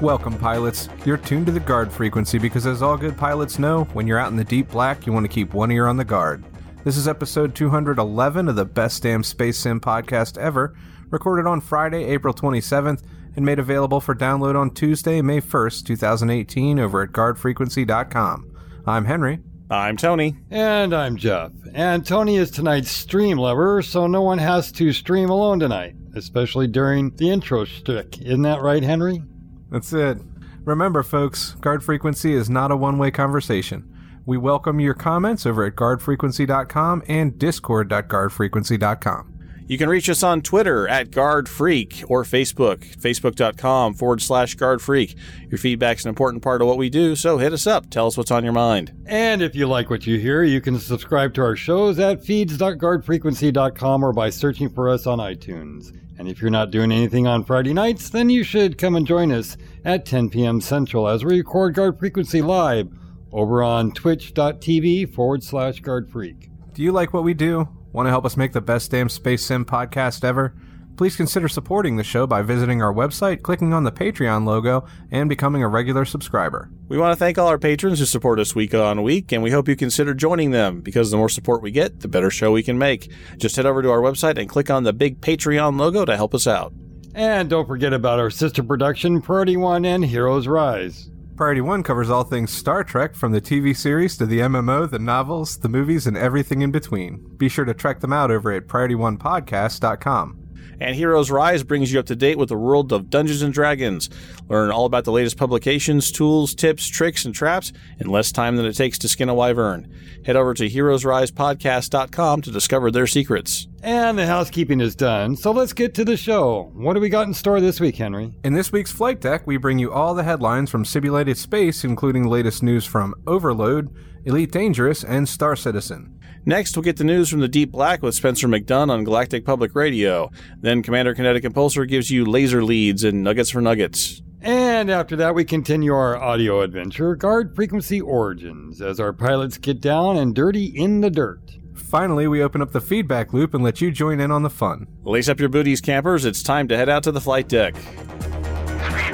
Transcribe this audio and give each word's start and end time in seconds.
Welcome, 0.00 0.38
pilots. 0.38 0.88
You're 1.04 1.16
tuned 1.16 1.46
to 1.46 1.52
the 1.52 1.58
guard 1.58 1.90
frequency 1.90 2.38
because, 2.38 2.68
as 2.68 2.82
all 2.82 2.96
good 2.96 3.16
pilots 3.16 3.58
know, 3.58 3.82
when 3.94 4.06
you're 4.06 4.20
out 4.20 4.30
in 4.30 4.36
the 4.36 4.44
deep 4.44 4.70
black, 4.70 5.04
you 5.04 5.12
want 5.12 5.24
to 5.24 5.28
keep 5.28 5.52
one 5.52 5.72
ear 5.72 5.88
on 5.88 5.96
the 5.96 6.04
guard. 6.04 6.44
This 6.84 6.96
is 6.96 7.08
episode 7.08 7.56
211 7.56 8.48
of 8.48 8.54
the 8.54 8.64
Best 8.64 9.02
Damn 9.02 9.24
Space 9.24 9.58
Sim 9.58 9.80
podcast 9.80 10.38
ever, 10.38 10.76
recorded 11.10 11.48
on 11.48 11.60
Friday, 11.60 12.04
April 12.04 12.32
27th, 12.32 13.02
and 13.34 13.44
made 13.44 13.58
available 13.58 14.00
for 14.00 14.14
download 14.14 14.54
on 14.54 14.70
Tuesday, 14.70 15.20
May 15.20 15.40
1st, 15.40 15.86
2018, 15.86 16.78
over 16.78 17.02
at 17.02 17.10
guardfrequency.com. 17.10 18.56
I'm 18.86 19.04
Henry. 19.04 19.40
I'm 19.68 19.96
Tony. 19.96 20.36
And 20.48 20.94
I'm 20.94 21.16
Jeff. 21.16 21.50
And 21.74 22.06
Tony 22.06 22.36
is 22.36 22.52
tonight's 22.52 22.92
stream 22.92 23.36
lover, 23.36 23.82
so 23.82 24.06
no 24.06 24.22
one 24.22 24.38
has 24.38 24.70
to 24.72 24.92
stream 24.92 25.28
alone 25.28 25.58
tonight, 25.58 25.96
especially 26.14 26.68
during 26.68 27.10
the 27.16 27.30
intro 27.30 27.64
stick. 27.64 28.22
Isn't 28.22 28.42
that 28.42 28.62
right, 28.62 28.84
Henry? 28.84 29.24
That's 29.70 29.92
it. 29.92 30.18
Remember, 30.64 31.02
folks, 31.02 31.52
guard 31.60 31.82
frequency 31.82 32.34
is 32.34 32.50
not 32.50 32.70
a 32.70 32.76
one 32.76 32.98
way 32.98 33.10
conversation. 33.10 33.94
We 34.26 34.36
welcome 34.36 34.80
your 34.80 34.94
comments 34.94 35.46
over 35.46 35.64
at 35.64 35.74
guardfrequency.com 35.74 37.04
and 37.08 37.38
discord.guardfrequency.com. 37.38 39.38
You 39.68 39.76
can 39.76 39.90
reach 39.90 40.08
us 40.08 40.22
on 40.22 40.40
Twitter 40.40 40.88
at 40.88 41.10
GuardFreak 41.10 42.06
or 42.08 42.24
Facebook, 42.24 42.96
facebook.com 42.96 43.94
forward 43.94 44.22
slash 44.22 44.56
GuardFreak. 44.56 45.14
Your 45.50 45.58
feedback's 45.58 46.06
an 46.06 46.08
important 46.08 46.42
part 46.42 46.62
of 46.62 46.68
what 46.68 46.78
we 46.78 46.88
do, 46.88 47.14
so 47.14 47.36
hit 47.36 47.52
us 47.52 47.66
up. 47.66 47.90
Tell 47.90 48.06
us 48.06 48.16
what's 48.16 48.30
on 48.30 48.44
your 48.44 48.54
mind. 48.54 48.94
And 49.04 49.42
if 49.42 49.54
you 49.54 49.66
like 49.66 49.90
what 49.90 50.06
you 50.06 50.18
hear, 50.18 50.42
you 50.42 50.62
can 50.62 50.78
subscribe 50.78 51.34
to 51.34 51.42
our 51.42 51.54
shows 51.54 51.98
at 51.98 52.24
feeds.guardfrequency.com 52.24 54.02
or 54.02 54.14
by 54.14 54.30
searching 54.30 54.70
for 54.70 54.88
us 54.88 55.06
on 55.06 55.18
iTunes. 55.18 55.94
And 56.18 56.28
if 56.28 56.42
you're 56.42 56.50
not 56.50 56.72
doing 56.72 56.90
anything 56.90 57.26
on 57.26 57.44
Friday 57.44 57.72
nights, 57.72 58.10
then 58.10 58.28
you 58.28 58.42
should 58.42 58.76
come 58.76 58.96
and 58.96 59.06
join 59.06 59.30
us 59.30 59.56
at 59.84 60.04
10 60.04 60.30
p.m. 60.30 60.60
Central 60.60 61.08
as 61.08 61.24
we 61.24 61.38
record 61.38 61.74
Guard 61.74 61.98
Frequency 61.98 62.42
live 62.42 62.88
over 63.32 63.62
on 63.62 63.92
twitch.tv 63.92 65.14
forward 65.14 65.44
slash 65.44 65.80
guard 65.80 66.10
freak. 66.10 66.50
Do 66.74 66.82
you 66.82 66.92
like 66.92 67.12
what 67.12 67.24
we 67.24 67.34
do? 67.34 67.68
Want 67.92 68.06
to 68.06 68.10
help 68.10 68.24
us 68.24 68.36
make 68.36 68.52
the 68.52 68.60
best 68.60 68.90
damn 68.90 69.08
Space 69.08 69.46
Sim 69.46 69.64
podcast 69.64 70.24
ever? 70.24 70.54
Please 70.98 71.14
consider 71.14 71.46
supporting 71.46 71.96
the 71.96 72.02
show 72.02 72.26
by 72.26 72.42
visiting 72.42 72.82
our 72.82 72.92
website, 72.92 73.42
clicking 73.42 73.72
on 73.72 73.84
the 73.84 73.92
Patreon 73.92 74.44
logo, 74.44 74.84
and 75.12 75.28
becoming 75.28 75.62
a 75.62 75.68
regular 75.68 76.04
subscriber. 76.04 76.72
We 76.88 76.98
want 76.98 77.12
to 77.12 77.16
thank 77.16 77.38
all 77.38 77.46
our 77.46 77.56
patrons 77.56 78.00
who 78.00 78.04
support 78.04 78.40
us 78.40 78.56
week 78.56 78.74
on 78.74 79.04
week, 79.04 79.30
and 79.30 79.40
we 79.40 79.52
hope 79.52 79.68
you 79.68 79.76
consider 79.76 80.12
joining 80.12 80.50
them 80.50 80.80
because 80.80 81.12
the 81.12 81.16
more 81.16 81.28
support 81.28 81.62
we 81.62 81.70
get, 81.70 82.00
the 82.00 82.08
better 82.08 82.30
show 82.30 82.50
we 82.50 82.64
can 82.64 82.78
make. 82.78 83.12
Just 83.36 83.54
head 83.54 83.64
over 83.64 83.80
to 83.80 83.92
our 83.92 84.00
website 84.00 84.40
and 84.40 84.48
click 84.48 84.70
on 84.70 84.82
the 84.82 84.92
big 84.92 85.20
Patreon 85.20 85.78
logo 85.78 86.04
to 86.04 86.16
help 86.16 86.34
us 86.34 86.48
out. 86.48 86.72
And 87.14 87.48
don't 87.48 87.68
forget 87.68 87.92
about 87.92 88.18
our 88.18 88.28
sister 88.30 88.64
production, 88.64 89.22
Priority 89.22 89.56
One 89.56 89.84
and 89.84 90.04
Heroes 90.04 90.48
Rise. 90.48 91.12
Priority 91.36 91.60
One 91.60 91.84
covers 91.84 92.10
all 92.10 92.24
things 92.24 92.50
Star 92.52 92.82
Trek, 92.82 93.14
from 93.14 93.30
the 93.30 93.40
TV 93.40 93.76
series 93.76 94.16
to 94.16 94.26
the 94.26 94.40
MMO, 94.40 94.90
the 94.90 94.98
novels, 94.98 95.58
the 95.58 95.68
movies, 95.68 96.08
and 96.08 96.16
everything 96.16 96.62
in 96.62 96.72
between. 96.72 97.24
Be 97.36 97.48
sure 97.48 97.64
to 97.64 97.72
check 97.72 98.00
them 98.00 98.12
out 98.12 98.32
over 98.32 98.50
at 98.50 98.66
PriorityOnePodcast.com. 98.66 100.47
And 100.80 100.94
Heroes 100.94 101.30
Rise 101.30 101.62
brings 101.64 101.92
you 101.92 101.98
up 101.98 102.06
to 102.06 102.16
date 102.16 102.38
with 102.38 102.48
the 102.48 102.56
world 102.56 102.92
of 102.92 103.10
Dungeons 103.10 103.42
and 103.42 103.52
Dragons. 103.52 104.08
Learn 104.48 104.70
all 104.70 104.84
about 104.86 105.04
the 105.04 105.12
latest 105.12 105.36
publications, 105.36 106.12
tools, 106.12 106.54
tips, 106.54 106.86
tricks, 106.86 107.24
and 107.24 107.34
traps 107.34 107.72
in 107.98 108.08
less 108.08 108.32
time 108.32 108.56
than 108.56 108.66
it 108.66 108.74
takes 108.74 108.98
to 108.98 109.08
skin 109.08 109.28
a 109.28 109.34
wyvern. 109.34 109.92
Head 110.24 110.36
over 110.36 110.54
to 110.54 110.68
heroesrisepodcast.com 110.68 112.42
to 112.42 112.50
discover 112.50 112.90
their 112.90 113.06
secrets. 113.06 113.66
And 113.82 114.18
the 114.18 114.26
housekeeping 114.26 114.80
is 114.80 114.96
done, 114.96 115.36
so 115.36 115.52
let's 115.52 115.72
get 115.72 115.94
to 115.94 116.04
the 116.04 116.16
show. 116.16 116.70
What 116.74 116.94
do 116.94 117.00
we 117.00 117.08
got 117.08 117.28
in 117.28 117.34
store 117.34 117.60
this 117.60 117.80
week, 117.80 117.96
Henry? 117.96 118.34
In 118.42 118.52
this 118.52 118.72
week's 118.72 118.90
Flight 118.90 119.20
Deck, 119.20 119.46
we 119.46 119.56
bring 119.56 119.78
you 119.78 119.92
all 119.92 120.14
the 120.14 120.24
headlines 120.24 120.70
from 120.70 120.84
Simulated 120.84 121.38
Space, 121.38 121.84
including 121.84 122.24
the 122.24 122.28
latest 122.28 122.62
news 122.62 122.84
from 122.84 123.14
Overload, 123.26 123.94
Elite 124.24 124.50
Dangerous, 124.50 125.04
and 125.04 125.28
Star 125.28 125.54
Citizen. 125.54 126.17
Next, 126.44 126.76
we'll 126.76 126.82
get 126.82 126.96
the 126.96 127.04
news 127.04 127.28
from 127.28 127.40
the 127.40 127.48
Deep 127.48 127.72
Black 127.72 128.02
with 128.02 128.14
Spencer 128.14 128.48
McDunn 128.48 128.90
on 128.90 129.04
Galactic 129.04 129.44
Public 129.44 129.74
Radio. 129.74 130.30
Then 130.60 130.82
Commander 130.82 131.14
Kinetic 131.14 131.44
Impulsor 131.44 131.86
gives 131.88 132.10
you 132.10 132.24
laser 132.24 132.64
leads 132.64 133.04
and 133.04 133.22
nuggets 133.22 133.50
for 133.50 133.60
nuggets. 133.60 134.22
And 134.40 134.88
after 134.88 135.16
that, 135.16 135.34
we 135.34 135.44
continue 135.44 135.92
our 135.92 136.16
audio 136.16 136.60
adventure, 136.60 137.16
Guard 137.16 137.56
Frequency 137.56 138.00
Origins, 138.00 138.80
as 138.80 139.00
our 139.00 139.12
pilots 139.12 139.58
get 139.58 139.80
down 139.80 140.16
and 140.16 140.34
dirty 140.34 140.66
in 140.66 141.00
the 141.00 141.10
dirt. 141.10 141.40
Finally, 141.74 142.28
we 142.28 142.42
open 142.42 142.62
up 142.62 142.70
the 142.72 142.80
feedback 142.80 143.32
loop 143.32 143.52
and 143.54 143.64
let 143.64 143.80
you 143.80 143.90
join 143.90 144.20
in 144.20 144.30
on 144.30 144.42
the 144.42 144.50
fun. 144.50 144.86
Lace 145.04 145.28
up 145.28 145.40
your 145.40 145.48
booties, 145.48 145.80
campers. 145.80 146.24
It's 146.24 146.42
time 146.42 146.68
to 146.68 146.76
head 146.76 146.88
out 146.88 147.02
to 147.04 147.12
the 147.12 147.20
flight 147.20 147.48
deck. 147.48 147.74
Speed 147.76 147.88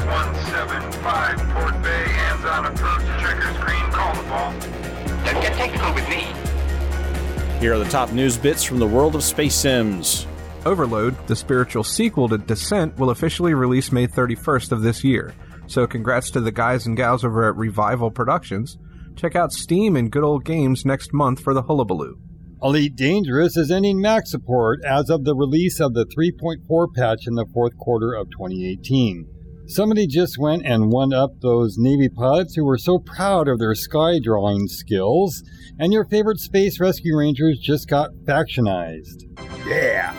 175, 0.04 1.38
Port 1.54 1.82
Bay, 1.82 1.88
hands 1.88 2.44
on 2.44 2.66
approach, 2.66 3.00
checker 3.20 3.54
screen, 3.54 3.90
call 3.92 4.14
the 4.14 4.28
ball. 4.28 4.52
Don't 5.24 5.40
get 5.40 5.54
technical 5.54 5.94
with 5.94 6.08
me. 6.08 6.33
Here 7.64 7.72
are 7.72 7.78
the 7.78 7.88
top 7.88 8.12
news 8.12 8.36
bits 8.36 8.62
from 8.62 8.78
the 8.78 8.86
world 8.86 9.14
of 9.14 9.24
space 9.24 9.54
sims. 9.54 10.26
Overload, 10.66 11.16
the 11.28 11.34
spiritual 11.34 11.82
sequel 11.82 12.28
to 12.28 12.36
Descent, 12.36 12.98
will 12.98 13.08
officially 13.08 13.54
release 13.54 13.90
May 13.90 14.06
31st 14.06 14.70
of 14.70 14.82
this 14.82 15.02
year. 15.02 15.34
So 15.66 15.86
congrats 15.86 16.30
to 16.32 16.42
the 16.42 16.52
guys 16.52 16.84
and 16.84 16.94
gals 16.94 17.24
over 17.24 17.48
at 17.48 17.56
Revival 17.56 18.10
Productions. 18.10 18.76
Check 19.16 19.34
out 19.34 19.50
Steam 19.50 19.96
and 19.96 20.12
Good 20.12 20.24
Old 20.24 20.44
Games 20.44 20.84
next 20.84 21.14
month 21.14 21.40
for 21.40 21.54
the 21.54 21.62
hullabaloo. 21.62 22.18
Elite 22.62 22.96
Dangerous 22.96 23.56
is 23.56 23.70
ending 23.70 23.98
Mac 23.98 24.26
support 24.26 24.80
as 24.84 25.08
of 25.08 25.24
the 25.24 25.34
release 25.34 25.80
of 25.80 25.94
the 25.94 26.04
3.4 26.04 26.94
patch 26.94 27.26
in 27.26 27.34
the 27.34 27.46
fourth 27.46 27.78
quarter 27.78 28.12
of 28.12 28.28
2018. 28.28 29.33
Somebody 29.66 30.06
just 30.06 30.36
went 30.38 30.66
and 30.66 30.90
won 30.90 31.14
up 31.14 31.40
those 31.40 31.76
Navy 31.78 32.10
pods 32.10 32.54
who 32.54 32.64
were 32.66 32.76
so 32.76 32.98
proud 32.98 33.48
of 33.48 33.58
their 33.58 33.74
sky 33.74 34.18
drawing 34.22 34.68
skills, 34.68 35.42
and 35.78 35.90
your 35.90 36.04
favorite 36.04 36.38
Space 36.38 36.78
Rescue 36.78 37.16
Rangers 37.16 37.58
just 37.60 37.88
got 37.88 38.10
factionized. 38.24 39.22
Yeah! 39.66 40.14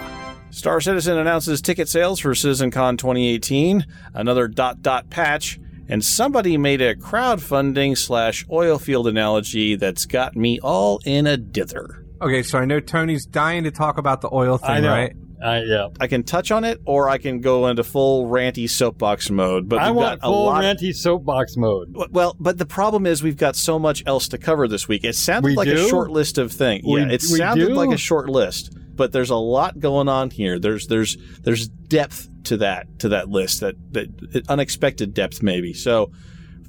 Star 0.50 0.82
Citizen 0.82 1.18
announces 1.20 1.62
ticket 1.62 1.88
sales 1.88 2.20
for 2.20 2.32
CitizenCon 2.32 2.98
2018, 2.98 3.86
another 4.16 4.48
dot 4.48 4.82
dot 4.82 5.12
patch, 5.12 5.60
and 5.88 6.04
somebody 6.04 6.58
made 6.58 6.82
a 6.82 6.96
crowdfunding 6.96 7.96
slash 7.96 8.46
oil 8.52 8.80
field 8.80 9.08
analogy 9.08 9.76
that's 9.76 10.06
got 10.06 10.36
me 10.36 10.60
all 10.62 11.00
in 11.06 11.28
a 11.28 11.38
dither. 11.38 12.04
Okay, 12.20 12.42
so 12.42 12.58
I 12.58 12.66
know 12.66 12.80
Tony's 12.80 13.26
dying 13.28 13.64
to 13.66 13.72
talk 13.72 14.00
about 14.00 14.22
the 14.22 14.30
oil 14.34 14.58
thing, 14.58 14.70
I 14.70 14.80
know. 14.80 14.90
right? 14.90 15.16
Uh, 15.46 15.62
yeah. 15.66 15.88
I 16.00 16.08
can 16.08 16.24
touch 16.24 16.52
on 16.52 16.64
it, 16.64 16.82
or 16.86 17.08
I 17.08 17.18
can 17.20 17.40
go 17.40 17.68
into 17.68 17.84
full 17.84 18.28
ranty 18.28 18.70
soapbox 18.70 19.30
mode. 19.30 19.70
But 19.70 19.80
I 19.80 19.92
want 19.92 20.22
full 20.22 20.48
ranty 20.50 20.96
soapbox 20.96 21.56
mode. 21.56 21.96
well, 22.12 22.36
but 22.40 22.58
the 22.58 22.66
problem 22.66 23.06
is 23.06 23.22
we've 23.22 23.38
got 23.38 23.56
so 23.56 23.78
much 23.78 24.04
else 24.06 24.28
to 24.30 24.38
cover 24.38 24.68
this 24.68 24.88
week. 24.88 25.04
It 25.04 25.16
sounded 25.16 25.50
We 25.50 25.56
like 25.56 25.68
a 25.68 25.88
short 25.88 26.10
list 26.10 26.38
of 26.38 26.52
things. 26.52 26.84
We- 26.86 27.02
yeah, 27.02 27.12
it 27.12 27.22
sounded 27.22 27.68
do? 27.68 27.74
like 27.76 27.92
a 27.92 27.98
short 27.98 28.30
list, 28.30 28.76
but 28.96 29.12
there's 29.12 29.30
a 29.30 29.36
lot 29.36 29.80
going 29.80 30.08
on 30.10 30.32
here. 30.32 30.58
There's 30.58 30.88
there's 30.88 31.18
there's 31.42 31.68
depth 31.68 32.30
to 32.46 32.58
that 32.58 33.00
to 33.00 33.10
that 33.10 33.30
list 33.30 33.60
that 33.62 33.76
that 33.94 34.46
unexpected 34.50 35.14
depth 35.14 35.44
maybe. 35.44 35.74
So, 35.74 36.12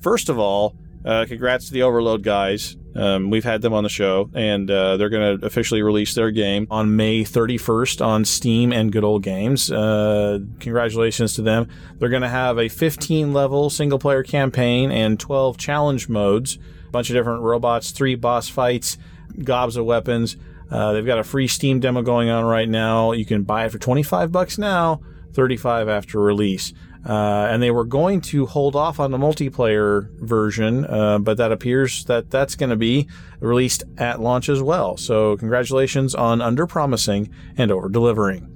first 0.01 0.29
of 0.29 0.39
all, 0.39 0.77
uh, 1.05 1.25
congrats 1.27 1.69
to 1.69 1.73
the 1.73 1.83
Overload 1.83 2.23
guys. 2.23 2.77
Um, 2.97 3.31
we've 3.31 3.45
had 3.45 3.63
them 3.63 3.75
on 3.75 3.83
the 3.83 3.91
show, 3.91 4.31
and 4.35 4.71
uh, 4.71 4.97
they're 4.97 5.11
going 5.11 5.39
to 5.39 5.47
officially 5.47 5.83
release 5.83 6.15
their 6.15 6.31
game 6.31 6.67
on 6.71 6.97
May 6.97 7.25
31st 7.25 8.05
on 8.05 8.25
Steam 8.25 8.73
and 8.73 8.91
Good 8.91 9.05
Old 9.05 9.23
Games. 9.23 9.71
Uh, 9.71 10.39
congratulations 10.61 11.35
to 11.35 11.43
them. 11.43 11.69
They're 11.99 12.09
going 12.09 12.23
to 12.23 12.29
have 12.29 12.59
a 12.59 12.69
15 12.69 13.33
level 13.33 13.69
single 13.69 13.99
player 13.99 14.23
campaign 14.23 14.91
and 14.91 15.21
12 15.21 15.59
challenge 15.59 16.09
modes, 16.09 16.59
a 16.87 16.91
bunch 16.91 17.11
of 17.11 17.15
different 17.15 17.43
robots, 17.43 17.91
three 17.91 18.15
boss 18.15 18.49
fights, 18.49 18.97
gobs 19.45 19.77
of 19.77 19.85
weapons. 19.85 20.37
Uh, 20.71 20.93
they've 20.93 21.07
got 21.07 21.19
a 21.19 21.25
free 21.25 21.47
Steam 21.47 21.81
demo 21.81 22.03
going 22.03 22.31
on 22.31 22.45
right 22.45 22.69
now. 22.69 23.13
You 23.13 23.25
can 23.25 23.43
buy 23.43 23.67
it 23.67 23.73
for 23.73 23.79
25 23.79 24.33
bucks 24.33 24.59
now, 24.59 25.01
35 25.35 25.89
after 25.89 26.19
release. 26.19 26.73
Uh, 27.09 27.47
and 27.51 27.63
they 27.63 27.71
were 27.71 27.85
going 27.85 28.21
to 28.21 28.47
hold 28.47 28.75
off 28.75 28.99
on 28.99 29.13
the 29.13 29.19
multiplayer 29.19 30.11
version, 30.19 30.85
uh, 30.87 31.19
but 31.19 31.37
that 31.37 31.53
appears 31.53 32.05
that 32.07 32.31
that's 32.31 32.57
going 32.57 32.71
to 32.71 32.77
be 32.77 33.07
released 33.39 33.85
at 33.97 34.21
launch 34.21 34.49
as 34.49 34.61
well. 34.61 34.97
So 34.97 35.37
congratulations 35.37 36.15
on 36.17 36.41
under 36.41 36.67
promising 36.67 37.31
and 37.57 37.71
over 37.71 37.89
delivering. 37.89 38.53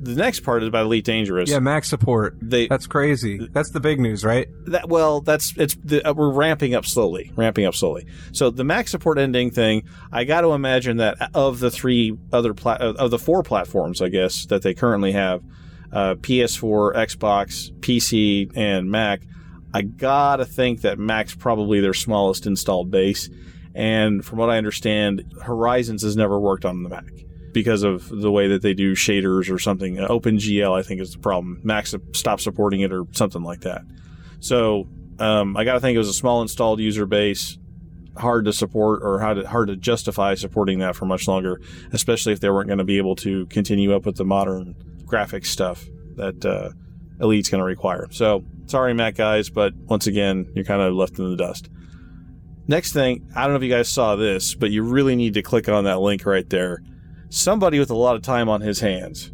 the 0.00 0.14
next 0.14 0.40
part 0.40 0.62
is 0.62 0.68
about 0.68 0.84
Elite 0.84 1.04
Dangerous. 1.04 1.50
Yeah, 1.50 1.58
Mac 1.58 1.84
support. 1.84 2.36
They 2.40 2.68
That's 2.68 2.86
crazy. 2.86 3.48
That's 3.52 3.70
the 3.70 3.80
big 3.80 3.98
news, 3.98 4.24
right? 4.24 4.46
that 4.66 4.88
well, 4.88 5.20
that's 5.20 5.56
it's 5.56 5.74
the, 5.82 6.06
uh, 6.08 6.12
we're 6.12 6.30
ramping 6.30 6.74
up 6.74 6.84
slowly, 6.86 7.32
ramping 7.36 7.64
up 7.64 7.74
slowly. 7.74 8.06
So 8.32 8.50
the 8.50 8.64
Mac 8.64 8.86
support 8.88 9.18
ending 9.18 9.50
thing, 9.50 9.84
I 10.12 10.24
got 10.24 10.42
to 10.42 10.52
imagine 10.52 10.98
that 10.98 11.30
of 11.34 11.58
the 11.58 11.70
three 11.70 12.16
other 12.32 12.54
pla- 12.54 12.78
uh, 12.80 12.94
of 12.98 13.10
the 13.10 13.18
four 13.18 13.42
platforms, 13.42 14.00
I 14.02 14.10
guess 14.10 14.46
that 14.46 14.62
they 14.62 14.74
currently 14.74 15.12
have, 15.12 15.42
uh, 15.94 16.16
PS4, 16.16 16.94
Xbox, 16.94 17.72
PC, 17.80 18.50
and 18.56 18.90
Mac. 18.90 19.22
I 19.72 19.82
gotta 19.82 20.44
think 20.44 20.82
that 20.82 20.98
Mac's 20.98 21.34
probably 21.34 21.80
their 21.80 21.94
smallest 21.94 22.46
installed 22.46 22.90
base, 22.90 23.30
and 23.74 24.24
from 24.24 24.38
what 24.38 24.50
I 24.50 24.58
understand, 24.58 25.24
Horizons 25.42 26.02
has 26.02 26.16
never 26.16 26.38
worked 26.38 26.64
on 26.64 26.82
the 26.82 26.88
Mac 26.88 27.04
because 27.52 27.84
of 27.84 28.08
the 28.08 28.30
way 28.30 28.48
that 28.48 28.62
they 28.62 28.74
do 28.74 28.94
shaders 28.94 29.50
or 29.50 29.58
something. 29.58 29.96
OpenGL, 29.96 30.76
I 30.76 30.82
think, 30.82 31.00
is 31.00 31.12
the 31.12 31.18
problem. 31.18 31.60
Mac 31.62 31.86
stopped 31.86 32.42
supporting 32.42 32.80
it 32.80 32.92
or 32.92 33.04
something 33.12 33.42
like 33.42 33.60
that. 33.60 33.82
So 34.40 34.88
um, 35.20 35.56
I 35.56 35.64
got 35.64 35.74
to 35.74 35.80
think 35.80 35.94
it 35.94 35.98
was 35.98 36.08
a 36.08 36.14
small 36.14 36.42
installed 36.42 36.80
user 36.80 37.06
base, 37.06 37.56
hard 38.16 38.44
to 38.46 38.52
support 38.52 39.02
or 39.02 39.20
hard 39.20 39.38
to, 39.38 39.48
hard 39.48 39.68
to 39.68 39.76
justify 39.76 40.34
supporting 40.34 40.80
that 40.80 40.96
for 40.96 41.06
much 41.06 41.28
longer, 41.28 41.60
especially 41.92 42.32
if 42.32 42.40
they 42.40 42.50
weren't 42.50 42.66
going 42.66 42.78
to 42.78 42.84
be 42.84 42.98
able 42.98 43.16
to 43.16 43.46
continue 43.46 43.94
up 43.94 44.04
with 44.04 44.16
the 44.16 44.24
modern 44.24 44.74
graphics 45.06 45.46
stuff 45.46 45.84
that 46.16 46.44
uh, 46.44 46.70
Elite's 47.20 47.48
going 47.48 47.60
to 47.60 47.64
require. 47.64 48.08
So 48.10 48.44
sorry, 48.66 48.94
Mac 48.94 49.14
guys, 49.14 49.50
but 49.50 49.74
once 49.74 50.06
again, 50.06 50.50
you're 50.54 50.64
kind 50.64 50.82
of 50.82 50.94
left 50.94 51.18
in 51.18 51.28
the 51.28 51.36
dust. 51.36 51.68
Next 52.66 52.92
thing, 52.92 53.30
I 53.36 53.42
don't 53.42 53.50
know 53.50 53.56
if 53.56 53.62
you 53.62 53.68
guys 53.68 53.88
saw 53.88 54.16
this, 54.16 54.54
but 54.54 54.70
you 54.70 54.82
really 54.82 55.16
need 55.16 55.34
to 55.34 55.42
click 55.42 55.68
on 55.68 55.84
that 55.84 56.00
link 56.00 56.24
right 56.24 56.48
there. 56.48 56.82
Somebody 57.28 57.78
with 57.78 57.90
a 57.90 57.96
lot 57.96 58.16
of 58.16 58.22
time 58.22 58.48
on 58.48 58.62
his 58.62 58.80
hands 58.80 59.32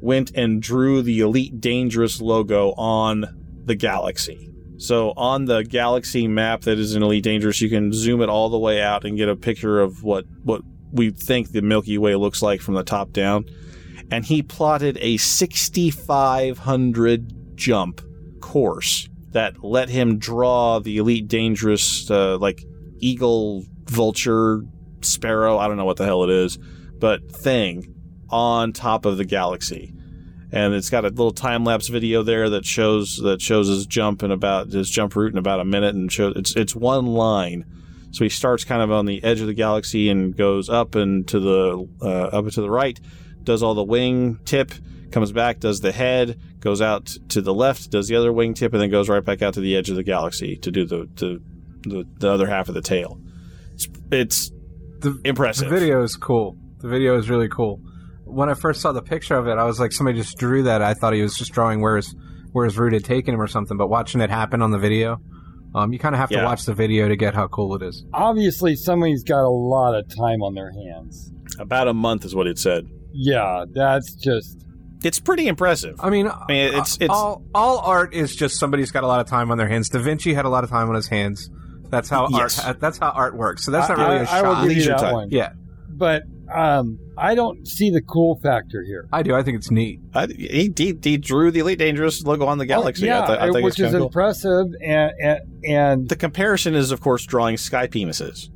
went 0.00 0.30
and 0.36 0.62
drew 0.62 1.02
the 1.02 1.20
Elite 1.20 1.60
Dangerous 1.60 2.20
logo 2.20 2.72
on 2.72 3.62
the 3.64 3.74
galaxy. 3.74 4.52
So 4.76 5.12
on 5.16 5.44
the 5.44 5.62
galaxy 5.62 6.26
map 6.26 6.62
that 6.62 6.78
is 6.78 6.94
in 6.94 7.02
Elite 7.02 7.22
Dangerous, 7.22 7.60
you 7.60 7.68
can 7.68 7.92
zoom 7.92 8.20
it 8.20 8.28
all 8.28 8.48
the 8.48 8.58
way 8.58 8.80
out 8.80 9.04
and 9.04 9.16
get 9.16 9.28
a 9.28 9.36
picture 9.36 9.80
of 9.80 10.02
what 10.02 10.24
what 10.42 10.62
we 10.92 11.10
think 11.10 11.50
the 11.50 11.62
Milky 11.62 11.98
Way 11.98 12.16
looks 12.16 12.42
like 12.42 12.60
from 12.60 12.74
the 12.74 12.82
top 12.82 13.12
down. 13.12 13.46
And 14.12 14.24
he 14.24 14.42
plotted 14.42 14.98
a 15.00 15.16
6500 15.16 17.56
jump 17.56 18.00
course 18.40 19.08
that 19.30 19.64
let 19.64 19.88
him 19.88 20.18
draw 20.18 20.78
the 20.78 20.98
Elite 20.98 21.26
Dangerous 21.26 22.08
uh, 22.10 22.36
like 22.38 22.62
eagle, 22.98 23.64
vulture, 23.86 24.60
sparrow, 25.00 25.58
I 25.58 25.66
don't 25.66 25.78
know 25.78 25.86
what 25.86 25.96
the 25.96 26.04
hell 26.04 26.22
it 26.24 26.30
is, 26.30 26.58
but 26.98 27.32
thing 27.32 27.94
on 28.28 28.72
top 28.72 29.06
of 29.06 29.16
the 29.16 29.24
galaxy 29.24 29.94
and 30.52 30.74
it's 30.74 30.90
got 30.90 31.04
a 31.04 31.08
little 31.08 31.32
time 31.32 31.64
lapse 31.64 31.88
video 31.88 32.22
there 32.22 32.50
that 32.50 32.66
shows 32.66 33.16
that 33.16 33.40
shows 33.40 33.68
his 33.68 33.86
jump 33.86 34.22
in 34.22 34.30
about 34.30 34.70
his 34.70 34.90
jump 34.90 35.16
route 35.16 35.32
in 35.32 35.38
about 35.38 35.60
a 35.60 35.64
minute, 35.64 35.94
and 35.94 36.12
shows 36.12 36.34
it's 36.36 36.54
it's 36.54 36.76
one 36.76 37.06
line. 37.06 37.64
So 38.10 38.24
he 38.24 38.28
starts 38.28 38.62
kind 38.62 38.82
of 38.82 38.92
on 38.92 39.06
the 39.06 39.24
edge 39.24 39.40
of 39.40 39.46
the 39.46 39.54
galaxy 39.54 40.10
and 40.10 40.36
goes 40.36 40.68
up 40.68 40.94
and 40.94 41.26
to 41.28 41.40
the 41.40 41.88
uh, 42.02 42.36
up 42.36 42.44
and 42.44 42.52
to 42.52 42.60
the 42.60 42.70
right, 42.70 43.00
does 43.44 43.62
all 43.62 43.74
the 43.74 43.82
wing 43.84 44.38
tip, 44.44 44.72
comes 45.10 45.32
back, 45.32 45.60
does 45.60 45.80
the 45.80 45.92
head, 45.92 46.38
goes 46.60 46.80
out 46.80 47.06
to 47.28 47.40
the 47.42 47.52
left, 47.54 47.90
does 47.90 48.08
the 48.08 48.16
other 48.16 48.32
wing 48.32 48.54
tip, 48.54 48.72
and 48.72 48.80
then 48.82 48.90
goes 48.90 49.08
right 49.08 49.24
back 49.24 49.42
out 49.42 49.54
to 49.54 49.60
the 49.60 49.76
edge 49.76 49.90
of 49.90 49.96
the 49.96 50.02
galaxy 50.02 50.56
to 50.56 50.70
do 50.70 50.84
the 50.84 51.08
to 51.16 51.40
the, 51.82 52.06
the 52.18 52.30
other 52.30 52.46
half 52.46 52.68
of 52.68 52.74
the 52.74 52.80
tail. 52.80 53.18
It's, 53.74 53.88
it's 54.10 54.50
The, 55.00 55.20
impressive. 55.24 55.68
the 55.68 55.74
video 55.74 56.02
is 56.02 56.16
cool. 56.16 56.56
The 56.78 56.88
video 56.88 57.18
is 57.18 57.28
really 57.28 57.48
cool. 57.48 57.80
When 58.24 58.48
I 58.48 58.54
first 58.54 58.80
saw 58.80 58.92
the 58.92 59.02
picture 59.02 59.34
of 59.36 59.46
it, 59.48 59.58
I 59.58 59.64
was 59.64 59.80
like, 59.80 59.92
somebody 59.92 60.18
just 60.18 60.38
drew 60.38 60.62
that. 60.62 60.80
I 60.80 60.94
thought 60.94 61.12
he 61.12 61.22
was 61.22 61.36
just 61.36 61.52
drawing 61.52 61.80
where 61.82 61.96
his 61.96 62.14
where 62.52 62.64
his 62.66 62.78
route 62.78 62.92
had 62.92 63.04
taken 63.04 63.34
him 63.34 63.40
or 63.40 63.46
something. 63.48 63.76
But 63.76 63.88
watching 63.88 64.20
it 64.20 64.30
happen 64.30 64.62
on 64.62 64.70
the 64.70 64.78
video, 64.78 65.20
um, 65.74 65.92
you 65.92 65.98
kind 65.98 66.14
of 66.14 66.20
have 66.20 66.30
Yeah. 66.30 66.40
to 66.40 66.44
watch 66.46 66.64
the 66.64 66.74
video 66.74 67.08
to 67.08 67.16
get 67.16 67.34
how 67.34 67.48
cool 67.48 67.74
it 67.74 67.82
is. 67.82 68.04
Obviously, 68.12 68.76
somebody's 68.76 69.24
got 69.24 69.42
a 69.44 69.48
lot 69.50 69.94
of 69.94 70.06
time 70.14 70.42
on 70.42 70.54
their 70.54 70.70
hands. 70.70 71.32
About 71.58 71.88
a 71.88 71.94
month 71.94 72.24
is 72.24 72.34
what 72.34 72.46
it 72.46 72.58
said. 72.58 72.86
Yeah, 73.12 73.64
that's 73.72 74.14
just. 74.14 74.58
It's 75.04 75.18
pretty 75.18 75.48
impressive. 75.48 75.96
I 76.00 76.10
mean, 76.10 76.28
I 76.28 76.44
mean, 76.48 76.66
it's- 76.68 76.94
it's- 77.00 77.10
all 77.10 77.42
all 77.54 77.78
art 77.80 78.14
is 78.14 78.36
just 78.36 78.58
somebody's 78.58 78.90
got 78.92 79.02
a 79.02 79.06
lot 79.08 79.20
of 79.20 79.26
time 79.26 79.50
on 79.50 79.58
their 79.58 79.68
hands. 79.68 79.88
Da 79.88 79.98
Vinci 79.98 80.32
had 80.34 80.44
a 80.44 80.48
lot 80.48 80.62
of 80.64 80.70
time 80.70 80.88
on 80.88 80.94
his 80.94 81.08
hands. 81.08 81.50
That's 81.90 82.08
how 82.08 82.28
Yes. 82.30 82.64
art. 82.64 82.80
That's 82.80 82.98
how 82.98 83.10
art 83.10 83.36
works. 83.36 83.64
So 83.64 83.70
that's 83.72 83.88
not 83.88 83.98
I- 83.98 84.02
really 84.14 84.24
a 84.24 84.28
I, 84.30 84.38
I 84.38 84.42
will 84.42 84.54
shot. 84.54 84.68
give 84.68 84.76
you 84.78 84.84
that 84.84 84.98
time. 85.00 85.12
one. 85.12 85.28
Yeah, 85.30 85.50
But 85.90 86.22
um, 86.54 86.98
I 87.18 87.34
don't 87.34 87.66
see 87.66 87.90
the 87.90 88.00
cool 88.00 88.38
factor 88.42 88.82
here. 88.82 89.08
I 89.12 89.22
do. 89.22 89.34
I 89.34 89.42
think 89.42 89.56
it's 89.58 89.70
neat. 89.70 90.00
I, 90.14 90.26
he, 90.26 90.72
he, 90.76 90.94
he 91.02 91.16
drew 91.18 91.50
the 91.50 91.60
Elite 91.60 91.78
Dangerous 91.78 92.22
logo 92.24 92.46
on 92.46 92.58
the 92.58 92.66
Galaxy. 92.66 93.06
yeah, 93.06 93.22
I, 93.22 93.26
th- 93.26 93.38
I 93.40 93.50
think 93.52 93.64
which 93.64 93.72
it's 93.74 93.80
is 93.80 93.84
kinda 93.86 93.98
cool. 93.98 94.06
impressive, 94.08 94.66
and 94.82 95.12
and, 95.20 95.40
and 95.66 96.08
The 96.08 96.16
comparison 96.16 96.74
is, 96.74 96.90
of 96.92 97.00
course, 97.00 97.24
drawing 97.26 97.56
sky 97.56 97.86
penises. 97.88 98.48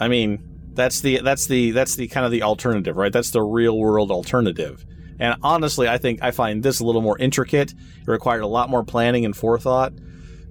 I 0.00 0.08
mean, 0.08 0.42
that's 0.74 1.00
the 1.00 1.20
that's 1.22 1.46
the 1.46 1.70
that's 1.72 1.96
the 1.96 2.08
kind 2.08 2.24
of 2.26 2.32
the 2.32 2.42
alternative, 2.42 2.96
right? 2.96 3.12
That's 3.12 3.30
the 3.30 3.42
real 3.42 3.78
world 3.78 4.10
alternative. 4.10 4.84
And 5.18 5.36
honestly, 5.42 5.88
I 5.88 5.98
think 5.98 6.22
I 6.22 6.30
find 6.30 6.62
this 6.62 6.80
a 6.80 6.84
little 6.84 7.02
more 7.02 7.18
intricate. 7.18 7.72
It 7.72 8.08
required 8.08 8.42
a 8.42 8.46
lot 8.46 8.70
more 8.70 8.82
planning 8.84 9.24
and 9.24 9.36
forethought. 9.36 9.92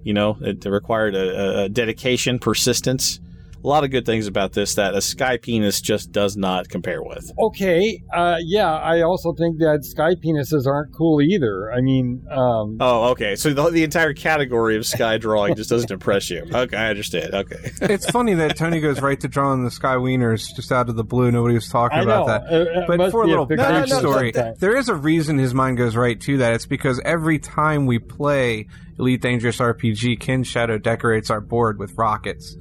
You 0.03 0.13
know, 0.13 0.37
it 0.41 0.63
required 0.65 1.15
a, 1.15 1.63
a- 1.63 1.69
dedication, 1.69 2.39
persistence. 2.39 3.19
A 3.63 3.67
lot 3.67 3.83
of 3.83 3.91
good 3.91 4.05
things 4.05 4.27
about 4.27 4.53
this 4.53 4.75
that 4.75 4.95
a 4.95 5.01
sky 5.01 5.37
penis 5.37 5.81
just 5.81 6.11
does 6.11 6.35
not 6.35 6.67
compare 6.69 7.03
with. 7.03 7.31
okay, 7.37 8.01
uh, 8.13 8.37
yeah. 8.41 8.71
I 8.73 9.01
also 9.01 9.33
think 9.33 9.59
that 9.59 9.83
sky 9.83 10.15
penises 10.15 10.65
aren't 10.65 10.93
cool 10.93 11.21
either. 11.21 11.71
I 11.71 11.81
mean, 11.81 12.25
um, 12.31 12.77
Oh, 12.79 13.09
okay. 13.11 13.35
So 13.35 13.53
the, 13.53 13.69
the 13.69 13.83
entire 13.83 14.13
category 14.13 14.77
of 14.77 14.85
sky 14.85 15.17
drawing 15.17 15.55
just 15.55 15.69
doesn't 15.69 15.91
impress 15.91 16.29
you. 16.29 16.45
Okay, 16.61 16.77
I 16.77 16.89
understand. 16.89 17.33
Okay. 17.33 17.71
It's 17.81 18.09
funny 18.09 18.33
that 18.35 18.55
Tony 18.57 18.79
goes 18.81 19.01
right 19.01 19.19
to 19.21 19.27
drawing 19.27 19.63
the 19.63 19.71
sky 19.71 19.95
wieners 19.95 20.55
just 20.55 20.71
out 20.71 20.89
of 20.89 20.95
the 20.95 21.03
blue. 21.03 21.31
Nobody 21.31 21.55
was 21.55 21.69
talking 21.69 21.99
I 21.99 22.03
know. 22.03 22.23
about 22.23 22.45
that. 22.45 22.53
uh, 22.53 22.81
it 22.81 22.87
But 22.87 23.11
for 23.11 23.23
a 23.23 23.27
little 23.27 23.45
picture 23.47 23.63
no, 23.63 23.79
no, 23.79 23.85
backstory, 23.85 24.33
sometime. 24.33 24.55
there 24.59 24.77
is 24.77 24.89
a 24.89 24.95
reason 24.95 25.37
his 25.37 25.53
mind 25.53 25.77
goes 25.77 25.95
right 25.95 26.19
to 26.21 26.37
that. 26.39 26.53
It's 26.53 26.65
because 26.65 26.99
every 27.05 27.39
time 27.39 27.85
we 27.85 27.99
play 27.99 28.67
Elite 28.99 29.21
Dangerous 29.21 29.57
RPG, 29.57 30.19
Kin 30.19 30.43
Shadow 30.43 30.77
decorates 30.77 31.29
our 31.29 31.41
board 31.41 31.79
with 31.79 31.97
rockets. 31.97 32.55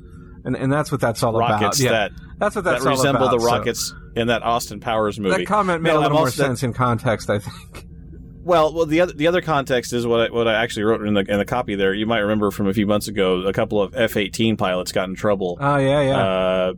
And, 0.44 0.56
and 0.56 0.72
that's 0.72 0.90
what 0.90 1.00
that's 1.00 1.22
all 1.22 1.32
Rockets 1.32 1.80
about. 1.80 1.84
Yeah, 1.92 1.98
that 2.08 2.12
that's 2.38 2.54
what 2.56 2.64
that 2.64 2.70
that's 2.72 2.86
all 2.86 2.92
resemble 2.92 3.22
about. 3.24 3.32
the 3.36 3.40
So 3.40 3.46
rockets 3.46 3.94
in 4.16 4.28
that 4.28 4.42
Austin 4.42 4.80
Powers 4.80 5.20
movie. 5.20 5.36
that 5.38 5.46
comment 5.46 5.82
made 5.82 5.90
No, 5.90 5.98
a 5.98 6.00
little 6.00 6.16
more 6.16 6.26
also- 6.26 6.42
that- 6.42 6.48
sense 6.48 6.62
in 6.62 6.72
context, 6.72 7.28
I 7.30 7.38
think. 7.40 7.86
Well, 8.42 8.72
well, 8.72 8.86
the 8.86 9.02
other 9.02 9.12
the 9.12 9.26
other 9.26 9.42
context 9.42 9.92
is 9.92 10.06
what 10.06 10.20
I, 10.30 10.32
what 10.34 10.48
I 10.48 10.54
actually 10.54 10.84
wrote 10.84 11.06
in 11.06 11.12
the 11.12 11.20
in 11.20 11.38
the 11.38 11.44
copy 11.44 11.74
there. 11.74 11.92
You 11.92 12.06
might 12.06 12.20
remember 12.20 12.50
from 12.50 12.68
a 12.68 12.72
few 12.72 12.86
months 12.86 13.06
ago, 13.06 13.42
a 13.42 13.52
couple 13.52 13.82
of 13.82 13.94
F-18 13.94 14.56
pilots 14.56 14.92
got 14.92 15.10
in 15.10 15.14
trouble 15.14 15.58
Oh 15.60 15.76
yeah, 15.76 16.00
yeah, 16.00 16.16
uh, 16.18 16.72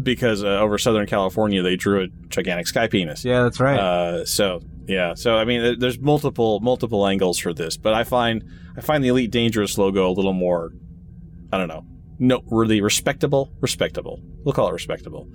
because 0.00 0.44
uh, 0.44 0.46
over 0.60 0.78
Southern 0.78 1.06
California 1.06 1.60
they 1.60 1.74
drew 1.74 2.04
a 2.04 2.06
gigantic 2.28 2.68
sky 2.68 2.86
penis. 2.86 3.24
yeah. 3.24 3.42
That's 3.42 3.58
right. 3.58 3.78
Uh, 3.80 4.24
so 4.26 4.60
yeah, 4.86 5.14
so 5.14 5.36
I 5.36 5.44
mean, 5.44 5.80
there's 5.80 5.98
multiple 5.98 6.60
multiple 6.60 7.04
angles 7.04 7.36
for 7.40 7.52
this, 7.52 7.76
but 7.76 7.94
I 7.94 8.04
find 8.04 8.44
I 8.76 8.80
find 8.80 9.02
the 9.02 9.08
Elite 9.08 9.32
Dangerous 9.32 9.76
logo 9.76 10.08
a 10.08 10.14
little 10.14 10.32
more, 10.32 10.70
I 11.52 11.58
don't 11.58 11.68
know, 11.68 11.84
noteworthy, 12.18 12.80
respectable, 12.80 13.52
respectable. 13.60 14.20
We'll 14.44 14.52
call 14.52 14.68
it 14.68 14.72
respectable. 14.72 15.28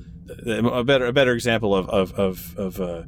A 0.46 0.84
better 0.84 1.06
a 1.06 1.14
better 1.14 1.34
example 1.34 1.76
of 1.76 1.90
of 1.90 2.14
of 2.14 2.58
of, 2.58 2.82
uh, 2.82 3.04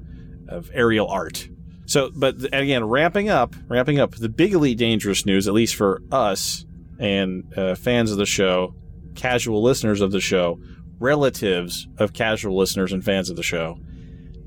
of 0.47 0.69
aerial 0.73 1.07
art. 1.07 1.47
So, 1.87 2.09
but 2.15 2.35
again, 2.53 2.83
ramping 2.83 3.29
up, 3.29 3.55
ramping 3.67 3.99
up 3.99 4.15
the 4.15 4.29
big 4.29 4.53
Elite 4.53 4.77
Dangerous 4.77 5.25
news, 5.25 5.47
at 5.47 5.53
least 5.53 5.75
for 5.75 6.01
us 6.11 6.65
and 6.99 7.53
uh, 7.57 7.75
fans 7.75 8.11
of 8.11 8.17
the 8.17 8.25
show, 8.25 8.73
casual 9.15 9.61
listeners 9.61 10.01
of 10.01 10.11
the 10.11 10.19
show, 10.19 10.59
relatives 10.99 11.87
of 11.97 12.13
casual 12.13 12.57
listeners 12.57 12.91
and 12.91 13.03
fans 13.03 13.29
of 13.29 13.35
the 13.35 13.43
show, 13.43 13.77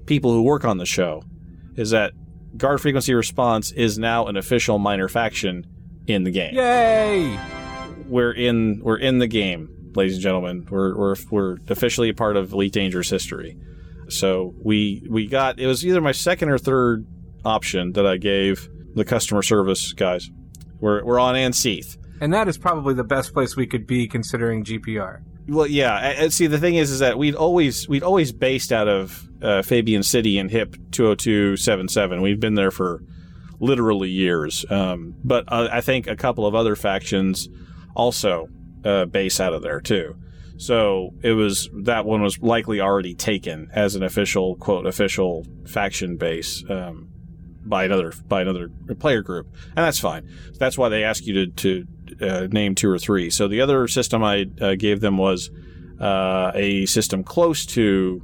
people 0.07 0.33
who 0.33 0.43
work 0.43 0.65
on 0.65 0.79
the 0.79 0.87
show, 0.87 1.23
is 1.77 1.91
that 1.91 2.13
guard 2.57 2.81
frequency 2.81 3.15
response 3.15 3.71
is 3.73 3.99
now 3.99 4.27
an 4.27 4.37
official 4.37 4.79
minor 4.79 5.09
faction 5.09 5.67
in 6.07 6.25
the 6.25 6.31
game. 6.31 6.55
Yay! 6.55 7.58
We're 8.09 8.33
in 8.33 8.81
we're 8.83 8.99
in 8.99 9.19
the 9.19 9.27
game, 9.27 9.93
ladies 9.95 10.15
and 10.15 10.23
gentlemen. 10.23 10.67
We're 10.71 10.97
we're 10.97 11.17
we're 11.31 11.57
officially 11.69 12.09
a 12.09 12.15
part 12.15 12.37
of 12.37 12.53
Elite 12.53 12.73
Dangerous 12.73 13.11
history. 13.11 13.57
So 14.09 14.55
we 14.63 15.07
we 15.09 15.27
got 15.27 15.59
it 15.59 15.67
was 15.67 15.85
either 15.85 16.01
my 16.01 16.13
second 16.13 16.49
or 16.49 16.59
third 16.59 17.07
option 17.45 17.93
that 17.93 18.07
I 18.07 18.17
gave 18.17 18.69
the 18.95 19.05
customer 19.05 19.43
service 19.43 19.93
guys. 19.93 20.31
We're 20.81 21.05
we're 21.05 21.19
on 21.21 21.35
Anseath. 21.35 21.97
And 22.21 22.33
that 22.33 22.49
is 22.49 22.59
probably 22.59 22.95
the 22.95 23.05
best 23.05 23.33
place 23.33 23.55
we 23.55 23.67
could 23.67 23.87
be 23.87 24.09
considering 24.09 24.65
GPR. 24.65 25.21
Well, 25.49 25.67
yeah. 25.69 25.97
and- 25.99 26.19
and 26.25 26.33
see, 26.33 26.47
the 26.49 26.59
thing 26.59 26.75
is, 26.75 26.91
is 26.91 26.99
that 26.99 27.17
we'd 27.17 27.35
always 27.37 27.89
we'd 27.89 28.03
always 28.03 28.33
based 28.33 28.73
out 28.73 28.89
of 28.89 29.29
uh, 29.41 29.63
Fabian 29.63 30.03
City 30.03 30.39
and 30.39 30.51
HIP 30.51 30.77
two 30.91 31.05
hundred 31.05 31.19
two 31.21 31.57
seven 31.57 31.89
seven. 31.89 32.21
We've 32.23 32.41
been 32.41 32.55
there 32.55 32.71
for 32.71 33.03
literally 33.61 34.11
years. 34.11 34.65
Um, 34.71 35.15
but 35.25 35.45
uh, 35.49 35.69
I 35.71 35.81
think 35.81 36.07
a 36.07 36.17
couple 36.17 36.47
of 36.47 36.55
other 36.55 36.75
factions 36.77 37.49
also 37.99 38.49
uh, 38.85 39.05
base 39.05 39.41
out 39.41 39.53
of 39.53 39.61
there 39.61 39.81
too. 39.81 40.17
So 40.57 41.11
it 41.23 41.33
was 41.33 41.69
that 41.83 42.07
one 42.07 42.23
was 42.23 42.39
likely 42.41 42.81
already 42.81 43.15
taken 43.15 43.71
as 43.73 43.95
an 43.95 44.03
official 44.03 44.57
quote 44.57 44.87
official 44.87 45.45
faction 45.67 46.17
base 46.17 46.65
um, 46.69 47.09
by 47.65 47.85
another 47.85 48.13
by 48.27 48.41
another 48.41 48.71
player 48.99 49.23
group, 49.23 49.47
and 49.77 49.85
that's 49.85 50.01
fine. 50.01 50.29
That's 50.59 50.79
why 50.79 50.89
they 50.89 51.05
ask 51.05 51.27
you 51.27 51.47
to 51.47 51.47
to 51.47 51.87
uh, 52.21 52.47
name 52.51 52.75
two 52.75 52.91
or 52.91 52.99
three. 52.99 53.31
So 53.31 53.47
the 53.47 53.61
other 53.61 53.87
system 53.87 54.25
I 54.25 54.47
uh, 54.61 54.75
gave 54.75 55.01
them 55.01 55.19
was 55.19 55.51
uh, 56.01 56.51
a 56.55 56.87
system 56.87 57.23
close 57.23 57.67
to 57.67 58.23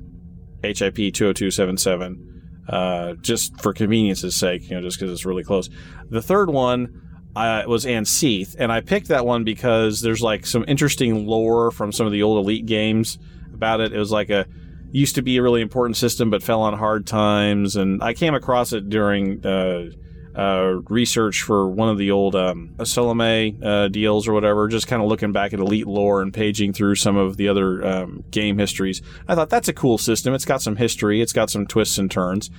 HIP 0.62 0.97
20277, 0.97 2.62
uh, 2.69 3.12
just 3.21 3.61
for 3.61 3.73
convenience's 3.73 4.35
sake, 4.35 4.69
you 4.69 4.75
know, 4.75 4.83
just 4.83 4.99
because 4.99 5.12
it's 5.12 5.26
really 5.26 5.45
close. 5.45 5.69
The 6.09 6.23
third 6.23 6.50
one 6.50 7.03
uh, 7.37 7.64
was 7.67 7.85
Anseath, 7.85 8.55
and 8.59 8.71
I 8.71 8.81
picked 8.81 9.09
that 9.09 9.26
one 9.26 9.45
because 9.45 10.00
there's 10.00 10.23
like 10.23 10.47
some 10.47 10.64
interesting 10.69 11.26
lore 11.26 11.71
from 11.71 11.93
some 11.93 12.07
of 12.07 12.12
the 12.12 12.23
old 12.23 12.45
Elite 12.45 12.67
games 12.67 13.19
about 13.53 13.81
it. 13.81 13.93
It 13.93 13.99
was 13.99 14.12
like 14.12 14.31
a 14.31 14.47
used 14.93 15.17
to 15.17 15.23
be 15.23 15.37
a 15.37 15.43
really 15.43 15.61
important 15.61 15.97
system, 15.97 16.31
but 16.31 16.43
fell 16.43 16.61
on 16.62 16.79
hard 16.79 17.07
times, 17.07 17.75
and 17.76 18.03
I 18.03 18.14
came 18.14 18.35
across 18.35 18.73
it 18.73 18.88
during. 18.88 19.45
Uh, 19.45 19.91
uh, 20.37 20.81
research 20.88 21.43
for 21.43 21.69
one 21.69 21.88
of 21.88 21.97
the 21.97 22.11
old 22.11 22.35
um, 22.35 22.75
uh, 22.76 23.87
deals 23.88 24.26
or 24.26 24.33
whatever, 24.33 24.67
just 24.67 24.88
kind 24.88 25.00
of 25.00 25.09
looking 25.09 25.31
back 25.31 25.53
at 25.53 25.61
Elite 25.61 25.87
lore 25.87 26.23
and 26.23 26.35
paging 26.35 26.73
through 26.73 26.97
some 26.97 27.17
of 27.17 27.37
the 27.37 27.49
other 27.49 27.87
um, 27.87 28.25
game 28.33 28.59
histories. 28.59 29.00
I 29.29 29.37
thought 29.37 29.49
that's 29.49 29.69
a 29.69 29.73
cool 29.73 29.97
system. 29.97 30.35
It's 30.35 30.45
got 30.45 30.61
some 30.61 30.75
history, 30.75 31.21
it's 31.21 31.33
got 31.33 31.50
some 31.50 31.67
twists 31.67 31.99
and 31.99 32.11
turns. 32.11 32.50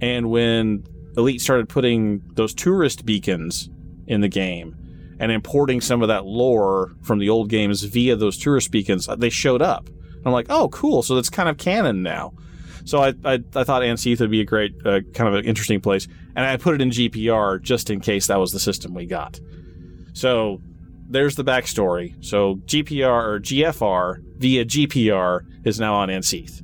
And 0.00 0.30
when 0.30 0.86
Elite 1.16 1.40
started 1.40 1.68
putting 1.68 2.22
those 2.34 2.54
tourist 2.54 3.04
beacons 3.04 3.68
in 4.06 4.20
the 4.20 4.28
game 4.28 4.76
and 5.18 5.30
importing 5.30 5.80
some 5.80 6.02
of 6.02 6.08
that 6.08 6.24
lore 6.24 6.92
from 7.02 7.18
the 7.18 7.28
old 7.28 7.48
games 7.48 7.82
via 7.82 8.16
those 8.16 8.36
tourist 8.36 8.70
beacons, 8.70 9.08
they 9.18 9.30
showed 9.30 9.62
up. 9.62 9.88
I'm 10.24 10.32
like, 10.32 10.46
oh, 10.48 10.68
cool. 10.68 11.02
So 11.02 11.14
that's 11.14 11.30
kind 11.30 11.48
of 11.48 11.58
canon 11.58 12.02
now. 12.02 12.32
So 12.84 13.02
I, 13.02 13.14
I, 13.24 13.34
I 13.54 13.64
thought 13.64 13.82
Anseath 13.82 14.20
would 14.20 14.30
be 14.30 14.40
a 14.40 14.44
great, 14.44 14.74
uh, 14.84 15.00
kind 15.14 15.28
of 15.28 15.34
an 15.34 15.44
interesting 15.44 15.80
place. 15.80 16.06
And 16.36 16.44
I 16.44 16.56
put 16.56 16.74
it 16.74 16.80
in 16.80 16.90
GPR 16.90 17.62
just 17.62 17.90
in 17.90 18.00
case 18.00 18.26
that 18.26 18.38
was 18.38 18.52
the 18.52 18.60
system 18.60 18.94
we 18.94 19.06
got. 19.06 19.40
So 20.12 20.60
there's 21.08 21.36
the 21.36 21.44
backstory. 21.44 22.22
So 22.24 22.56
GPR 22.66 23.24
or 23.24 23.40
GFR 23.40 24.16
via 24.38 24.64
GPR 24.64 25.66
is 25.66 25.80
now 25.80 25.94
on 25.94 26.08
Anseath. 26.08 26.62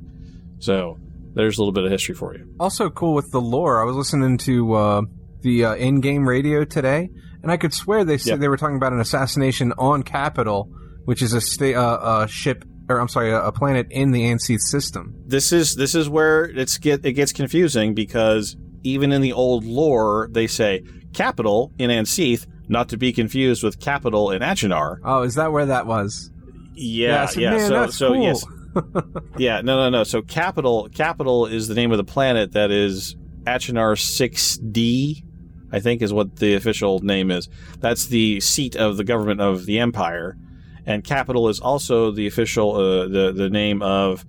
So 0.59 0.99
there's 1.33 1.57
a 1.57 1.61
little 1.61 1.71
bit 1.71 1.85
of 1.85 1.91
history 1.91 2.15
for 2.15 2.35
you. 2.35 2.53
Also 2.59 2.89
cool 2.89 3.13
with 3.13 3.31
the 3.31 3.41
lore. 3.41 3.81
I 3.81 3.85
was 3.85 3.95
listening 3.95 4.37
to 4.39 4.73
uh, 4.73 5.01
the 5.41 5.65
uh, 5.65 5.75
in-game 5.75 6.27
radio 6.27 6.63
today, 6.65 7.09
and 7.43 7.51
I 7.51 7.57
could 7.57 7.73
swear 7.73 8.03
they 8.03 8.17
said 8.17 8.31
Yep. 8.31 8.39
they 8.39 8.47
were 8.49 8.57
talking 8.57 8.75
about 8.77 8.93
an 8.93 8.99
assassination 8.99 9.73
on 9.77 10.03
Capitol, 10.03 10.69
which 11.05 11.21
is 11.21 11.33
a 11.33 11.41
sta- 11.41 11.75
uh, 11.75 12.23
a 12.25 12.27
ship, 12.27 12.63
or 12.89 12.99
I'm 12.99 13.07
sorry, 13.07 13.31
a, 13.31 13.41
a 13.41 13.51
planet 13.51 13.87
in 13.89 14.11
the 14.11 14.21
Anseath 14.23 14.59
system. 14.61 15.13
this 15.25 15.51
is 15.51 15.75
this 15.75 15.95
is 15.95 16.07
where 16.09 16.45
it's 16.45 16.77
get 16.77 17.05
it 17.05 17.13
gets 17.13 17.31
confusing 17.33 17.93
because 17.93 18.55
even 18.83 19.11
in 19.11 19.21
the 19.21 19.33
old 19.33 19.63
lore 19.65 20.27
they 20.31 20.47
say 20.47 20.83
Capitol 21.13 21.71
in 21.77 21.89
Anseath, 21.89 22.45
not 22.67 22.89
to 22.89 22.97
be 22.97 23.11
confused 23.13 23.63
with 23.63 23.79
Capitol 23.79 24.31
in 24.31 24.41
Achenar. 24.41 24.97
Oh, 25.03 25.23
is 25.23 25.35
that 25.35 25.51
where 25.51 25.65
that 25.67 25.85
was? 25.85 26.31
Yeah, 26.73 27.27
yeah. 27.35 27.51
Man, 27.51 27.67
so 27.69 27.87
so 27.87 28.13
cool. 28.13 28.23
yes, 28.23 28.45
yeah. 29.37 29.61
No, 29.61 29.75
no, 29.77 29.89
no. 29.89 30.03
So 30.03 30.21
Capitol 30.21 30.87
Capitol 30.93 31.45
is 31.45 31.67
the 31.67 31.75
name 31.75 31.91
of 31.91 31.97
the 31.97 32.03
planet 32.03 32.53
that 32.53 32.71
is 32.71 33.15
Achenar 33.43 33.99
six 33.99 34.57
D. 34.57 35.23
I 35.71 35.79
think 35.79 36.01
is 36.01 36.11
what 36.13 36.37
the 36.37 36.53
official 36.55 36.99
name 36.99 37.31
is. 37.31 37.47
That's 37.79 38.07
the 38.07 38.39
seat 38.39 38.75
of 38.75 38.97
the 38.97 39.03
government 39.03 39.41
of 39.41 39.65
the 39.65 39.79
empire, 39.79 40.37
and 40.85 41.03
Capitol 41.03 41.47
is 41.49 41.59
also 41.59 42.11
the 42.11 42.27
official 42.27 42.75
uh, 42.75 43.07
the 43.07 43.31
the 43.35 43.49
name 43.49 43.81
of 43.81 44.25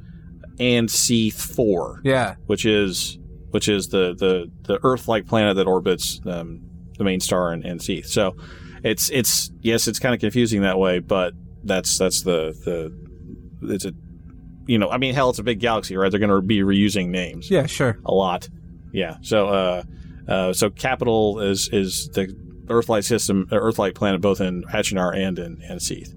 Anseath 0.58 1.34
four 1.54 2.00
Yeah. 2.04 2.34
which 2.46 2.64
is 2.66 3.18
which 3.50 3.68
is 3.68 3.88
the 3.88 4.14
the 4.14 4.50
the 4.62 4.78
Earth-like 4.82 5.26
planet 5.26 5.56
that 5.56 5.66
orbits 5.66 6.20
um, 6.26 6.60
the 6.98 7.04
main 7.04 7.20
star 7.20 7.52
in, 7.52 7.62
Anseath. 7.62 8.06
So 8.06 8.36
it's 8.84 9.10
it's 9.10 9.50
yes, 9.60 9.88
it's 9.88 9.98
kind 9.98 10.14
of 10.14 10.20
confusing 10.20 10.62
that 10.62 10.78
way, 10.78 10.98
but 11.00 11.34
that's 11.64 11.98
that's 11.98 12.22
the 12.22 12.54
the 12.64 13.72
it's 13.74 13.84
a 13.84 13.92
you 14.66 14.78
know 14.78 14.88
I 14.90 14.98
mean 14.98 15.14
hell, 15.14 15.30
it's 15.30 15.38
a 15.38 15.42
big 15.42 15.60
galaxy, 15.60 15.96
right? 15.96 16.10
They're 16.10 16.20
going 16.20 16.30
to 16.30 16.40
be 16.46 16.60
reusing 16.60 17.08
names 17.08 17.50
Yeah, 17.50 17.66
sure. 17.66 17.98
a 18.04 18.12
lot. 18.14 18.48
Yeah. 18.92 19.16
So 19.22 19.48
uh, 19.48 19.82
uh, 20.28 20.52
so 20.52 20.70
Capitol 20.70 21.40
is 21.40 21.68
is 21.70 22.08
the 22.10 22.34
Earth-like 22.68 23.02
system, 23.04 23.48
Earth-like 23.50 23.94
planet, 23.94 24.20
both 24.20 24.40
in 24.40 24.62
Achenar 24.64 25.16
and 25.16 25.38
in 25.38 25.56
Anseath. 25.68 26.14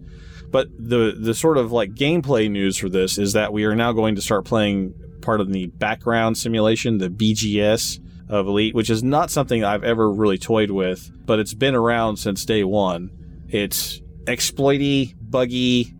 But 0.51 0.69
the 0.77 1.15
the 1.19 1.33
sort 1.33 1.57
of 1.57 1.71
like 1.71 1.91
gameplay 1.91 2.49
news 2.49 2.77
for 2.77 2.89
this 2.89 3.17
is 3.17 3.33
that 3.33 3.51
we 3.51 3.65
are 3.65 3.75
now 3.75 3.91
going 3.91 4.15
to 4.15 4.21
start 4.21 4.45
playing 4.45 4.93
part 5.21 5.41
of 5.41 5.51
the 5.51 5.67
background 5.67 6.37
simulation, 6.37 6.99
the 6.99 7.09
BGS 7.09 7.99
of 8.29 8.47
Elite, 8.47 8.73
which 8.75 8.89
is 8.89 9.03
not 9.03 9.31
something 9.31 9.63
I've 9.63 9.83
ever 9.83 10.11
really 10.11 10.37
toyed 10.37 10.71
with, 10.71 11.11
but 11.25 11.39
it's 11.39 11.53
been 11.53 11.75
around 11.75 12.17
since 12.17 12.45
day 12.45 12.63
one. 12.63 13.11
It's 13.49 14.01
exploity, 14.27 15.15
buggy, 15.19 15.93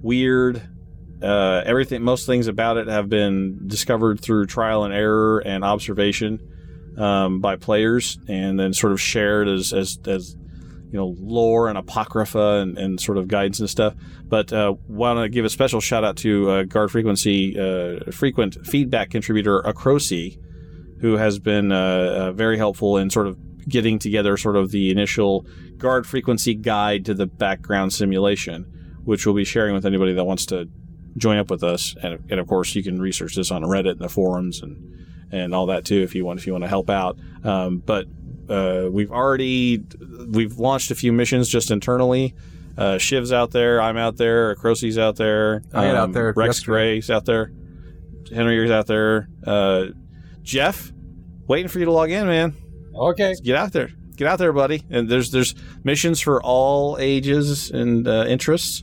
weird. 0.00 0.62
Uh, 1.22 1.62
everything, 1.64 2.02
most 2.02 2.26
things 2.26 2.46
about 2.48 2.76
it 2.76 2.86
have 2.86 3.08
been 3.08 3.66
discovered 3.66 4.20
through 4.20 4.46
trial 4.46 4.84
and 4.84 4.92
error 4.92 5.40
and 5.40 5.64
observation 5.64 6.40
um, 6.98 7.40
by 7.40 7.56
players, 7.56 8.18
and 8.28 8.58
then 8.58 8.72
sort 8.72 8.92
of 8.92 9.00
shared 9.00 9.48
as 9.48 9.72
as 9.72 9.98
as 10.06 10.36
you 10.94 11.00
know 11.00 11.16
lore 11.18 11.68
and 11.68 11.76
apocrypha 11.76 12.60
and, 12.62 12.78
and 12.78 13.00
sort 13.00 13.18
of 13.18 13.26
guidance 13.26 13.60
and 13.60 13.68
stuff. 13.68 13.94
But 14.24 14.52
uh, 14.52 14.74
want 14.86 15.18
to 15.18 15.28
give 15.28 15.44
a 15.44 15.50
special 15.50 15.80
shout 15.80 16.04
out 16.04 16.16
to 16.18 16.50
uh, 16.50 16.62
Guard 16.64 16.90
Frequency 16.92 17.58
uh, 17.58 18.10
frequent 18.12 18.64
feedback 18.66 19.10
contributor 19.10 19.60
Acrosi, 19.62 20.38
who 21.00 21.16
has 21.16 21.38
been 21.38 21.72
uh, 21.72 21.76
uh, 21.78 22.32
very 22.32 22.56
helpful 22.56 22.96
in 22.96 23.10
sort 23.10 23.26
of 23.26 23.36
getting 23.68 23.98
together 23.98 24.36
sort 24.36 24.56
of 24.56 24.70
the 24.70 24.90
initial 24.90 25.46
Guard 25.78 26.06
Frequency 26.06 26.54
guide 26.54 27.04
to 27.06 27.14
the 27.14 27.26
background 27.26 27.92
simulation, 27.92 28.64
which 29.04 29.26
we'll 29.26 29.34
be 29.34 29.44
sharing 29.44 29.74
with 29.74 29.86
anybody 29.86 30.12
that 30.12 30.24
wants 30.24 30.46
to 30.46 30.68
join 31.16 31.38
up 31.38 31.50
with 31.50 31.62
us. 31.62 31.94
And, 32.02 32.22
and 32.30 32.40
of 32.40 32.46
course, 32.46 32.74
you 32.74 32.82
can 32.82 33.00
research 33.00 33.34
this 33.34 33.50
on 33.50 33.62
Reddit 33.62 33.92
and 33.92 34.00
the 34.00 34.08
forums 34.08 34.62
and 34.62 34.76
and 35.34 35.54
all 35.54 35.66
that 35.66 35.84
too 35.84 36.02
if 36.02 36.14
you 36.14 36.24
want 36.24 36.38
if 36.38 36.46
you 36.46 36.52
want 36.52 36.64
to 36.64 36.68
help 36.68 36.88
out. 36.88 37.18
Um, 37.42 37.78
but 37.78 38.06
uh, 38.48 38.88
we've 38.90 39.10
already 39.10 39.82
we've 40.30 40.58
launched 40.58 40.90
a 40.90 40.94
few 40.94 41.12
missions 41.12 41.48
just 41.48 41.70
internally. 41.70 42.34
Uh, 42.76 42.98
Shiv's 42.98 43.32
out 43.32 43.52
there, 43.52 43.80
I'm 43.80 43.96
out 43.96 44.16
there, 44.16 44.54
Crosey's 44.56 44.98
out 44.98 45.16
there, 45.16 45.62
um, 45.72 45.80
I 45.80 45.86
got 45.86 45.96
out 45.96 46.12
there 46.12 46.32
Rex 46.32 46.58
yesterday. 46.58 46.72
Gray's 46.72 47.10
out 47.10 47.24
there, 47.24 47.52
Henry's 48.34 48.70
out 48.70 48.86
there, 48.88 49.28
uh, 49.46 49.86
Jeff, 50.42 50.92
waiting 51.46 51.68
for 51.68 51.78
you 51.78 51.84
to 51.84 51.92
log 51.92 52.10
in, 52.10 52.26
man. 52.26 52.56
Okay. 52.92 53.34
Get 53.44 53.56
out 53.56 53.72
there, 53.72 53.90
get 54.16 54.26
out 54.26 54.40
there, 54.40 54.52
buddy. 54.52 54.82
And 54.90 55.08
there's 55.08 55.30
there's 55.30 55.54
missions 55.84 56.20
for 56.20 56.42
all 56.42 56.96
ages 56.98 57.70
and 57.70 58.08
uh, 58.08 58.24
interests. 58.26 58.82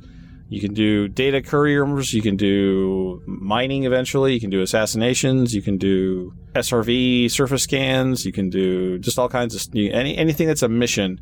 You 0.51 0.59
can 0.59 0.73
do 0.73 1.07
data 1.07 1.41
couriers. 1.41 2.13
You 2.13 2.21
can 2.21 2.35
do 2.35 3.21
mining 3.25 3.85
eventually. 3.85 4.33
You 4.33 4.41
can 4.41 4.49
do 4.49 4.61
assassinations. 4.61 5.55
You 5.55 5.61
can 5.61 5.77
do 5.77 6.33
SRV 6.53 7.31
surface 7.31 7.63
scans. 7.63 8.25
You 8.25 8.33
can 8.33 8.49
do 8.49 8.99
just 8.99 9.17
all 9.17 9.29
kinds 9.29 9.55
of 9.55 9.61
any 9.73 10.17
anything 10.17 10.47
that's 10.47 10.61
a 10.61 10.67
mission. 10.67 11.21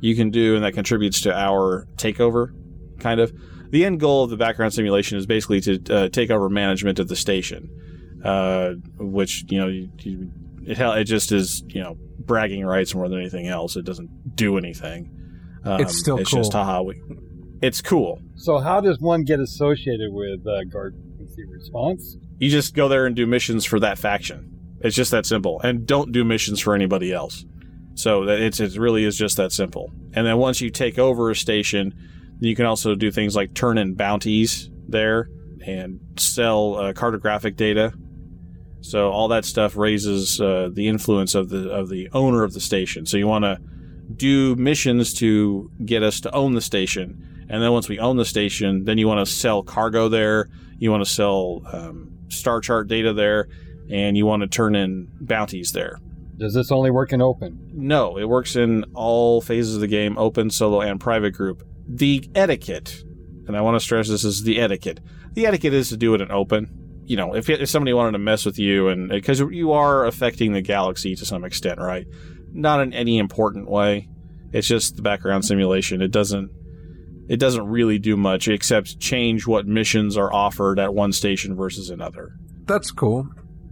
You 0.00 0.14
can 0.14 0.30
do 0.30 0.54
and 0.54 0.64
that 0.64 0.74
contributes 0.74 1.22
to 1.22 1.36
our 1.36 1.88
takeover, 1.96 2.52
kind 3.00 3.18
of. 3.18 3.32
The 3.70 3.84
end 3.84 3.98
goal 3.98 4.22
of 4.22 4.30
the 4.30 4.36
background 4.36 4.72
simulation 4.74 5.18
is 5.18 5.26
basically 5.26 5.60
to 5.62 5.92
uh, 5.92 6.08
take 6.10 6.30
over 6.30 6.48
management 6.48 7.00
of 7.00 7.08
the 7.08 7.16
station, 7.16 7.68
uh, 8.24 8.74
which 8.96 9.44
you 9.48 9.58
know 9.58 9.66
you, 9.66 9.90
you, 9.98 10.30
it 10.68 10.78
it 10.78 11.04
just 11.06 11.32
is 11.32 11.64
you 11.66 11.82
know 11.82 11.96
bragging 12.20 12.64
rights 12.64 12.94
more 12.94 13.08
than 13.08 13.18
anything 13.18 13.48
else. 13.48 13.74
It 13.74 13.84
doesn't 13.84 14.36
do 14.36 14.56
anything. 14.56 15.10
Um, 15.64 15.80
It's 15.80 15.98
still 15.98 16.18
it's 16.18 16.30
cool. 16.30 16.38
just 16.38 16.52
haha. 16.52 16.82
We, 16.82 17.02
it's 17.62 17.80
cool. 17.80 18.20
So 18.36 18.58
how 18.58 18.80
does 18.80 18.98
one 18.98 19.22
get 19.22 19.40
associated 19.40 20.12
with 20.12 20.46
uh, 20.46 20.64
Guard 20.64 20.96
Frequency 21.02 21.44
Response? 21.46 22.16
You 22.38 22.50
just 22.50 22.74
go 22.74 22.88
there 22.88 23.06
and 23.06 23.14
do 23.14 23.26
missions 23.26 23.64
for 23.64 23.78
that 23.80 23.98
faction. 23.98 24.48
It's 24.80 24.96
just 24.96 25.12
that 25.12 25.26
simple, 25.26 25.60
and 25.62 25.86
don't 25.86 26.10
do 26.10 26.24
missions 26.24 26.60
for 26.60 26.74
anybody 26.74 27.12
else. 27.12 27.44
So 27.94 28.24
it's 28.24 28.58
it 28.58 28.76
really 28.76 29.04
is 29.04 29.16
just 29.16 29.36
that 29.36 29.52
simple. 29.52 29.92
And 30.12 30.26
then 30.26 30.38
once 30.38 30.60
you 30.60 30.70
take 30.70 30.98
over 30.98 31.30
a 31.30 31.36
station, 31.36 31.94
you 32.40 32.56
can 32.56 32.66
also 32.66 32.96
do 32.96 33.12
things 33.12 33.36
like 33.36 33.54
turn 33.54 33.78
in 33.78 33.94
bounties 33.94 34.70
there 34.88 35.28
and 35.64 36.00
sell 36.16 36.76
uh, 36.76 36.92
cartographic 36.92 37.56
data. 37.56 37.92
So 38.80 39.10
all 39.10 39.28
that 39.28 39.44
stuff 39.44 39.76
raises 39.76 40.40
uh, 40.40 40.70
the 40.72 40.88
influence 40.88 41.36
of 41.36 41.50
the 41.50 41.70
of 41.70 41.88
the 41.88 42.08
owner 42.12 42.42
of 42.42 42.54
the 42.54 42.60
station. 42.60 43.06
So 43.06 43.16
you 43.16 43.28
want 43.28 43.44
to 43.44 43.58
do 44.16 44.56
missions 44.56 45.14
to 45.14 45.70
get 45.84 46.02
us 46.02 46.20
to 46.22 46.34
own 46.34 46.54
the 46.54 46.60
station, 46.60 47.31
and 47.52 47.62
then 47.62 47.70
once 47.70 47.88
we 47.88 48.00
own 48.00 48.16
the 48.16 48.24
station, 48.24 48.84
then 48.84 48.98
you 48.98 49.06
want 49.06 49.24
to 49.24 49.32
sell 49.32 49.62
cargo 49.62 50.08
there. 50.08 50.48
You 50.78 50.90
want 50.90 51.04
to 51.04 51.10
sell 51.10 51.62
um, 51.72 52.18
star 52.28 52.60
chart 52.60 52.88
data 52.88 53.12
there, 53.12 53.46
and 53.88 54.16
you 54.16 54.26
want 54.26 54.42
to 54.42 54.48
turn 54.48 54.74
in 54.74 55.08
bounties 55.20 55.70
there. 55.70 56.00
Does 56.36 56.54
this 56.54 56.72
only 56.72 56.90
work 56.90 57.12
in 57.12 57.22
open? 57.22 57.70
No, 57.72 58.18
it 58.18 58.24
works 58.24 58.56
in 58.56 58.84
all 58.94 59.40
phases 59.40 59.76
of 59.76 59.80
the 59.80 59.86
game, 59.86 60.18
open, 60.18 60.50
solo, 60.50 60.80
and 60.80 60.98
private 60.98 61.34
group. 61.34 61.62
The 61.86 62.28
etiquette 62.34 63.04
and 63.46 63.56
I 63.56 63.60
want 63.60 63.76
to 63.76 63.80
stress 63.80 64.08
this 64.08 64.24
is 64.24 64.44
the 64.44 64.60
etiquette. 64.60 65.00
The 65.32 65.46
etiquette 65.46 65.74
is 65.74 65.88
to 65.90 65.96
do 65.96 66.14
it 66.14 66.20
in 66.20 66.30
open. 66.30 67.02
You 67.04 67.16
know, 67.16 67.34
if, 67.34 67.50
if 67.50 67.68
somebody 67.68 67.92
wanted 67.92 68.12
to 68.12 68.18
mess 68.18 68.44
with 68.44 68.58
you, 68.58 68.88
and 68.88 69.08
because 69.08 69.40
you 69.40 69.72
are 69.72 70.06
affecting 70.06 70.52
the 70.52 70.62
galaxy 70.62 71.16
to 71.16 71.26
some 71.26 71.44
extent, 71.44 71.78
right? 71.78 72.06
Not 72.52 72.80
in 72.80 72.92
any 72.92 73.18
important 73.18 73.68
way. 73.68 74.08
It's 74.52 74.68
just 74.68 74.96
the 74.96 75.02
background 75.02 75.44
simulation. 75.44 76.02
It 76.02 76.12
doesn't 76.12 76.50
it 77.32 77.38
doesn't 77.40 77.66
really 77.66 77.98
do 77.98 78.16
much 78.16 78.46
except 78.46 79.00
change 79.00 79.46
what 79.46 79.66
missions 79.66 80.16
are 80.16 80.32
offered 80.32 80.78
at 80.78 80.92
one 80.94 81.12
station 81.12 81.56
versus 81.56 81.88
another. 81.90 82.32
That's 82.66 82.90
cool. 82.90 83.26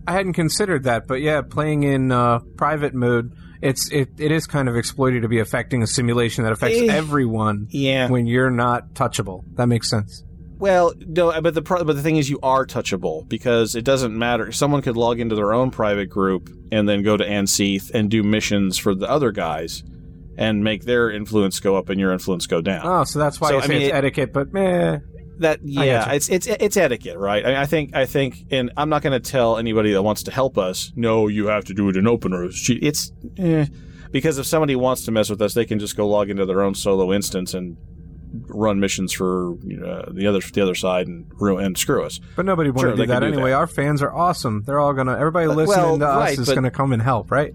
I 0.08 0.12
hadn't 0.12 0.32
considered 0.32 0.84
that, 0.84 1.06
but 1.06 1.20
yeah, 1.20 1.42
playing 1.42 1.82
in 1.82 2.10
uh, 2.10 2.38
private 2.56 2.94
mode, 2.94 3.32
it's 3.62 3.90
it, 3.92 4.08
it 4.18 4.32
is 4.32 4.46
kind 4.46 4.68
of 4.68 4.76
exploited 4.76 5.22
to 5.22 5.28
be 5.28 5.38
affecting 5.40 5.82
a 5.82 5.86
simulation 5.86 6.42
that 6.44 6.52
affects 6.52 6.78
Eh, 6.80 6.86
everyone 6.90 7.66
Yeah. 7.70 8.08
when 8.08 8.26
you're 8.26 8.50
not 8.50 8.94
touchable. 8.94 9.44
That 9.56 9.66
makes 9.66 9.90
sense. 9.90 10.24
Well, 10.58 10.92
no, 10.98 11.38
but 11.40 11.54
the 11.54 11.62
pro- 11.62 11.84
but 11.84 11.96
the 11.96 12.02
thing 12.02 12.16
is, 12.16 12.28
you 12.28 12.38
are 12.42 12.66
touchable 12.66 13.28
because 13.28 13.74
it 13.74 13.84
doesn't 13.84 14.16
matter. 14.18 14.52
Someone 14.52 14.82
could 14.82 14.96
log 14.96 15.20
into 15.20 15.34
their 15.34 15.52
own 15.52 15.70
private 15.70 16.08
group 16.10 16.50
and 16.72 16.88
then 16.88 17.02
go 17.02 17.16
to 17.16 17.24
Anseath 17.26 17.90
and 17.94 18.10
do 18.10 18.22
missions 18.22 18.76
for 18.78 18.94
the 18.94 19.08
other 19.08 19.32
guys, 19.32 19.82
and 20.40 20.64
make 20.64 20.84
their 20.84 21.10
influence 21.10 21.60
go 21.60 21.76
up 21.76 21.88
and 21.90 22.00
your 22.00 22.12
influence 22.12 22.46
go 22.48 22.60
down. 22.60 22.80
Oh, 22.84 23.04
so 23.04 23.18
that's 23.20 23.40
why 23.40 23.48
So, 23.50 23.54
you 23.56 23.60
I 23.60 23.66
say 23.66 23.72
mean, 23.74 23.82
it's 23.82 23.88
it- 23.90 23.94
etiquette, 23.94 24.32
but 24.32 24.52
meh. 24.52 24.98
that 25.38 25.60
yeah, 25.62 26.10
it's 26.12 26.28
it's 26.28 26.46
it's 26.46 26.76
etiquette, 26.76 27.16
right? 27.18 27.44
I, 27.44 27.48
mean, 27.48 27.56
I 27.58 27.66
think 27.66 27.94
I 27.94 28.06
think, 28.06 28.46
and 28.50 28.72
I'm 28.76 28.88
not 28.88 29.02
going 29.02 29.12
to 29.20 29.30
tell 29.30 29.56
anybody 29.58 29.92
that 29.92 30.02
wants 30.02 30.22
to 30.24 30.30
help 30.32 30.58
us. 30.58 30.92
No, 30.96 31.28
you 31.28 31.46
have 31.46 31.64
to 31.66 31.74
do 31.74 31.88
it 31.88 31.96
in 31.96 32.06
open 32.08 32.32
or 32.32 32.44
it's 32.50 33.12
eh. 33.38 33.66
because 34.10 34.38
if 34.38 34.46
somebody 34.46 34.74
wants 34.76 35.04
to 35.04 35.12
mess 35.12 35.30
with 35.30 35.40
us, 35.42 35.54
they 35.54 35.64
can 35.64 35.78
just 35.78 35.96
go 35.96 36.08
log 36.08 36.28
into 36.30 36.44
their 36.46 36.60
own 36.62 36.74
solo 36.74 37.12
instance 37.12 37.54
and 37.54 37.76
run 38.46 38.78
missions 38.78 39.12
for 39.12 39.52
uh, 39.54 40.10
the 40.12 40.26
other 40.26 40.40
the 40.52 40.60
other 40.60 40.74
side 40.74 41.06
and 41.08 41.26
ruin 41.40 41.64
and 41.64 41.76
screw 41.78 42.04
us. 42.04 42.20
But 42.36 42.44
nobody 42.46 42.70
want 42.70 42.80
Sure, 42.82 42.90
to 42.92 42.96
do 42.96 43.06
that 43.06 43.20
do 43.20 43.26
anyway. 43.26 43.50
that. 43.50 43.56
Our 43.56 43.66
fans 43.66 44.02
are 44.02 44.14
awesome. 44.14 44.62
They're 44.66 44.78
all 44.78 44.92
gonna. 44.92 45.16
Everybody 45.18 45.46
listening 45.48 45.66
well, 45.76 45.98
to 45.98 46.06
us 46.06 46.16
right, 46.30 46.38
is 46.38 46.46
but- 46.46 46.54
gonna 46.54 46.70
come 46.70 46.92
and 46.92 47.02
help, 47.02 47.30
right? 47.30 47.52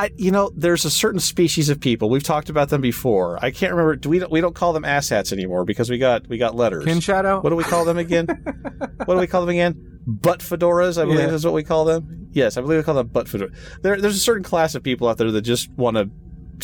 I, 0.00 0.10
you 0.16 0.30
know, 0.30 0.50
there's 0.56 0.84
a 0.84 0.90
certain 0.90 1.20
species 1.20 1.68
of 1.68 1.78
people. 1.78 2.08
We've 2.08 2.22
talked 2.22 2.48
about 2.48 2.70
them 2.70 2.80
before. 2.80 3.38
I 3.44 3.50
can't 3.50 3.72
remember. 3.72 3.96
Do 3.96 4.08
we 4.08 4.18
don't, 4.18 4.32
we 4.32 4.40
don't 4.40 4.54
call 4.54 4.72
them 4.72 4.84
asshats 4.84 5.32
anymore 5.32 5.64
because 5.64 5.90
we 5.90 5.98
got 5.98 6.26
we 6.28 6.38
got 6.38 6.54
letters. 6.56 6.84
Kin 6.86 7.00
Shadow. 7.00 7.40
What 7.40 7.50
do 7.50 7.56
we 7.56 7.64
call 7.64 7.84
them 7.84 7.98
again? 7.98 8.26
what 9.04 9.14
do 9.14 9.20
we 9.20 9.26
call 9.26 9.42
them 9.42 9.50
again? 9.50 10.00
Butt 10.06 10.40
fedoras, 10.40 11.00
I 11.00 11.04
believe 11.04 11.20
Yeah. 11.28 11.34
is 11.34 11.44
what 11.44 11.52
we 11.52 11.62
call 11.62 11.84
them. 11.84 12.28
Yes, 12.32 12.56
I 12.56 12.62
believe 12.62 12.78
we 12.78 12.82
call 12.84 12.94
them 12.94 13.08
butt 13.08 13.28
fedora. 13.28 13.50
There, 13.82 14.00
there's 14.00 14.16
a 14.16 14.20
certain 14.20 14.42
class 14.44 14.74
of 14.74 14.82
people 14.82 15.06
out 15.08 15.18
there 15.18 15.30
that 15.30 15.42
just 15.42 15.70
want 15.72 15.96
to 15.98 16.08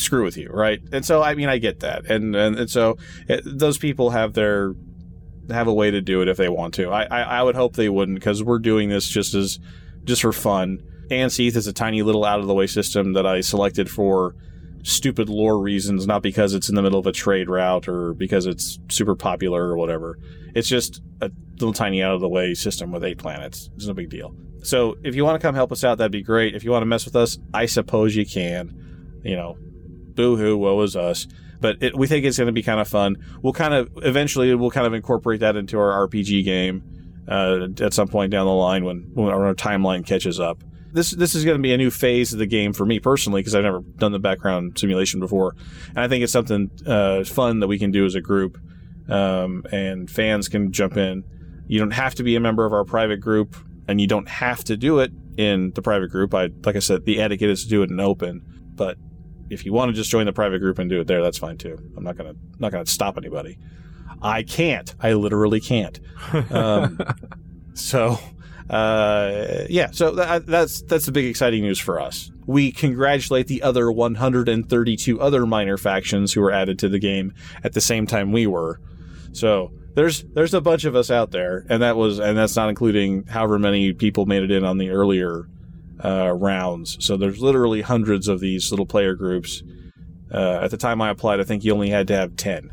screw 0.01 0.23
with 0.23 0.37
you, 0.37 0.49
right? 0.49 0.79
And 0.91 1.05
so, 1.05 1.21
I 1.21 1.35
mean, 1.35 1.47
I 1.49 1.59
get 1.59 1.81
that, 1.81 2.05
and 2.09 2.35
and, 2.35 2.57
and 2.57 2.69
so 2.69 2.97
it, 3.29 3.41
those 3.45 3.77
people 3.77 4.09
have 4.09 4.33
their 4.33 4.73
have 5.51 5.67
a 5.67 5.73
way 5.73 5.91
to 5.91 6.01
do 6.01 6.21
it 6.21 6.27
if 6.27 6.37
they 6.37 6.49
want 6.49 6.73
to. 6.75 6.89
I 6.89 7.03
I, 7.03 7.21
I 7.21 7.43
would 7.43 7.55
hope 7.55 7.75
they 7.75 7.89
wouldn't 7.89 8.17
because 8.19 8.43
we're 8.43 8.59
doing 8.59 8.89
this 8.89 9.07
just 9.07 9.33
as 9.35 9.59
just 10.05 10.21
for 10.23 10.33
fun. 10.33 10.81
Anseath 11.09 11.55
is 11.55 11.67
a 11.67 11.73
tiny 11.73 12.01
little 12.01 12.25
out 12.25 12.39
of 12.39 12.47
the 12.47 12.53
way 12.53 12.67
system 12.67 13.13
that 13.13 13.25
I 13.25 13.41
selected 13.41 13.89
for 13.89 14.35
stupid 14.83 15.29
lore 15.29 15.59
reasons, 15.59 16.07
not 16.07 16.21
because 16.21 16.53
it's 16.53 16.69
in 16.69 16.75
the 16.75 16.81
middle 16.81 16.99
of 16.99 17.07
a 17.07 17.11
trade 17.11 17.49
route 17.49 17.87
or 17.87 18.13
because 18.13 18.45
it's 18.45 18.79
super 18.89 19.15
popular 19.15 19.67
or 19.67 19.77
whatever. 19.77 20.17
It's 20.55 20.67
just 20.67 21.01
a 21.21 21.29
little 21.53 21.73
tiny 21.73 22.01
out 22.01 22.13
of 22.13 22.21
the 22.21 22.29
way 22.29 22.53
system 22.53 22.91
with 22.91 23.03
eight 23.03 23.17
planets. 23.17 23.69
It's 23.75 23.85
no 23.85 23.93
big 23.93 24.09
deal. 24.09 24.33
So 24.63 24.97
if 25.03 25.15
you 25.15 25.23
want 25.23 25.39
to 25.39 25.45
come 25.45 25.55
help 25.55 25.71
us 25.71 25.83
out, 25.83 25.97
that'd 25.97 26.11
be 26.11 26.23
great. 26.23 26.55
If 26.55 26.63
you 26.63 26.71
want 26.71 26.81
to 26.81 26.87
mess 26.87 27.05
with 27.05 27.15
us, 27.15 27.37
I 27.53 27.65
suppose 27.65 28.15
you 28.15 28.25
can. 28.25 29.21
You 29.23 29.35
know, 29.35 29.57
boo 29.59 30.37
hoo, 30.37 30.57
woe 30.57 30.81
is 30.81 30.95
us. 30.95 31.27
But 31.59 31.81
it, 31.81 31.97
we 31.97 32.07
think 32.07 32.25
it's 32.25 32.37
going 32.37 32.47
to 32.47 32.53
be 32.53 32.63
kind 32.63 32.79
of 32.79 32.87
fun. 32.87 33.17
We'll 33.41 33.53
kind 33.53 33.73
of 33.73 33.89
eventually 33.97 34.53
we'll 34.55 34.71
kind 34.71 34.85
of 34.87 34.93
incorporate 34.93 35.39
that 35.39 35.55
into 35.55 35.79
our 35.79 36.07
RPG 36.07 36.43
game 36.45 36.83
uh, 37.27 37.67
at 37.81 37.93
some 37.93 38.07
point 38.07 38.31
down 38.31 38.45
the 38.45 38.53
line 38.53 38.83
when 38.83 39.09
when 39.13 39.29
our 39.29 39.53
timeline 39.55 40.05
catches 40.05 40.39
up. 40.39 40.63
This 40.97 41.11
this 41.11 41.35
is 41.35 41.45
going 41.45 41.57
to 41.57 41.61
be 41.61 41.73
a 41.73 41.77
new 41.77 41.91
phase 41.91 42.33
of 42.33 42.39
the 42.39 42.47
game 42.47 42.73
for 42.73 42.83
me 42.83 42.99
personally 42.99 43.41
because 43.41 43.53
I've 43.53 43.61
never 43.61 43.81
done 43.81 44.13
the 44.13 44.19
background 44.19 44.79
simulation 44.79 45.19
before, 45.19 45.53
and 45.89 45.99
I 45.99 46.07
think 46.07 46.23
it's 46.23 46.33
something 46.33 46.71
uh, 46.87 47.23
fun 47.23 47.59
that 47.59 47.67
we 47.67 47.77
can 47.77 47.91
do 47.91 48.03
as 48.03 48.15
a 48.15 48.21
group, 48.21 48.57
um, 49.07 49.63
and 49.71 50.09
fans 50.09 50.47
can 50.47 50.71
jump 50.71 50.97
in. 50.97 51.23
You 51.67 51.77
don't 51.77 51.91
have 51.91 52.15
to 52.15 52.23
be 52.23 52.35
a 52.35 52.39
member 52.39 52.65
of 52.65 52.73
our 52.73 52.83
private 52.83 53.21
group, 53.21 53.55
and 53.87 54.01
you 54.01 54.07
don't 54.07 54.27
have 54.27 54.63
to 54.63 54.75
do 54.75 54.97
it 54.97 55.11
in 55.37 55.71
the 55.75 55.83
private 55.83 56.09
group. 56.09 56.33
I 56.33 56.49
like 56.65 56.75
I 56.75 56.79
said, 56.79 57.05
the 57.05 57.21
etiquette 57.21 57.51
is 57.51 57.63
to 57.65 57.69
do 57.69 57.83
it 57.83 57.91
in 57.91 57.99
open, 57.99 58.41
but 58.73 58.97
if 59.51 59.65
you 59.65 59.73
want 59.73 59.89
to 59.89 59.93
just 59.93 60.09
join 60.09 60.25
the 60.25 60.33
private 60.33 60.57
group 60.61 60.79
and 60.79 60.89
do 60.89 60.99
it 60.99 61.05
there, 61.05 61.21
that's 61.21 61.37
fine 61.37 61.59
too. 61.59 61.77
I'm 61.95 62.03
not 62.03 62.17
gonna 62.17 62.33
not 62.57 62.71
gonna 62.71 62.87
stop 62.87 63.17
anybody. 63.17 63.59
I 64.19 64.41
can't. 64.41 64.95
I 64.99 65.13
literally 65.13 65.61
can't. 65.61 65.99
Um, 66.49 66.99
so, 67.75 68.17
uh, 68.69 69.65
yeah. 69.69 69.91
So 69.91 70.11
that, 70.11 70.45
that's 70.45 70.81
that's 70.83 71.05
the 71.05 71.11
big 71.11 71.25
exciting 71.25 71.63
news 71.63 71.79
for 71.79 71.99
us. 71.99 72.31
We 72.45 72.71
congratulate 72.71 73.47
the 73.47 73.61
other 73.61 73.91
132 73.91 75.21
other 75.21 75.45
minor 75.45 75.77
factions 75.77 76.33
who 76.33 76.41
were 76.41 76.51
added 76.51 76.79
to 76.79 76.89
the 76.89 76.99
game 76.99 77.33
at 77.63 77.73
the 77.73 77.81
same 77.81 78.07
time 78.07 78.31
we 78.31 78.47
were. 78.47 78.79
So 79.31 79.71
there's 79.95 80.23
there's 80.33 80.53
a 80.53 80.61
bunch 80.61 80.85
of 80.85 80.95
us 80.95 81.09
out 81.09 81.31
there, 81.31 81.65
and 81.69 81.81
that 81.81 81.95
was 81.95 82.19
and 82.19 82.37
that's 82.37 82.55
not 82.55 82.69
including 82.69 83.25
however 83.25 83.57
many 83.57 83.93
people 83.93 84.25
made 84.25 84.43
it 84.43 84.51
in 84.51 84.63
on 84.63 84.77
the 84.77 84.89
earlier 84.89 85.47
uh, 86.03 86.33
rounds. 86.33 87.03
So 87.05 87.17
there's 87.17 87.39
literally 87.39 87.81
hundreds 87.81 88.27
of 88.27 88.39
these 88.39 88.71
little 88.71 88.85
player 88.85 89.15
groups. 89.15 89.63
Uh, 90.31 90.59
at 90.61 90.71
the 90.71 90.77
time 90.77 91.01
I 91.01 91.09
applied, 91.09 91.39
I 91.39 91.43
think 91.43 91.63
you 91.63 91.73
only 91.73 91.89
had 91.89 92.07
to 92.09 92.15
have 92.15 92.35
10. 92.35 92.69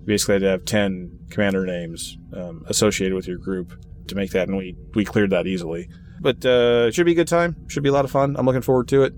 You 0.00 0.06
basically 0.06 0.36
had 0.36 0.42
to 0.42 0.48
have 0.48 0.64
10 0.64 1.26
commander 1.28 1.66
names 1.66 2.16
um, 2.34 2.64
associated 2.66 3.14
with 3.14 3.28
your 3.28 3.36
group 3.36 3.78
to 4.08 4.14
make 4.14 4.32
that, 4.32 4.48
and 4.48 4.56
we, 4.56 4.76
we 4.94 5.04
cleared 5.04 5.30
that 5.30 5.46
easily. 5.46 5.88
But 6.20 6.44
uh, 6.44 6.86
it 6.88 6.94
should 6.94 7.06
be 7.06 7.12
a 7.12 7.16
good 7.16 7.28
time. 7.28 7.68
Should 7.68 7.82
be 7.82 7.88
a 7.88 7.92
lot 7.92 8.04
of 8.04 8.10
fun. 8.10 8.36
I'm 8.36 8.46
looking 8.46 8.62
forward 8.62 8.88
to 8.88 9.04
it. 9.04 9.14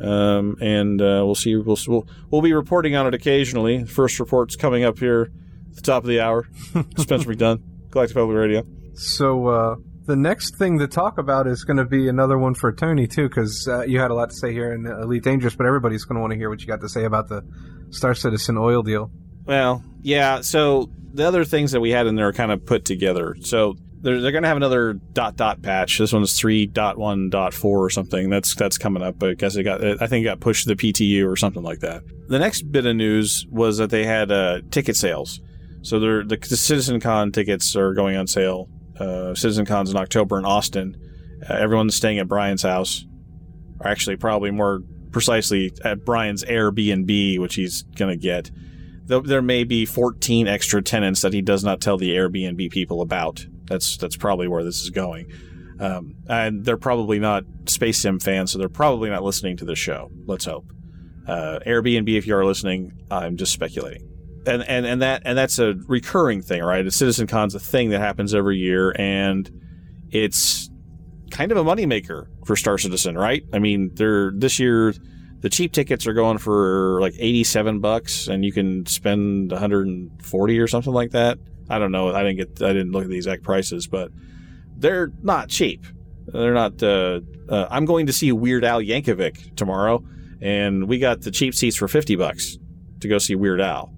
Um, 0.00 0.56
and 0.60 1.00
uh, 1.00 1.22
we'll 1.24 1.34
see. 1.34 1.56
We'll, 1.56 1.78
we'll 1.86 2.06
we'll 2.30 2.42
be 2.42 2.52
reporting 2.52 2.96
on 2.96 3.06
it 3.06 3.14
occasionally. 3.14 3.84
First 3.84 4.18
report's 4.20 4.56
coming 4.56 4.84
up 4.84 4.98
here 4.98 5.30
at 5.70 5.76
the 5.76 5.82
top 5.82 6.02
of 6.02 6.08
the 6.08 6.20
hour. 6.20 6.48
Spencer 6.98 7.32
McDunn, 7.32 7.62
Galactic 7.90 8.16
Public 8.16 8.36
Radio. 8.36 8.66
So 8.94 9.46
uh, 9.46 9.76
the 10.06 10.16
next 10.16 10.56
thing 10.56 10.78
to 10.80 10.88
talk 10.88 11.18
about 11.18 11.46
is 11.46 11.64
going 11.64 11.76
to 11.76 11.84
be 11.84 12.08
another 12.08 12.38
one 12.38 12.54
for 12.54 12.72
Tony 12.72 13.06
too, 13.06 13.28
because 13.28 13.66
uh, 13.68 13.82
you 13.82 14.00
had 14.00 14.10
a 14.10 14.14
lot 14.14 14.30
to 14.30 14.36
say 14.36 14.52
here 14.52 14.72
in 14.72 14.86
Elite 14.86 15.22
Dangerous, 15.22 15.54
but 15.54 15.66
everybody's 15.66 16.04
going 16.04 16.16
to 16.16 16.20
want 16.20 16.32
to 16.32 16.36
hear 16.36 16.50
what 16.50 16.60
you 16.60 16.66
got 16.66 16.80
to 16.80 16.88
say 16.88 17.04
about 17.04 17.28
the 17.28 17.42
Star 17.90 18.14
Citizen 18.14 18.58
oil 18.58 18.82
deal. 18.82 19.10
Well, 19.46 19.82
yeah. 20.02 20.40
So 20.40 20.90
the 21.12 21.26
other 21.26 21.44
things 21.44 21.72
that 21.72 21.80
we 21.80 21.90
had 21.90 22.06
in 22.06 22.16
there 22.16 22.28
are 22.28 22.32
kind 22.32 22.50
of 22.50 22.66
put 22.66 22.84
together. 22.84 23.36
So 23.40 23.76
they're, 24.04 24.20
they're 24.20 24.32
going 24.32 24.42
to 24.42 24.48
have 24.48 24.58
another 24.58 24.92
dot 24.92 25.36
dot 25.36 25.62
patch. 25.62 25.98
This 25.98 26.12
one's 26.12 26.38
three 26.38 26.66
dot 26.66 26.98
one 26.98 27.30
dot 27.30 27.54
four 27.54 27.82
or 27.82 27.90
something. 27.90 28.30
That's 28.30 28.54
that's 28.54 28.78
coming 28.78 29.02
up. 29.02 29.22
I 29.22 29.34
guess 29.34 29.56
it 29.56 29.64
got. 29.64 29.82
I 29.82 30.06
think 30.06 30.22
it 30.22 30.28
got 30.28 30.40
pushed 30.40 30.68
to 30.68 30.74
the 30.74 30.92
PTU 30.92 31.26
or 31.26 31.36
something 31.36 31.62
like 31.62 31.80
that. 31.80 32.02
The 32.28 32.38
next 32.38 32.70
bit 32.70 32.86
of 32.86 32.94
news 32.94 33.46
was 33.50 33.78
that 33.78 33.90
they 33.90 34.04
had 34.04 34.30
uh, 34.30 34.60
ticket 34.70 34.96
sales. 34.96 35.40
So 35.82 35.98
they're, 35.98 36.24
the, 36.24 36.36
the 36.36 36.56
Citizen 36.56 37.00
Con 37.00 37.32
tickets 37.32 37.74
are 37.76 37.92
going 37.92 38.16
on 38.16 38.26
sale. 38.26 38.68
Uh, 38.98 39.34
Citizen 39.34 39.66
Con's 39.66 39.90
in 39.90 39.96
October 39.96 40.38
in 40.38 40.44
Austin. 40.44 40.96
Uh, 41.48 41.54
everyone's 41.54 41.96
staying 41.96 42.18
at 42.18 42.28
Brian's 42.28 42.62
house, 42.62 43.04
or 43.80 43.88
actually 43.88 44.16
probably 44.16 44.50
more 44.50 44.82
precisely 45.10 45.72
at 45.84 46.04
Brian's 46.04 46.44
Airbnb, 46.44 47.38
which 47.38 47.56
he's 47.56 47.82
going 47.82 48.10
to 48.10 48.16
get 48.16 48.50
there 49.06 49.42
may 49.42 49.64
be 49.64 49.84
14 49.84 50.48
extra 50.48 50.82
tenants 50.82 51.22
that 51.22 51.32
he 51.32 51.42
does 51.42 51.62
not 51.62 51.80
tell 51.80 51.96
the 51.96 52.14
Airbnb 52.14 52.70
people 52.70 53.02
about. 53.02 53.46
That's 53.66 53.96
that's 53.96 54.16
probably 54.16 54.48
where 54.48 54.64
this 54.64 54.82
is 54.82 54.90
going. 54.90 55.32
Um, 55.80 56.14
and 56.28 56.64
they're 56.64 56.76
probably 56.76 57.18
not 57.18 57.44
Space 57.66 57.98
Sim 57.98 58.20
fans, 58.20 58.52
so 58.52 58.58
they're 58.58 58.68
probably 58.68 59.10
not 59.10 59.22
listening 59.22 59.56
to 59.58 59.64
the 59.64 59.74
show. 59.74 60.10
Let's 60.26 60.44
hope. 60.44 60.66
Uh, 61.26 61.58
Airbnb, 61.66 62.08
if 62.16 62.26
you 62.26 62.36
are 62.36 62.44
listening, 62.44 62.92
I'm 63.10 63.36
just 63.36 63.52
speculating. 63.52 64.08
And, 64.46 64.62
and 64.68 64.86
and 64.86 65.02
that 65.02 65.22
and 65.24 65.36
that's 65.36 65.58
a 65.58 65.74
recurring 65.88 66.42
thing, 66.42 66.62
right? 66.62 66.90
Citizen 66.92 67.26
Con's 67.26 67.54
a 67.54 67.60
thing 67.60 67.90
that 67.90 68.00
happens 68.00 68.34
every 68.34 68.58
year, 68.58 68.94
and 68.98 69.50
it's 70.10 70.70
kind 71.30 71.50
of 71.50 71.58
a 71.58 71.64
moneymaker 71.64 72.26
for 72.46 72.54
Star 72.54 72.78
Citizen, 72.78 73.16
right? 73.16 73.42
I 73.52 73.58
mean, 73.58 73.90
they're 73.94 74.32
this 74.32 74.58
year 74.58 74.94
the 75.44 75.50
cheap 75.50 75.72
tickets 75.72 76.06
are 76.06 76.14
going 76.14 76.38
for 76.38 76.98
like 77.02 77.12
87 77.18 77.80
bucks 77.80 78.28
and 78.28 78.42
you 78.42 78.50
can 78.50 78.86
spend 78.86 79.50
140 79.50 80.58
or 80.58 80.66
something 80.66 80.92
like 80.94 81.10
that. 81.10 81.38
I 81.68 81.78
don't 81.78 81.92
know. 81.92 82.14
I 82.14 82.22
didn't 82.22 82.36
get 82.36 82.62
I 82.62 82.72
didn't 82.72 82.92
look 82.92 83.04
at 83.04 83.10
the 83.10 83.16
exact 83.16 83.42
prices, 83.42 83.86
but 83.86 84.10
they're 84.76 85.12
not 85.22 85.48
cheap. 85.48 85.86
They're 86.26 86.54
not 86.54 86.82
uh, 86.82 87.20
uh, 87.48 87.66
I'm 87.70 87.84
going 87.84 88.06
to 88.06 88.12
see 88.12 88.32
Weird 88.32 88.64
Al 88.64 88.80
Yankovic 88.80 89.56
tomorrow 89.56 90.02
and 90.44 90.88
we 90.88 90.98
got 90.98 91.22
the 91.22 91.30
cheap 91.30 91.54
seats 91.54 91.76
for 91.76 91.88
50 91.88 92.16
bucks 92.16 92.58
to 93.00 93.08
go 93.08 93.18
see 93.18 93.34
Weird 93.34 93.62
Al. 93.62 93.92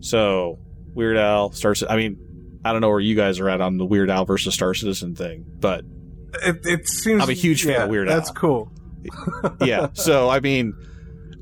So, 0.00 0.58
Weird 0.94 1.18
Al 1.18 1.52
starts 1.52 1.82
I 1.88 1.96
mean, 1.96 2.60
I 2.64 2.72
don't 2.72 2.80
know 2.80 2.88
where 2.88 3.00
you 3.00 3.14
guys 3.14 3.38
are 3.38 3.48
at 3.50 3.60
on 3.60 3.76
the 3.76 3.84
Weird 3.84 4.10
Al 4.10 4.24
versus 4.24 4.54
Star 4.54 4.72
Citizen 4.72 5.14
thing, 5.14 5.44
but 5.60 5.84
It, 6.42 6.60
it 6.64 6.88
seems 6.88 7.22
I'm 7.22 7.28
a 7.28 7.34
huge 7.34 7.64
fan 7.64 7.82
of 7.82 7.88
Weird 7.90 8.08
Al. 8.08 8.16
That's 8.16 8.30
cool. 8.30 8.72
yeah. 9.60 9.88
So 9.92 10.30
I 10.30 10.40
mean, 10.40 10.74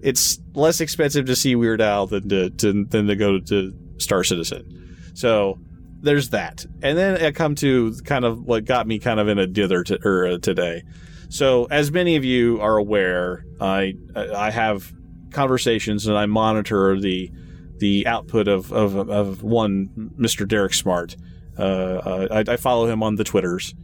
it's 0.02 0.40
less 0.54 0.80
expensive 0.80 1.26
to 1.26 1.36
see 1.36 1.54
Weird 1.54 1.80
Al 1.80 2.08
than 2.08 2.28
to, 2.28 2.50
to 2.50 2.84
than 2.84 3.06
to 3.06 3.14
go 3.14 3.38
to 3.38 3.72
Star 3.98 4.24
Citizen. 4.24 4.81
So 5.14 5.58
there's 6.00 6.30
that, 6.30 6.64
and 6.82 6.98
then 6.98 7.22
I 7.22 7.30
come 7.30 7.54
to 7.56 7.94
kind 8.04 8.24
of 8.24 8.42
what 8.42 8.64
got 8.64 8.86
me 8.86 8.98
kind 8.98 9.20
of 9.20 9.28
in 9.28 9.38
a 9.38 9.46
dither 9.46 9.84
to, 9.84 10.34
uh, 10.34 10.38
today. 10.38 10.82
So, 11.28 11.64
as 11.70 11.90
many 11.90 12.16
of 12.16 12.24
you 12.24 12.60
are 12.60 12.76
aware, 12.76 13.46
I 13.60 13.94
I 14.14 14.50
have 14.50 14.92
conversations 15.32 16.06
and 16.06 16.16
I 16.16 16.26
monitor 16.26 17.00
the 17.00 17.30
the 17.78 18.06
output 18.06 18.48
of 18.48 18.72
of, 18.72 18.96
of 19.08 19.42
one 19.42 19.88
Mr. 20.18 20.46
Derek 20.46 20.74
Smart. 20.74 21.16
Uh, 21.56 22.26
I, 22.30 22.52
I 22.52 22.56
follow 22.56 22.86
him 22.86 23.02
on 23.02 23.16
the 23.16 23.24
twitters, 23.24 23.74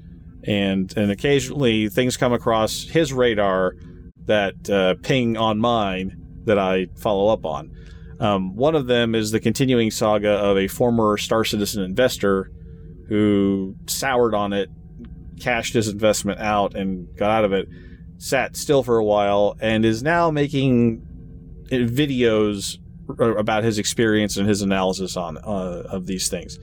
and 0.44 0.94
and 0.96 1.10
occasionally 1.10 1.88
things 1.88 2.16
come 2.16 2.32
across 2.32 2.82
his 2.84 3.12
radar 3.12 3.74
that 4.26 4.68
uh, 4.68 4.94
ping 5.02 5.36
on 5.36 5.58
mine 5.58 6.16
that 6.44 6.58
I 6.58 6.86
follow 6.96 7.32
up 7.32 7.46
on. 7.46 7.74
Um, 8.20 8.56
one 8.56 8.74
of 8.74 8.86
them 8.86 9.14
is 9.14 9.30
the 9.30 9.40
continuing 9.40 9.90
saga 9.90 10.30
of 10.30 10.56
a 10.56 10.68
former 10.68 11.16
Star 11.16 11.44
Citizen 11.44 11.82
investor 11.82 12.50
who 13.08 13.76
soured 13.86 14.34
on 14.34 14.52
it, 14.52 14.70
cashed 15.40 15.74
his 15.74 15.88
investment 15.88 16.40
out, 16.40 16.74
and 16.74 17.08
got 17.16 17.30
out 17.30 17.44
of 17.44 17.52
it. 17.52 17.68
Sat 18.18 18.56
still 18.56 18.82
for 18.82 18.98
a 18.98 19.04
while 19.04 19.56
and 19.60 19.84
is 19.84 20.02
now 20.02 20.30
making 20.30 21.02
uh, 21.70 21.76
videos 21.76 22.78
about 23.18 23.64
his 23.64 23.78
experience 23.78 24.36
and 24.36 24.48
his 24.48 24.60
analysis 24.60 25.16
on 25.16 25.38
uh, 25.38 25.84
of 25.88 26.06
these 26.06 26.28
things. 26.28 26.58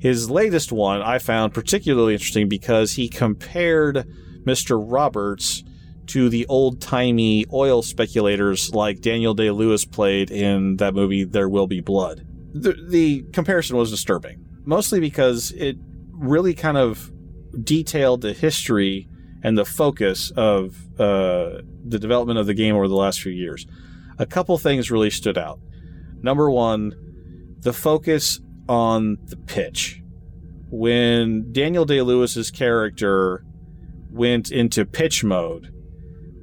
His 0.00 0.30
latest 0.30 0.72
one 0.72 1.00
I 1.00 1.18
found 1.18 1.54
particularly 1.54 2.12
interesting 2.14 2.48
because 2.48 2.92
he 2.92 3.08
compared 3.08 4.06
Mr. 4.44 4.82
Roberts 4.84 5.62
to 6.08 6.28
the 6.28 6.46
old 6.46 6.80
timey 6.80 7.44
oil 7.52 7.82
speculators 7.82 8.74
like 8.74 9.00
Daniel 9.00 9.34
Day 9.34 9.50
Lewis 9.50 9.84
played 9.84 10.30
in 10.30 10.76
that 10.76 10.94
movie 10.94 11.24
There 11.24 11.48
Will 11.48 11.66
Be 11.66 11.80
Blood. 11.80 12.26
The, 12.52 12.72
the 12.88 13.22
comparison 13.32 13.76
was 13.76 13.90
disturbing, 13.90 14.44
mostly 14.64 15.00
because 15.00 15.52
it 15.52 15.76
really 16.12 16.54
kind 16.54 16.76
of 16.76 17.12
detailed 17.62 18.22
the 18.22 18.32
history 18.32 19.08
and 19.42 19.56
the 19.56 19.64
focus 19.64 20.30
of 20.32 20.76
uh, 20.98 21.62
the 21.84 21.98
development 21.98 22.38
of 22.38 22.46
the 22.46 22.54
game 22.54 22.74
over 22.74 22.88
the 22.88 22.96
last 22.96 23.20
few 23.20 23.32
years. 23.32 23.66
A 24.18 24.26
couple 24.26 24.58
things 24.58 24.90
really 24.90 25.10
stood 25.10 25.38
out. 25.38 25.60
Number 26.22 26.50
one, 26.50 26.94
the 27.60 27.72
focus 27.72 28.40
on 28.68 29.18
the 29.26 29.36
pitch. 29.36 30.02
When 30.70 31.52
Daniel 31.52 31.84
Day 31.84 32.02
Lewis's 32.02 32.50
character 32.50 33.44
went 34.10 34.50
into 34.50 34.84
pitch 34.84 35.22
mode, 35.22 35.72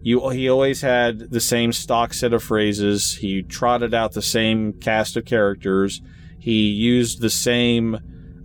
you 0.06 0.30
he 0.30 0.48
always 0.48 0.82
had 0.82 1.32
the 1.32 1.40
same 1.40 1.74
stock 1.74 2.14
set 2.14 2.32
of 2.32 2.44
phrases. 2.44 3.16
He 3.16 3.42
trotted 3.42 3.96
out 3.96 4.14
the 4.14 4.22
same 4.22 4.74
cast 4.74 5.18
of 5.18 5.26
characters. 5.26 6.00
He 6.38 6.68
used 6.70 7.22
the 7.22 7.30
same. 7.32 7.98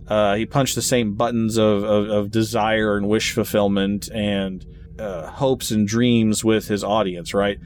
Uh, 0.07 0.33
he 0.33 0.47
punched 0.47 0.73
the 0.73 0.81
same 0.81 1.13
buttons 1.13 1.57
of, 1.57 1.83
of, 1.83 2.09
of 2.09 2.31
desire 2.31 2.97
and 2.97 3.07
wish 3.07 3.33
fulfillment 3.33 4.09
and 4.09 4.65
uh, 4.99 5.27
hopes 5.27 5.69
and 5.69 5.87
dreams 5.87 6.43
with 6.43 6.67
his 6.67 6.83
audience, 6.83 7.31
right? 7.31 7.59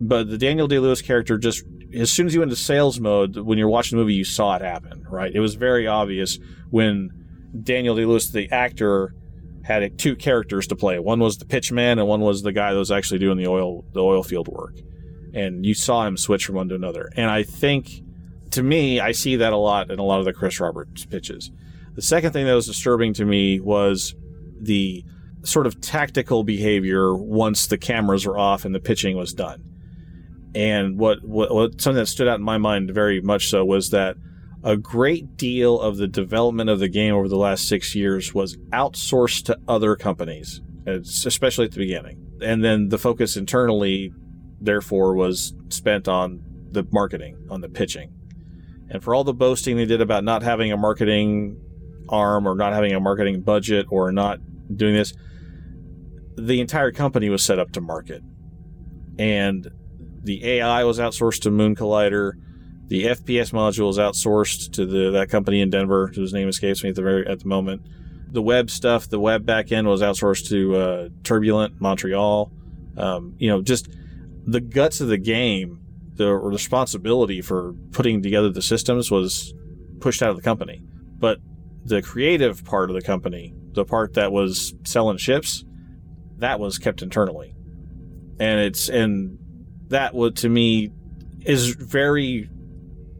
But 0.00 0.28
the 0.28 0.36
Daniel 0.36 0.66
Day 0.66 0.80
Lewis 0.80 1.00
character 1.00 1.38
just 1.38 1.62
as 1.94 2.10
soon 2.10 2.26
as 2.26 2.34
you 2.34 2.40
went 2.40 2.50
into 2.50 2.60
sales 2.60 2.98
mode, 2.98 3.36
when 3.36 3.58
you're 3.58 3.68
watching 3.68 3.96
the 3.96 4.02
movie, 4.02 4.14
you 4.14 4.24
saw 4.24 4.56
it 4.56 4.62
happen, 4.62 5.04
right? 5.08 5.32
It 5.32 5.40
was 5.40 5.54
very 5.54 5.86
obvious 5.86 6.40
when 6.70 7.10
Daniel 7.62 7.94
Day 7.94 8.06
Lewis, 8.06 8.28
the 8.30 8.50
actor, 8.50 9.14
had 9.64 9.98
two 9.98 10.16
characters 10.16 10.66
to 10.68 10.76
play. 10.76 10.98
One 10.98 11.20
was 11.20 11.38
the 11.38 11.44
pitchman, 11.44 11.98
and 11.98 12.06
one 12.06 12.20
was 12.20 12.42
the 12.42 12.52
guy 12.52 12.72
that 12.72 12.78
was 12.78 12.90
actually 12.90 13.18
doing 13.18 13.36
the 13.36 13.46
oil 13.46 13.84
the 13.92 14.02
oil 14.02 14.22
field 14.22 14.48
work. 14.48 14.74
And 15.32 15.64
you 15.64 15.74
saw 15.74 16.06
him 16.06 16.16
switch 16.16 16.46
from 16.46 16.56
one 16.56 16.68
to 16.70 16.74
another. 16.74 17.10
And 17.14 17.30
I 17.30 17.44
think, 17.44 18.02
to 18.50 18.62
me, 18.62 18.98
I 19.00 19.12
see 19.12 19.36
that 19.36 19.52
a 19.52 19.56
lot 19.56 19.90
in 19.90 19.98
a 19.98 20.02
lot 20.02 20.18
of 20.18 20.24
the 20.24 20.32
Chris 20.32 20.58
Roberts 20.58 21.04
pitches. 21.04 21.50
The 21.94 22.02
second 22.02 22.32
thing 22.32 22.46
that 22.46 22.54
was 22.54 22.66
disturbing 22.66 23.14
to 23.14 23.24
me 23.24 23.60
was 23.60 24.14
the 24.60 25.04
sort 25.42 25.66
of 25.66 25.80
tactical 25.80 26.44
behavior 26.44 27.14
once 27.14 27.66
the 27.66 27.78
cameras 27.78 28.26
were 28.26 28.38
off 28.38 28.64
and 28.64 28.74
the 28.74 28.80
pitching 28.80 29.16
was 29.16 29.32
done. 29.32 29.64
And 30.54 30.98
what, 30.98 31.22
what, 31.22 31.54
what 31.54 31.80
something 31.80 32.00
that 32.00 32.06
stood 32.06 32.28
out 32.28 32.38
in 32.38 32.44
my 32.44 32.58
mind 32.58 32.90
very 32.90 33.20
much 33.20 33.48
so 33.48 33.64
was 33.64 33.90
that 33.90 34.16
a 34.62 34.76
great 34.76 35.36
deal 35.36 35.80
of 35.80 35.96
the 35.96 36.06
development 36.06 36.68
of 36.68 36.78
the 36.78 36.88
game 36.88 37.14
over 37.14 37.28
the 37.28 37.36
last 37.36 37.66
six 37.66 37.94
years 37.94 38.34
was 38.34 38.56
outsourced 38.72 39.44
to 39.46 39.58
other 39.66 39.96
companies, 39.96 40.60
especially 40.86 41.64
at 41.64 41.72
the 41.72 41.78
beginning. 41.78 42.26
And 42.42 42.62
then 42.62 42.88
the 42.88 42.98
focus 42.98 43.36
internally, 43.36 44.12
therefore, 44.60 45.14
was 45.14 45.54
spent 45.70 46.08
on 46.08 46.42
the 46.70 46.86
marketing, 46.92 47.36
on 47.50 47.62
the 47.62 47.68
pitching. 47.68 48.12
And 48.90 49.02
for 49.02 49.14
all 49.14 49.24
the 49.24 49.34
boasting 49.34 49.76
they 49.76 49.86
did 49.86 50.00
about 50.00 50.24
not 50.24 50.42
having 50.42 50.72
a 50.72 50.76
marketing 50.76 51.60
arm 52.08 52.46
or 52.46 52.54
not 52.54 52.72
having 52.72 52.92
a 52.92 53.00
marketing 53.00 53.40
budget 53.40 53.86
or 53.88 54.12
not 54.12 54.40
doing 54.74 54.94
this, 54.94 55.14
the 56.36 56.60
entire 56.60 56.92
company 56.92 57.28
was 57.30 57.42
set 57.42 57.58
up 57.58 57.72
to 57.72 57.80
market. 57.80 58.22
And 59.18 59.70
the 60.22 60.44
AI 60.44 60.84
was 60.84 60.98
outsourced 60.98 61.40
to 61.42 61.50
Moon 61.50 61.74
Collider 61.74 62.32
the 62.90 63.04
FPS 63.04 63.52
module 63.52 63.88
is 63.88 63.98
outsourced 63.98 64.72
to 64.72 64.84
the 64.84 65.12
that 65.12 65.30
company 65.30 65.60
in 65.60 65.70
Denver, 65.70 66.08
whose 66.08 66.32
name 66.32 66.48
escapes 66.48 66.82
me 66.82 66.90
at 66.90 66.96
the 66.96 67.02
very 67.02 67.24
at 67.24 67.38
the 67.38 67.46
moment. 67.46 67.82
The 68.32 68.42
web 68.42 68.68
stuff, 68.68 69.08
the 69.08 69.20
web 69.20 69.46
backend 69.46 69.86
was 69.86 70.02
outsourced 70.02 70.48
to 70.48 70.74
uh, 70.74 71.08
Turbulent 71.22 71.80
Montreal. 71.80 72.50
Um, 72.96 73.36
you 73.38 73.48
know, 73.48 73.62
just 73.62 73.88
the 74.44 74.60
guts 74.60 75.00
of 75.00 75.06
the 75.06 75.18
game, 75.18 75.80
the 76.14 76.34
responsibility 76.34 77.40
for 77.40 77.74
putting 77.92 78.22
together 78.24 78.50
the 78.50 78.60
systems 78.60 79.08
was 79.08 79.54
pushed 80.00 80.20
out 80.20 80.30
of 80.30 80.36
the 80.36 80.42
company. 80.42 80.82
But 81.16 81.38
the 81.84 82.02
creative 82.02 82.64
part 82.64 82.90
of 82.90 82.96
the 82.96 83.02
company, 83.02 83.54
the 83.72 83.84
part 83.84 84.14
that 84.14 84.32
was 84.32 84.74
selling 84.84 85.16
ships, 85.16 85.64
that 86.38 86.58
was 86.58 86.76
kept 86.76 87.02
internally. 87.02 87.54
And 88.40 88.58
it's 88.58 88.88
and 88.88 89.38
that 89.90 90.12
would 90.12 90.34
to 90.38 90.48
me 90.48 90.90
is 91.44 91.74
very 91.76 92.50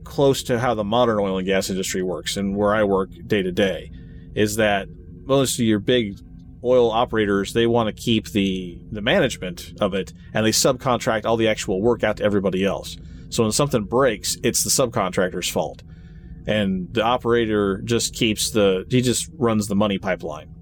close 0.04 0.42
to 0.44 0.58
how 0.58 0.74
the 0.74 0.84
modern 0.84 1.18
oil 1.18 1.38
and 1.38 1.46
gas 1.46 1.70
industry 1.70 2.02
works 2.02 2.36
and 2.36 2.56
where 2.56 2.74
I 2.74 2.84
work 2.84 3.10
day 3.26 3.42
to 3.42 3.52
day 3.52 3.90
is 4.34 4.56
that 4.56 4.88
most 5.24 5.58
of 5.58 5.64
your 5.64 5.78
big 5.78 6.18
oil 6.62 6.90
operators 6.90 7.52
they 7.52 7.66
want 7.66 7.86
to 7.94 8.02
keep 8.02 8.28
the 8.28 8.78
the 8.90 9.00
management 9.00 9.72
of 9.80 9.94
it 9.94 10.12
and 10.34 10.44
they 10.44 10.50
subcontract 10.50 11.24
all 11.24 11.36
the 11.36 11.48
actual 11.48 11.80
work 11.80 12.04
out 12.04 12.18
to 12.18 12.24
everybody 12.24 12.64
else. 12.64 12.96
So 13.30 13.44
when 13.44 13.52
something 13.52 13.84
breaks, 13.84 14.36
it's 14.42 14.64
the 14.64 14.70
subcontractor's 14.70 15.48
fault. 15.48 15.82
And 16.46 16.92
the 16.92 17.02
operator 17.02 17.80
just 17.82 18.14
keeps 18.14 18.50
the 18.50 18.84
he 18.90 19.00
just 19.00 19.30
runs 19.38 19.68
the 19.68 19.76
money 19.76 19.98
pipeline. 19.98 20.54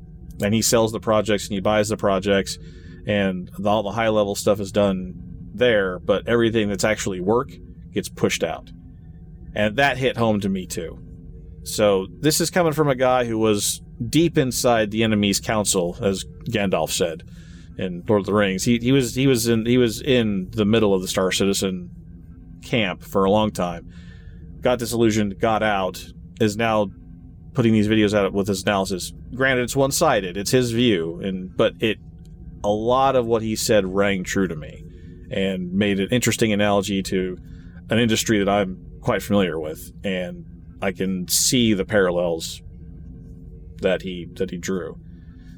And 0.42 0.55
he 0.55 0.62
sells 0.62 0.92
the 0.92 1.01
projects 1.01 1.46
and 1.46 1.55
he 1.55 1.61
buys 1.61 1.88
the 1.88 1.96
projects 1.96 2.59
and 3.07 3.51
all 3.64 3.83
the 3.83 3.90
high 3.90 4.09
level 4.09 4.35
stuff 4.35 4.61
is 4.61 4.70
done 4.70 5.14
there, 5.55 5.98
but 5.98 6.29
everything 6.29 6.68
that's 6.68 6.85
actually 6.85 7.20
work 7.20 7.51
gets 7.90 8.09
pushed 8.09 8.44
out. 8.44 8.70
And 9.59 9.77
that 9.77 9.99
hit 9.99 10.16
home 10.16 10.40
to 10.40 10.49
me 10.49 10.66
too. 10.66 10.99
So 11.64 12.07
this 12.21 12.40
is 12.40 12.49
coming 12.49 12.73
from 12.73 12.88
a 12.88 12.94
guy 12.94 13.25
who 13.25 13.37
was 13.37 13.83
deep 14.09 14.38
inside 14.38 14.92
the 14.92 15.03
enemy's 15.03 15.40
council, 15.40 15.99
as 16.01 16.25
Gandalf 16.49 16.90
said 16.90 17.25
in 17.77 18.05
Lord 18.09 18.21
of 18.21 18.27
the 18.27 18.33
Rings. 18.33 18.64
He, 18.64 18.79
he 18.79 18.92
was 18.92 19.16
he 19.16 19.27
was 19.27 19.49
in 19.49 19.66
he 19.66 19.77
was 19.77 20.01
in 20.01 20.49
the 20.53 20.64
middle 20.64 20.94
of 20.94 21.03
the 21.03 21.09
Star 21.09 21.33
Citizen 21.33 21.90
camp 22.64 23.03
for 23.03 23.25
a 23.25 23.31
long 23.31 23.51
time. 23.51 23.92
Got 24.61 24.79
disillusioned, 24.79 25.40
got 25.40 25.64
out, 25.64 26.05
is 26.40 26.57
now 26.57 26.90
putting 27.53 27.73
these 27.73 27.88
videos 27.88 28.14
out 28.16 28.33
with 28.33 28.47
his 28.47 28.62
analysis. 28.62 29.12
Granted, 29.35 29.64
it's 29.64 29.77
one 29.77 29.90
sided, 29.90 30.37
it's 30.37 30.53
his 30.53 30.71
view, 30.71 31.21
and 31.21 31.55
but 31.57 31.75
it 31.81 31.99
a 32.62 32.71
lot 32.71 33.16
of 33.16 33.27
what 33.27 33.42
he 33.42 33.57
said 33.57 33.85
rang 33.92 34.23
true 34.23 34.47
to 34.47 34.55
me 34.55 34.85
and 35.33 35.73
made 35.73 35.99
an 35.99 36.09
interesting 36.11 36.53
analogy 36.53 37.03
to 37.03 37.37
an 37.90 37.99
industry 37.99 38.38
that 38.38 38.49
I'm 38.49 38.88
quite 39.01 39.23
familiar 39.23 39.59
with, 39.59 39.93
and 40.05 40.45
I 40.81 40.93
can 40.93 41.29
see 41.29 41.75
the 41.75 41.85
parallels 41.85 42.63
that 43.81 44.03
he 44.03 44.27
that 44.35 44.51
he 44.51 44.59
drew. 44.59 44.99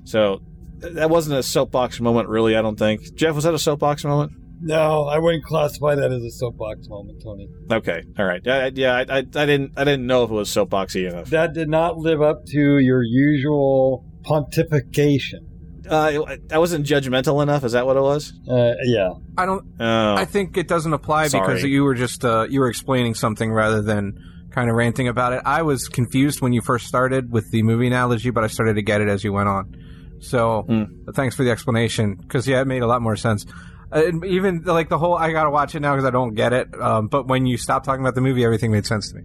So 0.04 0.42
that 0.78 1.10
wasn't 1.10 1.38
a 1.38 1.42
soapbox 1.42 2.00
moment, 2.00 2.28
really. 2.28 2.56
I 2.56 2.62
don't 2.62 2.78
think. 2.78 3.14
Jeff, 3.14 3.34
was 3.34 3.44
that 3.44 3.54
a 3.54 3.58
soapbox 3.58 4.04
moment? 4.04 4.32
No, 4.62 5.04
I 5.04 5.18
wouldn't 5.18 5.44
classify 5.44 5.94
that 5.94 6.12
as 6.12 6.22
a 6.22 6.30
soapbox 6.30 6.88
moment, 6.88 7.22
Tony. 7.22 7.48
Okay, 7.70 8.02
all 8.18 8.26
right. 8.26 8.46
I, 8.46 8.70
yeah, 8.74 8.94
I, 8.94 9.00
I, 9.00 9.18
I 9.18 9.22
didn't 9.22 9.72
I 9.76 9.84
didn't 9.84 10.06
know 10.06 10.24
if 10.24 10.30
it 10.30 10.34
was 10.34 10.50
soapboxy 10.50 11.08
enough. 11.08 11.30
That 11.30 11.54
did 11.54 11.68
not 11.68 11.96
live 11.96 12.20
up 12.20 12.44
to 12.46 12.78
your 12.78 13.02
usual 13.02 14.04
pontification. 14.22 15.49
Uh, 15.90 16.36
I 16.52 16.58
wasn't 16.58 16.86
judgmental 16.86 17.42
enough. 17.42 17.64
Is 17.64 17.72
that 17.72 17.84
what 17.84 17.96
it 17.96 18.00
was? 18.02 18.32
Uh, 18.48 18.74
yeah. 18.84 19.10
I 19.36 19.44
don't. 19.46 19.64
Oh, 19.80 20.14
I 20.14 20.24
think 20.24 20.56
it 20.56 20.68
doesn't 20.68 20.92
apply 20.92 21.28
because 21.28 21.62
you 21.64 21.82
were 21.84 21.94
just 21.94 22.24
uh, 22.24 22.46
you 22.48 22.60
were 22.60 22.68
explaining 22.68 23.14
something 23.14 23.52
rather 23.52 23.82
than 23.82 24.18
kind 24.52 24.70
of 24.70 24.76
ranting 24.76 25.08
about 25.08 25.32
it. 25.32 25.42
I 25.44 25.62
was 25.62 25.88
confused 25.88 26.40
when 26.40 26.52
you 26.52 26.60
first 26.60 26.86
started 26.86 27.30
with 27.32 27.50
the 27.50 27.62
movie 27.62 27.86
analogy, 27.86 28.30
but 28.30 28.44
I 28.44 28.46
started 28.48 28.74
to 28.74 28.82
get 28.82 29.00
it 29.00 29.08
as 29.08 29.22
you 29.24 29.32
went 29.32 29.48
on. 29.48 29.76
So 30.20 30.62
Hmm. 30.62 30.84
thanks 31.14 31.34
for 31.34 31.44
the 31.44 31.50
explanation 31.50 32.14
because 32.14 32.46
yeah, 32.46 32.60
it 32.60 32.66
made 32.66 32.82
a 32.82 32.86
lot 32.86 33.00
more 33.02 33.16
sense. 33.16 33.46
Uh, 33.92 34.02
even 34.24 34.62
like 34.62 34.88
the 34.88 34.98
whole 34.98 35.16
I 35.16 35.32
gotta 35.32 35.50
watch 35.50 35.74
it 35.74 35.80
now 35.80 35.94
because 35.94 36.04
I 36.06 36.10
don't 36.10 36.34
get 36.34 36.52
it. 36.52 36.68
Um, 36.80 37.08
but 37.08 37.26
when 37.26 37.46
you 37.46 37.56
stopped 37.56 37.84
talking 37.84 38.02
about 38.02 38.14
the 38.14 38.20
movie, 38.20 38.44
everything 38.44 38.70
made 38.70 38.86
sense 38.86 39.10
to 39.10 39.16
me. 39.16 39.22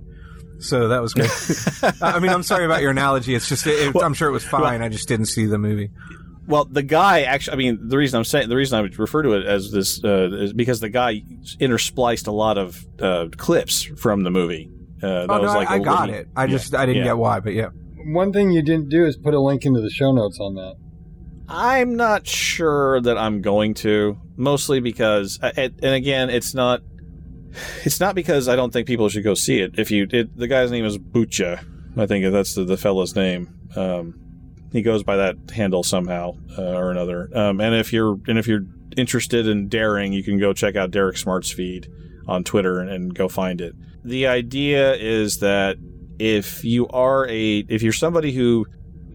So 0.59 0.87
that 0.87 1.01
was 1.01 1.13
good. 1.13 1.29
I 2.01 2.19
mean, 2.19 2.31
I'm 2.31 2.41
sorry 2.43 2.65
about 2.65 2.81
your 2.81 2.91
analogy. 2.91 3.35
It's 3.35 3.49
just, 3.49 3.67
it, 3.67 3.93
I'm 4.01 4.13
sure 4.13 4.29
it 4.29 4.31
was 4.31 4.45
fine. 4.45 4.81
I 4.81 4.87
just 4.89 5.07
didn't 5.07 5.25
see 5.25 5.45
the 5.47 5.57
movie. 5.57 5.89
Well, 6.47 6.65
the 6.65 6.83
guy 6.83 7.21
actually, 7.21 7.53
I 7.53 7.57
mean, 7.57 7.87
the 7.89 7.97
reason 7.97 8.17
I'm 8.17 8.23
saying, 8.23 8.49
the 8.49 8.55
reason 8.55 8.77
I 8.77 8.81
would 8.81 8.97
refer 8.99 9.23
to 9.23 9.33
it 9.33 9.45
as 9.45 9.71
this 9.71 10.03
uh, 10.03 10.29
is 10.31 10.53
because 10.53 10.79
the 10.79 10.89
guy 10.89 11.21
interspliced 11.59 12.27
a 12.27 12.31
lot 12.31 12.57
of 12.57 12.85
uh, 13.01 13.27
clips 13.35 13.81
from 13.83 14.23
the 14.23 14.29
movie. 14.31 14.69
Uh, 15.01 15.07
that 15.25 15.29
Oh, 15.29 15.37
no, 15.37 15.41
was 15.43 15.55
like 15.55 15.69
I, 15.69 15.73
I 15.73 15.77
a 15.77 15.79
got 15.81 16.01
little- 16.09 16.21
it. 16.21 16.27
I 16.35 16.43
yeah, 16.45 16.51
just, 16.51 16.75
I 16.75 16.85
didn't 16.85 16.99
yeah. 16.99 17.03
get 17.05 17.17
why, 17.17 17.39
but 17.39 17.53
yeah. 17.53 17.69
One 18.07 18.31
thing 18.31 18.51
you 18.51 18.61
didn't 18.61 18.89
do 18.89 19.05
is 19.05 19.17
put 19.17 19.33
a 19.33 19.39
link 19.39 19.65
into 19.65 19.81
the 19.81 19.89
show 19.89 20.11
notes 20.11 20.37
on 20.39 20.53
that. 20.55 20.75
I'm 21.49 21.95
not 21.95 22.27
sure 22.27 23.01
that 23.01 23.17
I'm 23.17 23.41
going 23.41 23.73
to, 23.75 24.17
mostly 24.35 24.79
because, 24.79 25.39
uh, 25.41 25.51
it, 25.57 25.73
and 25.83 25.93
again, 25.95 26.29
it's 26.29 26.53
not, 26.53 26.81
it's 27.83 27.99
not 27.99 28.15
because 28.15 28.47
I 28.47 28.55
don't 28.55 28.71
think 28.71 28.87
people 28.87 29.09
should 29.09 29.23
go 29.23 29.33
see 29.33 29.59
it. 29.59 29.77
If 29.79 29.89
you, 29.91 30.07
it, 30.11 30.37
the 30.37 30.47
guy's 30.47 30.71
name 30.71 30.85
is 30.85 30.97
Bucha, 30.97 31.63
I 31.97 32.05
think 32.05 32.31
that's 32.31 32.55
the, 32.55 32.63
the 32.65 32.77
fellow's 32.77 33.15
name. 33.15 33.49
Um, 33.75 34.19
he 34.75 34.81
goes 34.81 35.03
by 35.03 35.17
that 35.17 35.37
handle 35.53 35.83
somehow 35.83 36.37
uh, 36.57 36.61
or 36.61 36.91
another. 36.91 37.29
Um, 37.33 37.61
and 37.61 37.75
if 37.75 37.93
you're, 37.93 38.19
and 38.27 38.37
if 38.37 38.47
you're 38.47 38.65
interested 38.97 39.47
in 39.47 39.67
daring, 39.67 40.13
you 40.13 40.23
can 40.23 40.39
go 40.39 40.53
check 40.53 40.75
out 40.75 40.91
Derek 40.91 41.17
Smart's 41.17 41.51
feed 41.51 41.91
on 42.27 42.43
Twitter 42.43 42.79
and, 42.79 42.89
and 42.89 43.15
go 43.15 43.27
find 43.27 43.61
it. 43.61 43.75
The 44.03 44.27
idea 44.27 44.93
is 44.95 45.39
that 45.39 45.77
if 46.19 46.63
you 46.63 46.87
are 46.89 47.27
a, 47.27 47.59
if 47.67 47.81
you're 47.81 47.93
somebody 47.93 48.31
who 48.31 48.65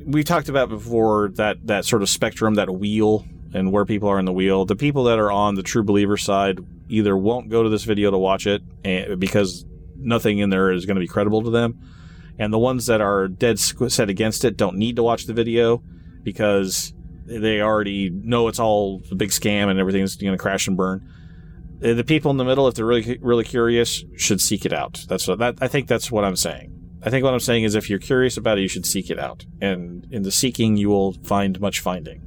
we 0.04 0.24
talked 0.24 0.48
about 0.48 0.68
before 0.68 1.28
that 1.34 1.66
that 1.66 1.84
sort 1.84 2.02
of 2.02 2.08
spectrum, 2.08 2.54
that 2.54 2.70
wheel, 2.70 3.24
and 3.52 3.72
where 3.72 3.84
people 3.84 4.08
are 4.08 4.18
in 4.18 4.24
the 4.24 4.32
wheel. 4.32 4.64
The 4.64 4.76
people 4.76 5.04
that 5.04 5.18
are 5.18 5.30
on 5.30 5.54
the 5.54 5.62
true 5.62 5.82
believer 5.82 6.16
side 6.16 6.60
either 6.88 7.16
won't 7.16 7.48
go 7.48 7.62
to 7.62 7.68
this 7.68 7.84
video 7.84 8.10
to 8.10 8.18
watch 8.18 8.46
it 8.46 8.62
eh, 8.84 9.14
because 9.14 9.64
nothing 9.96 10.38
in 10.38 10.50
there 10.50 10.70
is 10.72 10.86
going 10.86 10.96
to 10.96 11.00
be 11.00 11.06
credible 11.06 11.42
to 11.42 11.50
them, 11.50 11.78
and 12.40 12.52
the 12.52 12.58
ones 12.58 12.86
that 12.86 13.02
are 13.02 13.28
dead 13.28 13.58
set 13.58 14.08
against 14.08 14.44
it 14.46 14.56
don't 14.56 14.76
need 14.76 14.96
to 14.96 15.02
watch 15.02 15.26
the 15.26 15.34
video 15.34 15.82
because 16.22 16.94
they 17.26 17.60
already 17.60 18.08
know 18.10 18.48
it's 18.48 18.58
all 18.58 19.02
a 19.12 19.14
big 19.14 19.28
scam 19.28 19.68
and 19.68 19.78
everything's 19.78 20.16
going 20.16 20.32
to 20.32 20.38
crash 20.38 20.66
and 20.66 20.76
burn. 20.76 21.06
Eh, 21.82 21.92
The 21.92 22.02
people 22.02 22.30
in 22.30 22.38
the 22.38 22.44
middle, 22.44 22.66
if 22.66 22.74
they're 22.74 22.86
really 22.86 23.18
really 23.20 23.44
curious, 23.44 24.02
should 24.16 24.40
seek 24.40 24.64
it 24.64 24.72
out. 24.72 25.04
That's 25.06 25.28
what 25.28 25.38
that 25.38 25.58
I 25.60 25.68
think 25.68 25.86
that's 25.86 26.10
what 26.10 26.24
I'm 26.24 26.34
saying. 26.34 26.72
I 27.02 27.10
think 27.10 27.24
what 27.24 27.34
I'm 27.34 27.40
saying 27.40 27.64
is 27.64 27.74
if 27.74 27.90
you're 27.90 27.98
curious 27.98 28.38
about 28.38 28.58
it, 28.58 28.62
you 28.62 28.68
should 28.68 28.86
seek 28.86 29.10
it 29.10 29.18
out. 29.18 29.44
And 29.60 30.06
in 30.10 30.22
the 30.22 30.32
seeking, 30.32 30.76
you 30.78 30.88
will 30.88 31.12
find 31.22 31.60
much 31.60 31.80
finding. 31.80 32.22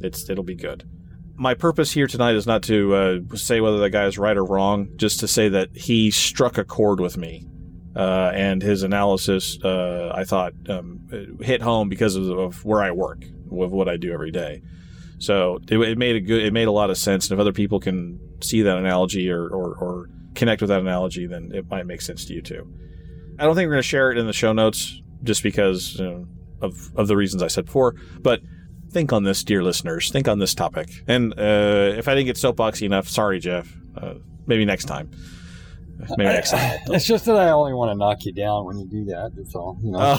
It's 0.00 0.28
it'll 0.30 0.44
be 0.44 0.56
good. 0.56 0.88
My 1.36 1.52
purpose 1.54 1.92
here 1.92 2.06
tonight 2.06 2.36
is 2.36 2.46
not 2.46 2.62
to 2.64 2.94
uh, 2.94 3.36
say 3.36 3.60
whether 3.60 3.78
the 3.78 3.90
guy 3.90 4.06
is 4.06 4.18
right 4.18 4.36
or 4.36 4.44
wrong, 4.44 4.88
just 4.96 5.20
to 5.20 5.28
say 5.28 5.48
that 5.50 5.76
he 5.76 6.10
struck 6.10 6.56
a 6.56 6.64
chord 6.64 7.00
with 7.00 7.16
me. 7.18 7.46
Uh, 7.94 8.32
and 8.34 8.62
his 8.62 8.82
analysis, 8.82 9.58
uh, 9.62 10.12
I 10.14 10.24
thought, 10.24 10.54
um, 10.68 11.38
hit 11.40 11.60
home 11.60 11.88
because 11.88 12.16
of, 12.16 12.26
of 12.30 12.64
where 12.64 12.82
I 12.82 12.90
work, 12.90 13.24
with 13.46 13.70
what 13.70 13.88
I 13.88 13.96
do 13.96 14.12
every 14.12 14.30
day. 14.30 14.62
So 15.18 15.60
it, 15.68 15.78
it 15.78 15.98
made 15.98 16.16
a 16.16 16.20
good, 16.20 16.42
it 16.42 16.52
made 16.52 16.68
a 16.68 16.72
lot 16.72 16.90
of 16.90 16.96
sense. 16.96 17.30
And 17.30 17.38
if 17.38 17.40
other 17.40 17.52
people 17.52 17.80
can 17.80 18.18
see 18.42 18.62
that 18.62 18.76
analogy 18.76 19.30
or, 19.30 19.46
or, 19.46 19.74
or 19.74 20.10
connect 20.34 20.62
with 20.62 20.68
that 20.68 20.80
analogy, 20.80 21.26
then 21.26 21.52
it 21.54 21.70
might 21.70 21.86
make 21.86 22.00
sense 22.00 22.24
to 22.26 22.34
you 22.34 22.42
too. 22.42 22.66
I 23.38 23.44
don't 23.44 23.54
think 23.54 23.66
we're 23.66 23.74
going 23.74 23.82
to 23.82 23.88
share 23.88 24.10
it 24.10 24.18
in 24.18 24.26
the 24.26 24.32
show 24.32 24.52
notes 24.52 25.00
just 25.22 25.42
because 25.42 25.96
you 25.98 26.04
know, 26.04 26.26
of 26.60 26.92
of 26.96 27.08
the 27.08 27.16
reasons 27.16 27.42
I 27.42 27.48
said 27.48 27.66
before. 27.66 27.94
But 28.20 28.40
think 28.90 29.12
on 29.12 29.24
this, 29.24 29.42
dear 29.42 29.62
listeners. 29.62 30.10
Think 30.10 30.28
on 30.28 30.38
this 30.38 30.54
topic. 30.54 30.88
And 31.06 31.32
uh, 31.38 31.94
if 31.96 32.08
I 32.08 32.14
didn't 32.14 32.26
get 32.26 32.36
soapboxy 32.36 32.82
enough, 32.82 33.08
sorry, 33.08 33.40
Jeff. 33.40 33.72
Uh, 33.96 34.14
maybe 34.46 34.64
next 34.64 34.84
time. 34.84 35.10
Maybe 36.16 36.24
next 36.24 36.50
time. 36.50 36.78
It's 36.86 37.04
just 37.04 37.26
that 37.26 37.36
I 37.36 37.50
only 37.50 37.72
want 37.72 37.90
to 37.92 37.94
knock 37.96 38.24
you 38.24 38.32
down 38.32 38.64
when 38.64 38.78
you 38.78 38.86
do 38.86 39.04
that. 39.06 39.32
That's 39.36 39.54
all. 39.54 39.78
You 39.82 39.92
know. 39.92 40.16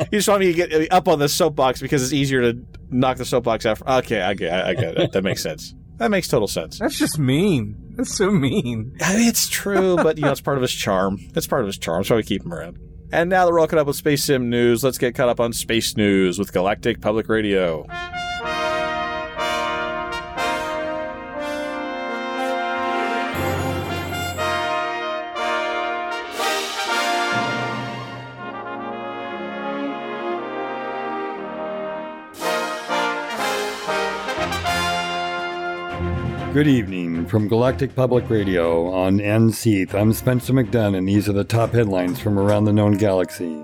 you 0.10 0.18
just 0.18 0.28
want 0.28 0.40
me 0.40 0.46
to 0.46 0.54
get 0.54 0.72
uh, 0.72 0.94
up 0.94 1.08
on 1.08 1.18
the 1.18 1.28
soapbox 1.28 1.80
because 1.80 2.02
it's 2.02 2.12
easier 2.12 2.40
to 2.40 2.64
knock 2.90 3.18
the 3.18 3.24
soapbox 3.24 3.66
out. 3.66 3.82
Okay, 3.86 4.22
I 4.22 4.34
get, 4.34 4.66
I 4.66 4.74
get 4.74 4.96
it. 4.96 5.12
That 5.12 5.22
makes 5.22 5.42
sense. 5.42 5.74
That 5.98 6.10
makes 6.10 6.28
total 6.28 6.48
sense. 6.48 6.78
That's 6.78 6.98
just 6.98 7.18
mean. 7.18 7.76
That's 7.96 8.16
so 8.16 8.30
mean. 8.30 8.96
I 9.00 9.16
mean, 9.16 9.28
it's 9.28 9.48
true, 9.48 9.96
but 9.96 10.16
you 10.18 10.24
know, 10.24 10.32
it's 10.32 10.40
part 10.40 10.56
of 10.56 10.62
his 10.62 10.72
charm. 10.72 11.18
It's 11.34 11.46
part 11.46 11.62
of 11.62 11.66
his 11.66 11.78
charm. 11.78 12.00
That's 12.00 12.10
why 12.10 12.16
we 12.16 12.22
keep 12.24 12.44
him 12.44 12.52
around. 12.52 12.78
And 13.12 13.30
now 13.30 13.44
that 13.44 13.52
we're 13.52 13.60
all 13.60 13.68
caught 13.68 13.78
up 13.78 13.86
with 13.86 13.96
Space 13.96 14.24
Sim 14.24 14.50
news, 14.50 14.82
let's 14.82 14.98
get 14.98 15.14
caught 15.14 15.28
up 15.28 15.38
on 15.38 15.52
space 15.52 15.96
news 15.96 16.38
with 16.38 16.52
Galactic 16.52 17.00
Public 17.00 17.28
Radio. 17.28 17.86
Good 36.54 36.68
evening 36.68 37.26
from 37.26 37.48
Galactic 37.48 37.96
Public 37.96 38.30
Radio 38.30 38.86
on 38.92 39.18
Anseath. 39.18 39.92
I'm 39.92 40.12
Spencer 40.12 40.52
McDunn, 40.52 40.96
and 40.96 41.08
these 41.08 41.28
are 41.28 41.32
the 41.32 41.42
top 41.42 41.72
headlines 41.72 42.20
from 42.20 42.38
around 42.38 42.62
the 42.62 42.72
known 42.72 42.92
galaxy. 42.92 43.60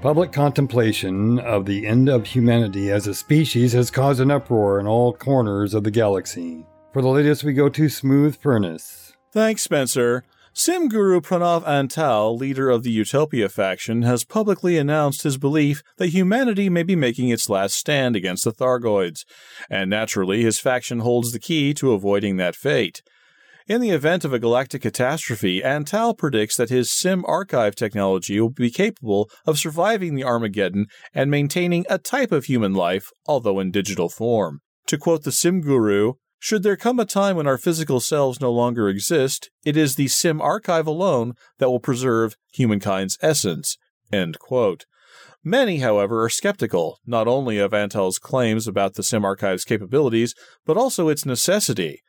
Public 0.00 0.30
contemplation 0.30 1.40
of 1.40 1.66
the 1.66 1.88
end 1.88 2.08
of 2.08 2.28
humanity 2.28 2.92
as 2.92 3.08
a 3.08 3.14
species 3.14 3.72
has 3.72 3.90
caused 3.90 4.20
an 4.20 4.30
uproar 4.30 4.78
in 4.78 4.86
all 4.86 5.12
corners 5.12 5.74
of 5.74 5.82
the 5.82 5.90
galaxy. 5.90 6.64
For 6.92 7.02
the 7.02 7.08
latest, 7.08 7.42
we 7.42 7.52
go 7.52 7.68
to 7.68 7.88
Smooth 7.88 8.36
Furnace. 8.36 9.12
Thanks, 9.32 9.62
Spencer. 9.62 10.22
Sim 10.52 10.88
Guru 10.88 11.20
Pranav 11.20 11.64
Antal, 11.64 12.36
leader 12.36 12.70
of 12.70 12.82
the 12.82 12.90
Utopia 12.90 13.48
faction, 13.48 14.02
has 14.02 14.24
publicly 14.24 14.76
announced 14.76 15.22
his 15.22 15.38
belief 15.38 15.80
that 15.96 16.08
humanity 16.08 16.68
may 16.68 16.82
be 16.82 16.96
making 16.96 17.28
its 17.28 17.48
last 17.48 17.76
stand 17.76 18.16
against 18.16 18.44
the 18.44 18.52
Thargoids, 18.52 19.24
and 19.70 19.88
naturally 19.88 20.42
his 20.42 20.58
faction 20.58 21.00
holds 21.00 21.30
the 21.30 21.38
key 21.38 21.72
to 21.74 21.92
avoiding 21.92 22.36
that 22.36 22.56
fate. 22.56 23.00
In 23.68 23.80
the 23.80 23.90
event 23.90 24.24
of 24.24 24.32
a 24.32 24.40
galactic 24.40 24.82
catastrophe, 24.82 25.60
Antal 25.60 26.18
predicts 26.18 26.56
that 26.56 26.68
his 26.68 26.90
Sim 26.90 27.24
archive 27.28 27.76
technology 27.76 28.40
will 28.40 28.50
be 28.50 28.70
capable 28.70 29.30
of 29.46 29.56
surviving 29.56 30.16
the 30.16 30.24
Armageddon 30.24 30.86
and 31.14 31.30
maintaining 31.30 31.86
a 31.88 31.96
type 31.96 32.32
of 32.32 32.46
human 32.46 32.74
life, 32.74 33.12
although 33.26 33.60
in 33.60 33.70
digital 33.70 34.08
form. 34.08 34.60
To 34.88 34.98
quote 34.98 35.22
the 35.22 35.30
Sim 35.30 35.60
Guru, 35.60 36.14
should 36.40 36.62
there 36.62 36.76
come 36.76 36.98
a 36.98 37.04
time 37.04 37.36
when 37.36 37.46
our 37.46 37.58
physical 37.58 38.00
selves 38.00 38.40
no 38.40 38.50
longer 38.50 38.88
exist, 38.88 39.50
it 39.64 39.76
is 39.76 39.94
the 39.94 40.08
Sim 40.08 40.40
archive 40.40 40.86
alone 40.86 41.34
that 41.58 41.68
will 41.68 41.78
preserve 41.78 42.34
humankind's 42.52 43.18
essence. 43.20 43.76
Many, 45.44 45.78
however, 45.78 46.24
are 46.24 46.30
skeptical, 46.30 46.98
not 47.06 47.28
only 47.28 47.58
of 47.58 47.72
Antal's 47.72 48.18
claims 48.18 48.66
about 48.66 48.94
the 48.94 49.02
Sim 49.02 49.24
archive's 49.24 49.64
capabilities, 49.64 50.34
but 50.64 50.78
also 50.78 51.08
its 51.08 51.26
necessity. 51.26 52.00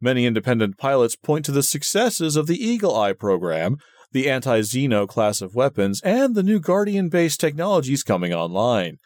Many 0.00 0.26
independent 0.26 0.78
pilots 0.78 1.16
point 1.16 1.44
to 1.44 1.52
the 1.52 1.62
successes 1.62 2.36
of 2.36 2.46
the 2.46 2.64
Eagle 2.64 2.96
Eye 2.96 3.12
program, 3.12 3.76
the 4.12 4.30
anti 4.30 4.60
Xeno 4.60 5.08
class 5.08 5.40
of 5.40 5.54
weapons, 5.54 6.00
and 6.02 6.34
the 6.34 6.42
new 6.42 6.60
Guardian 6.60 7.08
based 7.08 7.40
technologies 7.40 8.02
coming 8.02 8.32
online. 8.32 8.98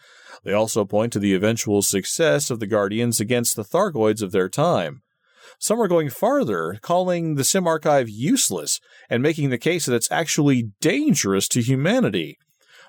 They 0.44 0.52
also 0.52 0.84
point 0.84 1.12
to 1.14 1.18
the 1.18 1.34
eventual 1.34 1.82
success 1.82 2.50
of 2.50 2.60
the 2.60 2.66
Guardians 2.66 3.20
against 3.20 3.56
the 3.56 3.64
Thargoids 3.64 4.22
of 4.22 4.32
their 4.32 4.48
time. 4.48 5.02
Some 5.58 5.80
are 5.80 5.88
going 5.88 6.10
farther, 6.10 6.78
calling 6.82 7.36
the 7.36 7.44
Sim 7.44 7.66
Archive 7.66 8.08
useless 8.08 8.78
and 9.08 9.22
making 9.22 9.50
the 9.50 9.58
case 9.58 9.86
that 9.86 9.94
it's 9.94 10.10
actually 10.10 10.70
dangerous 10.80 11.48
to 11.48 11.62
humanity. 11.62 12.36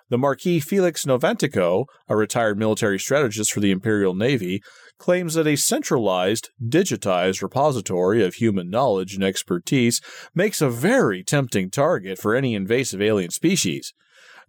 The 0.10 0.18
Marquis 0.18 0.60
Felix 0.60 1.06
Novantico, 1.06 1.86
a 2.08 2.16
retired 2.16 2.58
military 2.58 3.00
strategist 3.00 3.52
for 3.52 3.60
the 3.60 3.72
Imperial 3.72 4.14
Navy, 4.14 4.62
claims 4.98 5.36
that 5.36 5.48
a 5.48 5.56
centralized, 5.56 6.50
digitized 6.64 7.42
repository 7.42 8.24
of 8.24 8.36
human 8.36 8.70
knowledge 8.70 9.16
and 9.16 9.24
expertise 9.24 10.02
makes 10.34 10.62
a 10.62 10.70
very 10.70 11.24
tempting 11.24 11.70
target 11.70 12.18
for 12.18 12.36
any 12.36 12.56
invasive 12.56 13.02
alien 13.02 13.32
species. 13.32 13.94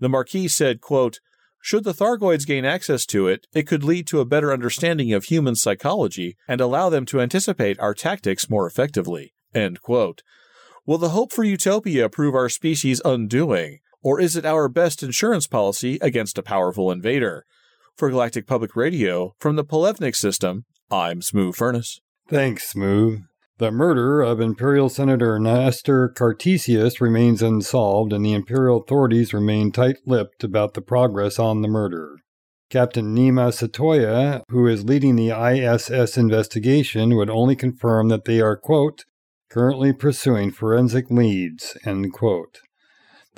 The 0.01 0.09
Marquis 0.09 0.49
said, 0.49 0.81
quote, 0.81 1.21
should 1.61 1.85
the 1.85 1.93
Thargoids 1.93 2.47
gain 2.47 2.65
access 2.65 3.05
to 3.07 3.27
it, 3.27 3.47
it 3.53 3.67
could 3.67 3.83
lead 3.83 4.07
to 4.07 4.21
a 4.21 4.25
better 4.25 4.53
understanding 4.53 5.13
of 5.13 5.25
human 5.25 5.57
psychology 5.57 6.37
and 6.47 6.61
allow 6.61 6.89
them 6.89 7.05
to 7.07 7.21
anticipate 7.21 7.79
our 7.81 7.95
tactics 7.95 8.49
more 8.49 8.67
effectively. 8.67 9.35
End 9.55 9.83
quote. 9.83 10.23
Will 10.87 10.99
the 10.99 11.11
hope 11.11 11.33
for 11.33 11.45
utopia 11.45 12.09
prove 12.09 12.35
our 12.35 12.49
species' 12.49 13.03
undoing, 13.05 13.81
or 14.03 14.21
is 14.21 14.37
it 14.37 14.47
our 14.47 14.69
best 14.69 15.03
insurance 15.03 15.47
policy 15.47 15.99
against 16.01 16.39
a 16.39 16.43
powerful 16.43 16.91
invader? 16.91 17.45
For 17.99 18.11
Galactic 18.11 18.47
Public 18.47 18.77
Radio, 18.77 19.35
from 19.41 19.57
the 19.57 19.65
Polevnik 19.65 20.15
system, 20.15 20.67
I'm 20.89 21.21
Smooth 21.21 21.57
Furnace. 21.57 22.01
Thanks, 22.29 22.69
Smooth. 22.69 23.23
The 23.59 23.73
murder 23.73 24.23
of 24.23 24.41
Imperial 24.41 24.89
Senator 24.89 25.37
Nestor 25.41 26.09
Cartesius 26.17 27.01
remains 27.01 27.43
unsolved, 27.43 28.13
and 28.13 28.25
the 28.25 28.35
Imperial 28.35 28.81
authorities 28.81 29.35
remain 29.35 29.73
tight 29.73 29.97
lipped 30.07 30.45
about 30.45 30.75
the 30.75 30.81
progress 30.81 31.41
on 31.41 31.61
the 31.63 31.67
murder. 31.67 32.19
Captain 32.71 33.17
Nima 33.17 33.51
Satoya, 33.51 34.43
who 34.49 34.69
is 34.69 34.85
leading 34.85 35.17
the 35.17 35.31
ISS 35.31 36.17
investigation, 36.17 37.17
would 37.17 37.29
only 37.29 37.57
confirm 37.57 38.11
that 38.11 38.27
they 38.27 38.41
are, 38.41 38.57
quote, 38.57 39.07
currently 39.51 39.93
pursuing 39.93 40.53
forensic 40.53 41.11
leads, 41.11 41.77
end 41.85 42.13
quote. 42.13 42.61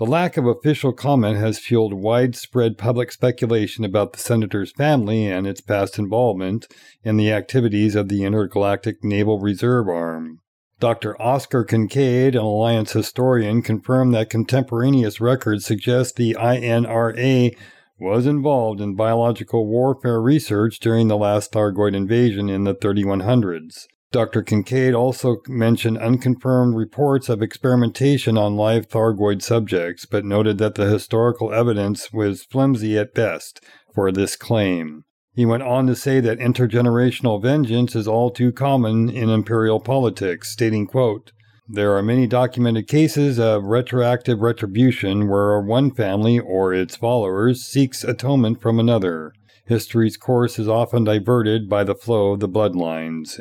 The 0.00 0.06
lack 0.06 0.38
of 0.38 0.46
official 0.46 0.94
comment 0.94 1.36
has 1.36 1.58
fueled 1.58 1.92
widespread 1.92 2.78
public 2.78 3.12
speculation 3.12 3.84
about 3.84 4.14
the 4.14 4.18
senator's 4.18 4.72
family 4.72 5.26
and 5.26 5.46
its 5.46 5.60
past 5.60 5.98
involvement 5.98 6.66
in 7.04 7.18
the 7.18 7.30
activities 7.30 7.94
of 7.94 8.08
the 8.08 8.24
Intergalactic 8.24 9.04
Naval 9.04 9.38
Reserve 9.38 9.90
Arm. 9.90 10.40
Dr. 10.78 11.20
Oscar 11.20 11.64
Kincaid, 11.64 12.34
an 12.34 12.40
Alliance 12.40 12.92
historian, 12.92 13.60
confirmed 13.60 14.14
that 14.14 14.30
contemporaneous 14.30 15.20
records 15.20 15.66
suggest 15.66 16.16
the 16.16 16.34
INRA 16.40 17.54
was 17.98 18.26
involved 18.26 18.80
in 18.80 18.96
biological 18.96 19.66
warfare 19.66 20.22
research 20.22 20.80
during 20.80 21.08
the 21.08 21.18
last 21.18 21.52
Thargoid 21.52 21.94
invasion 21.94 22.48
in 22.48 22.64
the 22.64 22.74
3100s. 22.74 23.84
Dr. 24.12 24.42
Kincaid 24.42 24.92
also 24.92 25.36
mentioned 25.46 25.96
unconfirmed 25.98 26.74
reports 26.74 27.28
of 27.28 27.42
experimentation 27.42 28.36
on 28.36 28.56
live 28.56 28.88
Thargoid 28.88 29.40
subjects, 29.40 30.04
but 30.04 30.24
noted 30.24 30.58
that 30.58 30.74
the 30.74 30.90
historical 30.90 31.52
evidence 31.52 32.12
was 32.12 32.42
flimsy 32.44 32.98
at 32.98 33.14
best 33.14 33.60
for 33.94 34.10
this 34.10 34.34
claim. 34.34 35.04
He 35.32 35.46
went 35.46 35.62
on 35.62 35.86
to 35.86 35.94
say 35.94 36.18
that 36.20 36.40
intergenerational 36.40 37.40
vengeance 37.40 37.94
is 37.94 38.08
all 38.08 38.32
too 38.32 38.50
common 38.50 39.08
in 39.08 39.30
imperial 39.30 39.78
politics, 39.78 40.50
stating, 40.50 40.88
quote, 40.88 41.30
there 41.72 41.96
are 41.96 42.02
many 42.02 42.26
documented 42.26 42.88
cases 42.88 43.38
of 43.38 43.62
retroactive 43.62 44.40
retribution 44.40 45.28
where 45.28 45.60
one 45.60 45.92
family 45.92 46.36
or 46.36 46.74
its 46.74 46.96
followers 46.96 47.62
seeks 47.62 48.02
atonement 48.02 48.60
from 48.60 48.80
another. 48.80 49.32
History's 49.70 50.16
course 50.16 50.58
is 50.58 50.66
often 50.66 51.04
diverted 51.04 51.68
by 51.68 51.84
the 51.84 51.94
flow 51.94 52.32
of 52.32 52.40
the 52.40 52.48
bloodlines. 52.48 53.38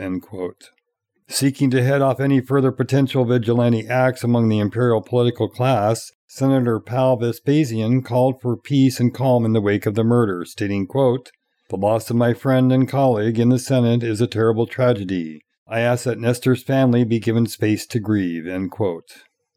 Seeking 1.27 1.71
to 1.71 1.83
head 1.83 2.03
off 2.03 2.19
any 2.19 2.39
further 2.39 2.71
potential 2.71 3.25
vigilante 3.25 3.87
acts 3.87 4.23
among 4.23 4.47
the 4.47 4.59
imperial 4.59 5.01
political 5.01 5.49
class, 5.49 6.11
Senator 6.27 6.79
Pal 6.79 7.17
Vespasian 7.17 8.03
called 8.03 8.39
for 8.43 8.55
peace 8.55 8.99
and 8.99 9.11
calm 9.11 9.43
in 9.43 9.53
the 9.53 9.59
wake 9.59 9.87
of 9.87 9.95
the 9.95 10.03
murder, 10.03 10.45
stating, 10.45 10.85
quote, 10.85 11.31
The 11.71 11.77
loss 11.77 12.11
of 12.11 12.15
my 12.15 12.35
friend 12.35 12.71
and 12.71 12.87
colleague 12.87 13.39
in 13.39 13.49
the 13.49 13.57
Senate 13.57 14.03
is 14.03 14.21
a 14.21 14.27
terrible 14.27 14.67
tragedy. 14.67 15.41
I 15.67 15.79
ask 15.79 16.03
that 16.03 16.19
Nestor's 16.19 16.61
family 16.61 17.03
be 17.03 17.19
given 17.19 17.47
space 17.47 17.87
to 17.87 17.99
grieve. 17.99 18.45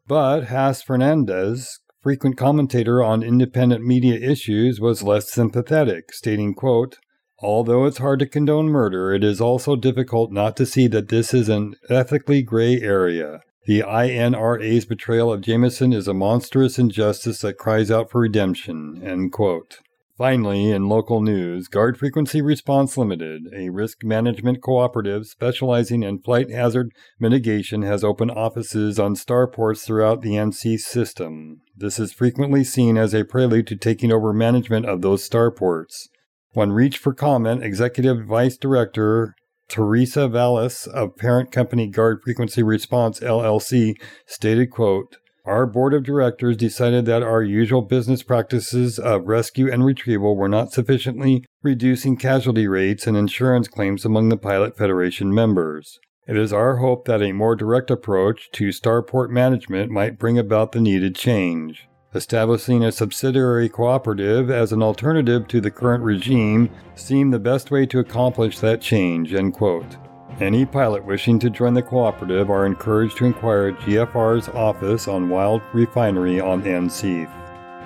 But 0.07 0.45
Has 0.45 0.83
Fernandez, 0.83 1.81
frequent 2.03 2.37
commentator 2.37 3.03
on 3.03 3.23
independent 3.23 3.85
media 3.85 4.19
issues, 4.19 4.81
was 4.81 5.03
less 5.03 5.31
sympathetic, 5.31 6.13
stating, 6.13 6.55
quote, 6.55 6.99
Although 7.39 7.87
it's 7.87 7.99
hard 7.99 8.21
to 8.21 8.27
condone 8.27 8.67
murder, 8.67 9.13
it 9.13 9.25
is 9.25 9.41
also 9.41 9.75
difficult 9.75 10.31
not 10.31 10.57
to 10.57 10.67
see 10.67 10.87
that 10.89 11.09
this 11.09 11.35
is 11.35 11.49
an 11.49 11.75
ethically 11.89 12.43
gray 12.43 12.81
area. 12.81 13.41
The 13.67 13.83
INRA's 13.83 14.85
betrayal 14.85 15.33
of 15.33 15.41
Jameson 15.41 15.93
is 15.93 16.07
a 16.07 16.15
monstrous 16.15 16.79
injustice 16.79 17.41
that 17.41 17.59
cries 17.59 17.91
out 17.91 18.11
for 18.11 18.21
redemption. 18.21 19.01
End 19.05 19.33
quote. 19.33 19.79
Finally, 20.19 20.71
in 20.71 20.91
local 20.91 21.23
news, 21.23 21.69
Guard 21.69 21.97
Frequency 21.97 22.43
Response 22.43 22.99
Limited, 22.99 23.45
a 23.57 23.71
risk 23.71 24.05
management 24.05 24.61
cooperative 24.61 25.27
specializing 25.27 26.03
in 26.03 26.19
flight 26.19 26.51
hazard 26.51 26.93
mitigation, 27.19 27.81
has 27.81 28.05
opened 28.05 28.31
offices 28.31 28.99
on 28.99 29.15
starports 29.15 29.87
throughout 29.87 30.21
the 30.21 30.33
NC 30.33 30.79
system. 30.81 31.63
This 31.75 31.99
is 31.99 32.13
frequently 32.13 32.63
seen 32.63 32.99
as 32.99 33.15
a 33.15 33.25
prelude 33.25 33.67
to 33.69 33.77
taking 33.77 34.13
over 34.13 34.35
management 34.35 34.85
of 34.85 35.01
those 35.01 35.27
starports. 35.27 36.09
When 36.53 36.73
reached 36.73 36.99
for 36.99 37.15
comment, 37.15 37.65
Executive 37.65 38.27
Vice 38.27 38.59
Director 38.59 39.35
Teresa 39.69 40.29
Vallis 40.29 40.87
of 40.87 41.17
parent 41.17 41.51
company 41.51 41.87
Guard 41.87 42.21
Frequency 42.23 42.63
Response 42.63 43.21
LLC 43.21 43.95
stated, 44.27 44.71
quote, 44.71 45.17
our 45.45 45.67
board 45.67 45.93
of 45.93 46.05
directors 46.05 46.57
decided 46.57 47.05
that 47.07 47.23
our 47.23 47.43
usual 47.43 47.83
business 47.83 48.23
practices 48.23 48.99
of 48.99 49.27
rescue 49.27 49.71
and 49.71 49.85
retrieval 49.85 50.37
were 50.37 50.49
not 50.49 50.73
sufficiently 50.73 51.45
reducing 51.63 52.17
casualty 52.17 52.69
rates 52.69 53.07
and 53.09 53.17
insurance 53.17 53.67
claims 53.67 54.05
among 54.05 54.29
the 54.29 54.37
Pilot 54.37 54.77
Federation 54.77 55.35
members. 55.35 55.99
It 56.29 56.37
is 56.37 56.53
our 56.53 56.77
hope 56.77 57.07
that 57.07 57.23
a 57.23 57.33
more 57.33 57.57
direct 57.57 57.91
approach 57.91 58.51
to 58.53 58.69
starport 58.69 59.31
management 59.31 59.91
might 59.91 60.19
bring 60.19 60.39
about 60.39 60.71
the 60.71 60.81
needed 60.81 61.17
change. 61.17 61.89
Establishing 62.15 62.85
a 62.85 62.93
subsidiary 62.93 63.69
cooperative 63.69 64.49
as 64.49 64.71
an 64.71 64.83
alternative 64.83 65.49
to 65.49 65.61
the 65.61 65.71
current 65.71 66.05
regime 66.05 66.71
seemed 66.95 67.33
the 67.33 67.41
best 67.41 67.73
way 67.73 67.87
to 67.87 67.99
accomplish 67.99 68.61
that 68.61 68.81
change. 68.81 69.35
End 69.35 69.55
quote. 69.55 69.97
Any 70.43 70.67
pilot 70.67 71.05
wishing 71.05 71.39
to 71.39 71.51
join 71.51 71.73
the 71.73 71.83
cooperative 71.83 72.51
are 72.51 72.67
encouraged 72.67 73.17
to 73.19 73.27
inquire 73.27 73.69
at 73.69 73.79
GFR's 73.79 74.49
office 74.49 75.07
on 75.07 75.29
Wild 75.29 75.63
Refinery 75.73 76.41
on 76.41 76.63
NC. 76.63 77.31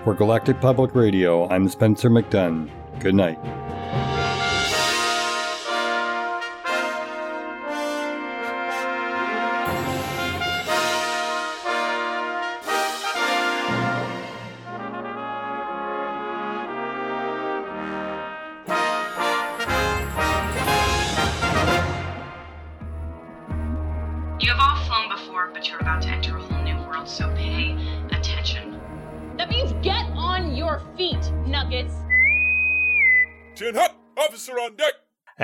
For 0.03 0.14
Galactic 0.14 0.59
Public 0.59 0.95
Radio, 0.95 1.47
I'm 1.51 1.69
Spencer 1.69 2.09
McDunn. 2.09 2.71
Good 2.99 3.14
night. 3.14 3.38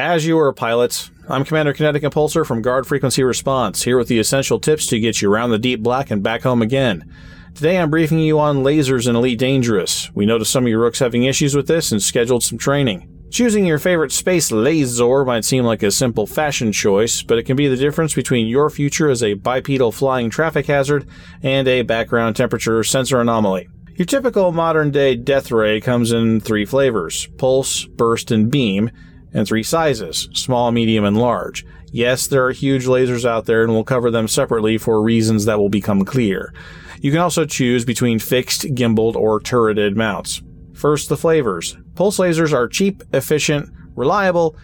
As 0.05 0.27
you 0.27 0.37
are 0.41 0.53
pilots, 0.53 1.13
I'm 1.29 1.45
Commander 1.45 1.73
Kinetic 1.73 2.03
Impulsor 2.03 2.45
from 2.45 2.61
Guard 2.61 2.89
Frequency 2.89 3.23
Response, 3.23 3.85
here 3.85 3.97
with 3.97 4.09
the 4.09 4.19
essential 4.19 4.59
tips 4.59 4.89
to 4.89 4.99
get 4.99 5.23
you 5.23 5.33
around 5.33 5.51
the 5.51 5.61
deep 5.61 5.81
black 5.81 6.11
and 6.11 6.25
back 6.25 6.43
home 6.43 6.61
again. 6.61 7.09
Today 7.55 7.79
I'm 7.79 7.89
briefing 7.89 8.19
you 8.19 8.41
on 8.41 8.65
lasers 8.65 9.09
in 9.09 9.15
Elite 9.15 9.39
Dangerous. 9.39 10.11
We 10.13 10.27
noticed 10.27 10.51
some 10.51 10.65
of 10.65 10.69
your 10.69 10.81
rooks 10.81 10.99
having 10.99 11.23
issues 11.23 11.55
with 11.55 11.69
this 11.69 11.93
and 11.93 12.03
scheduled 12.03 12.43
some 12.43 12.59
training. 12.59 13.09
Choosing 13.31 13.65
your 13.65 13.79
favorite 13.79 14.11
space 14.11 14.51
laser 14.51 15.25
might 15.25 15.45
seem 15.45 15.63
like 15.63 15.85
a 15.85 15.93
simple 15.93 16.27
fashion 16.27 16.73
choice, 16.73 17.23
but 17.23 17.39
it 17.39 17.45
can 17.45 17.57
be 17.57 17.69
the 17.69 17.77
difference 17.77 18.13
between 18.13 18.49
your 18.49 18.71
future 18.71 19.09
as 19.09 19.23
a 19.23 19.35
bipedal 19.35 19.93
flying 19.93 20.31
traffic 20.31 20.67
hazard 20.67 21.07
and 21.45 21.69
a 21.69 21.83
background 21.83 22.35
temperature 22.35 22.83
sensor 22.83 23.21
anomaly. 23.21 23.69
Your 23.95 24.07
typical 24.07 24.51
modern 24.51 24.91
day 24.91 25.15
death 25.15 25.53
ray 25.53 25.81
comes 25.81 26.11
in 26.11 26.41
three 26.41 26.65
flavors 26.65 27.29
pulse, 27.39 27.85
burst, 27.85 28.33
and 28.33 28.51
beam, 28.51 28.91
and 29.33 29.47
three 29.47 29.63
sizes 29.63 30.29
small, 30.33 30.73
medium, 30.73 31.05
and 31.05 31.17
large. 31.17 31.65
Yes, 31.91 32.27
there 32.27 32.47
are 32.47 32.53
huge 32.53 32.87
lasers 32.87 33.25
out 33.25 33.45
there, 33.45 33.63
and 33.63 33.73
we'll 33.73 33.85
cover 33.85 34.11
them 34.11 34.27
separately 34.27 34.79
for 34.79 35.03
reasons 35.03 35.45
that 35.45 35.59
will 35.59 35.69
become 35.69 36.05
clear. 36.05 36.55
You 37.01 37.11
can 37.11 37.21
also 37.21 37.45
choose 37.45 37.85
between 37.85 38.19
fixed, 38.19 38.63
gimbaled, 38.75 39.17
or 39.17 39.41
turreted 39.41 39.97
mounts. 39.97 40.43
First, 40.73 41.09
the 41.09 41.17
flavors. 41.17 41.77
Pulse 41.95 42.19
lasers 42.19 42.53
are 42.53 42.69
cheap, 42.69 43.03
efficient, 43.13 43.71
reliable, 43.95 44.57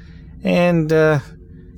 and 0.43 0.93
uh, 0.93 1.21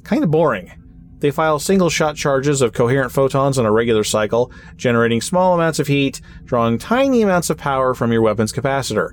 kind 0.05 0.23
of 0.23 0.31
boring. 0.31 0.71
They 1.19 1.31
file 1.31 1.59
single 1.59 1.91
shot 1.91 2.17
charges 2.17 2.63
of 2.63 2.73
coherent 2.73 3.13
photons 3.13 3.59
on 3.59 3.67
a 3.67 3.73
regular 3.73 4.05
cycle, 4.05 4.53
generating 4.77 5.21
small 5.21 5.55
amounts 5.55 5.79
of 5.79 5.87
heat, 5.87 6.21
drawing 6.45 6.79
tiny 6.79 7.23
amounts 7.23 7.51
of 7.51 7.59
power 7.59 7.93
from 7.95 8.13
your 8.13 8.23
weapon's 8.23 8.53
capacitor. 8.53 9.11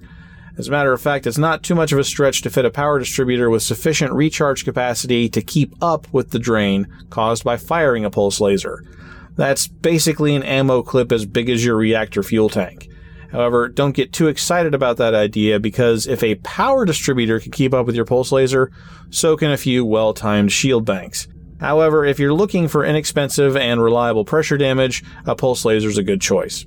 As 0.58 0.67
a 0.67 0.72
matter 0.72 0.91
of 0.91 1.02
fact, 1.02 1.28
it's 1.28 1.38
not 1.38 1.62
too 1.62 1.76
much 1.76 1.91
of 1.91 2.00
a 2.00 2.04
stretch 2.04 2.41
to 2.41 2.50
fit 2.50 2.65
a 2.65 2.72
power 2.72 2.98
distributor 2.98 3.50
with 3.50 3.62
sufficient 3.62 4.12
recharge 4.13 4.65
capacity 4.65 5.30
to 5.30 5.41
keep 5.41 5.76
up 5.84 6.12
with 6.12 6.32
the 6.32 6.39
drain 6.39 6.88
caused 7.12 7.43
by 7.43 7.58
firing 7.58 8.04
a 8.04 8.10
pulse 8.10 8.41
laser. 8.41 8.84
That's 9.36 9.67
basically 9.67 10.36
an 10.36 10.41
ammo 10.41 10.82
clip 10.82 11.12
as 11.12 11.28
big 11.28 11.48
as 11.50 11.63
your 11.63 11.76
reactor 11.76 12.24
fuel 12.24 12.50
tank. 12.50 12.89
However, 13.32 13.67
don't 13.67 13.96
get 13.96 14.13
too 14.13 14.30
excited 14.30 14.74
about 14.74 14.98
that 14.98 15.13
idea 15.13 15.60
because 15.60 16.08
if 16.08 16.24
a 16.24 16.36
power 16.36 16.86
distributor 16.86 17.39
can 17.39 17.52
keep 17.52 17.74
up 17.74 17.86
with 17.86 17.96
your 17.96 18.06
pulse 18.06 18.32
laser, 18.32 18.72
so 19.12 19.38
can 19.38 19.52
a 19.52 19.58
few 19.58 19.86
well 19.86 20.13
timed 20.13 20.52
shield 20.52 20.86
banks. 20.86 21.28
However, 21.60 22.03
if 22.03 22.20
you're 22.20 22.34
looking 22.34 22.68
for 22.68 22.84
inexpensive 22.84 23.55
and 23.55 23.82
reliable 23.82 24.26
pressure 24.26 24.58
damage, 24.58 25.03
a 25.26 25.36
pulse 25.36 25.66
laser 25.66 25.89
is 25.89 25.97
a 25.97 26.03
good 26.03 26.22
choice. 26.22 26.66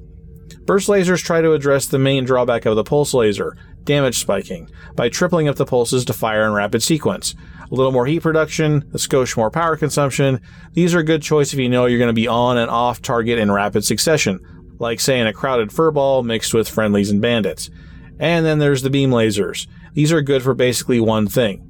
Burst 0.64 0.88
lasers 0.88 1.22
try 1.22 1.40
to 1.40 1.52
address 1.52 1.86
the 1.86 1.98
main 1.98 2.24
drawback 2.24 2.66
of 2.66 2.76
the 2.76 2.84
pulse 2.84 3.14
laser, 3.14 3.56
damage 3.84 4.18
spiking, 4.18 4.70
by 4.94 5.08
tripling 5.08 5.48
up 5.48 5.56
the 5.56 5.66
pulses 5.66 6.04
to 6.04 6.12
fire 6.12 6.46
in 6.46 6.52
rapid 6.52 6.82
sequence. 6.82 7.34
A 7.70 7.74
little 7.74 7.92
more 7.92 8.06
heat 8.06 8.20
production, 8.20 8.82
a 8.92 8.96
skosh 8.96 9.36
more 9.36 9.50
power 9.50 9.76
consumption. 9.76 10.40
These 10.72 10.94
are 10.94 11.00
a 11.00 11.04
good 11.04 11.22
choice 11.22 11.52
if 11.52 11.58
you 11.58 11.68
know 11.68 11.86
you're 11.86 11.98
going 11.98 12.08
to 12.08 12.12
be 12.12 12.28
on 12.28 12.58
and 12.58 12.70
off 12.70 13.00
target 13.00 13.38
in 13.38 13.50
rapid 13.50 13.84
succession, 13.84 14.40
like 14.78 15.00
say 15.00 15.20
in 15.20 15.26
a 15.26 15.32
crowded 15.32 15.70
furball 15.70 16.24
mixed 16.24 16.52
with 16.52 16.68
friendlies 16.68 17.10
and 17.10 17.20
bandits. 17.20 17.70
And 18.18 18.44
then 18.44 18.58
there's 18.58 18.82
the 18.82 18.90
beam 18.90 19.10
lasers. 19.10 19.66
These 19.94 20.12
are 20.12 20.20
good 20.20 20.42
for 20.42 20.54
basically 20.54 21.00
one 21.00 21.26
thing 21.26 21.66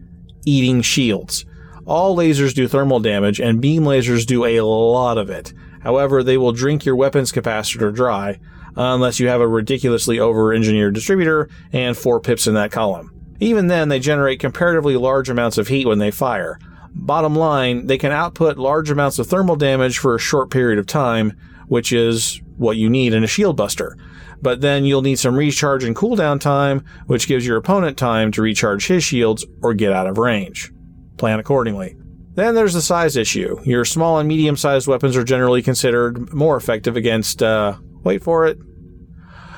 eating 0.47 0.81
shields. 0.81 1.45
All 1.87 2.17
lasers 2.17 2.55
do 2.55 2.67
thermal 2.67 3.01
damage, 3.01 3.41
and 3.41 3.61
beam 3.61 3.83
lasers 3.83 4.25
do 4.25 4.45
a 4.45 4.61
lot 4.61 5.19
of 5.19 5.29
it. 5.29 5.53
However, 5.83 6.23
they 6.23 6.39
will 6.39 6.53
drink 6.53 6.85
your 6.85 6.97
weapon's 6.97 7.33
capacitor 7.33 7.93
dry, 7.93 8.39
unless 8.77 9.21
you 9.21 9.29
have 9.29 9.41
a 9.41 9.49
ridiculously 9.49 10.18
over 10.18 10.53
engineered 10.53 10.95
distributor 10.95 11.49
and 11.73 11.97
four 11.97 12.21
pips 12.21 12.47
in 12.47 12.55
that 12.55 12.73
column. 12.73 13.12
Even 13.41 13.68
then, 13.68 13.89
they 13.89 13.99
generate 13.99 14.39
comparatively 14.39 14.97
large 14.97 15.31
amounts 15.31 15.59
of 15.59 15.68
heat 15.68 15.87
when 15.87 15.99
they 15.99 16.11
fire. 16.11 16.59
Bottom 16.93 17.35
line, 17.35 17.87
they 17.87 17.99
can 17.99 18.12
output 18.12 18.59
large 18.59 18.91
amounts 18.91 19.18
of 19.18 19.27
thermal 19.27 19.57
damage 19.57 19.99
for 19.99 20.14
a 20.14 20.21
short 20.21 20.51
period 20.51 20.79
of 20.79 20.87
time, 20.87 21.33
which 21.68 21.93
is 21.93 22.41
what 22.57 22.77
you 22.77 22.91
need 22.91 23.14
in 23.14 23.25
a 23.25 23.29
shield 23.29 23.57
buster. 23.57 23.97
But 24.43 24.61
then 24.61 24.85
you'll 24.85 25.03
need 25.03 25.18
some 25.18 25.37
recharge 25.37 25.85
and 25.85 25.95
cooldown 25.95 26.41
time, 26.41 26.85
which 27.07 27.29
gives 27.29 27.47
your 27.47 27.57
opponent 27.57 27.97
time 27.97 28.33
to 28.33 28.43
recharge 28.43 28.87
his 28.87 29.05
shields 29.05 29.47
or 29.62 29.75
get 29.75 29.93
out 29.93 30.07
of 30.07 30.18
range. 30.18 30.73
Plan 31.16 31.39
accordingly. 31.39 31.97
Then 32.35 32.55
there's 32.55 32.75
the 32.75 32.83
size 32.83 33.16
issue. 33.16 33.61
Your 33.64 33.85
small 33.85 34.18
and 34.18 34.29
medium 34.29 34.57
sized 34.57 34.87
weapons 34.87 35.16
are 35.16 35.25
generally 35.25 35.62
considered 35.62 36.33
more 36.33 36.57
effective 36.57 36.97
against, 36.97 37.43
uh, 37.43 37.77
wait 38.03 38.23
for 38.23 38.47
it, 38.47 38.59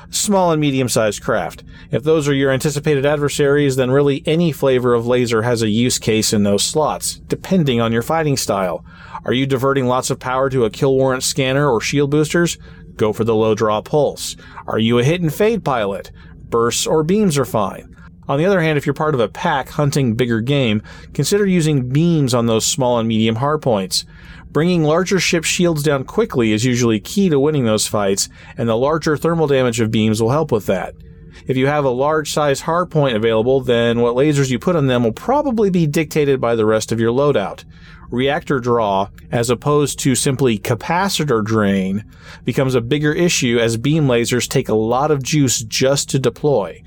small 0.09 0.51
and 0.51 0.61
medium 0.61 0.89
sized 0.89 1.23
craft. 1.23 1.63
If 1.91 2.03
those 2.03 2.27
are 2.27 2.33
your 2.33 2.51
anticipated 2.51 3.05
adversaries, 3.05 3.75
then 3.75 3.91
really 3.91 4.23
any 4.25 4.51
flavor 4.51 4.93
of 4.93 5.07
laser 5.07 5.41
has 5.41 5.61
a 5.61 5.69
use 5.69 5.99
case 5.99 6.33
in 6.33 6.43
those 6.43 6.63
slots, 6.63 7.15
depending 7.27 7.81
on 7.81 7.91
your 7.91 8.01
fighting 8.01 8.37
style. 8.37 8.85
Are 9.25 9.33
you 9.33 9.45
diverting 9.45 9.87
lots 9.87 10.09
of 10.09 10.19
power 10.19 10.49
to 10.49 10.65
a 10.65 10.69
kill 10.69 10.95
warrant 10.95 11.23
scanner 11.23 11.69
or 11.69 11.81
shield 11.81 12.11
boosters? 12.11 12.57
Go 12.95 13.13
for 13.13 13.23
the 13.23 13.35
low 13.35 13.55
draw 13.55 13.81
pulse. 13.81 14.35
Are 14.67 14.79
you 14.79 14.99
a 14.99 15.03
hit 15.03 15.21
and 15.21 15.33
fade 15.33 15.63
pilot? 15.63 16.11
Bursts 16.49 16.85
or 16.85 17.03
beams 17.03 17.37
are 17.37 17.45
fine. 17.45 17.92
On 18.27 18.37
the 18.37 18.45
other 18.45 18.61
hand, 18.61 18.77
if 18.77 18.85
you're 18.85 18.93
part 18.93 19.13
of 19.13 19.19
a 19.19 19.27
pack 19.27 19.69
hunting 19.69 20.15
bigger 20.15 20.41
game, 20.41 20.81
consider 21.13 21.45
using 21.45 21.89
beams 21.89 22.33
on 22.33 22.45
those 22.45 22.65
small 22.65 22.99
and 22.99 23.07
medium 23.07 23.35
hardpoints. 23.35 24.05
Bringing 24.51 24.83
larger 24.83 25.19
ship 25.19 25.43
shields 25.43 25.83
down 25.83 26.03
quickly 26.03 26.51
is 26.51 26.63
usually 26.63 26.99
key 26.99 27.29
to 27.29 27.39
winning 27.39 27.65
those 27.65 27.87
fights, 27.87 28.29
and 28.57 28.69
the 28.69 28.77
larger 28.77 29.17
thermal 29.17 29.47
damage 29.47 29.79
of 29.81 29.91
beams 29.91 30.21
will 30.21 30.29
help 30.29 30.51
with 30.51 30.67
that. 30.67 30.93
If 31.47 31.57
you 31.57 31.67
have 31.67 31.83
a 31.83 31.89
large 31.89 32.31
size 32.31 32.61
hardpoint 32.61 33.15
available, 33.15 33.59
then 33.61 33.99
what 33.99 34.15
lasers 34.15 34.51
you 34.51 34.59
put 34.59 34.75
on 34.75 34.87
them 34.87 35.03
will 35.03 35.11
probably 35.11 35.69
be 35.69 35.87
dictated 35.87 36.39
by 36.39 36.55
the 36.55 36.65
rest 36.65 36.91
of 36.91 36.99
your 36.99 37.11
loadout. 37.11 37.65
Reactor 38.11 38.59
draw, 38.59 39.09
as 39.31 39.49
opposed 39.49 39.97
to 39.99 40.13
simply 40.13 40.59
capacitor 40.59 41.43
drain, 41.43 42.05
becomes 42.45 42.75
a 42.75 42.81
bigger 42.81 43.11
issue 43.11 43.57
as 43.59 43.75
beam 43.75 44.05
lasers 44.05 44.47
take 44.47 44.69
a 44.69 44.75
lot 44.75 45.09
of 45.09 45.23
juice 45.23 45.63
just 45.63 46.09
to 46.11 46.19
deploy. 46.19 46.83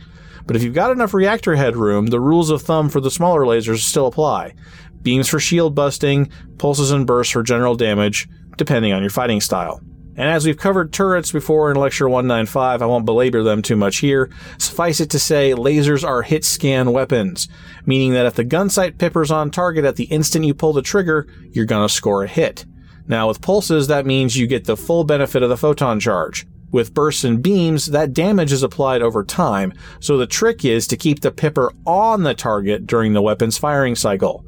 But 0.46 0.56
if 0.56 0.62
you've 0.62 0.74
got 0.74 0.92
enough 0.92 1.12
reactor 1.12 1.56
headroom, 1.56 2.06
the 2.06 2.20
rules 2.20 2.50
of 2.50 2.62
thumb 2.62 2.88
for 2.88 3.00
the 3.00 3.10
smaller 3.10 3.42
lasers 3.42 3.78
still 3.78 4.06
apply. 4.06 4.54
Beams 5.02 5.28
for 5.28 5.40
shield 5.40 5.74
busting, 5.74 6.30
pulses 6.58 6.90
and 6.90 7.06
bursts 7.06 7.32
for 7.32 7.42
general 7.42 7.74
damage, 7.74 8.28
depending 8.56 8.92
on 8.92 9.02
your 9.02 9.10
fighting 9.10 9.40
style. 9.40 9.80
And 10.18 10.30
as 10.30 10.46
we've 10.46 10.56
covered 10.56 10.92
turrets 10.92 11.30
before 11.30 11.70
in 11.70 11.76
Lecture 11.76 12.08
195, 12.08 12.80
I 12.80 12.86
won't 12.86 13.04
belabor 13.04 13.42
them 13.42 13.60
too 13.60 13.76
much 13.76 13.98
here. 13.98 14.30
Suffice 14.58 14.98
it 14.98 15.10
to 15.10 15.18
say, 15.18 15.52
lasers 15.52 16.08
are 16.08 16.22
hit 16.22 16.42
scan 16.42 16.92
weapons, 16.92 17.48
meaning 17.84 18.14
that 18.14 18.24
if 18.24 18.34
the 18.34 18.44
gun 18.44 18.70
sight 18.70 18.96
pipper's 18.96 19.30
on 19.30 19.50
target 19.50 19.84
at 19.84 19.96
the 19.96 20.04
instant 20.04 20.46
you 20.46 20.54
pull 20.54 20.72
the 20.72 20.80
trigger, 20.80 21.26
you're 21.52 21.66
gonna 21.66 21.88
score 21.88 22.24
a 22.24 22.28
hit. 22.28 22.64
Now, 23.06 23.28
with 23.28 23.42
pulses, 23.42 23.88
that 23.88 24.06
means 24.06 24.36
you 24.36 24.46
get 24.46 24.64
the 24.64 24.76
full 24.76 25.04
benefit 25.04 25.42
of 25.42 25.50
the 25.50 25.56
photon 25.56 26.00
charge. 26.00 26.46
With 26.72 26.94
bursts 26.94 27.24
and 27.24 27.42
beams, 27.42 27.86
that 27.86 28.12
damage 28.12 28.52
is 28.52 28.62
applied 28.62 29.02
over 29.02 29.24
time, 29.24 29.72
so 30.00 30.16
the 30.16 30.26
trick 30.26 30.64
is 30.64 30.86
to 30.88 30.96
keep 30.96 31.20
the 31.20 31.30
pipper 31.30 31.72
on 31.86 32.22
the 32.22 32.34
target 32.34 32.86
during 32.86 33.12
the 33.12 33.22
weapon's 33.22 33.58
firing 33.58 33.94
cycle. 33.94 34.44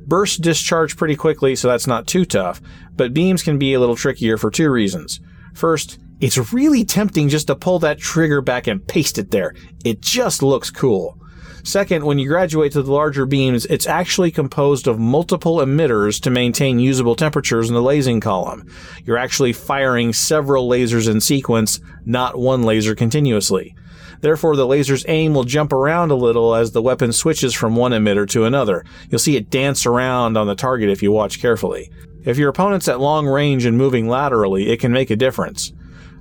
Bursts 0.00 0.38
discharge 0.38 0.96
pretty 0.96 1.14
quickly, 1.14 1.54
so 1.54 1.68
that's 1.68 1.86
not 1.86 2.06
too 2.06 2.24
tough, 2.24 2.60
but 2.96 3.14
beams 3.14 3.42
can 3.42 3.58
be 3.58 3.74
a 3.74 3.80
little 3.80 3.96
trickier 3.96 4.36
for 4.36 4.50
two 4.50 4.70
reasons. 4.70 5.20
First, 5.54 5.98
it's 6.20 6.52
really 6.52 6.84
tempting 6.84 7.28
just 7.28 7.46
to 7.46 7.56
pull 7.56 7.78
that 7.80 7.98
trigger 7.98 8.40
back 8.40 8.66
and 8.66 8.86
paste 8.86 9.18
it 9.18 9.30
there. 9.30 9.54
It 9.84 10.00
just 10.00 10.42
looks 10.42 10.70
cool. 10.70 11.19
Second, 11.62 12.04
when 12.04 12.18
you 12.18 12.28
graduate 12.28 12.72
to 12.72 12.82
the 12.82 12.92
larger 12.92 13.26
beams, 13.26 13.66
it's 13.66 13.86
actually 13.86 14.30
composed 14.30 14.86
of 14.86 14.98
multiple 14.98 15.56
emitters 15.56 16.20
to 16.22 16.30
maintain 16.30 16.78
usable 16.78 17.14
temperatures 17.14 17.68
in 17.68 17.74
the 17.74 17.82
lasing 17.82 18.20
column. 18.20 18.66
You're 19.04 19.18
actually 19.18 19.52
firing 19.52 20.12
several 20.12 20.68
lasers 20.68 21.10
in 21.10 21.20
sequence, 21.20 21.80
not 22.04 22.38
one 22.38 22.62
laser 22.62 22.94
continuously. 22.94 23.74
Therefore, 24.20 24.56
the 24.56 24.66
laser's 24.66 25.04
aim 25.08 25.34
will 25.34 25.44
jump 25.44 25.72
around 25.72 26.10
a 26.10 26.14
little 26.14 26.54
as 26.54 26.72
the 26.72 26.82
weapon 26.82 27.12
switches 27.12 27.54
from 27.54 27.76
one 27.76 27.92
emitter 27.92 28.28
to 28.30 28.44
another. 28.44 28.84
You'll 29.08 29.18
see 29.18 29.36
it 29.36 29.50
dance 29.50 29.86
around 29.86 30.36
on 30.36 30.46
the 30.46 30.54
target 30.54 30.90
if 30.90 31.02
you 31.02 31.10
watch 31.10 31.40
carefully. 31.40 31.90
If 32.24 32.36
your 32.36 32.50
opponent's 32.50 32.88
at 32.88 33.00
long 33.00 33.26
range 33.26 33.64
and 33.64 33.78
moving 33.78 34.08
laterally, 34.08 34.68
it 34.68 34.80
can 34.80 34.92
make 34.92 35.10
a 35.10 35.16
difference. 35.16 35.72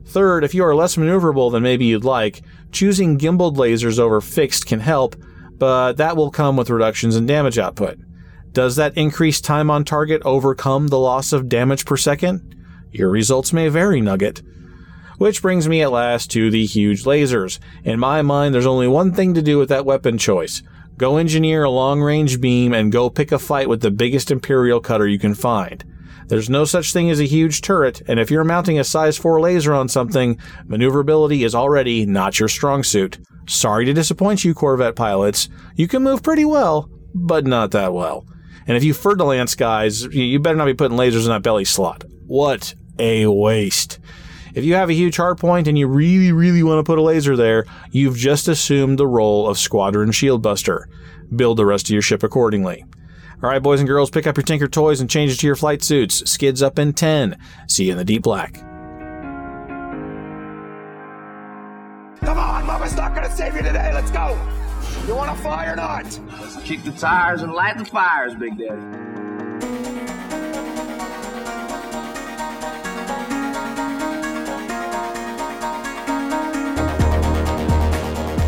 Third, 0.05 0.43
if 0.43 0.53
you 0.53 0.63
are 0.63 0.73
less 0.73 0.95
maneuverable 0.95 1.51
than 1.51 1.61
maybe 1.61 1.85
you'd 1.85 2.05
like, 2.05 2.41
choosing 2.71 3.17
gimbaled 3.17 3.57
lasers 3.57 3.99
over 3.99 4.21
fixed 4.21 4.65
can 4.65 4.79
help, 4.79 5.15
but 5.59 5.97
that 5.97 6.17
will 6.17 6.31
come 6.31 6.57
with 6.57 6.69
reductions 6.69 7.15
in 7.15 7.25
damage 7.25 7.59
output. 7.59 7.99
Does 8.51 8.77
that 8.77 8.97
increased 8.97 9.45
time 9.45 9.69
on 9.69 9.83
target 9.83 10.21
overcome 10.25 10.87
the 10.87 10.97
loss 10.97 11.33
of 11.33 11.49
damage 11.49 11.85
per 11.85 11.97
second? 11.97 12.55
Your 12.91 13.09
results 13.09 13.53
may 13.53 13.67
vary, 13.67 14.01
Nugget. 14.01 14.41
Which 15.17 15.41
brings 15.41 15.67
me 15.67 15.81
at 15.81 15.91
last 15.91 16.31
to 16.31 16.49
the 16.49 16.65
huge 16.65 17.03
lasers. 17.03 17.59
In 17.83 17.99
my 17.99 18.21
mind, 18.21 18.55
there's 18.55 18.65
only 18.65 18.87
one 18.87 19.13
thing 19.13 19.33
to 19.35 19.41
do 19.41 19.59
with 19.59 19.69
that 19.69 19.85
weapon 19.85 20.17
choice. 20.17 20.63
Go 20.97 21.17
engineer 21.17 21.63
a 21.63 21.69
long 21.69 22.01
range 22.01 22.41
beam 22.41 22.73
and 22.73 22.91
go 22.91 23.09
pick 23.09 23.31
a 23.31 23.39
fight 23.39 23.69
with 23.69 23.81
the 23.81 23.91
biggest 23.91 24.31
Imperial 24.31 24.79
cutter 24.79 25.07
you 25.07 25.19
can 25.19 25.35
find. 25.35 25.83
There's 26.29 26.49
no 26.49 26.63
such 26.63 26.93
thing 26.93 27.09
as 27.09 27.19
a 27.19 27.25
huge 27.25 27.61
turret, 27.61 28.03
and 28.07 28.19
if 28.19 28.29
you're 28.29 28.43
mounting 28.43 28.79
a 28.79 28.83
size 28.83 29.17
4 29.17 29.41
laser 29.41 29.73
on 29.73 29.89
something, 29.89 30.39
maneuverability 30.65 31.43
is 31.43 31.55
already 31.55 32.05
not 32.05 32.39
your 32.39 32.47
strong 32.47 32.83
suit. 32.83 33.17
Sorry 33.47 33.83
to 33.85 33.93
disappoint 33.93 34.45
you, 34.45 34.53
Corvette 34.53 34.95
pilots. 34.95 35.49
You 35.75 35.87
can 35.87 36.03
move 36.03 36.21
pretty 36.21 36.45
well, 36.45 36.87
but 37.15 37.47
not 37.47 37.71
that 37.71 37.93
well. 37.93 38.27
And 38.67 38.77
if 38.77 38.83
you 38.83 38.93
Fer-de-Lance 38.93 39.55
guys, 39.55 40.03
you 40.03 40.39
better 40.39 40.55
not 40.55 40.65
be 40.65 40.75
putting 40.75 40.99
lasers 40.99 41.23
in 41.23 41.29
that 41.29 41.41
belly 41.41 41.65
slot. 41.65 42.03
What 42.27 42.75
a 42.99 43.25
waste. 43.25 43.97
If 44.53 44.63
you 44.63 44.75
have 44.75 44.91
a 44.91 44.93
huge 44.93 45.17
hardpoint 45.17 45.67
and 45.67 45.79
you 45.79 45.87
really, 45.87 46.31
really 46.31 46.61
want 46.61 46.77
to 46.77 46.83
put 46.83 46.99
a 46.99 47.01
laser 47.01 47.35
there, 47.35 47.65
you've 47.89 48.17
just 48.17 48.47
assumed 48.47 48.99
the 48.99 49.07
role 49.07 49.47
of 49.47 49.57
squadron 49.57 50.11
shield 50.11 50.43
buster. 50.43 50.87
Build 51.35 51.57
the 51.57 51.65
rest 51.65 51.87
of 51.87 51.91
your 51.91 52.03
ship 52.03 52.21
accordingly. 52.21 52.85
All 53.41 53.49
right, 53.49 53.63
boys 53.63 53.79
and 53.79 53.87
girls, 53.87 54.09
pick 54.09 54.27
up 54.27 54.35
your 54.35 54.43
Tinker 54.43 54.67
toys 54.67 54.99
and 54.99 55.09
change 55.09 55.31
it 55.31 55.37
to 55.37 55.47
your 55.47 55.55
flight 55.55 55.81
suits. 55.81 56.29
Skids 56.29 56.61
up 56.61 56.77
in 56.77 56.91
10. 56.91 57.37
See 57.69 57.85
you 57.85 57.93
in 57.93 57.97
the 57.97 58.03
deep 58.03 58.21
black. 58.21 58.55
Come 62.19 62.37
on, 62.37 62.65
Mama's 62.67 62.97
not 62.97 63.15
gonna 63.15 63.33
save 63.33 63.55
you 63.55 63.61
today. 63.61 63.93
Let's 63.93 64.11
go. 64.11 64.37
You 65.07 65.15
wanna 65.15 65.35
fly 65.35 65.67
or 65.67 65.77
not? 65.77 66.19
Let's 66.41 66.57
kick 66.63 66.83
the 66.83 66.91
tires 66.91 67.41
and 67.41 67.53
light 67.53 67.77
the 67.77 67.85
fires, 67.85 68.35
Big 68.35 68.57
Daddy. 68.57 68.81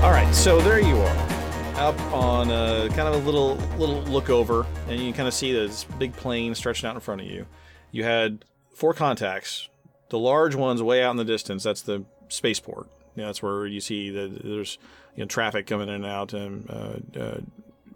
All 0.04 0.12
right, 0.12 0.36
so 0.36 0.60
there 0.60 0.82
you 0.82 0.98
are, 0.98 1.16
up 1.82 2.00
on 2.14 2.52
a 2.52 2.90
kind 2.90 3.08
of 3.08 3.16
a 3.16 3.18
little 3.18 3.56
little 3.80 4.04
look 4.04 4.30
over, 4.30 4.68
and 4.88 5.00
you 5.00 5.12
kind 5.14 5.28
of 5.28 5.34
see 5.34 5.52
this 5.52 5.84
big 5.98 6.14
plane 6.14 6.54
stretching 6.54 6.88
out 6.88 6.94
in 6.94 7.02
front 7.02 7.22
of 7.22 7.28
you. 7.28 7.48
You 7.92 8.04
had 8.04 8.46
four 8.72 8.94
contacts. 8.94 9.68
The 10.10 10.20
large 10.20 10.54
one's 10.54 10.84
way 10.84 11.02
out 11.04 11.10
in 11.10 11.18
the 11.18 11.26
distance. 11.26 11.64
That's 11.64 11.82
the 11.82 12.06
spaceport. 12.28 12.88
You 13.16 13.24
know, 13.24 13.26
that's 13.30 13.42
where 13.42 13.66
you 13.66 13.82
see 13.82 14.12
that 14.12 14.44
there's 14.44 14.78
you 15.16 15.24
know, 15.24 15.28
traffic 15.28 15.66
coming 15.66 15.90
in 15.90 15.96
and 15.96 16.06
out, 16.06 16.34
and 16.34 16.70
uh, 16.70 17.20
uh, 17.20 17.38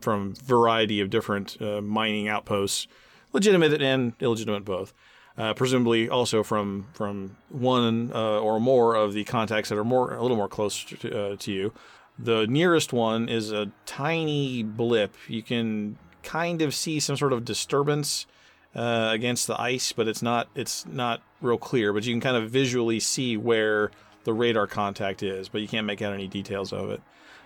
from 0.02 0.34
variety 0.34 1.00
of 1.00 1.12
different 1.12 1.62
uh, 1.62 1.80
mining 1.80 2.28
outposts, 2.28 2.88
legitimate 3.34 3.80
and 3.84 4.14
illegitimate 4.20 4.66
both. 4.66 4.96
Uh, 5.38 5.54
presumably 5.54 6.10
also 6.10 6.42
from 6.42 6.88
from 6.94 7.38
one 7.50 8.12
uh, 8.16 8.40
or 8.40 8.60
more 8.60 8.96
of 8.96 9.14
the 9.14 9.26
contacts 9.26 9.70
that 9.70 9.78
are 9.78 9.84
more 9.84 10.16
a 10.16 10.22
little 10.24 10.38
more 10.38 10.48
close 10.48 10.84
to, 10.86 11.34
uh, 11.34 11.36
to 11.36 11.52
you. 11.52 11.74
The 12.18 12.48
nearest 12.48 12.94
one 12.94 13.28
is 13.28 13.52
a 13.52 13.72
tiny 13.86 14.64
blip. 14.64 15.16
You 15.28 15.44
can 15.44 15.98
kind 16.24 16.62
of 16.62 16.74
see 16.74 17.00
some 17.00 17.18
sort 17.18 17.34
of 17.34 17.46
disturbance 17.46 18.26
uh, 18.74 19.10
against 19.12 19.48
the 19.48 19.60
ice, 19.60 19.92
but 19.92 20.08
it's 20.08 20.22
not 20.22 20.48
it's 20.56 20.86
not 20.86 21.22
real 21.42 21.58
clear. 21.58 21.94
But 21.94 22.06
you 22.06 22.14
can 22.14 22.22
kind 22.22 22.38
of 22.38 22.50
visually 22.50 23.00
see 23.00 23.38
where 23.38 23.92
the 24.24 24.34
radar 24.34 24.68
contact 24.68 25.24
is, 25.24 25.50
but 25.50 25.62
you 25.62 25.68
can't 25.68 25.86
make 25.86 26.02
out 26.02 26.14
any 26.14 26.28
details 26.28 26.74
of 26.74 26.90
it. 26.90 27.02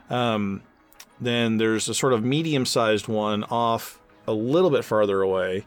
Um, 0.09 0.63
then 1.19 1.57
there's 1.57 1.89
a 1.89 1.93
sort 1.93 2.13
of 2.13 2.23
medium-sized 2.23 3.07
one 3.07 3.43
off 3.45 3.99
a 4.27 4.33
little 4.33 4.69
bit 4.69 4.85
farther 4.85 5.21
away. 5.21 5.65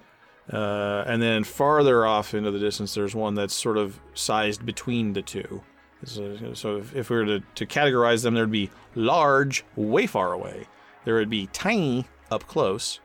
Uh, 0.52 1.04
and 1.06 1.22
then 1.22 1.44
farther 1.44 2.04
off 2.04 2.34
into 2.34 2.50
the 2.50 2.58
distance, 2.58 2.94
there's 2.94 3.14
one 3.14 3.34
that's 3.34 3.54
sort 3.54 3.76
of 3.76 4.00
sized 4.14 4.66
between 4.66 5.12
the 5.12 5.22
two. 5.22 5.62
So, 6.04 6.54
so 6.54 6.76
if, 6.76 6.94
if 6.96 7.10
we 7.10 7.16
were 7.16 7.26
to, 7.26 7.40
to 7.40 7.66
categorize 7.66 8.22
them, 8.22 8.34
there'd 8.34 8.50
be 8.50 8.70
large, 8.94 9.64
way 9.76 10.06
far 10.06 10.32
away. 10.32 10.66
There 11.04 11.14
would 11.14 11.30
be 11.30 11.48
tiny, 11.52 12.06
up 12.30 12.46
close. 12.46 13.00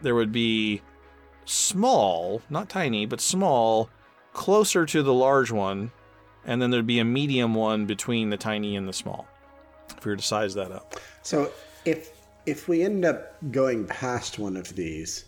There 0.00 0.14
would 0.14 0.32
be 0.32 0.82
small, 1.44 2.42
not 2.50 2.68
tiny, 2.68 3.06
but 3.06 3.20
small, 3.20 3.90
closer 4.32 4.86
to 4.86 5.02
the 5.02 5.14
large 5.14 5.50
one. 5.50 5.92
and 6.44 6.60
then 6.60 6.70
there'd 6.70 6.86
be 6.86 6.98
a 6.98 7.04
medium 7.04 7.54
one 7.54 7.86
between 7.86 8.30
the 8.30 8.36
tiny 8.36 8.76
and 8.76 8.88
the 8.88 8.92
small. 8.92 9.26
If 9.96 10.04
we 10.04 10.12
were 10.12 10.16
to 10.16 10.22
size 10.22 10.54
that 10.54 10.72
up. 10.72 10.96
So 11.22 11.52
if 11.84 12.10
if 12.46 12.68
we 12.68 12.82
end 12.82 13.04
up 13.04 13.36
going 13.52 13.86
past 13.86 14.38
one 14.38 14.56
of 14.56 14.74
these 14.74 15.26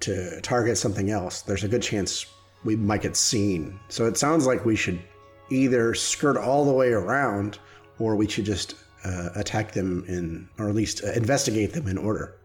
to 0.00 0.40
target 0.40 0.78
something 0.78 1.10
else, 1.10 1.42
there's 1.42 1.64
a 1.64 1.68
good 1.68 1.82
chance 1.82 2.26
we 2.64 2.76
might 2.76 3.02
get 3.02 3.16
seen. 3.16 3.78
So 3.88 4.06
it 4.06 4.16
sounds 4.16 4.46
like 4.46 4.64
we 4.64 4.76
should 4.76 4.98
either 5.50 5.94
skirt 5.94 6.36
all 6.36 6.64
the 6.64 6.72
way 6.72 6.92
around, 6.92 7.58
or 7.98 8.16
we 8.16 8.28
should 8.28 8.44
just 8.44 8.74
uh, 9.04 9.30
attack 9.34 9.72
them 9.72 10.04
in, 10.08 10.48
or 10.58 10.68
at 10.68 10.74
least 10.74 11.04
uh, 11.04 11.12
investigate 11.12 11.72
them 11.72 11.86
in 11.86 11.98
order. 11.98 12.36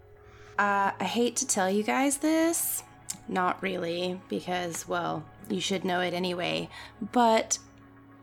Uh, 0.60 0.92
I 1.00 1.04
hate 1.06 1.36
to 1.38 1.48
tell 1.48 1.70
you 1.70 1.84
guys 1.84 2.18
this. 2.18 2.84
Not 3.28 3.62
really, 3.62 4.20
because, 4.30 4.88
well, 4.88 5.24
you 5.50 5.62
should 5.62 5.84
know 5.84 6.02
it 6.02 6.14
anyway. 6.14 6.70
But 7.12 7.58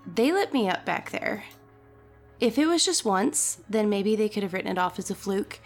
they 0.06 0.32
lit 0.32 0.52
me 0.52 0.68
up 0.68 0.84
back 0.84 1.10
there. 1.10 1.44
If 2.40 2.56
it 2.58 2.66
was 2.66 2.84
just 2.84 3.04
once, 3.04 3.58
then 3.68 3.90
maybe 3.90 4.14
they 4.14 4.28
could 4.28 4.42
have 4.42 4.52
written 4.52 4.70
it 4.70 4.78
off 4.78 4.98
as 4.98 5.10
a 5.10 5.14
fluke. 5.14 5.58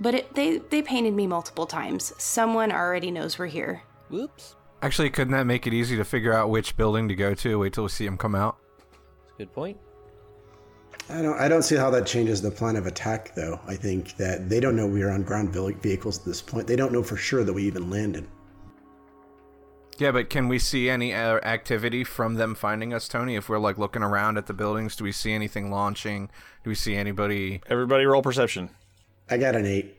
But 0.00 0.14
it, 0.14 0.34
they, 0.34 0.58
they 0.58 0.80
painted 0.80 1.12
me 1.12 1.26
multiple 1.26 1.66
times. 1.66 2.12
Someone 2.18 2.72
already 2.72 3.10
knows 3.10 3.38
we're 3.38 3.46
here. 3.46 3.82
Whoops. 4.08 4.54
Actually, 4.82 5.10
couldn't 5.10 5.32
that 5.32 5.44
make 5.46 5.66
it 5.66 5.74
easy 5.74 5.96
to 5.96 6.04
figure 6.04 6.32
out 6.32 6.50
which 6.50 6.76
building 6.76 7.08
to 7.08 7.14
go 7.14 7.34
to? 7.34 7.58
Wait 7.58 7.72
till 7.72 7.84
we 7.84 7.88
see 7.90 8.04
them 8.04 8.16
come 8.16 8.34
out. 8.34 8.58
Good 9.36 9.52
point. 9.52 9.76
I 11.10 11.22
don't. 11.22 11.38
I 11.38 11.48
don't 11.48 11.62
see 11.62 11.74
how 11.76 11.90
that 11.90 12.06
changes 12.06 12.42
the 12.42 12.50
plan 12.50 12.76
of 12.76 12.86
attack, 12.86 13.34
though. 13.34 13.58
I 13.66 13.74
think 13.74 14.16
that 14.16 14.48
they 14.48 14.60
don't 14.60 14.76
know 14.76 14.86
we 14.86 15.02
are 15.02 15.10
on 15.10 15.22
ground 15.22 15.50
vehicles 15.52 16.18
at 16.18 16.24
this 16.24 16.42
point. 16.42 16.66
They 16.66 16.76
don't 16.76 16.92
know 16.92 17.02
for 17.02 17.16
sure 17.16 17.44
that 17.44 17.52
we 17.52 17.64
even 17.64 17.88
landed. 17.90 18.28
Yeah, 19.96 20.12
but 20.12 20.30
can 20.30 20.46
we 20.46 20.60
see 20.60 20.88
any 20.88 21.12
uh, 21.12 21.38
activity 21.38 22.04
from 22.04 22.34
them 22.34 22.54
finding 22.54 22.94
us, 22.94 23.08
Tony? 23.08 23.34
If 23.34 23.48
we're 23.48 23.58
like 23.58 23.78
looking 23.78 24.02
around 24.02 24.38
at 24.38 24.46
the 24.46 24.52
buildings, 24.52 24.94
do 24.94 25.02
we 25.02 25.10
see 25.10 25.32
anything 25.32 25.70
launching? 25.72 26.30
Do 26.62 26.70
we 26.70 26.76
see 26.76 26.94
anybody? 26.94 27.62
Everybody 27.68 28.04
roll 28.04 28.22
perception. 28.22 28.70
I 29.28 29.38
got 29.38 29.56
an 29.56 29.66
eight. 29.66 29.96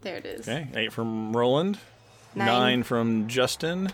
There 0.00 0.16
it 0.16 0.26
is. 0.26 0.48
Okay, 0.48 0.66
eight 0.74 0.92
from 0.92 1.36
Roland, 1.36 1.78
Nine. 2.34 2.46
nine 2.46 2.82
from 2.82 3.28
Justin, 3.28 3.92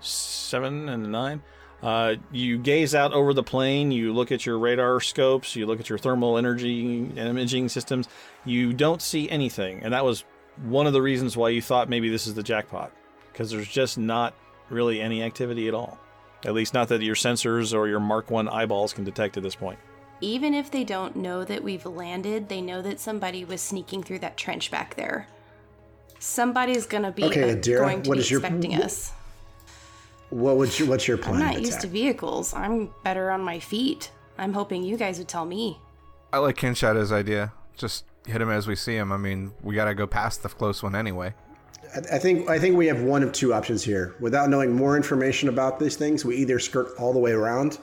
seven 0.00 0.88
and 0.88 1.06
a 1.06 1.08
nine. 1.08 1.42
Uh, 1.82 2.16
you 2.32 2.58
gaze 2.58 2.92
out 2.94 3.12
over 3.12 3.32
the 3.32 3.42
plane. 3.42 3.92
You 3.92 4.12
look 4.12 4.32
at 4.32 4.44
your 4.44 4.58
radar 4.58 5.00
scopes. 5.00 5.54
You 5.54 5.64
look 5.66 5.78
at 5.78 5.88
your 5.88 5.98
thermal 5.98 6.36
energy 6.36 7.06
imaging 7.16 7.68
systems. 7.68 8.08
You 8.44 8.72
don't 8.72 9.00
see 9.00 9.30
anything, 9.30 9.82
and 9.84 9.92
that 9.94 10.04
was 10.04 10.24
one 10.64 10.88
of 10.88 10.92
the 10.92 11.00
reasons 11.02 11.36
why 11.36 11.50
you 11.50 11.62
thought 11.62 11.88
maybe 11.88 12.08
this 12.08 12.26
is 12.26 12.34
the 12.34 12.42
jackpot, 12.42 12.90
because 13.32 13.50
there's 13.50 13.68
just 13.68 13.96
not 13.96 14.34
really 14.70 15.00
any 15.00 15.22
activity 15.22 15.68
at 15.68 15.74
all. 15.74 15.98
At 16.44 16.52
least 16.54 16.74
not 16.74 16.88
that 16.88 17.00
your 17.02 17.14
sensors 17.14 17.72
or 17.72 17.86
your 17.86 18.00
Mark 18.00 18.28
One 18.30 18.48
eyeballs 18.48 18.92
can 18.92 19.04
detect 19.04 19.36
at 19.36 19.42
this 19.44 19.54
point. 19.54 19.78
Even 20.20 20.54
if 20.54 20.72
they 20.72 20.82
don't 20.82 21.14
know 21.14 21.44
that 21.44 21.62
we've 21.62 21.86
landed, 21.86 22.48
they 22.48 22.60
know 22.60 22.82
that 22.82 22.98
somebody 22.98 23.44
was 23.44 23.60
sneaking 23.60 24.02
through 24.02 24.18
that 24.18 24.36
trench 24.36 24.68
back 24.72 24.96
there. 24.96 25.28
Somebody's 26.18 26.86
gonna 26.86 27.12
be 27.12 27.22
Okay, 27.24 27.54
Adira, 27.54 27.78
going 27.80 28.02
to 28.02 28.08
what 28.10 28.16
be 28.16 28.20
is 28.22 28.30
your- 28.30 28.40
expecting 28.40 28.74
us. 28.74 29.12
What 30.30 30.56
would 30.56 30.78
you? 30.78 30.86
What's 30.86 31.08
your 31.08 31.18
plan? 31.18 31.36
I'm 31.36 31.40
not 31.40 31.54
of 31.56 31.60
used 31.60 31.72
attack? 31.72 31.82
to 31.82 31.88
vehicles. 31.88 32.54
I'm 32.54 32.90
better 33.02 33.30
on 33.30 33.40
my 33.40 33.58
feet. 33.58 34.10
I'm 34.36 34.52
hoping 34.52 34.84
you 34.84 34.96
guys 34.96 35.18
would 35.18 35.28
tell 35.28 35.44
me. 35.44 35.80
I 36.32 36.38
like 36.38 36.56
Ken 36.56 36.74
Shadow's 36.74 37.12
idea. 37.12 37.52
Just 37.76 38.04
hit 38.26 38.40
him 38.40 38.50
as 38.50 38.66
we 38.66 38.76
see 38.76 38.94
him. 38.94 39.10
I 39.10 39.16
mean, 39.16 39.52
we 39.62 39.74
gotta 39.74 39.94
go 39.94 40.06
past 40.06 40.42
the 40.42 40.48
close 40.48 40.82
one 40.82 40.94
anyway. 40.94 41.34
I 41.94 42.16
I 42.16 42.18
think 42.18 42.48
I 42.50 42.58
think 42.58 42.76
we 42.76 42.86
have 42.86 43.02
one 43.02 43.22
of 43.22 43.32
two 43.32 43.54
options 43.54 43.82
here. 43.82 44.14
Without 44.20 44.50
knowing 44.50 44.72
more 44.72 44.96
information 44.96 45.48
about 45.48 45.78
these 45.78 45.96
things, 45.96 46.24
we 46.24 46.36
either 46.36 46.58
skirt 46.58 46.90
all 46.98 47.12
the 47.12 47.18
way 47.18 47.32
around 47.32 47.78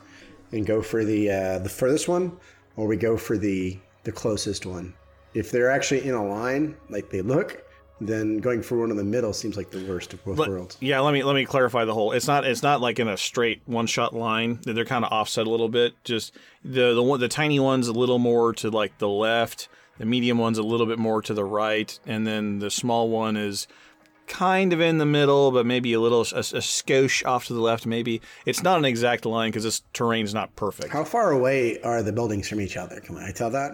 and 0.52 0.66
go 0.66 0.82
for 0.82 1.04
the 1.04 1.32
uh, 1.32 1.60
the 1.60 1.70
furthest 1.70 2.08
one, 2.08 2.38
or 2.76 2.88
we 2.88 2.98
go 2.98 3.18
for 3.18 3.38
the 3.38 3.80
the 4.04 4.12
closest 4.12 4.66
one. 4.66 4.94
If 5.34 5.52
they're 5.52 5.72
actually 5.72 6.08
in 6.08 6.14
a 6.14 6.26
line, 6.26 6.78
like 6.90 7.10
they 7.10 7.22
look, 7.22 7.65
then 8.02 8.40
going 8.40 8.62
for 8.62 8.78
one 8.78 8.92
in 8.92 8.98
the 8.98 9.04
middle 9.04 9.32
seems 9.34 9.56
like 9.56 9.72
the 9.72 9.84
worst 9.86 10.14
of 10.14 10.24
both 10.26 10.38
Let- 10.38 10.50
worlds. 10.50 10.78
Yeah, 10.82 11.00
let 11.00 11.14
me 11.14 11.24
let 11.24 11.36
me 11.36 11.46
clarify 11.46 11.86
the 11.86 11.94
whole. 11.94 12.12
It's 12.12 12.28
not 12.28 12.46
it's 12.46 12.64
not 12.64 12.82
like 12.82 13.00
in 13.00 13.08
a 13.08 13.18
straight 13.18 13.62
one 13.66 13.88
shot 13.88 14.14
line. 14.14 14.60
They're 14.64 14.86
kind 14.86 15.06
of 15.06 15.12
offset 15.12 15.48
a 15.48 15.50
little 15.50 15.70
bit. 15.70 15.94
Just 16.04 16.36
the 16.64 16.94
the 16.94 17.04
one 17.04 17.20
the 17.20 17.28
tiny 17.28 17.60
one's 17.60 17.88
a 17.88 17.94
little 17.94 18.20
more 18.20 18.54
to 18.54 18.70
like 18.70 18.98
the 18.98 19.08
left. 19.10 19.70
The 19.98 20.06
medium 20.06 20.38
one's 20.38 20.58
a 20.58 20.64
little 20.64 20.86
bit 20.86 21.00
more 21.00 21.22
to 21.22 21.34
the 21.34 21.46
right, 21.46 21.98
and 22.06 22.28
then 22.28 22.60
the 22.60 22.70
small 22.70 23.08
one 23.10 23.38
is 23.38 23.66
kind 24.28 24.74
of 24.74 24.82
in 24.82 24.98
the 24.98 25.06
middle, 25.06 25.52
but 25.52 25.66
maybe 25.66 25.94
a 25.94 26.00
little 26.02 26.20
a, 26.22 26.40
a 26.40 26.60
skosh 26.60 27.26
off 27.26 27.46
to 27.46 27.54
the 27.54 27.62
left. 27.62 27.86
Maybe 27.86 28.22
it's 28.46 28.62
not 28.62 28.78
an 28.78 28.84
exact 28.84 29.26
line 29.26 29.52
because 29.52 29.64
this 29.64 29.84
terrain's 29.94 30.34
not 30.34 30.54
perfect. 30.58 30.92
How 30.92 31.06
far 31.06 31.32
away 31.32 31.80
are 31.82 32.04
the 32.04 32.12
buildings 32.12 32.50
from 32.50 32.60
each 32.60 32.76
other? 32.76 33.00
Can 33.00 33.16
I 33.16 33.32
tell 33.32 33.52
that? 33.52 33.72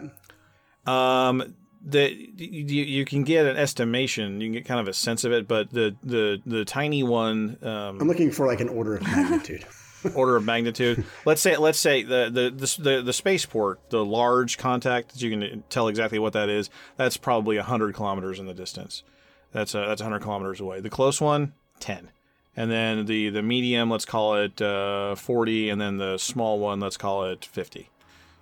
Um, 0.86 1.55
the 1.84 2.30
you, 2.38 2.84
you 2.84 3.06
can 3.06 3.24
get 3.24 3.46
an 3.46 3.58
estimation. 3.58 4.40
You 4.40 4.48
can 4.48 4.54
get 4.54 4.66
kind 4.66 4.80
of 4.80 4.88
a 4.88 4.94
sense 4.94 5.24
of 5.24 5.32
it, 5.32 5.48
but 5.48 5.72
the 5.72 5.96
the 6.04 6.42
the 6.46 6.66
tiny 6.66 7.04
one. 7.04 7.58
Um, 7.62 8.00
I'm 8.02 8.08
looking 8.08 8.32
for 8.32 8.46
like 8.48 8.62
an 8.62 8.70
order 8.70 8.96
of 8.96 9.04
magnitude. 9.04 9.66
order 10.16 10.36
of 10.36 10.44
magnitude. 10.44 11.04
Let's 11.26 11.42
say 11.42 11.58
let's 11.58 11.80
say 11.80 12.04
the 12.04 12.30
the 12.32 12.50
the 12.52 12.84
the, 12.84 13.02
the 13.02 13.14
spaceport, 13.14 13.80
the 13.90 14.06
large 14.06 14.58
contact 14.58 15.14
that 15.14 15.22
you 15.22 15.30
can 15.30 15.64
tell 15.70 15.88
exactly 15.88 16.20
what 16.20 16.34
that 16.34 16.50
is. 16.50 16.70
That's 16.98 17.18
probably 17.18 17.58
hundred 17.58 17.96
kilometers 17.96 18.40
in 18.40 18.46
the 18.46 18.54
distance. 18.54 19.04
That's 19.52 19.76
a, 19.76 19.80
that's 19.80 20.02
hundred 20.02 20.22
kilometers 20.22 20.60
away. 20.60 20.80
The 20.80 20.90
close 20.90 21.20
one, 21.20 21.54
ten, 21.80 22.12
and 22.56 22.72
then 22.72 23.06
the 23.06 23.30
the 23.30 23.42
medium, 23.42 23.90
let's 23.90 24.06
call 24.06 24.36
it 24.36 24.62
uh, 24.62 25.16
forty, 25.16 25.70
and 25.70 25.82
then 25.82 25.98
the 25.98 26.18
small 26.18 26.60
one, 26.60 26.80
let's 26.80 26.98
call 26.98 27.26
it 27.26 27.44
fifty. 27.46 27.90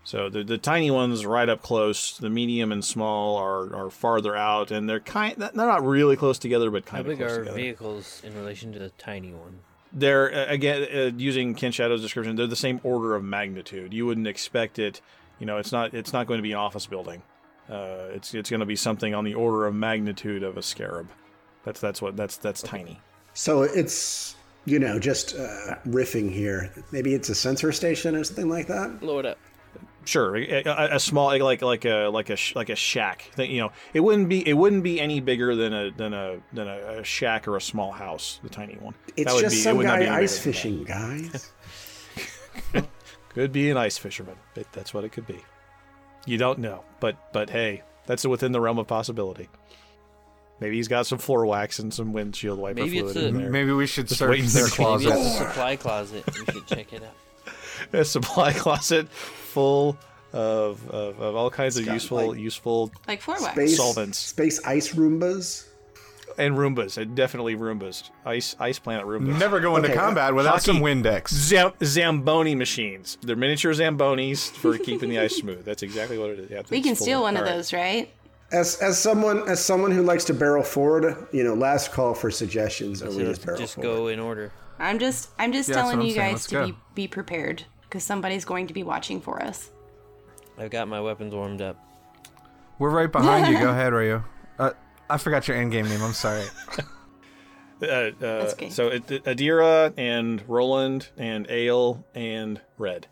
So 0.04 0.30
the, 0.30 0.44
the 0.44 0.58
tiny 0.58 0.90
ones 0.90 1.26
right 1.26 1.48
up 1.48 1.62
close. 1.62 2.18
The 2.18 2.30
medium 2.30 2.72
and 2.72 2.84
small 2.84 3.36
are, 3.38 3.76
are 3.76 3.90
farther 3.90 4.36
out, 4.36 4.72
and 4.72 4.90
they're 4.90 5.00
kind. 5.00 5.36
They're 5.38 5.52
not 5.54 5.86
really 5.86 6.16
close 6.16 6.40
together, 6.40 6.72
but 6.72 6.86
How 6.86 6.98
kind 6.98 7.02
of 7.02 7.08
big 7.08 7.18
close 7.20 7.32
are 7.32 7.40
together. 7.40 7.58
vehicles 7.58 8.22
in 8.26 8.36
relation 8.36 8.72
to 8.74 8.80
the 8.80 8.90
tiny 8.92 9.34
one? 9.34 9.60
They're 9.92 10.34
uh, 10.34 10.52
again 10.52 10.88
uh, 10.94 11.12
using 11.18 11.54
Ken 11.54 11.72
Shadow's 11.72 12.02
description. 12.02 12.36
They're 12.36 12.48
the 12.48 12.56
same 12.56 12.80
order 12.84 13.16
of 13.16 13.24
magnitude. 13.24 13.94
You 13.94 14.06
wouldn't 14.06 14.28
expect 14.28 14.80
it. 14.80 15.02
You 15.40 15.46
know, 15.46 15.58
it's 15.58 15.72
not. 15.72 15.94
It's 15.94 16.14
not 16.14 16.28
going 16.28 16.38
to 16.40 16.44
be 16.44 16.52
an 16.52 16.58
office 16.58 16.86
building. 16.86 17.22
Uh, 17.70 18.08
it's 18.14 18.34
it's 18.34 18.50
going 18.50 18.62
to 18.62 18.66
be 18.66 18.76
something 18.76 19.14
on 19.14 19.24
the 19.26 19.36
order 19.36 19.68
of 19.68 19.76
magnitude 19.76 20.44
of 20.44 20.58
a 20.58 20.62
scarab. 20.64 21.10
That's 21.66 21.80
that's 21.80 22.02
what 22.02 22.16
that's 22.18 22.38
that's 22.38 22.62
tiny. 22.62 23.00
So 23.34 23.62
it's 23.64 24.36
you 24.66 24.80
know 24.80 24.98
just 25.00 25.36
uh, 25.36 25.76
riffing 25.88 26.32
here. 26.32 26.72
Maybe 26.92 27.14
it's 27.14 27.30
a 27.30 27.36
sensor 27.36 27.72
station 27.72 28.16
or 28.16 28.24
something 28.24 28.50
like 28.50 28.68
that. 28.68 29.00
Blow 29.00 29.20
it 29.20 29.26
up. 29.26 29.38
Sure, 30.10 30.36
a, 30.36 30.64
a, 30.64 30.96
a 30.96 31.00
small 31.00 31.28
like 31.28 31.62
like 31.62 31.86
a 31.86 32.08
like 32.10 32.30
a 32.32 32.38
like 32.56 32.70
a 32.70 32.76
shack. 32.76 33.30
That, 33.36 33.50
you 33.50 33.62
know, 33.62 33.72
it 33.94 34.00
wouldn't 34.00 34.28
be 34.28 34.48
it 34.48 34.54
wouldn't 34.54 34.82
be 34.82 35.00
any 35.00 35.20
bigger 35.20 35.56
than 35.56 35.72
a 35.72 35.92
than 35.92 36.16
a 36.16 36.40
than 36.52 36.68
a, 36.68 37.00
a 37.02 37.04
shack 37.04 37.48
or 37.48 37.56
a 37.58 37.62
small 37.62 37.92
house. 37.92 38.40
The 38.42 38.50
tiny 38.50 38.74
one. 38.76 38.96
It's 39.16 39.26
That 39.28 39.36
would 39.36 39.42
just 39.42 39.54
be- 39.56 39.60
it 39.60 39.64
some 39.64 39.78
would 39.78 39.86
not 39.86 40.00
be 40.00 40.06
guy 40.06 40.18
ice 40.20 40.44
bigger 40.44 40.60
than 40.60 40.86
that. 40.86 40.90
fishing, 40.90 41.32
guys. 41.32 41.52
Could 43.30 43.52
be 43.52 43.70
an 43.70 43.78
ice 43.78 44.00
fisherman. 44.00 44.36
It, 44.56 44.66
that's 44.72 44.92
what 44.96 45.04
it 45.04 45.12
could 45.12 45.28
be. 45.28 45.38
You 46.26 46.40
don't 46.40 46.58
know, 46.58 46.84
but 47.00 47.32
but 47.32 47.52
hey, 47.52 47.84
that's 48.08 48.26
within 48.26 48.52
the 48.52 48.60
realm 48.60 48.80
of 48.80 48.88
possibility. 48.88 49.48
Maybe 50.60 50.78
he's 50.78 50.88
got 50.88 51.06
some 51.06 51.20
floor 51.20 51.46
wax 51.46 51.78
and 51.78 51.94
some 51.94 52.12
windshield 52.14 52.58
wiper 52.58 52.82
Maybe 52.82 52.98
it's 52.98 53.14
fluid 53.14 53.28
in 53.30 53.38
there. 53.38 53.50
Maybe 53.52 53.72
we 53.72 53.86
should 53.86 54.08
Just 54.08 54.20
search 54.20 54.40
their 54.40 54.68
see. 54.68 54.84
Maybe 54.84 55.06
closet. 55.06 55.10
it's 55.12 55.36
a 55.36 55.38
supply 55.38 55.76
closet. 55.76 56.24
We 56.26 56.46
should 56.54 56.68
check 56.68 56.92
it 56.94 57.04
out. 57.04 57.14
a 57.94 58.06
supply 58.06 58.54
closet 58.54 59.10
full 59.10 59.98
of, 60.34 60.88
of, 60.90 61.20
of 61.20 61.36
all 61.36 61.50
kinds 61.50 61.78
It's 61.78 61.88
of 61.88 61.94
useful 61.94 62.30
like, 62.30 62.40
useful 62.40 62.92
Like 63.08 63.22
floor. 63.22 63.38
Space 63.40 63.78
solvents 63.78 64.18
space 64.18 64.64
ice 64.66 64.94
Roombas. 64.94 65.66
and 66.38 66.56
Roombas. 66.56 66.98
and 66.98 67.16
Definitely 67.16 67.56
Roombas. 67.56 68.12
Ice 68.26 68.56
ice 68.60 68.78
planet 68.80 69.06
Roombas. 69.08 69.40
Never 69.40 69.60
go 69.60 69.76
into 69.76 69.90
Okay, 69.90 69.98
uh, 69.98 70.02
combat 70.02 70.36
without 70.36 70.62
some 70.62 70.78
Windex. 70.82 71.30
Zam- 71.30 71.74
Zamboni 71.84 72.54
machines. 72.56 73.18
They're 73.24 73.36
miniature 73.36 73.74
Zambonis 73.74 74.52
for 74.52 74.78
keeping 74.78 75.10
the 75.10 75.20
ice 75.20 75.36
smooth. 75.42 75.66
That's 75.66 75.82
exactly 75.84 76.18
what 76.20 76.30
it 76.30 76.40
is. 76.40 76.50
Yeah, 76.52 76.62
We 76.70 76.82
can 76.82 76.96
steal 76.96 77.22
one 77.24 77.36
of 77.36 77.42
all 77.42 77.48
right. 77.48 77.56
those, 77.56 77.74
right? 77.74 78.10
As 78.52 78.78
as 78.82 78.98
someone 78.98 79.48
as 79.50 79.64
someone 79.64 79.92
who 79.92 80.02
likes 80.04 80.26
to 80.26 80.34
barrel 80.34 80.64
forward, 80.64 81.28
you 81.32 81.44
know, 81.44 81.54
last 81.56 81.92
call 81.92 82.14
for 82.16 82.32
suggestions, 82.32 83.02
or 83.04 83.10
we 83.10 83.14
So 83.16 83.20
just 83.26 83.46
barrel 83.46 83.60
just 83.60 83.76
forward. 83.76 83.88
go 83.96 84.08
in 84.08 84.20
order. 84.20 84.52
I'm 84.80 85.00
just 85.00 85.30
I'm 85.38 85.52
just 85.52 85.70
Yeah, 85.70 85.76
telling 85.76 86.00
I'm 86.00 86.06
you 86.06 86.14
saying. 86.14 86.26
guys 86.28 86.34
Let's 86.34 86.46
to 86.48 86.56
go. 86.56 86.66
be 86.68 86.76
be 86.96 87.08
prepared 87.08 87.64
because 87.84 88.04
somebody's 88.04 88.46
going 88.46 88.68
to 88.68 88.74
be 88.74 88.84
watching 88.84 89.20
for 89.22 89.42
us. 89.42 89.72
I've 90.58 90.72
got 90.72 90.88
my 90.88 91.02
weapons 91.02 91.34
warmed 91.34 91.62
up. 91.62 91.78
We're 92.80 92.90
right 92.90 93.12
behind 93.12 93.48
you. 93.54 93.60
Go 93.60 93.70
ahead, 93.72 93.94
Ryu. 93.94 94.24
Uh, 94.58 94.72
I 95.10 95.18
forgot 95.18 95.48
your 95.48 95.58
end 95.58 95.72
game 95.72 95.88
name. 95.90 96.02
I'm 96.02 96.14
sorry. 96.14 96.46
Uh, 97.82 98.12
uh, 98.22 98.26
okay. 98.52 98.70
So 98.70 98.90
it, 98.90 99.08
Adira 99.08 99.94
and 99.96 100.44
Roland 100.50 101.08
and 101.18 101.48
Ale 101.50 102.04
and 102.14 102.60
Red. 102.78 103.08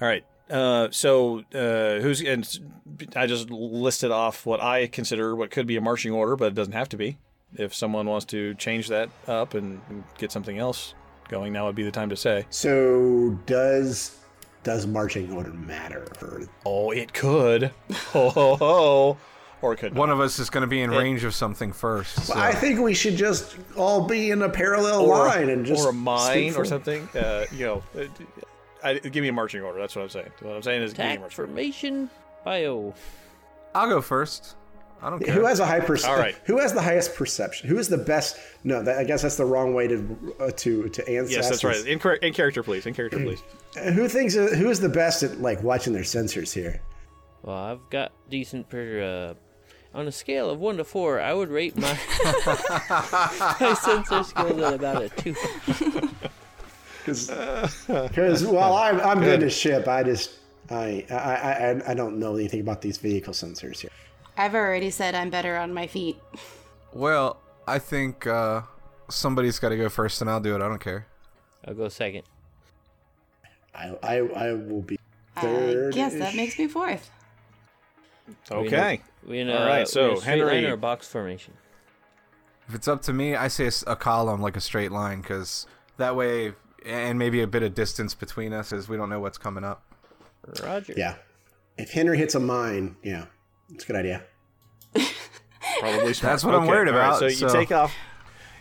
All 0.00 0.08
right. 0.08 0.24
Uh, 0.48 0.88
so 0.90 1.40
uh, 1.54 2.00
who's 2.00 2.22
and 2.22 2.48
I 3.14 3.26
just 3.26 3.50
listed 3.50 4.10
off 4.10 4.46
what 4.46 4.62
I 4.62 4.86
consider 4.86 5.36
what 5.36 5.50
could 5.50 5.66
be 5.66 5.76
a 5.76 5.82
marching 5.82 6.12
order, 6.12 6.36
but 6.36 6.46
it 6.46 6.54
doesn't 6.54 6.72
have 6.72 6.88
to 6.88 6.96
be. 6.96 7.18
If 7.56 7.74
someone 7.74 8.06
wants 8.06 8.26
to 8.26 8.54
change 8.54 8.88
that 8.88 9.08
up 9.26 9.54
and, 9.54 9.80
and 9.88 10.04
get 10.18 10.30
something 10.32 10.58
else 10.58 10.94
going, 11.28 11.52
now 11.52 11.66
would 11.66 11.74
be 11.74 11.82
the 11.82 11.90
time 11.90 12.10
to 12.10 12.16
say. 12.16 12.46
So 12.50 13.38
does 13.46 14.16
does 14.64 14.86
marching 14.86 15.32
order 15.32 15.52
matter? 15.52 16.06
Or 16.20 16.42
Oh, 16.66 16.90
it 16.90 17.12
could. 17.12 17.70
Ho 18.12 18.28
ho 18.30 18.56
ho. 18.56 19.16
Or 19.62 19.72
it 19.72 19.78
could. 19.78 19.94
One 19.94 20.10
of 20.10 20.20
us 20.20 20.38
is 20.38 20.50
going 20.50 20.60
to 20.60 20.66
be 20.68 20.82
in 20.82 20.92
It- 20.92 20.98
range 20.98 21.24
of 21.24 21.34
something 21.34 21.72
first. 21.72 22.22
so- 22.26 22.34
I 22.38 22.52
think 22.52 22.80
we 22.80 22.92
should 22.94 23.16
just 23.16 23.56
all 23.76 24.06
be 24.06 24.30
in 24.30 24.42
a 24.42 24.48
parallel 24.48 25.00
or, 25.02 25.16
line 25.26 25.48
and 25.48 25.64
just 25.66 25.84
or 25.84 25.90
a 25.90 25.92
mine 25.92 26.54
or 26.54 26.64
something. 26.64 27.08
Uh, 27.14 27.46
you 27.52 27.64
know, 27.66 27.82
uh, 27.98 28.04
I, 28.84 28.94
give 28.98 29.22
me 29.22 29.28
a 29.28 29.32
marching 29.32 29.62
order. 29.62 29.80
That's 29.80 29.96
what 29.96 30.02
I'm 30.02 30.08
saying. 30.10 30.30
What 30.42 30.54
I'm 30.54 30.62
saying 30.62 30.82
is 30.82 30.92
give 30.92 30.98
me 30.98 31.04
a 31.04 31.08
Attack 31.14 31.20
marching 31.20 31.40
order. 31.42 31.52
formation 31.52 32.10
bio. 32.44 32.94
I'll 33.74 33.88
go 33.88 34.00
first. 34.00 34.54
I 35.00 35.10
don't 35.10 35.24
care. 35.24 35.34
Who 35.34 35.46
has 35.46 35.60
a 35.60 35.66
high 35.66 35.80
perception? 35.80 36.10
All 36.10 36.18
right. 36.18 36.36
Who 36.46 36.58
has 36.58 36.72
the 36.72 36.82
highest 36.82 37.14
perception? 37.14 37.68
Who 37.68 37.78
is 37.78 37.88
the 37.88 37.98
best? 37.98 38.38
No, 38.64 38.82
that, 38.82 38.98
I 38.98 39.04
guess 39.04 39.22
that's 39.22 39.36
the 39.36 39.44
wrong 39.44 39.74
way 39.74 39.86
to 39.88 40.34
uh, 40.40 40.50
to 40.50 40.88
to 40.88 41.08
answer. 41.08 41.32
Yes, 41.32 41.48
that's 41.48 41.64
right. 41.64 41.76
In, 41.86 42.00
in 42.22 42.32
character, 42.32 42.62
please. 42.62 42.86
In 42.86 42.94
character, 42.94 43.18
please. 43.18 43.42
Who 43.94 44.08
thinks 44.08 44.34
who 44.34 44.70
is 44.70 44.80
the 44.80 44.88
best 44.88 45.22
at 45.22 45.40
like 45.40 45.62
watching 45.62 45.92
their 45.92 46.02
sensors 46.02 46.52
here? 46.52 46.80
Well, 47.42 47.56
I've 47.56 47.90
got 47.90 48.12
decent 48.28 48.68
per. 48.68 49.34
Uh, 49.34 49.34
on 49.94 50.06
a 50.06 50.12
scale 50.12 50.50
of 50.50 50.58
one 50.58 50.76
to 50.76 50.84
four, 50.84 51.20
I 51.20 51.32
would 51.32 51.48
rate 51.48 51.76
my 51.76 51.92
my 53.60 53.76
sensor 53.80 54.22
skills 54.22 54.60
at 54.60 54.74
about 54.74 55.02
a 55.02 55.08
two. 55.08 55.34
Because 57.08 58.44
while 58.44 58.74
I'm 58.74 59.00
I'm 59.00 59.20
good 59.20 59.40
to 59.40 59.48
ship, 59.48 59.88
I 59.88 60.02
just 60.02 60.40
I 60.70 61.06
I, 61.10 61.14
I 61.14 61.90
I 61.92 61.94
don't 61.94 62.18
know 62.18 62.34
anything 62.36 62.60
about 62.60 62.82
these 62.82 62.98
vehicle 62.98 63.32
sensors 63.32 63.80
here. 63.80 63.90
I've 64.38 64.54
already 64.54 64.90
said 64.90 65.14
I'm 65.14 65.30
better 65.30 65.56
on 65.56 65.74
my 65.74 65.86
feet. 65.86 66.18
Well, 66.92 67.40
I 67.66 67.78
think 67.78 68.26
uh, 68.26 68.62
somebody's 69.10 69.58
got 69.58 69.70
to 69.70 69.76
go 69.76 69.88
first, 69.88 70.20
and 70.20 70.30
I'll 70.30 70.40
do 70.40 70.54
it. 70.54 70.62
I 70.62 70.68
don't 70.68 70.78
care. 70.80 71.06
I'll 71.66 71.74
go 71.74 71.88
second. 71.88 72.22
I 73.74 73.94
I, 74.02 74.16
I 74.18 74.52
will 74.52 74.82
be 74.82 74.98
I 75.36 75.40
third. 75.40 75.94
guess 75.94 76.14
that 76.14 76.34
makes 76.34 76.58
me 76.58 76.68
fourth. 76.68 77.10
Okay. 78.50 79.00
We 79.26 79.40
in 79.40 79.48
a, 79.48 79.54
All 79.54 79.66
right, 79.66 79.76
we 79.76 79.80
in 79.80 79.86
so, 79.86 80.12
a 80.12 80.16
straight 80.18 80.42
line 80.44 80.54
Henry- 80.54 80.70
or 80.70 80.76
box 80.76 81.08
formation. 81.08 81.54
If 82.68 82.74
it's 82.74 82.86
up 82.88 83.00
to 83.02 83.12
me, 83.12 83.34
I 83.34 83.48
say 83.48 83.70
a 83.86 83.96
column, 83.96 84.42
like 84.42 84.56
a 84.56 84.60
straight 84.60 84.92
line, 84.92 85.22
because 85.22 85.66
that 85.96 86.14
way, 86.14 86.52
and 86.84 87.18
maybe 87.18 87.40
a 87.40 87.46
bit 87.46 87.62
of 87.62 87.74
distance 87.74 88.14
between 88.14 88.52
us, 88.52 88.72
as 88.74 88.88
we 88.88 88.96
don't 88.98 89.08
know 89.08 89.20
what's 89.20 89.38
coming 89.38 89.64
up. 89.64 89.82
Roger. 90.62 90.92
Yeah. 90.96 91.14
If 91.78 91.90
Henry 91.90 92.18
hits 92.18 92.34
a 92.34 92.40
mine, 92.40 92.96
yeah, 93.02 93.24
it's 93.72 93.84
a 93.84 93.86
good 93.86 93.96
idea. 93.96 94.22
Probably 95.80 96.14
smart. 96.14 96.32
That's 96.32 96.44
what 96.44 96.54
I'm 96.54 96.62
Okay, 96.62 96.70
worried 96.70 96.88
all 96.88 96.94
right, 96.94 97.06
about, 97.08 97.18
so 97.18 97.26
you 97.26 97.52
take 97.52 97.72
off. 97.72 97.94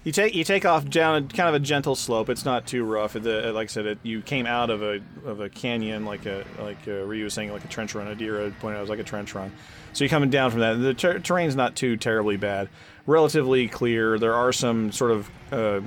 You 0.03 0.13
take 0.13 0.35
you 0.35 0.45
take 0.45 0.63
off 0.63 0.89
down 0.89 1.15
a, 1.15 1.21
kind 1.27 1.49
of 1.49 1.55
a 1.55 1.59
gentle 1.59 1.95
slope. 1.95 2.29
It's 2.29 2.45
not 2.45 2.65
too 2.65 2.85
rough. 2.85 3.13
The, 3.13 3.51
like 3.51 3.65
I 3.65 3.67
said, 3.67 3.85
it, 3.85 3.99
you 4.03 4.21
came 4.21 4.45
out 4.45 4.69
of 4.69 4.81
a 4.81 5.01
of 5.25 5.41
a 5.41 5.49
canyon, 5.49 6.05
like 6.05 6.25
a 6.25 6.45
like 6.59 6.77
uh, 6.87 7.03
Ryu 7.03 7.25
was 7.25 7.33
saying, 7.33 7.51
like 7.51 7.65
a 7.65 7.67
trench 7.67 7.93
run. 7.93 8.07
Adira 8.07 8.57
pointed 8.59 8.77
out 8.77 8.79
it 8.79 8.81
was 8.81 8.89
like 8.89 8.99
a 8.99 9.03
trench 9.03 9.35
run. 9.35 9.51
So 9.91 10.03
you're 10.05 10.09
coming 10.09 10.29
down 10.29 10.51
from 10.51 10.61
that. 10.61 10.75
The 10.75 10.93
ter- 10.93 11.19
terrain's 11.19 11.55
not 11.55 11.75
too 11.75 11.97
terribly 11.97 12.37
bad. 12.37 12.69
Relatively 13.05 13.67
clear. 13.67 14.17
There 14.17 14.35
are 14.35 14.53
some 14.53 14.91
sort 14.93 15.11
of 15.11 15.29
uh, 15.51 15.81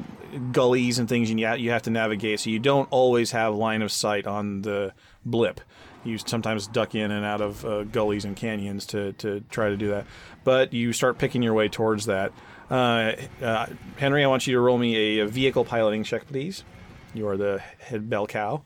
gullies 0.52 0.98
and 0.98 1.08
things 1.08 1.30
you 1.30 1.38
you 1.54 1.70
have 1.70 1.82
to 1.82 1.90
navigate. 1.90 2.40
So 2.40 2.50
you 2.50 2.58
don't 2.58 2.88
always 2.90 3.30
have 3.30 3.54
line 3.54 3.80
of 3.80 3.90
sight 3.90 4.26
on 4.26 4.62
the 4.62 4.92
blip. 5.24 5.60
You 6.04 6.16
sometimes 6.18 6.66
duck 6.66 6.94
in 6.94 7.10
and 7.10 7.24
out 7.24 7.40
of 7.40 7.64
uh, 7.64 7.84
gullies 7.84 8.24
and 8.24 8.34
canyons 8.34 8.86
to, 8.86 9.12
to 9.14 9.40
try 9.50 9.68
to 9.68 9.76
do 9.76 9.88
that. 9.88 10.06
But 10.44 10.72
you 10.72 10.92
start 10.92 11.18
picking 11.18 11.42
your 11.42 11.52
way 11.52 11.68
towards 11.68 12.06
that. 12.06 12.32
Uh, 12.70 13.12
uh, 13.42 13.66
Henry, 13.98 14.24
I 14.24 14.26
want 14.28 14.46
you 14.46 14.54
to 14.54 14.60
roll 14.60 14.78
me 14.78 15.18
a, 15.18 15.24
a 15.24 15.26
vehicle 15.26 15.64
piloting 15.64 16.04
check, 16.04 16.26
please. 16.26 16.64
You 17.12 17.28
are 17.28 17.36
the 17.36 17.60
head 17.78 18.08
bell 18.08 18.26
cow. 18.26 18.62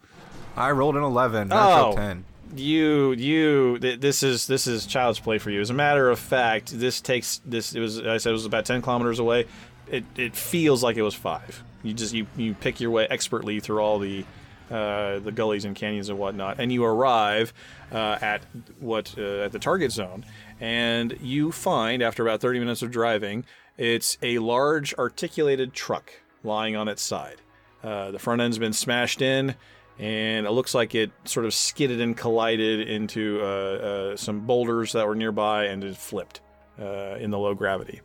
I 0.57 0.71
rolled 0.71 0.97
an 0.97 1.03
11. 1.03 1.49
Oh, 1.51 1.95
10. 1.97 2.25
you 2.55 3.13
you 3.13 3.79
th- 3.81 3.99
this 4.01 4.23
is 4.23 4.47
this 4.47 4.67
is 4.69 4.87
child's 4.87 5.19
play 5.19 5.39
for 5.39 5.51
you. 5.51 5.61
As 5.61 5.71
a 5.71 5.75
matter 5.75 6.11
of 6.11 6.19
fact, 6.21 6.79
this 6.79 7.01
takes 7.01 7.41
this. 7.45 7.75
It 7.75 7.81
was 7.81 7.99
I 7.99 8.19
said 8.19 8.31
it 8.31 8.33
was 8.35 8.45
about 8.47 8.65
ten 8.67 8.81
kilometers 8.83 9.19
away. 9.19 9.47
It 9.91 10.05
it 10.17 10.37
feels 10.37 10.83
like 10.85 10.97
it 10.97 11.03
was 11.03 11.15
five. 11.15 11.65
You 11.83 11.95
just 11.95 12.15
you 12.15 12.27
you 12.37 12.55
pick 12.55 12.81
your 12.81 12.91
way 12.93 13.09
expertly 13.11 13.59
through 13.59 13.81
all 13.81 13.99
the. 13.99 14.25
Uh, 14.71 15.19
the 15.19 15.31
gullies 15.31 15.67
and 15.67 15.77
canyons 15.77 16.09
and 16.09 16.19
whatnot, 16.19 16.59
and 16.59 16.73
you 16.73 16.83
arrive 16.83 17.53
uh, 17.93 18.17
at 18.23 18.43
what 18.81 19.15
uh, 19.19 19.43
at 19.43 19.53
the 19.53 19.59
target 19.59 19.93
zone, 19.93 20.25
and 20.59 21.19
you 21.21 21.53
find 21.53 22.03
after 22.03 22.23
about 22.23 22.41
30 22.41 22.61
minutes 22.61 22.81
of 22.81 22.91
driving, 22.91 23.45
it's 23.77 24.17
a 24.23 24.39
large 24.39 24.95
articulated 24.95 25.75
truck 25.75 26.15
lying 26.43 26.77
on 26.77 26.89
its 26.89 27.03
side. 27.03 27.43
Uh, 27.83 28.11
the 28.11 28.19
front 28.19 28.41
end's 28.41 28.59
been 28.59 28.73
smashed 28.73 29.21
in, 29.21 29.55
and 29.99 30.47
it 30.47 30.51
looks 30.51 30.75
like 30.75 30.95
it 30.95 31.11
sort 31.27 31.45
of 31.45 31.53
skidded 31.53 32.01
and 32.01 32.17
collided 32.17 32.89
into 32.89 33.43
uh, 33.43 34.17
some 34.17 34.41
boulders 34.47 34.93
that 34.93 35.07
were 35.07 35.15
nearby 35.15 35.65
and 35.65 35.85
it 35.85 35.95
flipped 35.95 36.41
in 36.79 37.31
the 37.31 37.39
low 37.39 37.55
gravity. 37.55 38.01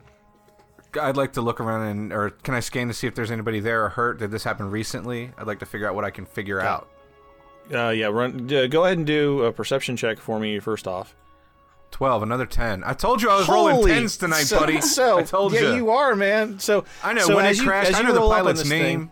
I'd 0.99 1.17
like 1.17 1.33
to 1.33 1.41
look 1.41 1.59
around 1.59 1.87
and, 1.87 2.13
or 2.13 2.31
can 2.31 2.53
I 2.53 2.59
scan 2.61 2.87
to 2.87 2.93
see 2.93 3.07
if 3.07 3.15
there's 3.15 3.31
anybody 3.31 3.59
there 3.59 3.83
or 3.85 3.89
hurt? 3.89 4.19
Did 4.19 4.31
this 4.31 4.43
happen 4.43 4.71
recently? 4.71 5.31
I'd 5.37 5.47
like 5.47 5.59
to 5.59 5.65
figure 5.65 5.87
out 5.87 5.95
what 5.95 6.05
I 6.05 6.09
can 6.09 6.25
figure 6.25 6.59
out. 6.59 6.89
Uh, 7.73 7.89
yeah, 7.89 8.07
run. 8.07 8.51
Uh, 8.51 8.65
go 8.67 8.85
ahead 8.85 8.97
and 8.97 9.05
do 9.05 9.43
a 9.43 9.51
perception 9.53 9.95
check 9.95 10.17
for 10.19 10.39
me 10.39 10.59
first 10.59 10.87
off. 10.87 11.15
12, 11.91 12.23
another 12.23 12.45
10. 12.45 12.83
I 12.83 12.93
told 12.93 13.21
you 13.21 13.29
I 13.29 13.37
was 13.37 13.47
rolling 13.49 13.77
10s 13.85 14.19
tonight, 14.19 14.43
so, 14.43 14.59
buddy. 14.59 14.79
So 14.81 15.19
I 15.19 15.23
told 15.23 15.53
yeah, 15.53 15.61
you. 15.61 15.75
you 15.75 15.89
are, 15.91 16.15
man. 16.15 16.59
So 16.59 16.85
I 17.03 17.13
know 17.13 17.21
so 17.21 17.35
when 17.35 17.45
it 17.45 17.49
as 17.49 17.57
you- 17.59 17.65
crashed. 17.65 17.95
I 17.95 18.01
know 18.01 18.13
the 18.13 18.19
roll 18.19 18.31
up 18.31 18.39
on 18.39 18.43
pilot's 18.45 18.59
this 18.61 18.69
thing- 18.69 18.81
name. 18.83 19.11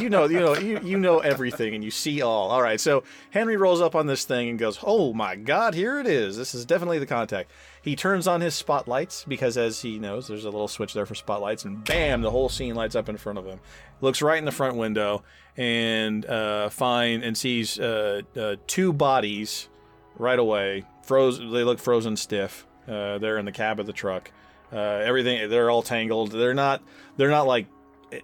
You 0.00 0.08
know, 0.08 0.24
you 0.24 0.40
know, 0.40 0.56
you, 0.56 0.80
you 0.82 0.98
know 0.98 1.18
everything, 1.18 1.74
and 1.74 1.84
you 1.84 1.90
see 1.90 2.22
all. 2.22 2.50
All 2.50 2.62
right, 2.62 2.80
so 2.80 3.04
Henry 3.30 3.56
rolls 3.56 3.80
up 3.80 3.94
on 3.94 4.06
this 4.06 4.24
thing 4.24 4.48
and 4.48 4.58
goes, 4.58 4.78
"Oh 4.82 5.12
my 5.12 5.36
God, 5.36 5.74
here 5.74 5.98
it 6.00 6.06
is! 6.06 6.36
This 6.36 6.54
is 6.54 6.64
definitely 6.64 6.98
the 6.98 7.06
contact." 7.06 7.50
He 7.82 7.96
turns 7.96 8.26
on 8.26 8.40
his 8.40 8.54
spotlights 8.54 9.24
because, 9.28 9.58
as 9.58 9.82
he 9.82 9.98
knows, 9.98 10.28
there's 10.28 10.44
a 10.44 10.50
little 10.50 10.68
switch 10.68 10.94
there 10.94 11.06
for 11.06 11.14
spotlights, 11.14 11.64
and 11.64 11.84
bam, 11.84 12.22
the 12.22 12.30
whole 12.30 12.48
scene 12.48 12.74
lights 12.74 12.96
up 12.96 13.08
in 13.08 13.16
front 13.16 13.38
of 13.38 13.46
him. 13.46 13.60
Looks 14.00 14.22
right 14.22 14.38
in 14.38 14.44
the 14.44 14.52
front 14.52 14.76
window 14.76 15.22
and 15.56 16.26
uh, 16.26 16.68
find 16.68 17.22
and 17.22 17.36
sees 17.36 17.78
uh, 17.78 18.22
uh, 18.36 18.56
two 18.66 18.92
bodies 18.92 19.68
right 20.16 20.38
away. 20.38 20.84
Frozen. 21.02 21.52
They 21.52 21.64
look 21.64 21.78
frozen 21.78 22.16
stiff. 22.16 22.66
Uh, 22.88 23.18
they're 23.18 23.38
in 23.38 23.44
the 23.44 23.52
cab 23.52 23.80
of 23.80 23.86
the 23.86 23.92
truck. 23.92 24.30
Uh, 24.72 24.78
everything. 24.78 25.48
They're 25.48 25.70
all 25.70 25.82
tangled. 25.82 26.32
They're 26.32 26.54
not. 26.54 26.82
They're 27.16 27.30
not 27.30 27.46
like. 27.46 27.66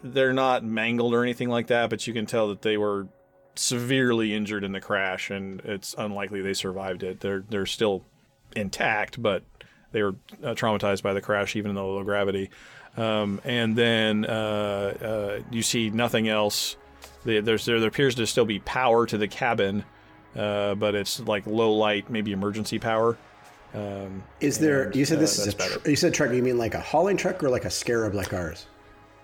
They're 0.03 0.33
not 0.33 0.65
mangled 0.65 1.15
or 1.15 1.23
anything 1.23 1.49
like 1.49 1.69
that, 1.69 1.91
but 1.91 2.07
you 2.07 2.13
can 2.13 2.27
tell 2.27 2.49
that 2.49 2.63
they 2.63 2.77
were 2.77 3.09
severely 3.57 4.35
injured 4.35 4.65
in 4.65 4.73
the 4.73 4.81
crash, 4.81 5.31
and 5.31 5.61
it's 5.61 5.95
unlikely 5.99 6.41
they 6.43 6.55
survived 6.55 7.03
it. 7.03 7.21
They're 7.21 7.45
they're 7.49 7.67
still 7.67 8.05
intact, 8.57 9.21
but 9.21 9.43
they 9.93 10.03
were 10.03 10.15
uh, 10.43 10.55
traumatized 10.55 11.03
by 11.03 11.13
the 11.13 11.21
crash, 11.21 11.57
even 11.57 11.71
in 11.71 11.75
the 11.75 11.83
low 11.85 12.03
gravity. 12.05 12.51
Um, 12.97 13.41
and 13.45 13.77
then 13.77 14.25
uh, 14.25 14.29
uh, 15.41 15.41
you 15.51 15.63
see 15.63 15.91
nothing 15.91 16.29
else. 16.29 16.77
There- 17.25 17.43
There's 17.43 17.65
there, 17.65 17.79
there 17.81 17.89
appears 17.89 18.15
to 18.17 18.27
still 18.27 18.45
be 18.45 18.59
power 18.61 19.07
to 19.07 19.19
the 19.19 19.29
cabin, 19.29 19.85
uh, 20.37 20.75
but 20.75 20.95
it's 20.95 21.21
like 21.21 21.47
low 21.47 21.73
light, 21.73 22.09
maybe 22.11 22.33
emergency 22.33 22.79
power. 22.79 23.17
Um, 23.75 24.25
Is 24.41 24.59
there? 24.59 24.85
and, 24.85 24.97
You 24.97 25.05
said 25.05 25.19
uh, 25.19 25.21
this 25.21 25.39
is 25.39 25.47
a. 25.47 25.51
that's 25.51 25.55
about 25.55 25.71
it. 25.79 25.85
Tr- 25.85 25.91
you 25.91 25.97
said 25.97 26.15
truck. 26.15 26.33
You 26.33 26.43
mean 26.43 26.59
like 26.59 26.75
a 26.75 26.81
hauling 26.81 27.17
truck 27.17 27.43
or 27.45 27.51
like 27.51 27.65
a 27.65 27.71
scarab 27.71 28.15
like 28.15 28.33
ours? 28.33 28.67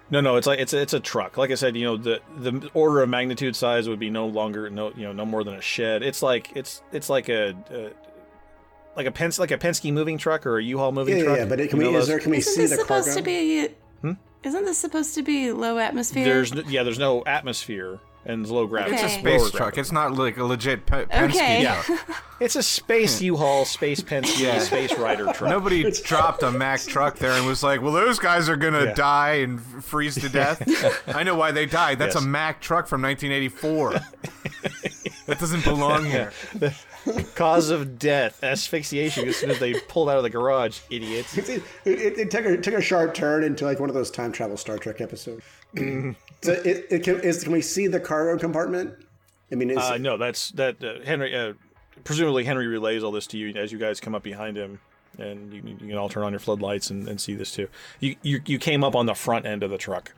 No, 0.09 0.20
no, 0.20 0.36
it's 0.36 0.46
like 0.46 0.61
it's 0.61 0.72
a, 0.72 0.80
it's 0.80 0.92
a 0.92 1.00
truck. 1.00 1.36
Like 1.36 1.50
I 1.50 1.54
said, 1.54 1.76
you 1.76 1.84
know, 1.84 1.96
the 1.96 2.20
the 2.38 2.70
order 2.74 3.02
of 3.02 3.09
magnitude 3.09 3.57
size 3.57 3.88
would 3.88 3.98
be 3.98 4.09
no 4.11 4.26
longer 4.26 4.70
no 4.70 4.92
you 4.96 5.02
know 5.02 5.12
no 5.12 5.24
more 5.26 5.42
than 5.42 5.54
a 5.54 5.61
shed. 5.61 6.02
It's 6.04 6.22
like 6.22 6.52
it's 6.54 6.80
it's 6.92 7.09
like 7.11 7.28
a, 7.28 7.54
a 7.70 7.90
like 8.96 9.07
a 9.07 9.11
Pens 9.11 9.38
like 9.38 9.50
a 9.50 9.59
Penske 9.59 9.92
moving 9.92 10.16
truck 10.16 10.46
or 10.46 10.59
a 10.59 10.62
U-Haul 10.62 10.92
moving 10.92 11.16
Yeah, 11.16 11.22
yeah, 11.22 11.24
truck. 11.26 11.38
yeah, 11.38 11.44
but 11.46 11.61
it- 11.61 11.70
can 11.70 11.80
You 11.80 11.86
we- 11.88 11.92
know 11.92 11.98
is 11.98 12.07
there- 12.07 12.18
can 12.20 12.30
we 12.30 12.38
Isn't 12.38 12.52
see 12.52 12.61
this 12.62 12.70
the 12.70 12.76
supposed 12.78 13.07
cargo? 13.09 13.20
to 13.20 13.24
be? 13.24 13.68
Hmm? 14.02 14.12
Isn't 14.44 14.64
this 14.64 14.78
supposed 14.78 15.14
to 15.16 15.22
be 15.22 15.50
low 15.52 15.78
atmosphere? 15.78 16.24
There's 16.24 16.54
no, 16.54 16.62
yeah, 16.68 16.82
there's 16.84 16.98
no 17.00 17.24
atmosphere 17.26 17.98
and 18.26 18.42
it's 18.42 18.50
low 18.50 18.66
gravity. 18.66 18.96
It's 18.96 19.04
a 19.04 19.08
space 19.08 19.40
Lower 19.40 19.50
truck. 19.50 19.58
gravity. 19.58 19.80
It's 19.80 19.92
not 19.92 20.12
like 20.14 20.36
a 20.36 20.44
legit 20.44 20.84
Pe- 20.84 21.06
Penske 21.06 21.30
Okay. 21.30 21.62
Yeah. 21.62 21.82
It's 22.38 22.54
a 22.54 22.62
space 22.62 23.22
U-Haul, 23.22 23.64
space 23.64 24.02
Penske, 24.02 24.40
Yeah. 24.40 24.58
space 24.58 24.92
rider 24.98 25.24
truck. 25.32 25.48
Nobody 25.48 25.90
dropped 26.02 26.42
a 26.42 26.50
Mack 26.50 26.82
truck 26.82 27.16
there 27.16 27.30
and 27.32 27.46
was 27.46 27.62
like, 27.62 27.80
"Well, 27.80 27.92
those 27.92 28.18
guys 28.18 28.50
are 28.50 28.56
gonna 28.56 28.84
Yeah. 28.86 28.92
die 28.94 29.32
and 29.36 29.58
freeze 29.82 30.16
to 30.16 30.28
death." 30.28 30.60
I 31.08 31.22
know 31.22 31.34
why 31.34 31.52
they 31.52 31.64
died. 31.64 31.98
That's 31.98 32.14
Yes. 32.14 32.24
a 32.24 32.26
Mack 32.26 32.60
truck 32.60 32.88
from 32.88 33.00
1984. 33.00 33.92
that 35.26 35.38
doesn't 35.40 35.64
belong 35.64 36.04
here. 36.04 36.30
Cause 37.36 37.70
of 37.70 37.98
death, 37.98 38.42
asphyxiation. 38.44 39.28
As 39.28 39.36
soon 39.36 39.50
as 39.50 39.58
they 39.58 39.72
pulled 39.74 40.10
out 40.10 40.16
of 40.18 40.22
the 40.22 40.28
garage, 40.30 40.80
idiots. 40.90 41.38
It, 41.38 41.62
it, 41.86 42.18
it 42.18 42.30
took 42.30 42.44
a 42.44 42.56
took 42.58 42.74
a 42.74 42.82
sharp 42.82 43.14
turn 43.14 43.44
into 43.44 43.64
like 43.64 43.80
one 43.80 43.88
of 43.88 43.94
those 43.94 44.10
time 44.10 44.30
travel 44.32 44.56
Star 44.58 44.76
Trek 44.76 45.00
episodes. 45.00 45.42
so 46.43 46.53
it, 46.53 46.87
it 46.91 47.03
can, 47.03 47.20
is, 47.20 47.43
can 47.43 47.53
we 47.53 47.62
see 47.62 47.87
the 47.87 48.01
cargo 48.01 48.39
compartment? 48.39 48.95
I 49.51 49.55
mean, 49.55 49.70
is, 49.70 49.78
Uh, 49.78 49.97
no, 49.99 50.16
that's 50.16 50.51
that 50.53 50.82
uh, 50.82 51.05
Henry. 51.05 51.34
Uh, 51.34 51.55
presumably, 52.05 52.45
Henry 52.45 52.66
relays 52.66 53.03
all 53.03 53.12
this 53.12 53.26
to 53.28 53.39
you 53.39 53.55
as 53.57 53.72
you 53.72 53.78
guys 53.78 54.01
come 54.01 54.14
up 54.14 54.22
behind 54.22 54.57
him, 54.57 54.80
and 55.18 55.53
you, 55.53 55.62
you 55.64 55.89
can 55.89 55.97
all 55.97 56.09
turn 56.09 56.24
on 56.24 56.32
your 56.32 56.41
floodlights 56.41 56.91
and, 56.91 57.09
and 57.09 57.20
see 57.20 57.34
this 57.34 57.53
too. 57.53 57.68
You, 58.01 58.16
you 58.22 58.41
you 58.47 58.59
came 58.59 58.82
up 58.84 58.95
on 58.95 59.07
the 59.07 59.14
front 59.14 59.47
end 59.47 59.62
of 59.62 59.70
the 59.70 59.78
truck, 59.78 60.12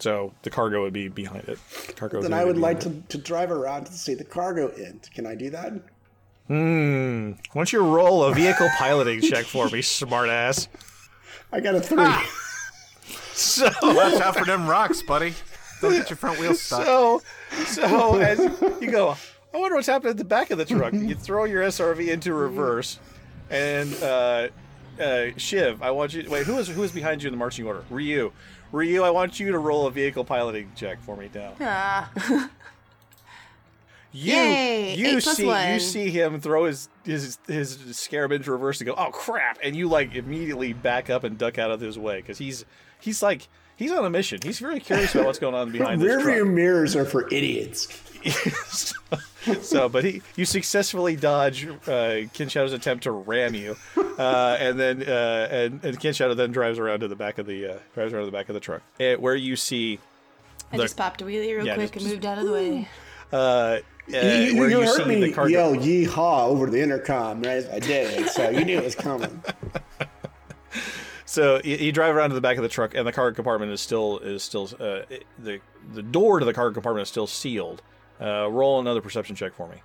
So 0.00 0.32
the 0.42 0.50
cargo 0.50 0.82
would 0.82 0.92
be 0.92 1.08
behind 1.08 1.48
it. 1.48 1.58
Cargo. 1.96 2.20
Then 2.22 2.34
I 2.34 2.44
would 2.44 2.58
like 2.58 2.80
to, 2.80 2.90
to 3.08 3.18
drive 3.18 3.50
around 3.50 3.86
to 3.86 3.92
see 3.92 4.14
the 4.14 4.24
cargo 4.24 4.68
end. 4.68 5.08
Can 5.14 5.26
I 5.26 5.34
do 5.34 5.50
that? 5.50 5.72
Hmm. 6.48 7.30
Why 7.52 7.54
don't 7.54 7.72
you 7.72 7.80
roll 7.80 8.22
a 8.24 8.32
vehicle 8.34 8.68
piloting 8.78 9.20
check 9.20 9.46
for 9.46 9.66
me, 9.66 9.80
smartass? 9.80 10.68
I 11.52 11.60
got 11.60 11.74
a 11.74 11.80
three. 11.80 12.04
So 13.32 13.68
Watch 13.82 14.14
out 14.22 14.34
for 14.34 14.46
them 14.46 14.66
rocks, 14.66 15.02
buddy. 15.02 15.34
Don't 15.80 15.92
get 15.92 16.10
your 16.10 16.16
front 16.16 16.40
wheels 16.40 16.60
stuck. 16.60 16.84
So, 16.84 17.22
so 17.66 18.16
as 18.18 18.38
you 18.80 18.90
go, 18.90 19.16
I 19.54 19.58
wonder 19.58 19.76
what's 19.76 19.86
happening 19.86 20.10
at 20.10 20.16
the 20.16 20.24
back 20.24 20.50
of 20.50 20.58
the 20.58 20.64
truck. 20.64 20.92
You 20.92 21.14
throw 21.14 21.44
your 21.44 21.62
SRV 21.64 22.08
into 22.08 22.34
reverse, 22.34 22.98
and 23.50 23.94
uh, 24.02 24.48
uh, 25.00 25.26
Shiv, 25.36 25.82
I 25.82 25.90
want 25.90 26.14
you. 26.14 26.28
Wait, 26.28 26.46
who 26.46 26.58
is 26.58 26.68
who 26.68 26.82
is 26.82 26.92
behind 26.92 27.22
you 27.22 27.28
in 27.28 27.32
the 27.32 27.38
marching 27.38 27.66
order? 27.66 27.84
Ryu, 27.90 28.32
Ryu, 28.72 29.02
I 29.02 29.10
want 29.10 29.38
you 29.40 29.52
to 29.52 29.58
roll 29.58 29.86
a 29.86 29.90
vehicle 29.90 30.24
piloting 30.24 30.72
check 30.74 31.00
for 31.02 31.16
me 31.16 31.30
now. 31.34 31.52
Ah. 31.60 32.10
You 34.12 34.32
Yay, 34.32 34.94
you 34.94 35.06
eight 35.18 35.22
see 35.22 35.44
one. 35.44 35.74
you 35.74 35.80
see 35.80 36.08
him 36.08 36.40
throw 36.40 36.64
his 36.64 36.88
his 37.04 37.38
his 37.46 37.78
scarab 37.94 38.32
into 38.32 38.50
reverse 38.50 38.80
and 38.80 38.86
go, 38.86 38.94
oh 38.96 39.10
crap, 39.10 39.58
and 39.62 39.76
you 39.76 39.88
like 39.88 40.14
immediately 40.14 40.72
back 40.72 41.10
up 41.10 41.22
and 41.22 41.36
duck 41.36 41.58
out 41.58 41.70
of 41.70 41.80
his 41.82 41.98
way 41.98 42.16
because 42.22 42.38
he's 42.38 42.64
he's 42.98 43.22
like 43.22 43.46
he's 43.76 43.92
on 43.92 44.04
a 44.04 44.10
mission. 44.10 44.40
He's 44.42 44.58
very 44.58 44.80
curious 44.80 45.14
about 45.14 45.26
what's 45.26 45.38
going 45.38 45.54
on 45.54 45.70
behind 45.72 46.00
this 46.00 46.06
Rear 46.08 46.20
truck. 46.20 46.34
view 46.34 46.44
mirrors 46.44 46.96
are 46.96 47.04
for 47.04 47.26
idiots. 47.32 48.02
so, 49.62 49.88
but 49.88 50.02
he, 50.04 50.22
you 50.34 50.44
successfully 50.44 51.14
dodge 51.16 51.66
uh, 51.86 52.22
Ken 52.34 52.48
Shadow's 52.48 52.72
attempt 52.72 53.04
to 53.04 53.12
ram 53.12 53.54
you, 53.54 53.76
uh, 54.18 54.56
and 54.58 54.78
then 54.80 55.02
uh, 55.02 55.48
and, 55.50 55.84
and 55.84 56.00
Ken 56.00 56.12
Shadow 56.12 56.34
then 56.34 56.50
drives 56.50 56.78
around 56.78 57.00
to 57.00 57.08
the 57.08 57.14
back 57.16 57.38
of 57.38 57.46
the 57.46 57.66
uh, 57.74 57.78
drives 57.94 58.12
around 58.12 58.22
to 58.24 58.26
the 58.26 58.36
back 58.36 58.48
of 58.48 58.54
the 58.54 58.60
truck, 58.60 58.82
eh, 58.98 59.14
where 59.14 59.34
you 59.36 59.54
see. 59.56 60.00
I 60.72 60.76
the- 60.78 60.82
just 60.84 60.96
popped 60.96 61.22
a 61.22 61.24
wheelie 61.24 61.56
real 61.56 61.64
Yeah, 61.66 61.74
quick 61.76 61.92
just- 61.92 62.04
and 62.04 62.12
moved 62.14 62.26
out 62.26 62.38
of 62.38 62.44
the 62.46 62.52
way. 62.52 62.88
Uh, 63.32 63.36
uh, 63.36 63.78
you 64.08 64.18
you, 64.18 64.68
you 64.68 64.68
you 64.68 64.82
heard 64.82 65.06
me 65.06 65.18
yell 65.50 65.74
"yeehaw" 65.74 66.48
over 66.48 66.68
the 66.70 66.80
intercom 66.80 67.42
right 67.42 67.56
as 67.56 67.68
I 67.68 67.78
did 67.78 68.20
it, 68.20 68.28
so 68.30 68.50
you 68.50 68.64
knew 68.64 68.78
it 68.78 68.84
was 68.84 68.94
coming. 68.96 69.42
So 71.36 71.60
you, 71.62 71.76
you 71.76 71.92
drive 71.92 72.16
around 72.16 72.30
to 72.30 72.34
the 72.34 72.40
back 72.40 72.56
of 72.56 72.62
the 72.62 72.68
truck, 72.70 72.94
and 72.94 73.06
the 73.06 73.12
cargo 73.12 73.34
compartment 73.34 73.70
is 73.70 73.82
still 73.82 74.20
is 74.20 74.42
still 74.42 74.70
uh, 74.80 75.02
the 75.38 75.60
the 75.92 76.02
door 76.02 76.38
to 76.38 76.46
the 76.46 76.54
cargo 76.54 76.72
compartment 76.72 77.02
is 77.02 77.10
still 77.10 77.26
sealed. 77.26 77.82
Uh, 78.18 78.50
roll 78.50 78.80
another 78.80 79.02
perception 79.02 79.36
check 79.36 79.52
for 79.52 79.68
me. 79.68 79.76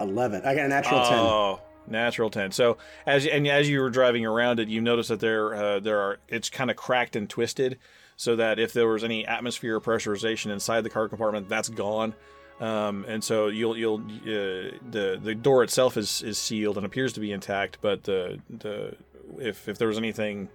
Eleven. 0.00 0.40
I 0.42 0.54
got 0.54 0.64
a 0.64 0.68
natural 0.68 1.04
ten. 1.04 1.18
Oh, 1.18 1.60
natural 1.86 2.30
ten. 2.30 2.50
So 2.50 2.78
as 3.04 3.26
and 3.26 3.46
as 3.46 3.68
you 3.68 3.82
were 3.82 3.90
driving 3.90 4.24
around 4.24 4.58
it, 4.58 4.68
you 4.68 4.80
notice 4.80 5.08
that 5.08 5.20
there 5.20 5.54
uh, 5.54 5.80
there 5.80 6.00
are 6.00 6.18
it's 6.28 6.48
kind 6.48 6.70
of 6.70 6.78
cracked 6.78 7.14
and 7.14 7.28
twisted, 7.28 7.76
so 8.16 8.36
that 8.36 8.58
if 8.58 8.72
there 8.72 8.88
was 8.88 9.04
any 9.04 9.26
atmosphere 9.26 9.78
pressurization 9.80 10.50
inside 10.50 10.80
the 10.80 10.88
cargo 10.88 11.10
compartment, 11.10 11.46
that's 11.50 11.68
gone. 11.68 12.14
Um, 12.60 13.06
and 13.08 13.24
so 13.24 13.48
you'll 13.48 13.76
you'll 13.76 14.00
uh, 14.00 14.76
the 14.90 15.18
the 15.22 15.34
door 15.34 15.62
itself 15.62 15.96
is 15.96 16.22
is 16.22 16.38
sealed 16.38 16.76
and 16.76 16.84
appears 16.84 17.12
to 17.14 17.20
be 17.20 17.32
intact, 17.32 17.78
but 17.80 18.04
the 18.04 18.38
the 18.50 18.94
if 19.38 19.68
if 19.68 19.78
there 19.78 19.88
was 19.88 19.96
anything 19.96 20.48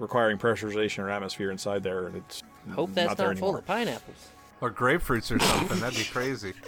requiring 0.00 0.36
pressurization 0.36 1.04
or 1.04 1.10
atmosphere 1.10 1.50
inside 1.52 1.82
there, 1.84 2.08
it's 2.08 2.42
Hope 2.72 2.92
that's 2.94 3.18
not 3.18 3.28
not, 3.28 3.38
full 3.38 3.56
of 3.56 3.64
pineapples. 3.66 4.28
Or 4.60 4.70
grapefruits 4.70 5.34
or 5.34 5.38
something. 5.38 5.78
That'd 5.80 5.98
be 5.98 6.04
crazy. 6.04 6.54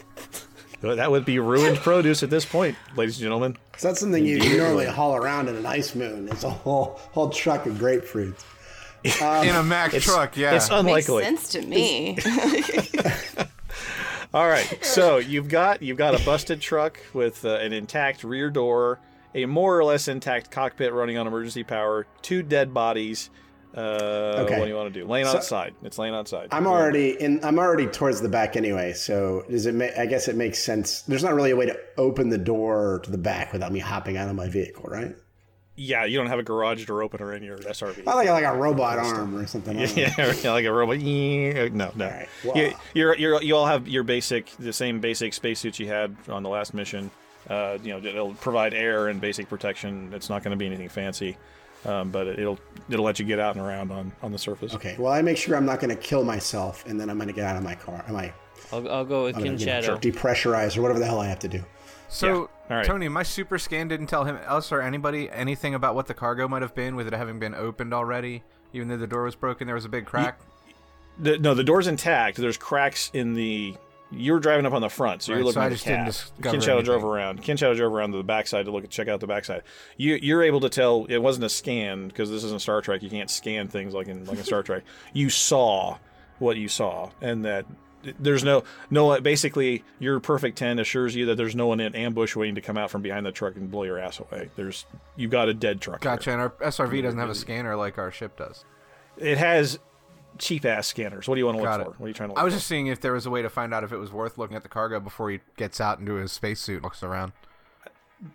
That 0.82 1.10
would 1.10 1.24
be 1.24 1.38
ruined 1.38 1.78
produce 1.78 2.22
at 2.22 2.28
this 2.28 2.44
point, 2.44 2.76
ladies 2.96 3.16
and 3.16 3.22
gentlemen. 3.22 3.56
So 3.78 3.88
that's 3.88 3.98
something 3.98 4.24
you, 4.24 4.36
you 4.36 4.58
normally 4.58 4.84
haul 4.84 5.16
around 5.16 5.48
in 5.48 5.56
an 5.56 5.64
ice 5.64 5.94
moon. 5.94 6.28
It's 6.28 6.44
a 6.44 6.50
whole 6.50 7.00
whole 7.12 7.30
truck 7.30 7.64
of 7.64 7.76
grapefruits. 7.76 8.44
Um, 9.22 9.48
In 9.48 9.54
a 9.56 9.62
Mack 9.62 9.92
truck, 9.92 10.36
yeah. 10.36 10.54
it's 10.54 10.68
unlikely. 10.68 11.22
Makes 11.22 11.48
sense 11.48 11.48
to 11.50 11.62
me. 11.62 12.18
All 14.34 14.48
right, 14.48 14.84
so 14.84 15.18
you've 15.18 15.48
got 15.48 15.82
you've 15.82 15.96
got 15.98 16.20
a 16.20 16.24
busted 16.24 16.60
truck 16.60 16.98
with 17.14 17.44
uh, 17.44 17.54
an 17.56 17.72
intact 17.72 18.24
rear 18.24 18.50
door, 18.50 18.98
a 19.34 19.46
more 19.46 19.78
or 19.78 19.84
less 19.84 20.08
intact 20.08 20.50
cockpit 20.50 20.92
running 20.92 21.16
on 21.16 21.26
emergency 21.26 21.64
power, 21.64 22.06
two 22.22 22.42
dead 22.42 22.74
bodies. 22.74 23.30
Uh, 23.74 24.42
Okay. 24.46 24.58
What 24.58 24.64
do 24.64 24.70
you 24.70 24.76
want 24.76 24.92
to 24.94 25.00
do? 25.00 25.06
Laying 25.06 25.26
So- 25.26 25.36
outside. 25.36 25.74
It's 25.82 25.98
laying 25.98 26.14
outside. 26.14 26.48
I'm 26.50 26.66
already 26.66 27.10
in. 27.20 27.42
I'm 27.44 27.58
already 27.58 27.86
towards 27.86 28.20
the 28.20 28.28
back 28.28 28.56
anyway. 28.56 28.92
So 28.94 29.44
does 29.50 29.66
it? 29.66 29.74
Ma- 29.74 29.88
I 29.98 30.06
guess 30.06 30.28
it 30.28 30.36
makes 30.36 30.62
sense. 30.62 31.02
There's 31.02 31.22
not 31.24 31.34
really 31.34 31.50
a 31.50 31.56
way 31.56 31.66
to 31.66 31.78
open 31.98 32.28
the 32.30 32.38
door 32.38 33.00
to 33.04 33.10
the 33.10 33.18
back 33.18 33.52
without 33.52 33.72
me 33.72 33.78
hopping 33.80 34.16
out 34.16 34.28
of 34.28 34.34
my 34.34 34.48
vehicle, 34.48 34.84
right? 34.88 35.14
Yeah, 35.76 36.04
you 36.06 36.16
don't 36.16 36.28
have 36.28 36.38
a 36.38 36.42
garage 36.42 36.86
door 36.86 37.02
opener 37.02 37.34
in 37.34 37.42
your 37.42 37.58
SRV. 37.58 38.04
I 38.06 38.14
like 38.14 38.28
like 38.28 38.44
a 38.44 38.56
robot 38.56 38.98
arm 38.98 39.36
or 39.36 39.46
something. 39.46 39.76
I. 39.78 39.84
Yeah, 39.96 40.34
yeah, 40.42 40.52
like 40.52 40.64
a 40.64 40.72
robot. 40.72 41.00
Yeah, 41.00 41.68
No, 41.72 41.92
no. 41.94 42.24
well- 42.44 42.56
you, 42.56 42.72
you're, 42.94 43.16
you're, 43.16 43.42
you 43.42 43.54
all 43.56 43.66
have 43.66 43.86
your 43.86 44.02
basic, 44.02 44.50
the 44.58 44.72
same 44.72 45.00
basic 45.00 45.34
spacesuits 45.34 45.78
you 45.78 45.88
had 45.88 46.16
on 46.30 46.42
the 46.42 46.48
last 46.48 46.72
mission. 46.74 47.10
Uh, 47.48 47.78
you 47.82 47.90
know, 47.92 47.98
it'll 48.08 48.34
provide 48.34 48.74
air 48.74 49.08
and 49.08 49.20
basic 49.20 49.48
protection. 49.48 50.10
It's 50.14 50.28
not 50.30 50.42
going 50.42 50.50
to 50.50 50.56
be 50.56 50.66
anything 50.66 50.88
fancy, 50.88 51.36
um, 51.84 52.10
but 52.10 52.26
it'll 52.26 52.58
it'll 52.90 53.04
let 53.04 53.18
you 53.20 53.24
get 53.24 53.38
out 53.38 53.54
and 53.56 53.64
around 53.64 53.92
on, 53.92 54.10
on 54.22 54.32
the 54.32 54.38
surface. 54.38 54.74
Okay. 54.74 54.96
Well, 54.98 55.12
I 55.12 55.22
make 55.22 55.36
sure 55.36 55.56
I'm 55.56 55.66
not 55.66 55.78
going 55.78 55.94
to 55.94 56.02
kill 56.02 56.24
myself, 56.24 56.84
and 56.86 56.98
then 57.00 57.08
I'm 57.08 57.18
going 57.18 57.28
to 57.28 57.34
get 57.34 57.44
out 57.44 57.56
of 57.56 57.62
my 57.62 57.74
car. 57.74 58.04
Am 58.08 58.16
I? 58.16 58.32
I'll, 58.72 58.88
I'll 58.90 59.04
go 59.04 59.24
with 59.24 59.36
I'm 59.36 59.42
Kin 59.42 59.56
gonna, 59.58 59.80
you 59.80 59.86
know, 59.86 59.96
depressurize 59.98 60.76
or 60.76 60.82
whatever 60.82 60.98
the 60.98 61.06
hell 61.06 61.20
I 61.20 61.28
have 61.28 61.38
to 61.40 61.48
do. 61.48 61.62
So, 62.08 62.50
right. 62.70 62.84
Tony, 62.84 63.08
my 63.08 63.22
super 63.22 63.58
scan 63.58 63.88
didn't 63.88 64.06
tell 64.06 64.24
him, 64.24 64.38
us, 64.46 64.72
or 64.72 64.80
anybody 64.80 65.30
anything 65.30 65.74
about 65.74 65.94
what 65.94 66.06
the 66.06 66.14
cargo 66.14 66.48
might 66.48 66.62
have 66.62 66.74
been, 66.74 66.96
with 66.96 67.06
it 67.06 67.12
having 67.12 67.38
been 67.38 67.54
opened 67.54 67.92
already. 67.92 68.42
Even 68.72 68.88
though 68.88 68.96
the 68.96 69.06
door 69.06 69.24
was 69.24 69.34
broken, 69.34 69.66
there 69.66 69.74
was 69.74 69.84
a 69.84 69.88
big 69.88 70.06
crack. 70.06 70.40
The, 71.18 71.38
no, 71.38 71.54
the 71.54 71.64
door's 71.64 71.86
intact. 71.86 72.36
There's 72.36 72.56
cracks 72.58 73.10
in 73.14 73.34
the. 73.34 73.74
You 74.12 74.34
were 74.34 74.38
driving 74.38 74.66
up 74.66 74.72
on 74.72 74.82
the 74.82 74.88
front, 74.88 75.22
so 75.22 75.32
you're 75.32 75.42
looking 75.42 75.54
so 75.54 75.62
I 75.62 75.66
at 75.66 75.70
the 75.70 75.76
just 75.76 76.32
Ken 76.40 76.60
Shadow 76.60 76.80
drove 76.80 77.02
around. 77.02 77.42
Ken 77.42 77.56
Shadow 77.56 77.74
drove 77.74 77.92
around 77.92 78.12
to 78.12 78.18
the 78.18 78.24
backside 78.24 78.66
to 78.66 78.70
look 78.70 78.84
at 78.84 78.90
check 78.90 79.08
out 79.08 79.18
the 79.18 79.26
backside. 79.26 79.62
You 79.96 80.16
you're 80.22 80.44
able 80.44 80.60
to 80.60 80.68
tell 80.68 81.06
it 81.06 81.18
wasn't 81.18 81.46
a 81.46 81.48
scan 81.48 82.06
because 82.06 82.30
this 82.30 82.44
isn't 82.44 82.60
Star 82.60 82.80
Trek. 82.82 83.02
You 83.02 83.10
can't 83.10 83.28
scan 83.28 83.66
things 83.66 83.94
like 83.94 84.06
in 84.06 84.24
like 84.26 84.38
in 84.38 84.44
Star 84.44 84.62
Trek. 84.62 84.84
You 85.12 85.28
saw 85.28 85.98
what 86.38 86.56
you 86.56 86.68
saw, 86.68 87.10
and 87.20 87.44
that 87.46 87.66
there's 88.18 88.44
no 88.44 88.64
no. 88.90 89.20
Basically, 89.20 89.84
your 89.98 90.20
perfect 90.20 90.58
ten 90.58 90.78
assures 90.78 91.14
you 91.14 91.26
that 91.26 91.36
there's 91.36 91.54
no 91.56 91.66
one 91.66 91.80
in 91.80 91.94
ambush 91.94 92.36
waiting 92.36 92.54
to 92.56 92.60
come 92.60 92.76
out 92.76 92.90
from 92.90 93.02
behind 93.02 93.24
the 93.26 93.32
truck 93.32 93.56
and 93.56 93.70
blow 93.70 93.82
your 93.84 93.98
ass 93.98 94.18
away. 94.20 94.50
There's 94.56 94.86
you 95.16 95.28
got 95.28 95.48
a 95.48 95.54
dead 95.54 95.80
truck. 95.80 96.02
here. 96.02 96.12
Gotcha. 96.12 96.32
And 96.32 96.40
our 96.40 96.50
SRV 96.50 97.02
doesn't 97.02 97.18
have 97.18 97.30
a 97.30 97.34
scanner 97.34 97.76
like 97.76 97.98
our 97.98 98.10
ship 98.10 98.36
does. 98.36 98.64
It 99.16 99.38
has 99.38 99.78
cheap 100.38 100.64
ass 100.64 100.86
scanners. 100.86 101.26
What 101.28 101.36
do 101.36 101.38
you 101.40 101.46
want 101.46 101.56
to 101.58 101.62
look 101.62 101.70
Got 101.70 101.84
for? 101.84 101.90
What 101.92 102.04
are 102.04 102.08
you 102.08 102.14
trying 102.14 102.28
to 102.28 102.34
look 102.34 102.40
I 102.40 102.44
was 102.44 102.52
for? 102.52 102.58
just 102.58 102.66
seeing 102.66 102.88
if 102.88 103.00
there 103.00 103.12
was 103.14 103.24
a 103.26 103.30
way 103.30 103.42
to 103.42 103.48
find 103.48 103.72
out 103.72 103.84
if 103.84 103.92
it 103.92 103.96
was 103.96 104.12
worth 104.12 104.36
looking 104.38 104.56
at 104.56 104.62
the 104.62 104.68
cargo 104.68 105.00
before 105.00 105.30
he 105.30 105.40
gets 105.56 105.80
out 105.80 105.98
into 105.98 106.14
his 106.14 106.32
spacesuit, 106.32 106.76
and 106.76 106.84
looks 106.84 107.02
around. 107.02 107.32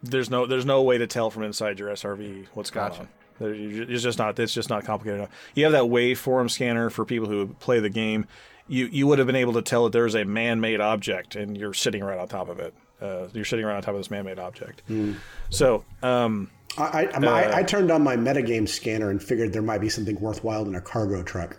there's 0.03 0.29
no 0.29 0.45
there's 0.45 0.65
no 0.65 0.81
way 0.81 0.97
to 0.97 1.07
tell 1.07 1.29
from 1.29 1.43
inside 1.43 1.79
your 1.79 1.89
SRV 1.89 2.47
what's 2.53 2.69
going 2.71 2.89
Gotcha. 2.89 3.01
on. 3.01 3.07
You- 3.55 3.87
It's 3.89 4.03
just 4.03 4.19
not 4.19 4.37
it's 4.39 4.53
just 4.53 4.69
not 4.69 4.85
complicated 4.85 5.19
enough. 5.19 5.31
You 5.55 5.63
have 5.63 5.73
that 5.73 5.83
waveform 5.83 6.49
scanner 6.49 6.89
for 6.91 7.05
people 7.05 7.27
who 7.27 7.47
play 7.59 7.79
the 7.79 7.89
game. 7.89 8.27
You 8.71 8.85
you 8.85 9.05
would 9.07 9.19
have 9.19 9.27
been 9.27 9.35
able 9.35 9.53
to 9.53 9.61
tell 9.61 9.83
that 9.83 9.91
there's 9.91 10.15
a 10.15 10.23
man-made 10.23 10.79
object 10.79 11.35
and 11.35 11.57
you're 11.57 11.73
sitting 11.73 12.03
right 12.03 12.17
on 12.17 12.27
top 12.27 12.47
of 12.49 12.59
it. 12.59 12.73
Uh, 13.01 13.27
you're 13.33 13.45
sitting 13.45 13.65
right 13.65 13.75
on 13.75 13.81
top 13.81 13.95
of 13.95 13.99
this 13.99 14.09
man-made 14.11 14.39
object. 14.39 14.81
So 15.49 15.83
um, 16.03 16.49
I, 16.77 17.07
I, 17.07 17.25
I, 17.25 17.57
I 17.57 17.63
turned 17.63 17.91
on 17.91 18.01
my 18.03 18.15
metagame 18.15 18.69
scanner 18.69 19.09
and 19.09 19.21
figured 19.21 19.51
there 19.51 19.61
might 19.61 19.81
be 19.81 19.89
something 19.89 20.19
worthwhile 20.21 20.65
in 20.65 20.75
a 20.75 20.81
cargo 20.81 21.21
truck. 21.23 21.57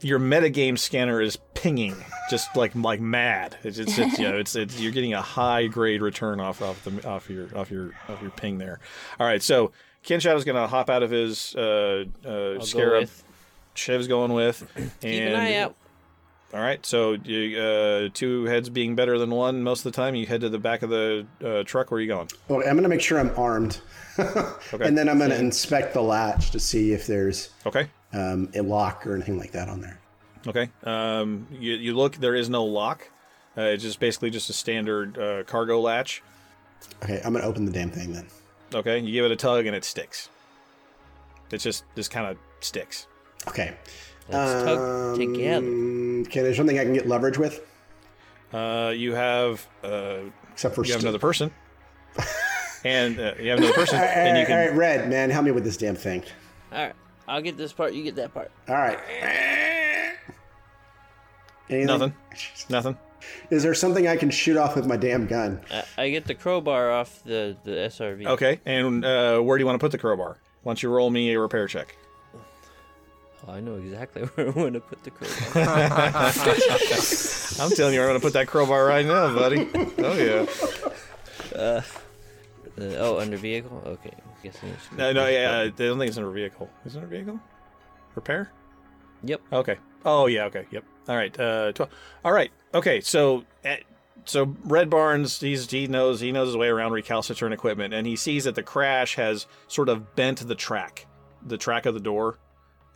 your 0.00 0.18
metagame 0.18 0.78
scanner 0.78 1.20
is 1.20 1.38
pinging 1.54 1.96
just 2.28 2.54
like 2.56 2.74
like 2.74 3.00
mad. 3.00 3.56
It's, 3.64 3.78
it's, 3.78 3.96
it's 3.98 4.18
you 4.18 4.28
know 4.28 4.36
it's, 4.36 4.54
it's 4.56 4.80
you're 4.80 4.92
getting 4.92 5.14
a 5.14 5.22
high 5.22 5.66
grade 5.66 6.02
return 6.02 6.40
off 6.40 6.60
off 6.62 6.84
the 6.84 7.08
off 7.08 7.30
your 7.30 7.48
off 7.56 7.70
your 7.70 7.92
off 8.08 8.20
your 8.20 8.30
ping 8.32 8.58
there. 8.58 8.80
All 9.18 9.26
right, 9.26 9.42
so 9.42 9.72
Ken 10.02 10.20
Shadow's 10.20 10.44
gonna 10.44 10.66
hop 10.66 10.90
out 10.90 11.02
of 11.02 11.10
his 11.10 11.54
uh, 11.54 12.04
uh, 12.24 12.28
go 12.28 12.58
scarab. 12.60 13.02
with. 13.02 13.24
Shiv's 13.74 14.08
going 14.08 14.32
with. 14.32 14.66
And, 14.76 14.90
Keep 15.00 15.22
an 15.22 15.34
eye 15.36 15.54
out. 15.56 15.76
All 16.52 16.58
right, 16.60 16.84
so 16.84 17.12
you, 17.12 17.60
uh, 17.60 18.08
two 18.12 18.44
heads 18.46 18.68
being 18.68 18.96
better 18.96 19.18
than 19.18 19.30
one 19.30 19.62
most 19.62 19.86
of 19.86 19.92
the 19.92 19.96
time. 19.96 20.16
You 20.16 20.26
head 20.26 20.40
to 20.40 20.48
the 20.48 20.58
back 20.58 20.82
of 20.82 20.90
the 20.90 21.24
uh, 21.44 21.62
truck. 21.62 21.92
Where 21.92 21.98
are 21.98 22.00
you 22.00 22.08
going? 22.08 22.28
Well, 22.48 22.58
I'm 22.60 22.72
going 22.72 22.82
to 22.82 22.88
make 22.88 23.00
sure 23.00 23.20
I'm 23.20 23.30
armed, 23.38 23.80
and 24.18 24.98
then 24.98 25.08
I'm 25.08 25.18
going 25.18 25.30
to 25.30 25.38
inspect 25.38 25.94
the 25.94 26.02
latch 26.02 26.50
to 26.50 26.58
see 26.58 26.92
if 26.92 27.06
there's 27.06 27.50
Okay. 27.66 27.88
um, 28.12 28.50
a 28.56 28.62
lock 28.62 29.06
or 29.06 29.14
anything 29.14 29.38
like 29.38 29.52
that 29.52 29.68
on 29.68 29.80
there. 29.80 30.00
Okay. 30.48 30.70
Um, 30.82 31.46
you, 31.52 31.74
you 31.74 31.94
look. 31.94 32.16
There 32.16 32.34
is 32.34 32.50
no 32.50 32.64
lock. 32.64 33.08
Uh, 33.56 33.62
it's 33.62 33.84
just 33.84 34.00
basically 34.00 34.30
just 34.30 34.50
a 34.50 34.52
standard 34.52 35.18
uh, 35.18 35.44
cargo 35.44 35.80
latch. 35.80 36.20
Okay, 37.04 37.20
I'm 37.24 37.32
going 37.32 37.42
to 37.42 37.48
open 37.48 37.64
the 37.64 37.72
damn 37.72 37.90
thing 37.90 38.12
then. 38.12 38.26
Okay, 38.74 38.98
you 38.98 39.12
give 39.12 39.24
it 39.24 39.30
a 39.30 39.36
tug 39.36 39.66
and 39.66 39.76
it 39.76 39.84
sticks. 39.84 40.28
It's 41.52 41.62
just 41.62 41.84
just 41.94 42.10
kind 42.10 42.26
of 42.26 42.38
sticks. 42.60 43.06
Okay. 43.46 43.74
Let's 44.28 44.64
tug 44.64 45.16
together. 45.18 45.66
Um, 46.20 46.26
Okay, 46.26 46.42
there's 46.42 46.56
something 46.56 46.78
I 46.78 46.84
can 46.84 46.92
get 46.94 47.06
leverage 47.08 47.38
with, 47.38 47.60
Uh, 48.52 48.92
you 48.96 49.14
have 49.14 49.66
uh, 49.84 50.18
except 50.52 50.74
for 50.74 50.84
you 50.84 50.92
have 50.92 51.00
st- 51.00 51.04
another 51.04 51.18
person, 51.18 51.50
and 52.84 53.18
uh, 53.18 53.34
you 53.40 53.50
have 53.50 53.58
another 53.58 53.72
person, 53.74 53.96
All 53.98 54.04
right, 54.04 54.10
and 54.16 54.36
you 54.36 54.42
all 54.42 54.46
can. 54.46 54.56
right, 54.68 54.76
Red, 54.76 55.08
man, 55.08 55.30
help 55.30 55.44
me 55.44 55.50
with 55.52 55.64
this 55.64 55.76
damn 55.76 55.94
thing. 55.96 56.22
All 56.72 56.78
right, 56.78 56.94
I'll 57.28 57.42
get 57.42 57.56
this 57.56 57.72
part. 57.72 57.92
You 57.94 58.02
get 58.02 58.16
that 58.16 58.34
part. 58.34 58.50
All 58.68 58.74
right. 58.76 58.98
Anything? 61.68 61.86
Nothing. 61.86 62.14
Nothing. 62.68 62.98
Is 63.50 63.62
there 63.62 63.74
something 63.74 64.08
I 64.08 64.16
can 64.16 64.30
shoot 64.30 64.56
off 64.56 64.74
with 64.74 64.86
my 64.86 64.96
damn 64.96 65.26
gun? 65.26 65.60
I, 65.70 65.84
I 66.04 66.10
get 66.10 66.24
the 66.26 66.34
crowbar 66.34 66.90
off 66.90 67.22
the, 67.24 67.56
the 67.64 67.70
SRV. 67.70 68.26
Okay, 68.26 68.60
and 68.66 69.04
uh, 69.04 69.38
where 69.40 69.56
do 69.56 69.62
you 69.62 69.66
want 69.66 69.78
to 69.78 69.84
put 69.84 69.92
the 69.92 69.98
crowbar? 69.98 70.38
Why 70.62 70.70
don't 70.70 70.82
you 70.82 70.90
roll 70.90 71.10
me 71.10 71.32
a 71.32 71.38
repair 71.38 71.68
check? 71.68 71.96
Oh, 73.46 73.52
I 73.52 73.60
know 73.60 73.76
exactly 73.76 74.22
where 74.34 74.48
I 74.48 74.50
want 74.50 74.74
to 74.74 74.80
put 74.80 75.02
the 75.02 75.10
crowbar. 75.10 75.54
I'm 77.64 77.70
telling 77.76 77.94
you, 77.94 78.02
I'm 78.02 78.08
going 78.08 78.20
to 78.20 78.24
put 78.24 78.34
that 78.34 78.48
crowbar 78.48 78.84
right 78.84 79.06
now, 79.06 79.34
buddy. 79.34 79.68
Oh 79.98 80.14
yeah. 80.14 80.46
Uh, 81.58 81.82
uh, 82.80 82.94
oh, 82.98 83.18
under 83.18 83.36
vehicle? 83.36 83.82
Okay. 83.86 84.12
Guessing 84.42 84.74
No, 84.96 85.12
no, 85.12 85.26
yeah. 85.26 85.60
I 85.60 85.68
don't 85.68 85.98
think 85.98 86.08
it's 86.08 86.16
under 86.16 86.30
vehicle. 86.30 86.70
Is 86.84 86.94
it 86.94 86.98
under 86.98 87.08
vehicle? 87.08 87.40
Repair? 88.14 88.50
Yep. 89.22 89.40
Okay. 89.52 89.76
Oh 90.04 90.26
yeah. 90.26 90.44
Okay. 90.44 90.66
Yep. 90.70 90.84
All 91.08 91.16
right. 91.16 91.38
Uh, 91.38 91.72
twelve. 91.72 91.90
All 92.24 92.32
right. 92.32 92.50
Okay. 92.72 93.00
So, 93.00 93.44
uh, 93.64 93.76
so 94.24 94.56
Red 94.64 94.88
Barnes, 94.88 95.40
he's 95.40 95.70
he 95.70 95.86
knows 95.86 96.20
he 96.20 96.32
knows 96.32 96.48
his 96.48 96.56
way 96.56 96.68
around 96.68 96.92
recalcitrant 96.92 97.52
equipment, 97.52 97.92
and 97.92 98.06
he 98.06 98.16
sees 98.16 98.44
that 98.44 98.54
the 98.54 98.62
crash 98.62 99.16
has 99.16 99.46
sort 99.68 99.88
of 99.88 100.16
bent 100.16 100.46
the 100.46 100.54
track, 100.54 101.06
the 101.44 101.58
track 101.58 101.84
of 101.84 101.94
the 101.94 102.00
door, 102.00 102.38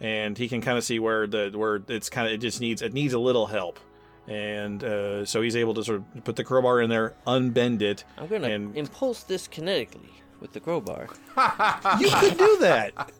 and 0.04 0.36
he 0.36 0.48
can 0.48 0.60
kind 0.60 0.76
of 0.76 0.84
see 0.84 0.98
where 0.98 1.26
the 1.26 1.50
where 1.54 1.80
it's 1.88 2.10
kind 2.10 2.26
of 2.28 2.34
it 2.34 2.38
just 2.38 2.60
needs 2.60 2.82
it 2.82 2.92
needs 2.92 3.14
a 3.14 3.18
little 3.18 3.46
help, 3.46 3.80
and 4.28 4.84
uh, 4.84 5.24
so 5.24 5.40
he's 5.40 5.56
able 5.56 5.72
to 5.74 5.82
sort 5.82 6.02
of 6.16 6.24
put 6.24 6.36
the 6.36 6.44
crowbar 6.44 6.82
in 6.82 6.90
there, 6.90 7.14
unbend 7.26 7.80
it. 7.80 8.04
I'm 8.18 8.26
gonna 8.26 8.48
and 8.48 8.76
impulse 8.76 9.22
this 9.22 9.48
kinetically 9.48 10.10
with 10.40 10.52
the 10.52 10.60
crowbar. 10.60 11.08
you 12.00 12.10
could 12.10 12.36
do 12.36 12.58
that. 12.60 13.12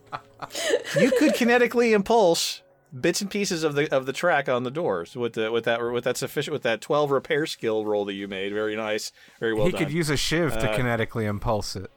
You 0.99 1.11
could 1.17 1.33
kinetically 1.33 1.91
impulse 1.93 2.61
bits 3.01 3.19
and 3.19 3.31
pieces 3.31 3.63
of 3.63 3.73
the 3.73 3.91
of 3.91 4.05
the 4.05 4.13
track 4.13 4.47
on 4.47 4.61
the 4.63 4.71
doors 4.71 5.15
with 5.15 5.33
the 5.33 5.51
with 5.51 5.63
that 5.65 5.81
with 5.81 6.03
that 6.03 6.17
sufficient 6.17 6.53
with 6.53 6.61
that 6.63 6.81
twelve 6.81 7.09
repair 7.09 7.47
skill 7.47 7.83
roll 7.83 8.05
that 8.05 8.13
you 8.13 8.27
made. 8.27 8.53
Very 8.53 8.75
nice, 8.75 9.11
very 9.39 9.55
well 9.55 9.65
he 9.65 9.71
done. 9.71 9.85
could 9.85 9.91
use 9.91 10.11
a 10.11 10.17
shiv 10.17 10.53
to 10.59 10.69
Uh, 10.71 10.77
kinetically 10.77 11.23
impulse 11.25 11.75
it. 11.75 11.89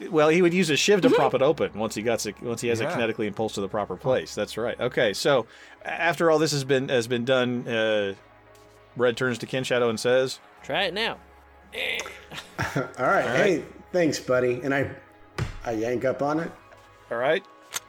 It- 0.00 0.10
well, 0.12 0.28
he 0.28 0.42
would 0.42 0.54
use 0.54 0.70
a 0.70 0.76
shiv 0.76 1.00
to 1.02 1.10
prop 1.10 1.34
it 1.34 1.42
open 1.42 1.72
once 1.74 1.94
he 1.94 2.02
got 2.02 2.24
once 2.42 2.60
he 2.60 2.68
has 2.68 2.80
Yeah. 2.80 2.90
it 2.90 2.96
kinetically 2.98 3.26
impulsed 3.26 3.54
to 3.56 3.60
the 3.60 3.68
proper 3.68 3.96
place. 3.96 4.34
That's 4.34 4.56
right. 4.56 4.78
Okay, 4.80 5.12
so 5.12 5.46
after 5.84 6.30
all 6.30 6.38
this 6.38 6.52
has 6.52 6.64
been 6.64 6.88
has 6.88 7.06
been 7.06 7.24
done, 7.24 7.66
uh, 7.68 8.14
Red 8.96 9.16
turns 9.16 9.38
to 9.38 9.46
Ken 9.46 9.62
Shadow 9.64 9.88
and 9.88 10.00
says, 10.00 10.40
"Try 10.62 10.84
it 10.84 10.94
now." 10.94 11.18
All 12.98 13.06
right. 13.06 13.24
Hey, 13.36 13.64
thanks, 13.92 14.18
buddy. 14.18 14.60
And 14.62 14.74
I, 14.74 14.90
I 15.64 15.72
yank 15.72 16.04
up 16.04 16.22
on 16.22 16.40
it. 16.40 16.50
All 17.10 17.18
right. 17.18 17.44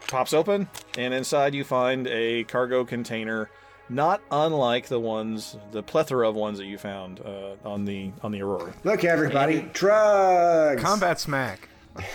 Pops 0.08 0.34
open, 0.34 0.68
and 0.98 1.14
inside 1.14 1.54
you 1.54 1.64
find 1.64 2.08
a 2.08 2.44
cargo 2.46 2.84
container, 2.86 3.50
not 3.90 4.22
unlike 4.32 4.88
the 4.88 5.00
ones, 5.00 5.58
the 5.72 5.84
plethora 5.84 6.28
of 6.30 6.36
ones 6.36 6.58
that 6.60 6.66
you 6.66 6.78
found 6.78 7.20
uh, 7.22 7.56
on 7.68 7.86
the 7.86 8.12
on 8.24 8.32
the 8.32 8.42
Aurora. 8.42 8.74
Look, 8.84 9.04
everybody, 9.04 9.62
drugs. 9.74 10.82
Combat 10.82 11.20
smack. 11.20 11.70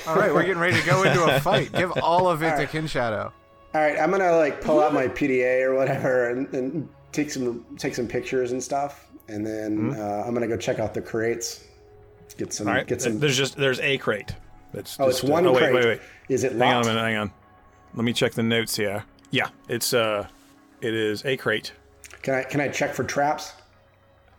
All 0.07 0.17
right, 0.17 0.33
we're 0.33 0.43
getting 0.43 0.59
ready 0.59 0.79
to 0.79 0.87
go 0.87 1.03
into 1.03 1.25
a 1.25 1.41
fight. 1.41 1.73
Give 1.73 1.93
all 2.03 2.29
of 2.29 2.43
it 2.43 2.47
All 2.47 2.53
to 2.53 2.59
right. 2.59 2.69
Ken 2.69 2.87
Shadow. 2.87 3.33
All 3.75 3.81
right, 3.81 3.99
I'm 3.99 4.11
gonna 4.11 4.37
like 4.37 4.61
pull 4.61 4.81
out 4.81 4.93
my 4.93 5.09
PDA 5.09 5.63
or 5.63 5.75
whatever 5.75 6.31
and, 6.31 6.53
and 6.55 6.89
take 7.13 7.31
some 7.31 7.65
take 7.79 7.95
some 7.95 8.07
pictures 8.07 8.53
and 8.53 8.63
stuff, 8.63 9.09
and 9.29 9.47
then 9.47 9.95
uh, 9.99 10.25
I'm 10.27 10.35
gonna 10.35 10.49
go 10.49 10.57
check 10.57 10.79
out 10.79 10.95
the 10.95 11.03
crates. 11.03 11.65
Get 12.37 12.53
some. 12.53 12.67
Mm-hmm. 12.67 12.69
All 12.71 12.79
right. 12.79 12.87
Get 12.87 13.03
some. 13.03 13.19
There's 13.19 13.37
just 13.37 13.57
there's 13.57 13.81
a 13.81 13.99
crate. 13.99 14.35
That's 14.73 14.99
Oh, 14.99 15.09
it's 15.09 15.23
one. 15.23 15.47
uh, 15.47 15.53
one 15.53 15.57
oh, 15.57 15.61
wait, 15.61 15.71
crate. 15.71 15.75
Wait, 15.75 15.85
wait, 15.85 16.01
Is 16.29 16.45
it 16.45 16.53
Hang 16.53 16.63
on 16.75 16.83
a 16.85 16.87
minute. 16.87 17.01
Hang 17.01 17.17
on. 17.17 17.33
Let 17.95 18.05
me 18.05 18.13
check 18.13 18.33
the 18.33 18.43
notes 18.43 18.77
here. 18.77 19.05
Yeah, 19.31 19.49
it's 19.69 19.93
uh, 19.93 20.27
it 20.81 20.95
is 20.95 21.25
a 21.25 21.37
crate. 21.37 21.73
Can 22.23 22.35
I 22.35 22.43
can 22.43 22.61
I 22.61 22.69
check 22.69 22.95
for 22.95 23.05
traps? 23.05 23.53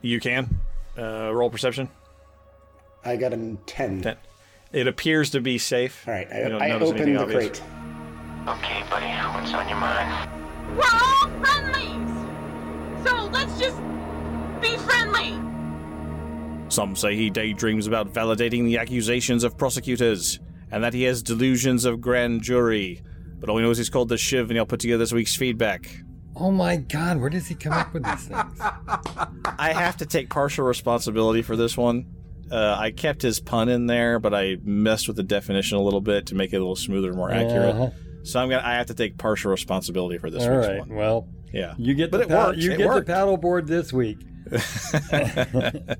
You 0.01 0.19
can 0.19 0.59
uh, 0.97 1.31
roll 1.33 1.49
perception. 1.49 1.89
I 3.05 3.15
got 3.15 3.33
a 3.33 3.57
ten. 3.65 4.01
Ten. 4.01 4.17
It 4.73 4.87
appears 4.87 5.29
to 5.31 5.39
be 5.39 5.57
safe. 5.59 6.03
All 6.07 6.13
right, 6.13 6.27
You 6.27 6.49
don't 6.49 6.61
I, 6.61 6.65
I 6.65 6.69
notice 6.69 6.89
opened 6.89 7.15
the 7.15 7.21
obvious. 7.21 7.59
crate. 7.59 7.61
Okay, 8.47 8.83
buddy, 8.89 9.05
what's 9.05 9.53
on 9.53 9.69
your 9.69 9.77
mind? 9.77 10.29
We're 10.75 10.83
all 10.83 11.29
friendlies! 11.43 13.07
So 13.07 13.25
let's 13.31 13.59
just 13.59 13.77
be 14.61 14.75
friendly! 14.77 15.39
Some 16.69 16.95
say 16.95 17.15
he 17.15 17.29
daydreams 17.29 17.85
about 17.87 18.11
validating 18.13 18.65
the 18.65 18.79
accusations 18.79 19.43
of 19.43 19.57
prosecutors, 19.57 20.39
and 20.71 20.83
that 20.83 20.93
he 20.93 21.03
has 21.03 21.21
delusions 21.21 21.85
of 21.85 22.01
grand 22.01 22.41
jury. 22.41 23.01
But 23.39 23.49
all 23.49 23.57
he 23.57 23.63
knows 23.63 23.73
is 23.79 23.85
he's 23.87 23.89
called 23.91 24.09
the 24.09 24.17
Shiv, 24.17 24.49
and 24.49 24.57
he'll 24.57 24.65
put 24.65 24.79
together 24.79 24.97
this 25.03 25.13
week's 25.13 25.35
feedback. 25.35 25.87
Oh 26.35 26.49
my 26.49 26.77
god, 26.77 27.21
where 27.21 27.29
does 27.29 27.47
he 27.47 27.53
come 27.53 27.73
up 27.73 27.93
with 27.93 28.03
these 28.03 28.23
things? 28.27 28.59
I 29.59 29.71
have 29.71 29.97
to 29.97 30.05
take 30.07 30.29
partial 30.31 30.65
responsibility 30.65 31.43
for 31.43 31.55
this 31.55 31.77
one. 31.77 32.07
Uh, 32.51 32.75
I 32.79 32.91
kept 32.91 33.21
his 33.21 33.39
pun 33.39 33.69
in 33.69 33.87
there, 33.87 34.19
but 34.19 34.33
I 34.33 34.57
messed 34.63 35.07
with 35.07 35.17
the 35.17 35.23
definition 35.23 35.77
a 35.77 35.81
little 35.81 36.01
bit 36.01 36.27
to 36.27 36.35
make 36.35 36.53
it 36.53 36.57
a 36.57 36.59
little 36.59 36.75
smoother 36.75 37.07
and 37.09 37.17
more 37.17 37.31
accurate. 37.31 37.75
Uh-huh. 37.75 37.89
So 38.23 38.39
I'm 38.39 38.49
gonna 38.49 38.61
I 38.63 38.75
have 38.75 38.85
to 38.87 38.93
take 38.93 39.17
partial 39.17 39.51
responsibility 39.51 40.17
for 40.17 40.29
this 40.29 40.43
All 40.43 40.55
week's 40.55 40.67
right, 40.67 40.79
one. 40.79 40.95
well, 40.95 41.27
Yeah, 41.51 41.73
you 41.77 41.93
get 41.93 42.11
but 42.11 42.17
the 42.17 42.23
it 42.23 42.29
pad- 42.29 42.47
worked. 42.47 42.59
you 42.59 42.71
It 42.73 42.77
get 42.77 42.87
worked. 42.87 43.07
the 43.07 43.13
paddleboard 43.13 43.67
this 43.67 43.91
week. 43.91 44.19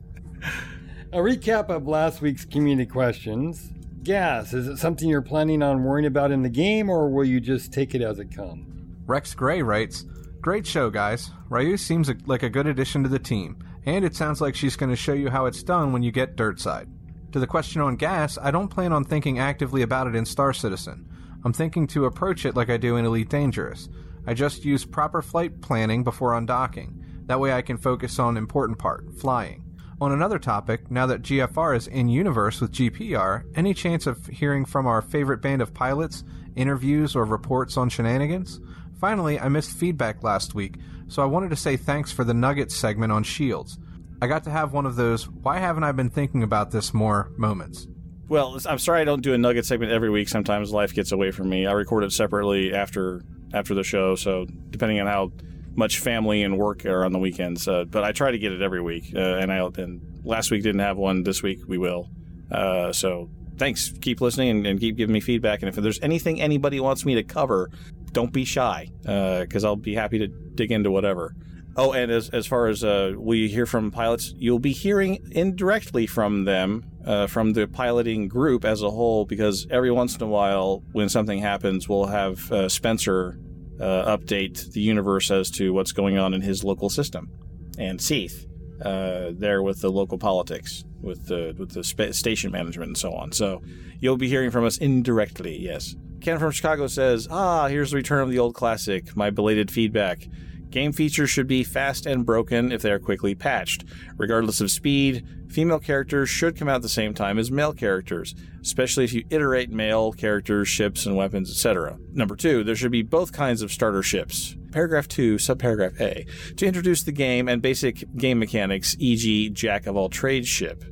A 1.12 1.18
recap 1.18 1.70
of 1.70 1.88
last 1.88 2.22
week's 2.22 2.44
community 2.46 2.90
questions. 2.90 3.70
Gas, 4.04 4.54
is 4.54 4.68
it 4.68 4.78
something 4.78 5.08
you're 5.08 5.22
planning 5.22 5.62
on 5.62 5.84
worrying 5.84 6.08
about 6.08 6.32
in 6.32 6.42
the 6.42 6.50
game, 6.50 6.90
or 6.90 7.08
will 7.10 7.24
you 7.24 7.40
just 7.40 7.72
take 7.72 7.94
it 7.94 8.02
as 8.02 8.20
it 8.20 8.36
comes? 8.36 8.66
Rex 9.06 9.34
Gray 9.36 9.62
writes, 9.62 10.06
Great 10.42 10.66
show, 10.68 10.90
guys. 10.90 11.30
Ryu 11.50 11.78
seems 11.78 12.10
like 12.26 12.44
a 12.44 12.50
good 12.50 12.68
addition 12.68 13.04
to 13.04 13.10
the 13.10 13.20
team, 13.20 13.58
and 13.86 14.06
it 14.06 14.16
sounds 14.16 14.42
like 14.42 14.56
she's 14.56 14.76
going 14.76 14.90
to 14.90 14.96
show 14.96 15.14
you 15.14 15.30
how 15.30 15.46
it's 15.46 15.64
done 15.64 15.92
when 15.92 16.04
you 16.04 16.12
get 16.12 16.36
dirt 16.36 16.60
side. 16.60 16.90
To 17.34 17.40
the 17.40 17.48
question 17.48 17.82
on 17.82 17.96
gas, 17.96 18.38
I 18.42 18.52
don't 18.52 18.68
plan 18.68 18.94
on 18.94 19.04
thinking 19.04 19.40
actively 19.40 19.82
about 19.82 20.08
it 20.08 20.16
in 20.16 20.26
Star 20.26 20.54
Citizen. 20.54 21.10
I'm 21.44 21.54
thinking 21.54 21.88
to 21.88 22.06
approach 22.06 22.46
it 22.46 22.56
like 22.56 22.70
I 22.70 22.78
do 22.78 22.96
in 22.96 23.06
Elite 23.06 23.30
Dangerous. 23.30 23.90
I 24.26 24.34
just 24.34 24.64
use 24.64 24.86
proper 24.86 25.22
flight 25.22 25.60
planning 25.62 26.04
before 26.04 26.32
undocking. 26.32 27.04
That 27.26 27.40
way 27.40 27.52
I 27.52 27.62
can 27.62 27.78
focus 27.78 28.20
on 28.20 28.38
important 28.38 28.78
part, 28.78 29.14
flying. 29.18 29.64
On 30.00 30.12
another 30.12 30.40
topic, 30.40 30.92
now 30.92 31.06
that 31.06 31.22
GFR 31.22 31.76
is 31.76 31.88
in 31.88 32.10
universe 32.10 32.62
with 32.62 32.72
GPR, 32.72 33.44
any 33.56 33.74
chance 33.74 34.06
of 34.06 34.28
hearing 34.28 34.66
from 34.66 34.86
our 34.86 35.02
favorite 35.02 35.42
band 35.42 35.62
of 35.62 35.74
pilots, 35.74 36.24
interviews, 36.56 37.16
or 37.16 37.26
reports 37.26 37.78
on 37.78 37.90
shenanigans? 37.90 38.60
Finally, 39.00 39.40
I 39.40 39.50
missed 39.50 39.72
feedback 39.72 40.24
last 40.24 40.56
week, 40.56 40.78
so 41.08 41.22
I 41.22 41.26
wanted 41.26 41.50
to 41.50 41.56
say 41.56 41.78
thanks 41.78 42.12
for 42.12 42.24
the 42.24 42.34
Nuggets 42.34 42.76
segment 42.76 43.12
on 43.12 43.24
Shields. 43.24 43.78
I 44.22 44.28
got 44.28 44.44
to 44.46 44.50
have 44.50 44.74
one 44.74 44.86
of 44.86 44.96
those, 44.96 45.28
why 45.28 45.60
haven't 45.60 45.84
I 45.84 45.92
been 45.92 46.10
thinking 46.10 46.44
about 46.44 46.72
this 46.72 46.94
more 46.94 47.32
moments. 47.38 47.88
Well, 48.30 48.58
I'm 48.68 48.80
sorry 48.80 49.02
I 49.02 49.04
don't 49.04 49.22
do 49.22 49.34
a 49.34 49.38
nugget 49.38 49.66
segment 49.66 49.92
every 49.92 50.10
week. 50.10 50.30
Sometimes 50.30 50.72
life 50.72 50.94
gets 50.94 51.12
away 51.12 51.32
from 51.32 51.50
me. 51.50 51.68
I 51.68 51.74
record 51.74 52.04
it 52.04 52.12
separately 52.12 52.74
after 52.74 53.22
after 53.54 53.76
the 53.76 53.84
show, 53.84 54.16
so 54.16 54.48
depending 54.70 55.00
on 55.00 55.08
how 55.08 55.32
much 55.76 56.00
family 56.00 56.42
and 56.42 56.58
work 56.58 56.86
are 56.86 57.04
on 57.04 57.12
the 57.12 57.20
weekends. 57.20 57.68
Uh, 57.68 57.84
but 57.84 58.04
I 58.04 58.12
try 58.12 58.32
to 58.32 58.38
get 58.38 58.52
it 58.52 58.62
every 58.62 58.82
week, 58.82 59.14
uh, 59.16 59.20
and 59.20 59.52
I 59.52 59.58
and 59.78 60.02
last 60.24 60.52
week 60.52 60.64
didn't 60.64 60.82
have 60.82 60.98
one. 60.98 61.24
This 61.24 61.44
week 61.44 61.60
we 61.68 61.78
will. 61.78 62.10
Uh, 62.50 62.94
so 62.94 63.30
thanks. 63.58 63.94
Keep 64.02 64.22
listening 64.22 64.50
and, 64.50 64.68
and 64.68 64.80
keep 64.80 64.96
giving 64.96 65.14
me 65.14 65.20
feedback. 65.20 65.62
And 65.62 65.70
if 65.70 65.76
there's 65.76 66.00
anything 66.02 66.42
anybody 66.42 66.80
wants 66.80 67.06
me 67.06 67.16
to 67.16 67.24
cover, 67.24 67.70
don't 68.14 68.32
be 68.32 68.46
shy, 68.46 68.90
because 69.02 69.64
I'll 69.66 69.76
be 69.76 69.96
happy 69.96 70.20
to 70.20 70.28
dig 70.28 70.72
into 70.72 70.90
whatever. 70.90 71.36
Oh, 71.76 71.92
and 71.92 72.12
as, 72.12 72.30
as 72.30 72.46
far 72.46 72.68
as 72.68 72.84
uh, 72.84 73.14
we 73.18 73.48
hear 73.48 73.66
from 73.66 73.90
pilots, 73.90 74.34
you'll 74.38 74.60
be 74.60 74.74
hearing 74.74 75.28
indirectly 75.32 76.06
from 76.06 76.46
them, 76.46 76.86
uh, 77.04 77.26
from 77.26 77.54
the 77.54 77.68
piloting 77.68 78.28
group 78.28 78.64
as 78.64 78.84
a 78.84 78.92
whole, 78.92 79.26
because 79.26 79.66
every 79.72 79.90
once 79.90 80.16
in 80.16 80.22
a 80.22 80.28
while, 80.28 80.84
when 80.92 81.10
something 81.10 81.40
happens, 81.40 81.90
we'll 81.90 82.06
have 82.06 82.52
uh, 82.52 82.70
Spencer 82.70 83.40
uh, 83.80 84.16
update 84.16 84.72
the 84.74 84.82
universe 84.82 85.32
as 85.32 85.50
to 85.50 85.74
what's 85.74 85.92
going 85.92 86.16
on 86.20 86.36
in 86.36 86.42
his 86.42 86.64
local 86.64 86.92
system, 86.92 87.32
and 87.80 88.00
Seath 88.00 88.46
uh, 88.86 89.32
there 89.32 89.64
with 89.64 89.82
the 89.82 89.90
local 89.90 90.20
politics, 90.20 90.84
with 91.02 91.26
the 91.26 91.56
with 91.58 91.72
the 91.72 91.84
spa- 91.84 92.12
station 92.12 92.52
management 92.52 92.90
and 92.90 92.98
so 92.98 93.14
on. 93.14 93.32
So 93.32 93.64
you'll 94.00 94.18
be 94.18 94.30
hearing 94.30 94.52
from 94.52 94.64
us 94.64 94.78
indirectly. 94.78 95.58
Yes. 95.60 95.96
Ken 96.24 96.40
from 96.40 96.52
Chicago 96.52 96.88
says, 96.88 97.28
"Ah, 97.30 97.68
here's 97.68 97.92
the 97.92 97.98
return 97.98 98.24
of 98.24 98.30
the 98.30 98.40
old 98.40 98.56
classic. 98.56 99.14
My 99.16 99.30
belated 99.30 99.70
feedback." 99.70 100.30
Game 100.70 100.94
features 100.94 101.30
should 101.30 101.48
be 101.48 101.66
fast 101.66 102.06
and 102.06 102.26
broken 102.26 102.72
if 102.72 102.82
they 102.82 102.92
are 102.92 102.98
quickly 102.98 103.36
patched. 103.36 103.84
Regardless 104.18 104.62
of 104.62 104.72
speed, 104.72 105.24
female 105.50 105.80
characters 105.80 106.30
should 106.30 106.56
come 106.56 106.70
out 106.70 106.78
at 106.78 106.82
the 106.82 106.90
same 106.90 107.14
time 107.14 107.38
as 107.38 107.52
male 107.52 107.74
characters, 107.74 108.34
especially 108.62 109.04
if 109.04 109.12
you 109.14 109.26
iterate 109.30 109.70
male 109.70 110.14
characters, 110.14 110.70
ships, 110.70 111.06
and 111.06 111.18
weapons, 111.18 111.52
etc. 111.52 111.98
Number 112.14 112.38
two, 112.38 112.64
there 112.64 112.76
should 112.76 112.92
be 112.92 113.04
both 113.04 113.34
kinds 113.34 113.62
of 113.62 113.72
starter 113.72 114.02
ships. 114.02 114.56
Paragraph 114.72 115.10
2, 115.10 115.36
subparagraph 115.36 116.00
A, 116.00 116.26
to 116.56 116.66
introduce 116.66 117.04
the 117.04 117.12
game 117.12 117.50
and 117.50 117.62
basic 117.62 118.06
game 118.16 118.40
mechanics, 118.40 118.96
e.g., 118.98 119.50
Jack 119.50 119.86
of 119.86 119.98
all 119.98 120.10
trades 120.10 120.48
ship. 120.48 120.86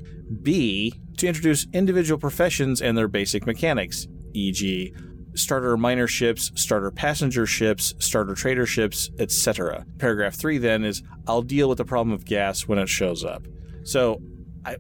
B, 0.44 0.94
to 1.18 1.28
introduce 1.28 1.68
individual 1.74 2.20
professions 2.20 2.82
and 2.82 2.98
their 2.98 3.08
basic 3.08 3.48
mechanics, 3.48 4.08
e.g., 4.34 4.94
starter 5.34 5.78
miner 5.78 6.08
ships, 6.08 6.52
starter 6.56 6.92
passenger 6.92 7.46
ships, 7.46 7.94
starter 8.00 8.36
trader 8.36 8.66
ships, 8.66 9.10
etc. 9.20 9.86
Paragraph 9.98 10.36
3 10.36 10.58
then 10.58 10.84
is 10.84 11.04
I'll 11.28 11.42
deal 11.42 11.70
with 11.70 11.78
the 11.78 11.86
problem 11.86 12.14
of 12.14 12.26
gas 12.26 12.68
when 12.68 12.78
it 12.78 12.90
shows 12.90 13.24
up. 13.24 13.44
So 13.84 14.22
I, 14.66 14.78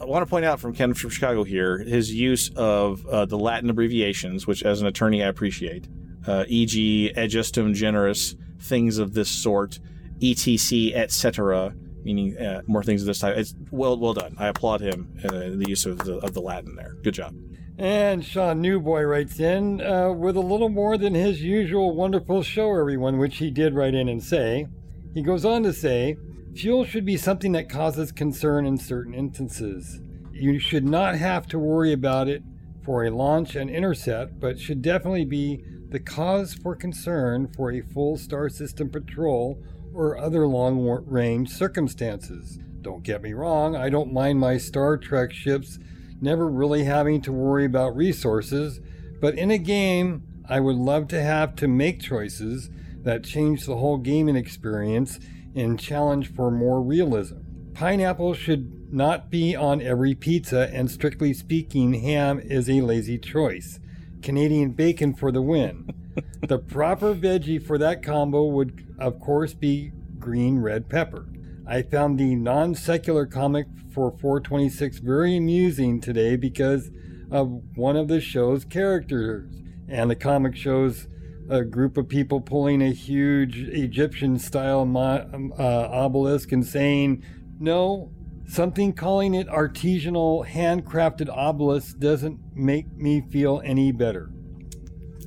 I 0.00 0.04
want 0.04 0.24
to 0.24 0.30
point 0.30 0.44
out 0.44 0.60
from 0.60 0.74
Ken 0.74 0.94
from 0.94 1.10
Chicago 1.10 1.44
here 1.44 1.78
his 1.78 2.12
use 2.12 2.50
of 2.56 3.04
uh, 3.06 3.24
the 3.24 3.38
Latin 3.38 3.70
abbreviations, 3.70 4.46
which 4.46 4.62
as 4.62 4.80
an 4.80 4.86
attorney 4.86 5.22
I 5.22 5.28
appreciate, 5.28 5.88
uh, 6.26 6.44
e.g., 6.46 7.12
ejusdem 7.16 7.74
generis, 7.74 8.36
things 8.60 8.98
of 8.98 9.14
this 9.14 9.28
sort, 9.30 9.80
etc., 10.22 10.94
etc., 10.94 11.74
meaning 12.04 12.36
uh, 12.36 12.62
more 12.66 12.82
things 12.82 13.02
of 13.02 13.06
this 13.06 13.18
type. 13.18 13.36
It's 13.36 13.54
well, 13.70 13.98
well 13.98 14.14
done. 14.14 14.36
I 14.38 14.48
applaud 14.48 14.80
him 14.80 15.18
uh, 15.24 15.28
the 15.30 15.64
use 15.66 15.86
of 15.86 15.98
the, 15.98 16.18
of 16.18 16.34
the 16.34 16.40
Latin 16.40 16.76
there. 16.76 16.94
Good 17.02 17.14
job. 17.14 17.34
And 17.76 18.24
Sean 18.24 18.60
Newboy 18.60 19.02
writes 19.02 19.40
in 19.40 19.80
uh, 19.80 20.12
with 20.12 20.36
a 20.36 20.40
little 20.40 20.68
more 20.68 20.96
than 20.96 21.14
his 21.14 21.42
usual 21.42 21.94
wonderful 21.94 22.44
show, 22.44 22.70
everyone, 22.78 23.18
which 23.18 23.38
he 23.38 23.50
did 23.50 23.74
write 23.74 23.94
in 23.94 24.08
and 24.08 24.22
say. 24.22 24.68
He 25.12 25.22
goes 25.22 25.44
on 25.44 25.64
to 25.64 25.72
say, 25.72 26.16
Fuel 26.54 26.84
should 26.84 27.04
be 27.04 27.16
something 27.16 27.50
that 27.52 27.68
causes 27.68 28.12
concern 28.12 28.64
in 28.64 28.78
certain 28.78 29.12
instances. 29.12 30.00
You 30.32 30.60
should 30.60 30.84
not 30.84 31.16
have 31.16 31.48
to 31.48 31.58
worry 31.58 31.92
about 31.92 32.28
it 32.28 32.44
for 32.84 33.04
a 33.04 33.10
launch 33.10 33.56
and 33.56 33.68
intercept, 33.68 34.38
but 34.38 34.60
should 34.60 34.80
definitely 34.80 35.24
be 35.24 35.64
the 35.88 35.98
cause 35.98 36.54
for 36.54 36.76
concern 36.76 37.48
for 37.56 37.72
a 37.72 37.80
full 37.80 38.16
star 38.16 38.48
system 38.48 38.88
patrol 38.88 39.60
or 39.92 40.16
other 40.16 40.46
long 40.46 40.78
range 41.06 41.50
circumstances. 41.50 42.58
Don't 42.82 43.02
get 43.02 43.22
me 43.22 43.32
wrong, 43.32 43.74
I 43.74 43.88
don't 43.88 44.12
mind 44.12 44.38
my 44.38 44.58
Star 44.58 44.96
Trek 44.96 45.32
ships 45.32 45.78
never 46.24 46.48
really 46.48 46.84
having 46.84 47.20
to 47.20 47.32
worry 47.32 47.66
about 47.66 47.94
resources, 47.94 48.80
but 49.20 49.38
in 49.38 49.50
a 49.50 49.58
game, 49.58 50.24
I 50.48 50.58
would 50.58 50.76
love 50.76 51.06
to 51.08 51.22
have 51.22 51.54
to 51.56 51.68
make 51.68 52.00
choices 52.00 52.70
that 53.02 53.22
change 53.22 53.66
the 53.66 53.76
whole 53.76 53.98
gaming 53.98 54.34
experience 54.34 55.20
and 55.54 55.78
challenge 55.78 56.34
for 56.34 56.50
more 56.50 56.82
realism. 56.82 57.36
Pineapple 57.74 58.34
should 58.34 58.92
not 58.92 59.30
be 59.30 59.54
on 59.54 59.82
every 59.82 60.14
pizza, 60.14 60.70
and 60.72 60.90
strictly 60.90 61.32
speaking, 61.32 61.94
ham 61.94 62.40
is 62.40 62.68
a 62.68 62.80
lazy 62.80 63.18
choice. 63.18 63.78
Canadian 64.22 64.70
bacon 64.70 65.12
for 65.12 65.30
the 65.30 65.42
win. 65.42 65.90
the 66.48 66.58
proper 66.58 67.14
veggie 67.14 67.64
for 67.64 67.76
that 67.78 68.02
combo 68.02 68.44
would, 68.44 68.94
of 68.98 69.20
course, 69.20 69.52
be 69.52 69.92
green 70.18 70.58
red 70.58 70.88
pepper. 70.88 71.26
I 71.66 71.82
found 71.82 72.18
the 72.18 72.34
Non 72.34 72.74
Sequitur 72.74 73.26
comic 73.26 73.66
for 73.92 74.10
426 74.10 74.98
very 74.98 75.36
amusing 75.36 76.00
today 76.00 76.36
because 76.36 76.90
of 77.30 77.62
one 77.74 77.96
of 77.96 78.08
the 78.08 78.20
show's 78.20 78.64
characters. 78.64 79.50
And 79.88 80.10
the 80.10 80.16
comic 80.16 80.56
shows 80.56 81.08
a 81.48 81.62
group 81.64 81.96
of 81.96 82.08
people 82.08 82.40
pulling 82.40 82.82
a 82.82 82.92
huge 82.92 83.58
Egyptian 83.58 84.38
style 84.38 84.84
mo- 84.84 85.52
uh, 85.58 85.88
obelisk 85.90 86.52
and 86.52 86.66
saying, 86.66 87.24
No, 87.58 88.10
something 88.46 88.92
calling 88.92 89.34
it 89.34 89.46
artisanal, 89.48 90.46
handcrafted 90.46 91.28
obelisk 91.28 91.98
doesn't 91.98 92.40
make 92.54 92.92
me 92.92 93.22
feel 93.30 93.62
any 93.64 93.92
better. 93.92 94.30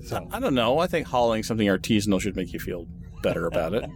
So. 0.05 0.27
I 0.31 0.39
don't 0.39 0.55
know. 0.55 0.79
I 0.79 0.87
think 0.87 1.07
hauling 1.07 1.43
something 1.43 1.67
artisanal 1.67 2.21
should 2.21 2.35
make 2.35 2.53
you 2.53 2.59
feel 2.59 2.87
better 3.21 3.47
about 3.47 3.73
it. 3.73 3.89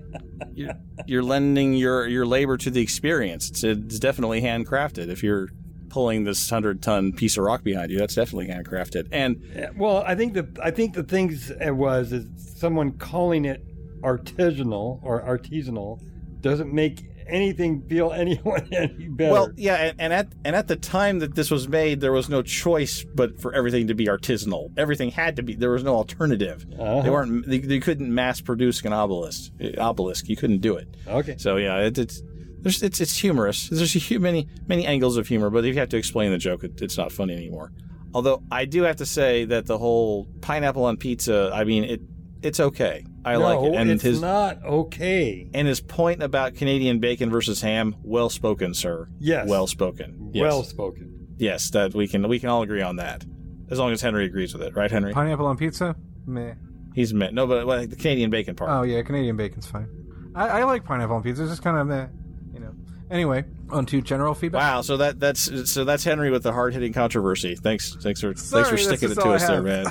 you're, 0.54 0.74
you're, 1.06 1.22
lending 1.22 1.74
your, 1.74 2.06
your 2.06 2.26
labor 2.26 2.56
to 2.56 2.70
the 2.70 2.80
experience. 2.80 3.50
It's, 3.50 3.64
it's 3.64 3.98
definitely 3.98 4.40
handcrafted. 4.40 5.08
If 5.08 5.22
you're 5.22 5.48
pulling 5.88 6.24
this 6.24 6.50
hundred 6.50 6.82
ton 6.82 7.12
piece 7.12 7.36
of 7.36 7.44
rock 7.44 7.62
behind 7.62 7.90
you, 7.90 7.98
that's 7.98 8.16
definitely 8.16 8.48
handcrafted. 8.48 9.08
And 9.12 9.72
well, 9.76 10.02
I 10.04 10.16
think 10.16 10.34
the 10.34 10.48
I 10.62 10.72
think 10.72 10.94
the 10.94 11.04
things 11.04 11.50
it 11.50 11.70
was 11.70 12.12
is 12.12 12.26
someone 12.58 12.92
calling 12.98 13.44
it 13.44 13.64
artisanal 14.02 15.00
or 15.02 15.22
artisanal 15.22 16.00
doesn't 16.40 16.72
make 16.72 17.04
anything 17.28 17.82
feel 17.88 18.12
anyone 18.14 18.68
any 18.72 19.08
better. 19.08 19.32
Well, 19.32 19.52
yeah, 19.56 19.76
and, 19.76 20.00
and, 20.00 20.12
at 20.12 20.32
and 20.44 20.56
at 20.56 20.68
the 20.68 20.76
time 20.76 21.18
that 21.20 21.34
this 21.34 21.50
was 21.50 21.68
made, 21.68 22.00
there 22.00 22.12
was 22.12 22.28
no 22.28 22.42
choice 22.42 23.04
but 23.14 23.40
for 23.40 23.52
everything 23.54 23.88
to 23.88 23.94
be 23.94 24.06
artisanal. 24.06 24.70
Everything 24.76 25.10
had 25.10 25.36
to 25.36 25.42
be. 25.42 25.54
There 25.54 25.70
was 25.70 25.84
no 25.84 25.94
alternative. 25.94 26.66
Uh-huh. 26.78 27.02
They 27.02 27.10
weren't. 27.10 27.46
They, 27.46 27.58
they, 27.58 27.80
couldn't 27.80 28.12
mass 28.12 28.40
produce 28.40 28.82
an 28.82 28.92
obelisk. 28.92 29.52
Obelisk. 29.78 30.28
You 30.28 30.36
couldn't 30.36 30.60
do 30.60 30.76
it. 30.76 30.88
Okay. 31.06 31.36
So 31.38 31.56
yeah, 31.56 31.78
it, 31.80 31.98
it's. 31.98 32.22
There's, 32.60 32.82
it's 32.82 32.98
it's 32.98 33.18
humorous. 33.18 33.68
There's 33.68 34.10
many 34.18 34.48
many 34.66 34.86
angles 34.86 35.18
of 35.18 35.28
humor, 35.28 35.50
but 35.50 35.66
if 35.66 35.74
you 35.74 35.80
have 35.80 35.90
to 35.90 35.98
explain 35.98 36.30
the 36.30 36.38
joke, 36.38 36.64
it, 36.64 36.80
it's 36.80 36.96
not 36.96 37.12
funny 37.12 37.34
anymore. 37.34 37.72
Although 38.14 38.42
I 38.50 38.64
do 38.64 38.84
have 38.84 38.96
to 38.96 39.06
say 39.06 39.44
that 39.44 39.66
the 39.66 39.76
whole 39.76 40.28
pineapple 40.40 40.84
on 40.84 40.96
pizza, 40.96 41.50
I 41.52 41.64
mean, 41.64 41.84
it 41.84 42.00
it's 42.42 42.60
okay. 42.60 43.04
I 43.24 43.34
no, 43.34 43.40
like 43.40 43.72
it. 43.72 43.76
And 43.76 43.90
it's 43.90 44.02
his, 44.02 44.20
not 44.20 44.62
okay. 44.64 45.48
And 45.54 45.66
his 45.66 45.80
point 45.80 46.22
about 46.22 46.54
Canadian 46.54 46.98
bacon 46.98 47.30
versus 47.30 47.60
ham, 47.60 47.96
well 48.02 48.28
spoken, 48.28 48.74
sir. 48.74 49.08
Yes. 49.18 49.48
Well 49.48 49.66
spoken. 49.66 50.30
Yes. 50.32 50.42
Well 50.42 50.62
spoken. 50.62 51.28
Yes, 51.38 51.70
that 51.70 51.94
we 51.94 52.06
can 52.06 52.28
we 52.28 52.38
can 52.38 52.48
all 52.48 52.62
agree 52.62 52.82
on 52.82 52.96
that. 52.96 53.24
As 53.70 53.78
long 53.78 53.92
as 53.92 54.02
Henry 54.02 54.26
agrees 54.26 54.52
with 54.52 54.62
it, 54.62 54.76
right, 54.76 54.90
Henry? 54.90 55.12
Pineapple 55.12 55.46
on 55.46 55.56
pizza? 55.56 55.96
Meh. 56.26 56.54
He's 56.94 57.14
meh. 57.14 57.30
No, 57.30 57.46
but 57.46 57.66
well, 57.66 57.86
the 57.86 57.96
Canadian 57.96 58.30
bacon 58.30 58.54
part. 58.54 58.70
Oh 58.70 58.82
yeah, 58.82 59.02
Canadian 59.02 59.36
bacon's 59.36 59.66
fine. 59.66 59.88
I, 60.34 60.48
I 60.48 60.64
like 60.64 60.84
pineapple 60.84 61.16
on 61.16 61.22
pizza. 61.22 61.42
It's 61.42 61.52
just 61.52 61.62
kind 61.62 61.78
of 61.78 61.86
meh. 61.86 62.06
You 62.52 62.60
know. 62.60 62.74
Anyway, 63.10 63.44
on 63.70 63.86
to 63.86 64.00
general 64.00 64.34
feedback. 64.34 64.60
Wow, 64.60 64.82
so 64.82 64.96
that 64.98 65.18
that's 65.18 65.70
so 65.70 65.84
that's 65.84 66.04
Henry 66.04 66.30
with 66.30 66.42
the 66.42 66.52
hard 66.52 66.74
hitting 66.74 66.92
controversy. 66.92 67.56
Thanks, 67.56 67.96
thanks 67.96 68.20
for 68.20 68.34
Sorry, 68.34 68.64
thanks 68.64 68.68
for 68.68 68.76
sticking 68.76 69.10
it 69.10 69.14
to 69.14 69.30
us 69.30 69.46
there, 69.46 69.62
man. 69.62 69.86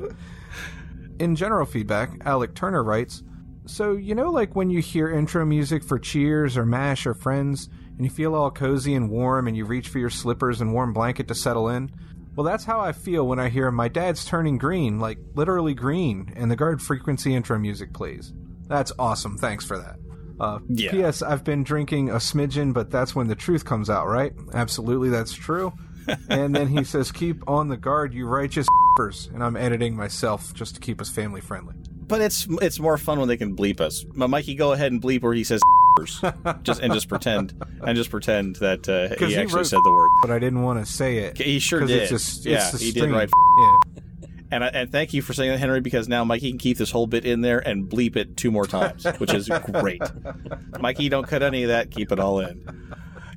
In 1.18 1.36
general 1.36 1.66
feedback, 1.66 2.10
Alec 2.24 2.54
Turner 2.54 2.84
writes 2.84 3.22
So, 3.66 3.92
you 3.92 4.14
know, 4.14 4.30
like 4.30 4.54
when 4.54 4.70
you 4.70 4.80
hear 4.80 5.10
intro 5.10 5.44
music 5.44 5.82
for 5.82 5.98
Cheers 5.98 6.56
or 6.56 6.66
MASH 6.66 7.06
or 7.06 7.14
Friends, 7.14 7.68
and 7.96 8.04
you 8.04 8.10
feel 8.10 8.34
all 8.34 8.50
cozy 8.50 8.94
and 8.94 9.10
warm 9.10 9.48
and 9.48 9.56
you 9.56 9.64
reach 9.64 9.88
for 9.88 9.98
your 9.98 10.10
slippers 10.10 10.60
and 10.60 10.72
warm 10.72 10.92
blanket 10.92 11.28
to 11.28 11.34
settle 11.34 11.68
in? 11.68 11.90
Well, 12.34 12.44
that's 12.44 12.64
how 12.64 12.80
I 12.80 12.92
feel 12.92 13.26
when 13.26 13.38
I 13.38 13.48
hear 13.48 13.70
My 13.70 13.88
Dad's 13.88 14.26
Turning 14.26 14.58
Green, 14.58 15.00
like 15.00 15.18
literally 15.34 15.72
green, 15.72 16.32
and 16.36 16.50
the 16.50 16.56
guard 16.56 16.82
frequency 16.82 17.34
intro 17.34 17.58
music 17.58 17.94
plays. 17.94 18.34
That's 18.66 18.92
awesome. 18.98 19.38
Thanks 19.38 19.64
for 19.64 19.78
that. 19.78 19.96
Uh, 20.38 20.58
yeah. 20.68 20.90
P.S. 20.90 21.22
I've 21.22 21.44
been 21.44 21.62
drinking 21.62 22.10
a 22.10 22.16
smidgen, 22.16 22.74
but 22.74 22.90
that's 22.90 23.14
when 23.14 23.28
the 23.28 23.34
truth 23.34 23.64
comes 23.64 23.88
out, 23.88 24.06
right? 24.06 24.34
Absolutely, 24.52 25.08
that's 25.08 25.32
true. 25.32 25.72
And 26.28 26.54
then 26.54 26.68
he 26.68 26.84
says, 26.84 27.12
"Keep 27.12 27.48
on 27.48 27.68
the 27.68 27.76
guard, 27.76 28.14
you 28.14 28.26
righteous." 28.26 28.66
And 28.98 29.44
I'm 29.44 29.56
editing 29.56 29.94
myself 29.94 30.54
just 30.54 30.74
to 30.76 30.80
keep 30.80 31.02
us 31.02 31.10
family 31.10 31.42
friendly. 31.42 31.74
But 32.08 32.22
it's 32.22 32.46
it's 32.62 32.78
more 32.78 32.96
fun 32.96 33.18
when 33.18 33.28
they 33.28 33.36
can 33.36 33.54
bleep 33.54 33.80
us. 33.80 34.06
Mikey, 34.14 34.54
go 34.54 34.72
ahead 34.72 34.92
and 34.92 35.02
bleep 35.02 35.22
where 35.22 35.34
he 35.34 35.44
says 35.44 35.60
just 36.62 36.80
and 36.80 36.92
just 36.92 37.08
pretend 37.08 37.54
and 37.82 37.96
just 37.96 38.10
pretend 38.10 38.56
that 38.56 38.88
uh, 38.88 39.14
he, 39.18 39.34
he 39.34 39.36
actually 39.36 39.64
said 39.64 39.80
the 39.84 39.92
word. 39.92 40.10
But 40.22 40.30
I 40.30 40.38
didn't 40.38 40.62
want 40.62 40.84
to 40.84 40.90
say 40.90 41.18
it. 41.18 41.38
He 41.38 41.58
sure 41.58 41.80
did. 41.80 42.10
It's 42.10 42.46
a, 42.46 42.48
yeah, 42.48 42.70
he 42.70 42.92
did 42.92 43.10
right. 43.10 43.28
Yeah. 43.58 43.76
And, 44.48 44.62
I, 44.62 44.68
and 44.68 44.92
thank 44.92 45.12
you 45.12 45.22
for 45.22 45.32
saying 45.32 45.50
that, 45.50 45.58
Henry, 45.58 45.80
because 45.80 46.08
now 46.08 46.22
Mikey 46.22 46.50
can 46.50 46.58
keep 46.58 46.78
this 46.78 46.92
whole 46.92 47.08
bit 47.08 47.24
in 47.24 47.40
there 47.40 47.58
and 47.58 47.90
bleep 47.90 48.14
it 48.14 48.36
two 48.36 48.52
more 48.52 48.64
times, 48.64 49.04
which 49.18 49.34
is 49.34 49.48
great. 49.72 50.00
Mikey, 50.78 51.08
don't 51.08 51.26
cut 51.26 51.42
any 51.42 51.64
of 51.64 51.68
that. 51.68 51.90
Keep 51.90 52.12
it 52.12 52.20
all 52.20 52.38
in. 52.38 52.62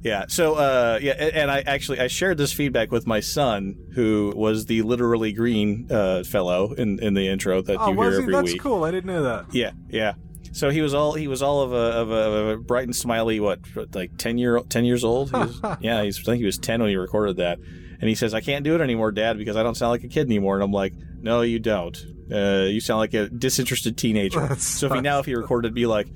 Yeah. 0.02 0.26
So, 0.28 0.56
uh, 0.56 1.00
yeah, 1.02 1.14
and 1.14 1.52
I 1.52 1.62
actually 1.62 2.00
I 2.00 2.08
shared 2.08 2.38
this 2.38 2.54
feedback 2.54 2.92
with 2.92 3.06
my 3.06 3.20
son, 3.20 3.76
who 3.94 4.34
was 4.36 4.66
the 4.66 4.82
literally 4.82 5.34
green 5.34 5.88
uh, 5.92 6.24
fellow 6.24 6.74
in, 6.74 7.00
in 7.00 7.14
the 7.14 7.28
intro 7.28 7.62
that 7.62 7.78
oh, 7.80 7.92
you 7.92 8.02
hear 8.02 8.12
he? 8.12 8.18
every 8.18 8.34
That's 8.34 8.54
week. 8.54 8.62
cool. 8.62 8.84
I 8.84 8.92
didn't 8.92 9.08
know 9.08 9.24
that. 9.24 9.54
Yeah, 9.54 9.72
yeah. 9.90 10.14
So 10.52 10.70
he 10.70 10.82
was 10.82 10.94
all 10.94 11.14
he 11.14 11.28
was 11.28 11.42
all 11.42 11.62
of 11.62 11.74
a, 11.74 11.76
of 11.76 12.12
a, 12.12 12.14
of 12.14 12.48
a 12.48 12.58
bright 12.58 12.86
and 12.86 12.96
smiley 12.96 13.40
what 13.40 13.60
like 13.94 14.18
ten 14.18 14.38
year 14.38 14.60
ten 14.70 14.86
years 14.86 15.04
old. 15.04 15.30
He 15.30 15.38
was, 15.38 15.60
yeah, 15.82 16.04
he's, 16.04 16.20
I 16.20 16.24
think 16.24 16.40
he 16.40 16.46
was 16.46 16.58
ten 16.58 16.82
when 16.82 16.90
he 16.90 16.96
recorded 16.96 17.38
that, 17.38 17.60
and 17.60 18.10
he 18.10 18.16
says 18.16 18.34
I 18.34 18.42
can't 18.42 18.64
do 18.64 18.76
it 18.76 18.82
anymore, 18.82 19.12
Dad, 19.12 19.38
because 19.38 19.56
I 19.56 19.64
don't 19.64 19.76
sound 19.76 19.92
like 19.92 20.04
a 20.04 20.08
kid 20.08 20.28
anymore. 20.28 20.56
And 20.56 20.64
I'm 20.64 20.72
like, 20.72 20.94
No, 21.22 21.42
you 21.42 21.60
don't. 21.60 21.98
Uh, 22.32 22.68
you 22.70 22.80
sound 22.80 23.00
like 23.00 23.14
a 23.14 23.30
disinterested 23.30 23.98
teenager. 23.98 24.56
So 24.60 24.88
if 24.88 24.94
he 24.94 25.02
now 25.02 25.20
if 25.20 25.26
he 25.26 25.36
recorded, 25.36 25.74
be 25.74 25.86
like, 25.86 26.08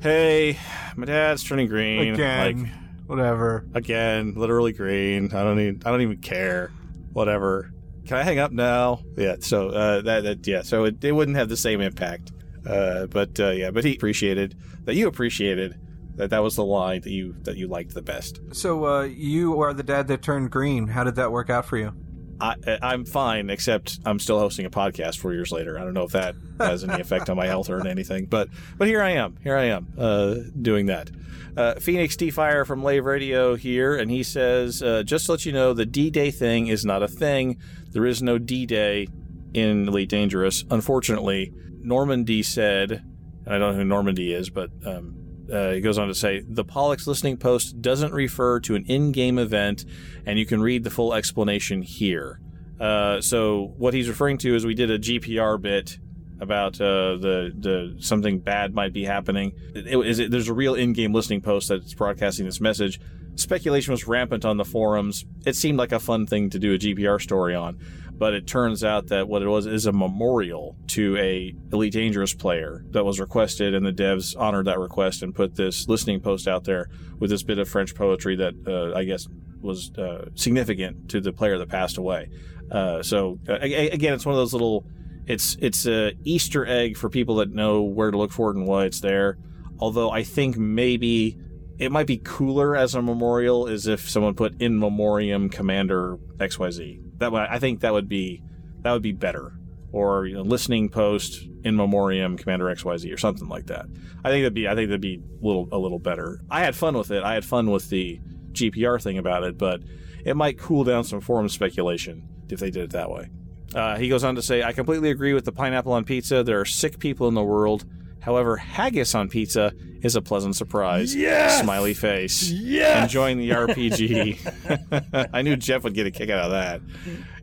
Hey, 0.00 0.58
my 0.96 1.06
dad's 1.06 1.42
turning 1.42 1.68
green. 1.68 2.14
Again. 2.14 2.62
Like, 2.62 2.81
Whatever. 3.12 3.66
again, 3.74 4.32
literally 4.34 4.72
green. 4.72 5.26
I 5.34 5.42
don't 5.42 5.60
even 5.60 5.82
I 5.84 5.90
don't 5.90 6.00
even 6.00 6.18
care. 6.18 6.72
Whatever. 7.12 7.70
Can 8.06 8.16
I 8.16 8.22
hang 8.22 8.38
up 8.38 8.52
now? 8.52 9.02
Yeah. 9.16 9.36
So 9.40 9.68
uh, 9.68 10.00
that, 10.00 10.24
that 10.24 10.46
yeah. 10.46 10.62
So 10.62 10.84
it, 10.84 11.04
it 11.04 11.12
wouldn't 11.12 11.36
have 11.36 11.48
the 11.48 11.56
same 11.56 11.80
impact. 11.80 12.32
Uh, 12.66 13.06
but 13.06 13.38
uh, 13.38 13.50
yeah. 13.50 13.70
But 13.70 13.84
he 13.84 13.94
appreciated 13.94 14.56
that 14.84 14.94
you 14.94 15.08
appreciated 15.08 15.78
that 16.16 16.30
that 16.30 16.42
was 16.42 16.56
the 16.56 16.64
line 16.64 17.02
that 17.02 17.10
you 17.10 17.34
that 17.42 17.56
you 17.56 17.68
liked 17.68 17.94
the 17.94 18.02
best. 18.02 18.40
So 18.52 18.86
uh, 18.86 19.02
you 19.02 19.60
are 19.60 19.74
the 19.74 19.82
dad 19.82 20.08
that 20.08 20.22
turned 20.22 20.50
green. 20.50 20.88
How 20.88 21.04
did 21.04 21.16
that 21.16 21.32
work 21.32 21.50
out 21.50 21.66
for 21.66 21.76
you? 21.76 21.94
I, 22.42 22.78
I'm 22.82 23.04
fine, 23.04 23.50
except 23.50 24.00
I'm 24.04 24.18
still 24.18 24.40
hosting 24.40 24.66
a 24.66 24.70
podcast 24.70 25.18
four 25.18 25.32
years 25.32 25.52
later. 25.52 25.78
I 25.78 25.84
don't 25.84 25.94
know 25.94 26.02
if 26.02 26.12
that 26.12 26.34
has 26.58 26.82
any 26.82 27.00
effect 27.00 27.30
on 27.30 27.36
my 27.36 27.46
health 27.46 27.70
or 27.70 27.86
anything, 27.86 28.26
but 28.26 28.48
but 28.76 28.88
here 28.88 29.00
I 29.00 29.10
am. 29.10 29.36
Here 29.44 29.56
I 29.56 29.66
am 29.66 29.92
uh, 29.96 30.34
doing 30.60 30.86
that. 30.86 31.10
Uh, 31.56 31.74
Phoenix 31.76 32.16
D 32.16 32.30
Fire 32.30 32.64
from 32.64 32.82
Lave 32.82 33.04
Radio 33.04 33.54
here, 33.54 33.94
and 33.94 34.10
he 34.10 34.24
says, 34.24 34.82
uh, 34.82 35.04
just 35.04 35.26
to 35.26 35.32
let 35.32 35.46
you 35.46 35.52
know, 35.52 35.72
the 35.72 35.86
D 35.86 36.10
Day 36.10 36.32
thing 36.32 36.66
is 36.66 36.84
not 36.84 37.02
a 37.02 37.08
thing. 37.08 37.58
There 37.92 38.06
is 38.06 38.22
no 38.22 38.38
D 38.38 38.66
Day 38.66 39.06
in 39.54 39.86
Elite 39.86 40.08
Dangerous. 40.08 40.64
Unfortunately, 40.70 41.52
Normandy 41.80 42.42
said, 42.42 43.04
and 43.44 43.54
I 43.54 43.58
don't 43.58 43.72
know 43.72 43.78
who 43.78 43.84
Normandy 43.84 44.32
is, 44.32 44.50
but 44.50 44.70
um, 44.84 45.21
uh, 45.52 45.72
he 45.72 45.80
goes 45.80 45.98
on 45.98 46.08
to 46.08 46.14
say 46.14 46.42
the 46.48 46.64
Pollux 46.64 47.06
listening 47.06 47.36
post 47.36 47.82
doesn't 47.82 48.12
refer 48.12 48.58
to 48.60 48.74
an 48.74 48.84
in-game 48.86 49.38
event, 49.38 49.84
and 50.24 50.38
you 50.38 50.46
can 50.46 50.62
read 50.62 50.82
the 50.82 50.90
full 50.90 51.12
explanation 51.12 51.82
here. 51.82 52.40
Uh, 52.80 53.20
so 53.20 53.74
what 53.76 53.94
he's 53.94 54.08
referring 54.08 54.38
to 54.38 54.56
is 54.56 54.64
we 54.64 54.74
did 54.74 54.90
a 54.90 54.98
GPR 54.98 55.60
bit 55.60 55.98
about 56.40 56.80
uh, 56.80 57.16
the 57.16 57.52
the 57.56 57.96
something 58.00 58.40
bad 58.40 58.74
might 58.74 58.92
be 58.92 59.04
happening. 59.04 59.52
It, 59.74 60.18
it, 60.18 60.30
there's 60.30 60.48
a 60.48 60.54
real 60.54 60.74
in-game 60.74 61.12
listening 61.12 61.42
post 61.42 61.68
that's 61.68 61.94
broadcasting 61.94 62.46
this 62.46 62.60
message. 62.60 62.98
Speculation 63.36 63.92
was 63.92 64.06
rampant 64.06 64.44
on 64.44 64.56
the 64.56 64.64
forums. 64.64 65.24
It 65.46 65.54
seemed 65.56 65.78
like 65.78 65.92
a 65.92 66.00
fun 66.00 66.26
thing 66.26 66.50
to 66.50 66.58
do 66.58 66.74
a 66.74 66.78
GPR 66.78 67.20
story 67.20 67.54
on, 67.54 67.78
but 68.22 68.34
it 68.34 68.46
turns 68.46 68.84
out 68.84 69.08
that 69.08 69.26
what 69.26 69.42
it 69.42 69.48
was 69.48 69.66
is 69.66 69.84
a 69.84 69.90
memorial 69.90 70.76
to 70.86 71.16
a 71.16 71.52
Elite 71.72 71.92
Dangerous 71.92 72.32
player 72.32 72.84
that 72.90 73.04
was 73.04 73.18
requested, 73.18 73.74
and 73.74 73.84
the 73.84 73.92
devs 73.92 74.38
honored 74.38 74.66
that 74.66 74.78
request 74.78 75.24
and 75.24 75.34
put 75.34 75.56
this 75.56 75.88
listening 75.88 76.20
post 76.20 76.46
out 76.46 76.62
there 76.62 76.88
with 77.18 77.30
this 77.30 77.42
bit 77.42 77.58
of 77.58 77.68
French 77.68 77.96
poetry 77.96 78.36
that 78.36 78.54
uh, 78.64 78.96
I 78.96 79.02
guess 79.02 79.26
was 79.60 79.90
uh, 79.98 80.26
significant 80.36 81.08
to 81.08 81.20
the 81.20 81.32
player 81.32 81.58
that 81.58 81.68
passed 81.68 81.98
away. 81.98 82.30
Uh, 82.70 83.02
so 83.02 83.40
again, 83.48 84.14
it's 84.14 84.24
one 84.24 84.34
of 84.34 84.38
those 84.38 84.52
little. 84.52 84.86
It's 85.26 85.56
it's 85.58 85.84
a 85.88 86.12
Easter 86.22 86.64
egg 86.64 86.96
for 86.96 87.10
people 87.10 87.34
that 87.38 87.50
know 87.50 87.82
where 87.82 88.12
to 88.12 88.16
look 88.16 88.30
for 88.30 88.52
it 88.52 88.56
and 88.56 88.68
why 88.68 88.84
it's 88.84 89.00
there. 89.00 89.36
Although 89.80 90.12
I 90.12 90.22
think 90.22 90.56
maybe 90.56 91.36
it 91.80 91.90
might 91.90 92.06
be 92.06 92.18
cooler 92.18 92.76
as 92.76 92.94
a 92.94 93.02
memorial 93.02 93.66
is 93.66 93.88
if 93.88 94.08
someone 94.08 94.34
put 94.34 94.62
in 94.62 94.78
memoriam 94.78 95.48
Commander 95.48 96.18
XYZ. 96.36 97.01
That 97.22 97.32
way, 97.32 97.46
I 97.48 97.58
think 97.58 97.80
that 97.80 97.92
would 97.92 98.08
be 98.08 98.42
that 98.82 98.92
would 98.92 99.02
be 99.02 99.12
better. 99.12 99.52
Or 99.92 100.26
you 100.26 100.34
know, 100.34 100.42
listening 100.42 100.88
post 100.88 101.46
in 101.64 101.76
memoriam 101.76 102.36
Commander 102.36 102.64
XYZ 102.66 103.12
or 103.12 103.16
something 103.16 103.48
like 103.48 103.66
that. 103.66 103.86
I 104.24 104.30
think 104.30 104.42
that'd 104.42 104.54
be 104.54 104.66
I 104.66 104.74
think 104.74 104.88
that'd 104.88 105.00
be 105.00 105.20
a 105.20 105.46
little 105.46 105.68
a 105.70 105.78
little 105.78 105.98
better. 105.98 106.40
I 106.50 106.60
had 106.60 106.74
fun 106.74 106.96
with 106.96 107.10
it. 107.10 107.22
I 107.22 107.34
had 107.34 107.44
fun 107.44 107.70
with 107.70 107.90
the 107.90 108.20
GPR 108.52 109.00
thing 109.02 109.18
about 109.18 109.44
it, 109.44 109.56
but 109.56 109.82
it 110.24 110.36
might 110.36 110.58
cool 110.58 110.84
down 110.84 111.04
some 111.04 111.20
forum 111.20 111.48
speculation 111.48 112.28
if 112.48 112.58
they 112.58 112.70
did 112.70 112.84
it 112.84 112.90
that 112.90 113.10
way. 113.10 113.30
Uh, 113.74 113.96
he 113.96 114.08
goes 114.08 114.24
on 114.24 114.34
to 114.34 114.42
say, 114.42 114.62
I 114.62 114.72
completely 114.72 115.10
agree 115.10 115.32
with 115.32 115.44
the 115.44 115.52
pineapple 115.52 115.92
on 115.92 116.04
pizza. 116.04 116.42
There 116.42 116.60
are 116.60 116.64
sick 116.64 116.98
people 116.98 117.28
in 117.28 117.34
the 117.34 117.42
world. 117.42 117.84
However, 118.22 118.56
haggis 118.56 119.14
on 119.14 119.28
pizza 119.28 119.72
is 120.02 120.16
a 120.16 120.22
pleasant 120.22 120.56
surprise. 120.56 121.14
Yes! 121.14 121.60
Smiley 121.60 121.92
face. 121.92 122.50
Yes! 122.50 123.02
Enjoying 123.04 123.38
the 123.38 123.50
RPG. 123.50 125.28
I 125.34 125.42
knew 125.42 125.56
Jeff 125.56 125.82
would 125.84 125.94
get 125.94 126.06
a 126.06 126.10
kick 126.10 126.30
out 126.30 126.44
of 126.46 126.50
that. 126.52 126.80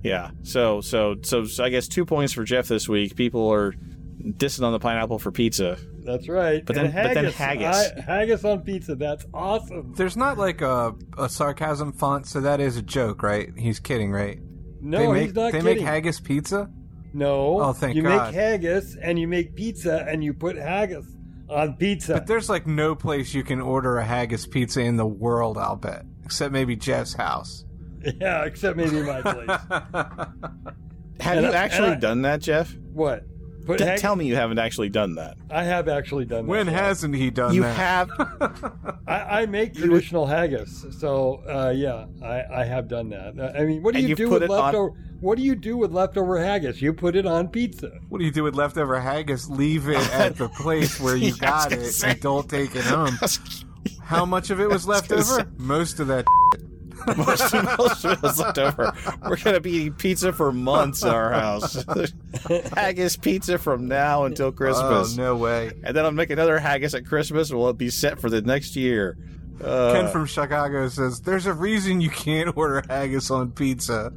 Yeah. 0.04 0.32
So, 0.44 0.82
so, 0.82 1.16
so, 1.22 1.44
so 1.46 1.64
I 1.64 1.70
guess 1.70 1.88
two 1.88 2.06
points 2.06 2.34
for 2.34 2.44
Jeff 2.46 2.68
this 2.68 2.88
week. 2.90 3.16
People 3.16 3.52
are 3.54 3.74
dissing 4.22 4.64
on 4.64 4.72
the 4.72 4.80
pineapple 4.80 5.20
for 5.20 5.32
pizza. 5.32 5.78
That's 6.06 6.28
right. 6.30 6.66
But 6.66 6.76
then, 6.76 6.86
And 6.88 6.94
but 6.94 7.14
then 7.14 7.26
haggis. 7.32 7.92
I- 7.98 8.02
haggis 8.02 8.44
on 8.46 8.62
pizza. 8.62 8.96
That's 8.96 9.26
awesome. 9.34 9.94
There's 9.96 10.18
not 10.18 10.38
like 10.38 10.62
a, 10.62 10.96
a 11.18 11.28
sarcasm 11.30 11.92
font, 11.94 12.26
so 12.26 12.42
that 12.42 12.60
is 12.62 12.78
a 12.78 12.82
joke, 12.82 13.22
right? 13.22 13.50
He's 13.58 13.80
kidding, 13.80 14.12
right? 14.12 14.40
No, 14.82 15.00
they 15.00 15.08
make, 15.12 15.24
he's 15.26 15.34
not 15.36 15.52
They 15.52 15.60
kidding. 15.60 15.76
make 15.78 15.86
haggis 15.86 16.20
pizza. 16.22 16.70
No. 17.14 17.60
Oh, 17.62 17.74
thank 17.74 17.96
you 17.96 18.04
God. 18.04 18.28
make 18.28 18.36
haggis 18.36 18.96
and 18.96 19.18
you 19.20 19.28
make 19.28 19.56
pizza 19.56 20.06
and 20.08 20.24
you 20.24 20.34
put 20.34 20.56
haggis 20.58 21.06
on 21.50 21.74
pizza. 21.78 22.14
But 22.14 22.28
there's 22.28 22.50
like 22.50 22.68
no 22.68 22.96
place 22.96 23.34
you 23.34 23.44
can 23.44 23.60
order 23.62 23.98
a 23.98 24.06
haggis 24.06 24.46
pizza 24.46 24.82
in 24.82 24.98
the 24.98 25.08
world. 25.08 25.58
I'll 25.58 25.76
bet, 25.76 26.06
except 26.26 26.52
maybe 26.54 26.76
Jeff's 26.76 27.14
house. 27.14 27.66
yeah, 28.22 28.46
except 28.46 28.78
maybe 28.78 29.02
my 29.02 29.22
place. 29.22 29.60
Have 31.22 31.38
And 31.38 31.46
you 31.48 31.52
I- 31.52 31.56
actually 31.56 31.90
I- 31.90 31.96
done 31.96 32.22
that, 32.22 32.42
Jeff? 32.42 32.74
What? 32.94 33.24
Put 33.66 33.78
D- 33.80 33.84
haggis- 33.84 34.02
tell 34.02 34.16
me 34.16 34.26
you 34.26 34.36
haven't 34.36 34.58
actually 34.60 34.90
done 34.90 35.16
that. 35.16 35.38
I 35.52 35.64
have 35.64 35.88
actually 35.88 36.26
done 36.26 36.46
that. 36.46 36.50
When 36.50 36.68
hasn't 36.68 37.16
he 37.16 37.30
done 37.30 37.54
You 37.54 37.62
that? 37.64 37.76
have. 37.76 38.10
I, 39.08 39.42
I 39.42 39.46
make 39.46 39.76
traditional 39.76 40.26
haggis, 40.26 40.86
so 41.00 41.44
uh, 41.48 41.70
yeah, 41.76 42.06
I, 42.24 42.62
I 42.62 42.64
have 42.66 42.88
done 42.88 43.10
that. 43.10 43.40
Uh, 43.40 43.52
I 43.60 43.66
mean, 43.66 43.84
what 43.84 43.94
do 43.94 44.00
And 44.00 44.10
you 44.10 44.16
do 44.16 44.30
with 44.30 44.44
it 44.44 44.50
on- 44.50 44.58
leftover? 44.64 44.94
What 45.22 45.38
do 45.38 45.44
you 45.44 45.54
do 45.56 45.76
with 45.78 45.92
leftover 45.92 46.40
haggis? 46.40 46.82
You 46.82 46.94
put 46.94 47.16
it 47.16 47.26
on 47.26 47.50
pizza. 47.50 47.92
What 48.08 48.20
do 48.20 48.26
you 48.26 48.32
do 48.32 48.44
with 48.44 48.56
leftover 48.56 49.00
haggis? 49.00 49.50
Leave 49.50 49.90
it 49.90 49.98
at 50.14 50.38
the 50.38 50.48
place 50.50 51.00
where 51.00 51.16
you 51.18 51.28
Yeah, 51.42 51.42
got 51.42 51.72
it 51.74 51.92
say. 51.92 52.12
and 52.12 52.22
don't 52.22 52.50
take 52.50 52.74
it 52.76 52.86
home. 52.86 53.18
How 54.02 54.26
much 54.26 54.50
of 54.50 54.60
it 54.62 54.70
was 54.70 54.88
left 54.88 55.10
gonna 55.10 55.24
say. 55.24 55.42
over? 55.42 55.52
Most 55.58 56.00
of 56.00 56.08
that. 56.08 56.26
most, 56.26 56.69
most 57.18 57.54
of 57.54 58.14
it 58.14 58.22
was 58.22 58.40
left 58.40 58.58
over. 58.58 58.94
We're 59.28 59.38
gonna 59.38 59.60
be 59.60 59.72
eating 59.72 59.94
pizza 59.94 60.34
for 60.34 60.52
months 60.52 61.04
in 61.04 61.10
our 61.10 61.32
house. 61.32 61.84
haggis 62.76 63.18
pizza 63.18 63.58
from 63.58 63.88
now 63.88 64.26
until 64.26 64.52
Christmas. 64.52 65.18
Oh 65.18 65.22
no 65.22 65.36
way! 65.36 65.72
And 65.84 65.96
then 65.96 66.06
I'll 66.06 66.12
make 66.12 66.30
another 66.30 66.60
haggis 66.60 66.94
at 66.96 67.06
Christmas, 67.06 67.50
and 67.50 67.60
we'll 67.60 67.74
be 67.74 67.90
set 67.90 68.20
for 68.20 68.30
the 68.30 68.42
next 68.42 68.76
year. 68.76 69.18
Uh, 69.64 69.94
Ken 69.94 70.12
from 70.12 70.26
Chicago 70.26 70.88
says, 70.88 71.22
"There's 71.22 71.46
a 71.46 71.54
reason 71.54 72.00
you 72.02 72.10
can't 72.10 72.56
order 72.56 72.84
haggis 72.88 73.30
on 73.30 73.52
pizza." 73.52 74.14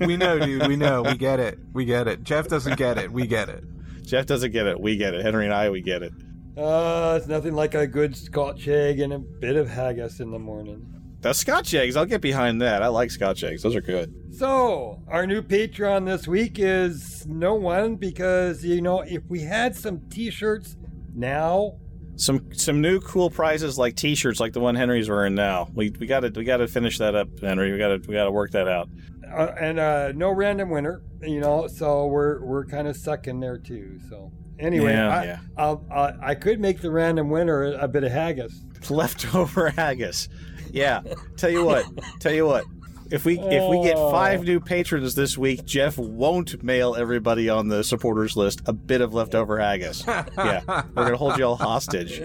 we 0.00 0.16
know, 0.16 0.38
dude. 0.38 0.66
We 0.66 0.76
know. 0.76 1.02
We 1.02 1.16
get 1.16 1.40
it. 1.40 1.58
We 1.72 1.84
get 1.84 2.06
it. 2.06 2.22
Jeff 2.22 2.48
doesn't 2.48 2.76
get 2.76 2.98
it. 2.98 3.10
We 3.10 3.26
get 3.26 3.48
it. 3.48 3.64
Jeff 4.02 4.26
doesn't 4.26 4.52
get 4.52 4.66
it. 4.66 4.78
We 4.78 4.96
get 4.96 5.14
it. 5.14 5.22
Henry 5.22 5.46
and 5.46 5.54
I, 5.54 5.70
we 5.70 5.80
get 5.80 6.02
it. 6.02 6.12
Uh, 6.56 7.16
it's 7.18 7.26
nothing 7.26 7.54
like 7.54 7.74
a 7.74 7.86
good 7.86 8.16
Scotch 8.16 8.68
egg 8.68 9.00
and 9.00 9.12
a 9.12 9.18
bit 9.18 9.56
of 9.56 9.68
haggis 9.68 10.20
in 10.20 10.30
the 10.30 10.38
morning. 10.38 10.93
The 11.24 11.32
Scotch 11.32 11.72
eggs, 11.72 11.96
I'll 11.96 12.04
get 12.04 12.20
behind 12.20 12.60
that. 12.60 12.82
I 12.82 12.88
like 12.88 13.10
Scotch 13.10 13.42
eggs. 13.44 13.62
Those 13.62 13.74
are 13.74 13.80
good. 13.80 14.12
So, 14.30 15.02
our 15.08 15.26
new 15.26 15.40
Patreon 15.40 16.04
this 16.04 16.28
week 16.28 16.58
is 16.58 17.26
no 17.26 17.54
one 17.54 17.96
because, 17.96 18.62
you 18.62 18.82
know, 18.82 19.00
if 19.00 19.22
we 19.28 19.40
had 19.40 19.74
some 19.74 20.00
t 20.10 20.30
shirts 20.30 20.76
now, 21.14 21.78
Some 22.16 22.52
some 22.52 22.82
new 22.82 23.00
cool 23.00 23.30
prizes 23.30 23.78
like 23.78 23.96
T-shirts, 23.96 24.38
like 24.38 24.52
the 24.52 24.60
one 24.60 24.74
Henry's 24.74 25.08
wearing 25.08 25.34
now. 25.34 25.68
We 25.74 25.90
we 25.98 26.06
got 26.06 26.20
to 26.20 26.30
we 26.36 26.44
got 26.44 26.58
to 26.58 26.68
finish 26.68 26.98
that 26.98 27.14
up, 27.14 27.28
Henry. 27.40 27.72
We 27.72 27.78
got 27.78 27.88
to 27.88 28.02
we 28.06 28.14
got 28.14 28.24
to 28.24 28.30
work 28.30 28.50
that 28.50 28.68
out. 28.68 28.90
uh, 29.32 29.52
and 29.58 29.78
uh, 29.80 30.12
no 30.12 30.30
random 30.30 30.68
winner, 30.68 31.02
you 31.22 31.40
know, 31.40 31.66
so 31.68 32.06
we're 32.06 32.44
we're 32.44 32.66
kind 32.66 32.86
of 32.86 32.96
stuck 32.96 33.26
in 33.26 33.40
there 33.40 33.56
too. 33.58 33.98
So, 34.10 34.30
anyway, 34.58 34.92
Yeah, 34.92 35.08
I, 35.08 35.24
yeah. 35.24 35.38
I'll, 35.56 35.84
I, 35.90 36.12
I 36.20 36.34
could 36.34 36.60
make 36.60 36.82
the 36.82 36.90
random 36.90 37.30
winner 37.30 37.64
a, 37.64 37.84
a 37.84 37.88
bit 37.88 38.04
of 38.04 38.12
haggis. 38.12 38.62
Leftover 38.90 39.70
haggis. 39.70 40.28
Yeah. 40.74 41.02
Tell 41.36 41.50
you 41.50 41.64
what. 41.64 41.86
Tell 42.20 42.32
you 42.32 42.46
what. 42.46 42.64
If 43.10 43.24
we 43.26 43.38
if 43.38 43.70
we 43.70 43.82
get 43.82 43.96
five 43.96 44.44
new 44.44 44.58
patrons 44.58 45.14
this 45.14 45.36
week, 45.38 45.64
Jeff 45.66 45.98
won't 45.98 46.62
mail 46.64 46.96
everybody 46.96 47.48
on 47.50 47.68
the 47.68 47.84
supporters 47.84 48.34
list 48.34 48.62
a 48.66 48.72
bit 48.72 49.02
of 49.02 49.12
leftover 49.12 49.58
haggis. 49.58 50.02
Yeah, 50.06 50.62
we're 50.66 51.04
gonna 51.04 51.16
hold 51.18 51.38
you 51.38 51.44
all 51.44 51.54
hostage. 51.56 52.18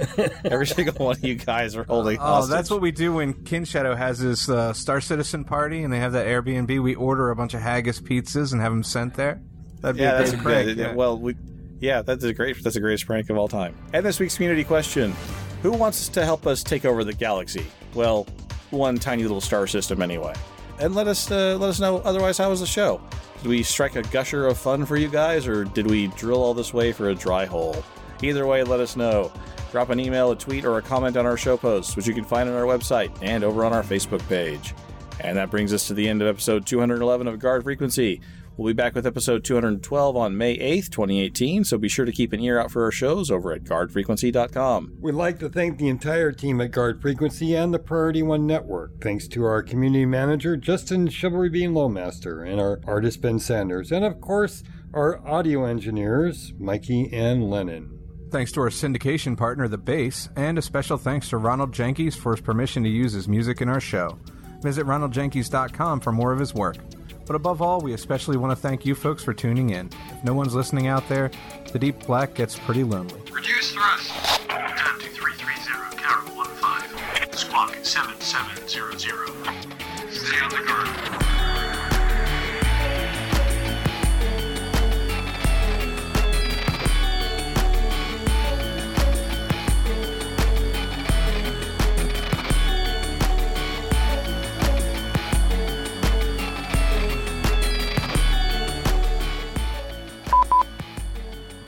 Every 0.45 0.65
single 0.65 0.95
one 1.05 1.17
of 1.17 1.23
you 1.23 1.35
guys 1.35 1.75
are 1.75 1.83
holding 1.83 2.17
Oh, 2.17 2.21
hostage. 2.21 2.51
that's 2.55 2.71
what 2.71 2.81
we 2.81 2.91
do 2.91 3.13
when 3.13 3.33
Ken 3.43 3.65
Shadow 3.65 3.93
has 3.93 4.19
his 4.19 4.49
uh, 4.49 4.71
Star 4.73 5.01
Citizen 5.01 5.43
party 5.43 5.83
and 5.83 5.91
they 5.93 5.99
have 5.99 6.13
that 6.13 6.25
Airbnb. 6.25 6.81
We 6.81 6.95
order 6.95 7.29
a 7.29 7.35
bunch 7.35 7.53
of 7.53 7.61
haggis 7.61 7.99
pizzas 7.99 8.53
and 8.53 8.61
have 8.61 8.71
them 8.71 8.83
sent 8.83 9.13
there. 9.15 9.41
That'd 9.81 9.97
be 9.97 10.03
yeah, 10.03 10.13
a 10.15 10.17
that's 10.19 10.31
great 10.31 10.41
prank. 10.65 10.77
yeah. 10.77 10.93
Well, 10.95 11.19
we, 11.19 11.35
yeah, 11.81 12.01
that's 12.01 12.23
a 12.23 12.33
great. 12.33 12.63
That's 12.63 12.75
the 12.75 12.79
greatest 12.81 13.05
prank 13.05 13.29
of 13.29 13.37
all 13.37 13.49
time. 13.49 13.75
And 13.93 14.03
this 14.05 14.19
week's 14.19 14.35
community 14.35 14.63
question: 14.63 15.13
Who 15.61 15.71
wants 15.73 16.07
to 16.09 16.23
help 16.25 16.47
us 16.47 16.63
take 16.63 16.85
over 16.85 17.03
the 17.03 17.13
galaxy? 17.13 17.65
Well, 17.93 18.27
one 18.71 18.97
tiny 18.97 19.23
little 19.23 19.41
star 19.41 19.67
system 19.67 20.01
anyway. 20.01 20.33
And 20.79 20.95
let 20.95 21.07
us 21.07 21.29
uh, 21.29 21.57
let 21.59 21.69
us 21.69 21.79
know. 21.79 21.97
Otherwise, 21.99 22.37
how 22.37 22.49
was 22.49 22.61
the 22.61 22.65
show? 22.65 23.01
Did 23.41 23.47
we 23.49 23.63
strike 23.63 23.95
a 23.95 24.01
gusher 24.03 24.47
of 24.47 24.57
fun 24.57 24.85
for 24.85 24.97
you 24.97 25.07
guys, 25.07 25.47
or 25.47 25.63
did 25.63 25.87
we 25.87 26.07
drill 26.07 26.41
all 26.41 26.53
this 26.53 26.73
way 26.73 26.91
for 26.91 27.09
a 27.09 27.15
dry 27.15 27.45
hole? 27.45 27.83
Either 28.21 28.45
way, 28.45 28.63
let 28.63 28.79
us 28.79 28.95
know. 28.95 29.31
Drop 29.71 29.89
an 29.89 29.99
email, 29.99 30.31
a 30.31 30.35
tweet, 30.35 30.65
or 30.65 30.77
a 30.77 30.81
comment 30.81 31.15
on 31.15 31.25
our 31.25 31.37
show 31.37 31.55
posts, 31.55 31.95
which 31.95 32.07
you 32.07 32.13
can 32.13 32.23
find 32.23 32.49
on 32.49 32.55
our 32.55 32.63
website 32.63 33.11
and 33.21 33.43
over 33.43 33.63
on 33.63 33.71
our 33.71 33.83
Facebook 33.83 34.25
page. 34.27 34.73
And 35.21 35.37
that 35.37 35.51
brings 35.51 35.73
us 35.73 35.87
to 35.87 35.93
the 35.93 36.07
end 36.07 36.21
of 36.21 36.27
episode 36.27 36.65
211 36.65 37.27
of 37.27 37.39
Guard 37.39 37.63
Frequency. 37.63 38.21
We'll 38.59 38.73
be 38.73 38.75
back 38.75 38.93
with 38.93 39.07
episode 39.07 39.45
212 39.45 40.17
on 40.17 40.37
May 40.37 40.57
8th, 40.57 40.89
2018, 40.89 41.63
so 41.63 41.77
be 41.77 41.87
sure 41.87 42.03
to 42.03 42.11
keep 42.11 42.33
an 42.33 42.41
ear 42.41 42.59
out 42.59 42.71
for 42.71 42.83
our 42.83 42.91
shows 42.91 43.31
over 43.31 43.53
at 43.53 43.63
guardfrequency.com. 43.63 44.97
We'd 44.99 45.13
like 45.13 45.39
to 45.39 45.47
thank 45.47 45.77
the 45.77 45.87
entire 45.87 46.33
team 46.33 46.59
at 46.59 46.71
Guard 46.71 47.01
Frequency 47.01 47.55
and 47.55 47.73
the 47.73 47.79
Priority 47.79 48.21
One 48.21 48.45
Network. 48.45 48.99
Thanks 48.99 49.29
to 49.29 49.45
our 49.45 49.63
community 49.63 50.05
manager, 50.05 50.57
Justin 50.57 51.07
Chivalry 51.07 51.47
Bean 51.47 51.71
Lowmaster, 51.71 52.45
and 52.45 52.59
our 52.59 52.81
artist, 52.85 53.21
Ben 53.21 53.39
Sanders, 53.39 53.93
and 53.93 54.03
of 54.03 54.19
course, 54.19 54.61
our 54.93 55.25
audio 55.25 55.63
engineers, 55.63 56.51
Mikey 56.59 57.13
and 57.13 57.49
Lennon. 57.49 57.97
Thanks 58.29 58.51
to 58.51 58.59
our 58.59 58.69
syndication 58.69 59.37
partner, 59.37 59.69
The 59.69 59.77
Base, 59.77 60.27
and 60.35 60.57
a 60.57 60.61
special 60.61 60.97
thanks 60.97 61.29
to 61.29 61.37
Ronald 61.37 61.71
Jenkins 61.71 62.17
for 62.17 62.33
his 62.33 62.41
permission 62.41 62.83
to 62.83 62.89
use 62.89 63.13
his 63.13 63.29
music 63.29 63.61
in 63.61 63.69
our 63.69 63.79
show. 63.79 64.19
Visit 64.61 64.85
ronaldjenkins.com 64.85 66.01
for 66.01 66.11
more 66.11 66.33
of 66.33 66.39
his 66.39 66.53
work. 66.53 66.75
But 67.29 67.35
above 67.35 67.61
all, 67.61 67.79
we 67.79 67.93
especially 67.93 68.37
want 68.37 68.53
to 68.53 68.55
thank 68.55 68.87
you 68.87 68.95
folks 68.95 69.23
for 69.23 69.35
tuning 69.35 69.69
in. 69.69 69.91
If 70.09 70.23
no 70.23 70.33
one's 70.33 70.55
listening 70.55 70.87
out 70.87 71.07
there, 71.07 71.29
the 71.71 71.77
deep 71.77 72.03
black 72.07 72.33
gets 72.33 72.57
pretty 72.57 72.83
lonely. 72.83 73.21
Reduce 73.31 73.71
thrust. 73.71 74.09
Time 74.49 74.99
2330, 74.99 75.95
Carol 76.01 76.43
15. 76.43 77.33
Squawk 77.37 77.75
7700. 77.83 79.29
Stay 80.11 80.39
on 80.39 80.49
the 80.49 80.65
guard. 80.65 81.38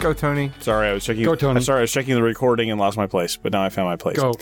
Go, 0.02 0.14
Tony. 0.14 0.52
Sorry, 0.60 0.90
I 0.90 0.94
was 0.94 1.06
checking. 1.06 1.24
Go, 1.24 1.36
Tony. 1.36 1.58
I'm 1.58 1.64
sorry, 1.64 1.80
I 1.80 1.82
was 1.82 1.92
checking 1.92 2.16
the 2.16 2.24
recording 2.24 2.72
and 2.72 2.80
lost 2.80 2.98
my 2.98 3.08
place, 3.08 3.38
but 3.38 3.52
now 3.52 3.64
I 3.64 3.70
found 3.70 3.88
my 3.88 3.96
place. 3.96 4.18
Go. 4.18 4.34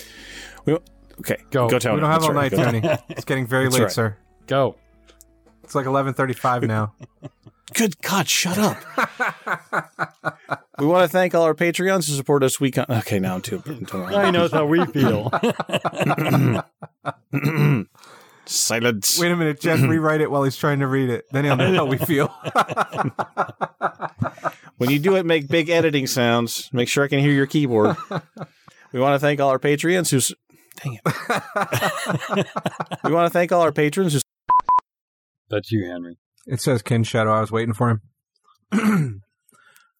We, 0.65 0.73
okay, 1.19 1.37
Go. 1.51 1.69
Go, 1.69 1.79
Tony. 1.79 1.95
we 1.95 2.01
don't 2.01 2.09
have 2.11 2.21
That's 2.21 2.29
all 2.29 2.35
right. 2.35 2.51
night, 2.51 2.81
Go. 2.81 2.89
Tony. 2.89 2.99
It's 3.09 3.25
getting 3.25 3.45
very 3.45 3.65
That's 3.65 3.75
late, 3.75 3.81
right. 3.83 3.91
sir. 3.91 4.17
Go. 4.47 4.75
It's 5.63 5.75
like 5.75 5.85
11:35 5.85 6.67
now. 6.67 6.93
Good 7.75 8.01
God, 8.01 8.27
shut 8.27 8.57
up. 8.57 8.77
we 10.79 10.87
want 10.87 11.03
to 11.03 11.07
thank 11.11 11.35
all 11.35 11.43
our 11.43 11.53
Patreons 11.53 12.07
who 12.09 12.15
support 12.15 12.41
us 12.41 12.59
week 12.59 12.79
on. 12.79 12.85
Okay, 12.89 13.19
now 13.19 13.35
I'm 13.35 13.41
too. 13.41 13.61
too 13.61 13.85
Now 14.09 14.25
he 14.25 14.31
knows 14.31 14.51
how 14.51 14.65
we 14.65 14.83
feel. 14.87 15.29
Silence. 18.45 19.19
Wait 19.19 19.31
a 19.31 19.35
minute, 19.35 19.59
Jeff. 19.59 19.79
Rewrite 19.81 20.21
it 20.21 20.31
while 20.31 20.41
he's 20.43 20.57
trying 20.57 20.79
to 20.79 20.87
read 20.87 21.11
it. 21.11 21.25
Then 21.31 21.45
he'll 21.45 21.55
know 21.57 21.73
how 21.75 21.85
we 21.85 21.97
feel. 21.97 22.33
When 24.79 24.89
you 24.89 24.97
do 24.97 25.15
it, 25.17 25.25
make 25.25 25.47
big 25.47 25.69
editing 25.69 26.07
sounds. 26.07 26.69
Make 26.73 26.89
sure 26.89 27.03
I 27.03 27.07
can 27.07 27.19
hear 27.19 27.31
your 27.31 27.47
keyboard. 27.47 27.95
We 28.91 28.99
want 28.99 29.13
to 29.13 29.19
thank 29.19 29.39
all 29.39 29.51
our 29.51 29.59
patrons 29.59 30.09
who's. 30.09 30.33
Dang 30.83 30.97
it. 31.05 32.45
we 33.03 33.13
want 33.13 33.27
to 33.27 33.29
thank 33.29 33.51
all 33.51 33.61
our 33.61 33.71
patrons 33.71 34.13
who. 34.13 34.19
That's 35.47 35.71
you, 35.71 35.85
Henry. 35.85 36.17
It 36.47 36.59
says 36.59 36.81
Ken 36.81 37.03
Shadow. 37.03 37.31
I 37.31 37.41
was 37.41 37.51
waiting 37.51 37.75
for 37.75 38.01
him. 38.71 39.21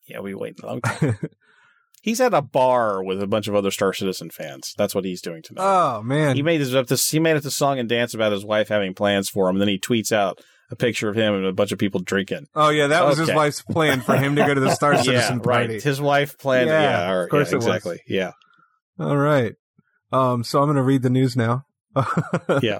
Yeah, 0.09 0.21
we 0.21 0.33
wait 0.33 0.59
a 0.63 0.65
long 0.65 0.81
time. 0.81 1.19
He's 2.01 2.19
at 2.19 2.33
a 2.33 2.41
bar 2.41 3.03
with 3.03 3.21
a 3.21 3.27
bunch 3.27 3.47
of 3.47 3.53
other 3.53 3.69
Star 3.69 3.93
Citizen 3.93 4.31
fans. 4.31 4.73
That's 4.75 4.95
what 4.95 5.05
he's 5.05 5.21
doing 5.21 5.43
tonight. 5.43 5.61
Oh 5.63 6.01
man, 6.01 6.35
He 6.35 6.41
made 6.41 6.61
this 6.61 6.73
up. 6.73 6.87
This 6.87 7.11
he 7.11 7.19
made 7.19 7.35
it 7.35 7.43
the 7.43 7.51
song 7.51 7.77
and 7.77 7.87
dance 7.87 8.13
about 8.15 8.31
his 8.31 8.43
wife 8.43 8.69
having 8.69 8.95
plans 8.95 9.29
for 9.29 9.47
him. 9.49 9.57
And 9.57 9.61
then 9.61 9.67
he 9.67 9.77
tweets 9.77 10.11
out 10.11 10.39
a 10.71 10.75
picture 10.75 11.09
of 11.09 11.15
him 11.15 11.33
and 11.33 11.45
a 11.45 11.53
bunch 11.53 11.71
of 11.71 11.79
people 11.79 11.99
drinking. 12.01 12.47
Oh 12.55 12.69
yeah, 12.69 12.87
that 12.87 13.05
was 13.05 13.17
his 13.17 13.31
wife's 13.33 13.61
plan 13.61 14.01
for 14.01 14.15
him 14.15 14.35
to 14.35 14.45
go 14.45 14.53
to 14.53 14.59
the 14.61 14.71
Star 14.75 14.95
Citizen 14.97 15.37
yeah, 15.37 15.43
party. 15.43 15.73
right. 15.73 15.83
His 15.83 15.99
wife 15.99 16.37
planned. 16.37 16.69
Yeah, 16.69 16.81
Yeah, 16.81 17.11
all 17.13 17.23
of 17.23 17.29
course 17.29 17.49
yeah, 17.49 17.53
it 17.53 17.57
was. 17.57 17.65
exactly. 17.67 18.01
Yeah, 18.07 18.31
All 18.99 19.17
right. 19.17 19.55
Um, 20.11 20.43
so 20.43 20.59
I'm 20.59 20.65
going 20.65 20.75
to 20.77 20.81
read 20.83 21.01
the 21.03 21.09
news 21.09 21.35
now. 21.35 21.65
yeah. 22.61 22.79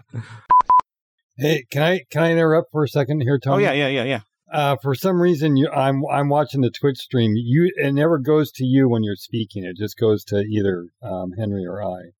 Hey, 1.37 1.63
can 1.71 1.81
I 1.81 2.01
can 2.11 2.23
I 2.23 2.31
interrupt 2.31 2.71
for 2.71 2.83
a 2.83 2.87
second 2.87 3.21
here, 3.21 3.39
Tony? 3.39 3.65
Oh 3.65 3.71
yeah, 3.71 3.87
yeah, 3.87 3.87
yeah, 3.87 4.03
yeah. 4.03 4.19
Uh, 4.51 4.75
for 4.81 4.93
some 4.95 5.21
reason, 5.21 5.55
you, 5.57 5.69
I'm 5.69 6.01
I'm 6.11 6.27
watching 6.27 6.61
the 6.61 6.69
Twitch 6.71 6.97
stream. 6.97 7.33
You 7.35 7.71
it 7.75 7.93
never 7.93 8.17
goes 8.17 8.51
to 8.53 8.65
you 8.65 8.89
when 8.89 9.03
you're 9.03 9.15
speaking. 9.15 9.63
It 9.63 9.77
just 9.77 9.97
goes 9.97 10.23
to 10.25 10.39
either 10.41 10.87
um, 11.01 11.31
Henry 11.37 11.65
or 11.65 11.81
I. 11.83 12.11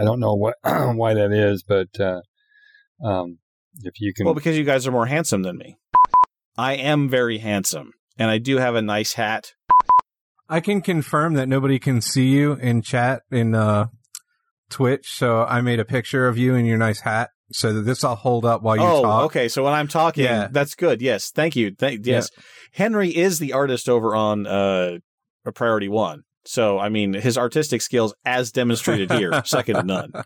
I 0.00 0.04
don't 0.04 0.20
know 0.20 0.34
what 0.34 0.54
why 0.62 1.14
that 1.14 1.32
is, 1.32 1.64
but 1.64 1.88
uh, 1.98 2.20
um, 3.04 3.38
if 3.82 4.00
you 4.00 4.12
can, 4.14 4.26
Well, 4.26 4.34
because 4.34 4.56
you 4.58 4.64
guys 4.64 4.86
are 4.86 4.92
more 4.92 5.06
handsome 5.06 5.42
than 5.42 5.56
me. 5.58 5.76
I 6.56 6.74
am 6.74 7.08
very 7.08 7.38
handsome, 7.38 7.92
and 8.18 8.30
I 8.30 8.38
do 8.38 8.58
have 8.58 8.74
a 8.74 8.82
nice 8.82 9.14
hat. 9.14 9.54
I 10.48 10.60
can 10.60 10.80
confirm 10.82 11.34
that 11.34 11.48
nobody 11.48 11.78
can 11.78 12.00
see 12.00 12.28
you 12.28 12.54
in 12.54 12.82
chat 12.82 13.22
in 13.30 13.54
uh, 13.54 13.86
Twitch. 14.68 15.08
So 15.14 15.44
I 15.44 15.60
made 15.60 15.78
a 15.78 15.84
picture 15.84 16.26
of 16.26 16.36
you 16.36 16.54
in 16.54 16.64
your 16.66 16.76
nice 16.78 17.00
hat, 17.00 17.30
so 17.52 17.72
that 17.72 17.82
this 17.82 18.02
I'll 18.04 18.16
hold 18.16 18.44
up 18.44 18.62
while 18.62 18.76
you 18.76 18.82
oh, 18.82 19.02
talk. 19.02 19.24
okay. 19.26 19.48
So 19.48 19.64
when 19.64 19.72
I'm 19.72 19.88
talking, 19.88 20.24
Yeah. 20.24 20.48
that's 20.50 20.74
good. 20.74 21.00
Yes, 21.00 21.30
thank 21.30 21.54
you. 21.56 21.74
Thank 21.78 22.04
yes. 22.04 22.30
Henry 22.72 23.16
is 23.16 23.38
the 23.38 23.52
artist 23.52 23.88
over 23.88 24.14
on 24.14 24.46
uh, 24.46 24.98
Priority 25.54 25.88
One. 25.88 26.22
So 26.44 26.78
I 26.78 26.88
mean, 26.88 27.14
his 27.14 27.38
artistic 27.38 27.80
skills, 27.82 28.14
as 28.24 28.50
demonstrated 28.52 29.12
here, 29.12 29.42
second 29.44 29.76
to 29.76 29.82
none. 29.82 30.12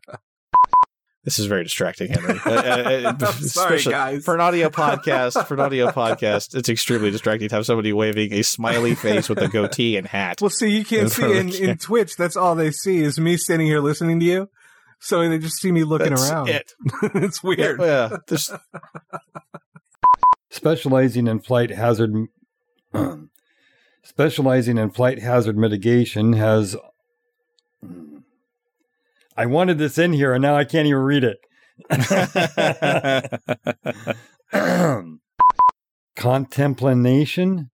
This 1.25 1.39
is 1.39 1.47
very 1.47 1.65
distracting, 1.65 2.11
Henry. 2.13 2.39
Uh, 2.45 2.51
uh, 2.51 3.15
uh, 3.19 3.27
Sorry, 3.33 3.83
guys. 3.83 4.25
For 4.25 4.35
an 4.35 4.41
audio 4.43 4.69
podcast, 4.69 5.47
for 5.47 5.55
an 5.55 5.61
audio 5.61 5.91
podcast, 5.91 6.55
it's 6.55 6.69
extremely 6.69 7.11
distracting 7.11 7.49
to 7.49 7.55
have 7.55 7.65
somebody 7.65 7.93
waving 7.95 8.33
a 8.35 8.43
smiley 8.43 8.95
face 8.95 9.29
with 9.31 9.39
a 9.39 9.49
goatee 9.49 9.97
and 9.97 10.07
hat. 10.07 10.41
Well, 10.43 10.51
see, 10.51 10.69
you 10.77 10.85
can't 10.85 11.05
In 11.05 11.09
see 11.11 11.39
in, 11.65 11.71
in 11.71 11.79
Twitch. 11.79 12.17
That's 12.17 12.37
all 12.37 12.55
they 12.55 12.71
see 12.71 12.99
is 12.99 13.19
me 13.19 13.39
standing 13.39 13.67
here 13.67 13.81
listening 13.81 14.21
to 14.21 14.27
you. 14.27 14.51
So 15.01 15.27
they 15.27 15.39
just 15.39 15.61
see 15.61 15.73
me 15.73 15.83
looking 15.85 16.11
That's 16.11 16.31
around. 16.31 16.49
it. 16.51 16.73
it's 17.03 17.43
weird. 17.43 17.81
Yeah, 17.81 17.87
yeah. 18.11 18.17
There's- 18.29 18.53
specializing 20.51 21.27
in 21.27 21.41
flight 21.41 21.71
hazard 21.71 22.15
specializing 24.03 24.79
in 24.79 24.91
flight 24.91 25.19
hazard 25.21 25.57
mitigation 25.59 26.35
has 26.35 26.77
I 29.37 29.47
wanted 29.47 29.79
this 29.79 29.99
in 29.99 30.13
here 30.13 30.33
and 30.33 30.43
now 30.43 30.57
I 30.57 30.65
can't 30.65 30.87
even 30.87 31.01
read 31.01 31.25
it. 31.25 31.39
Contemplation 36.17 37.71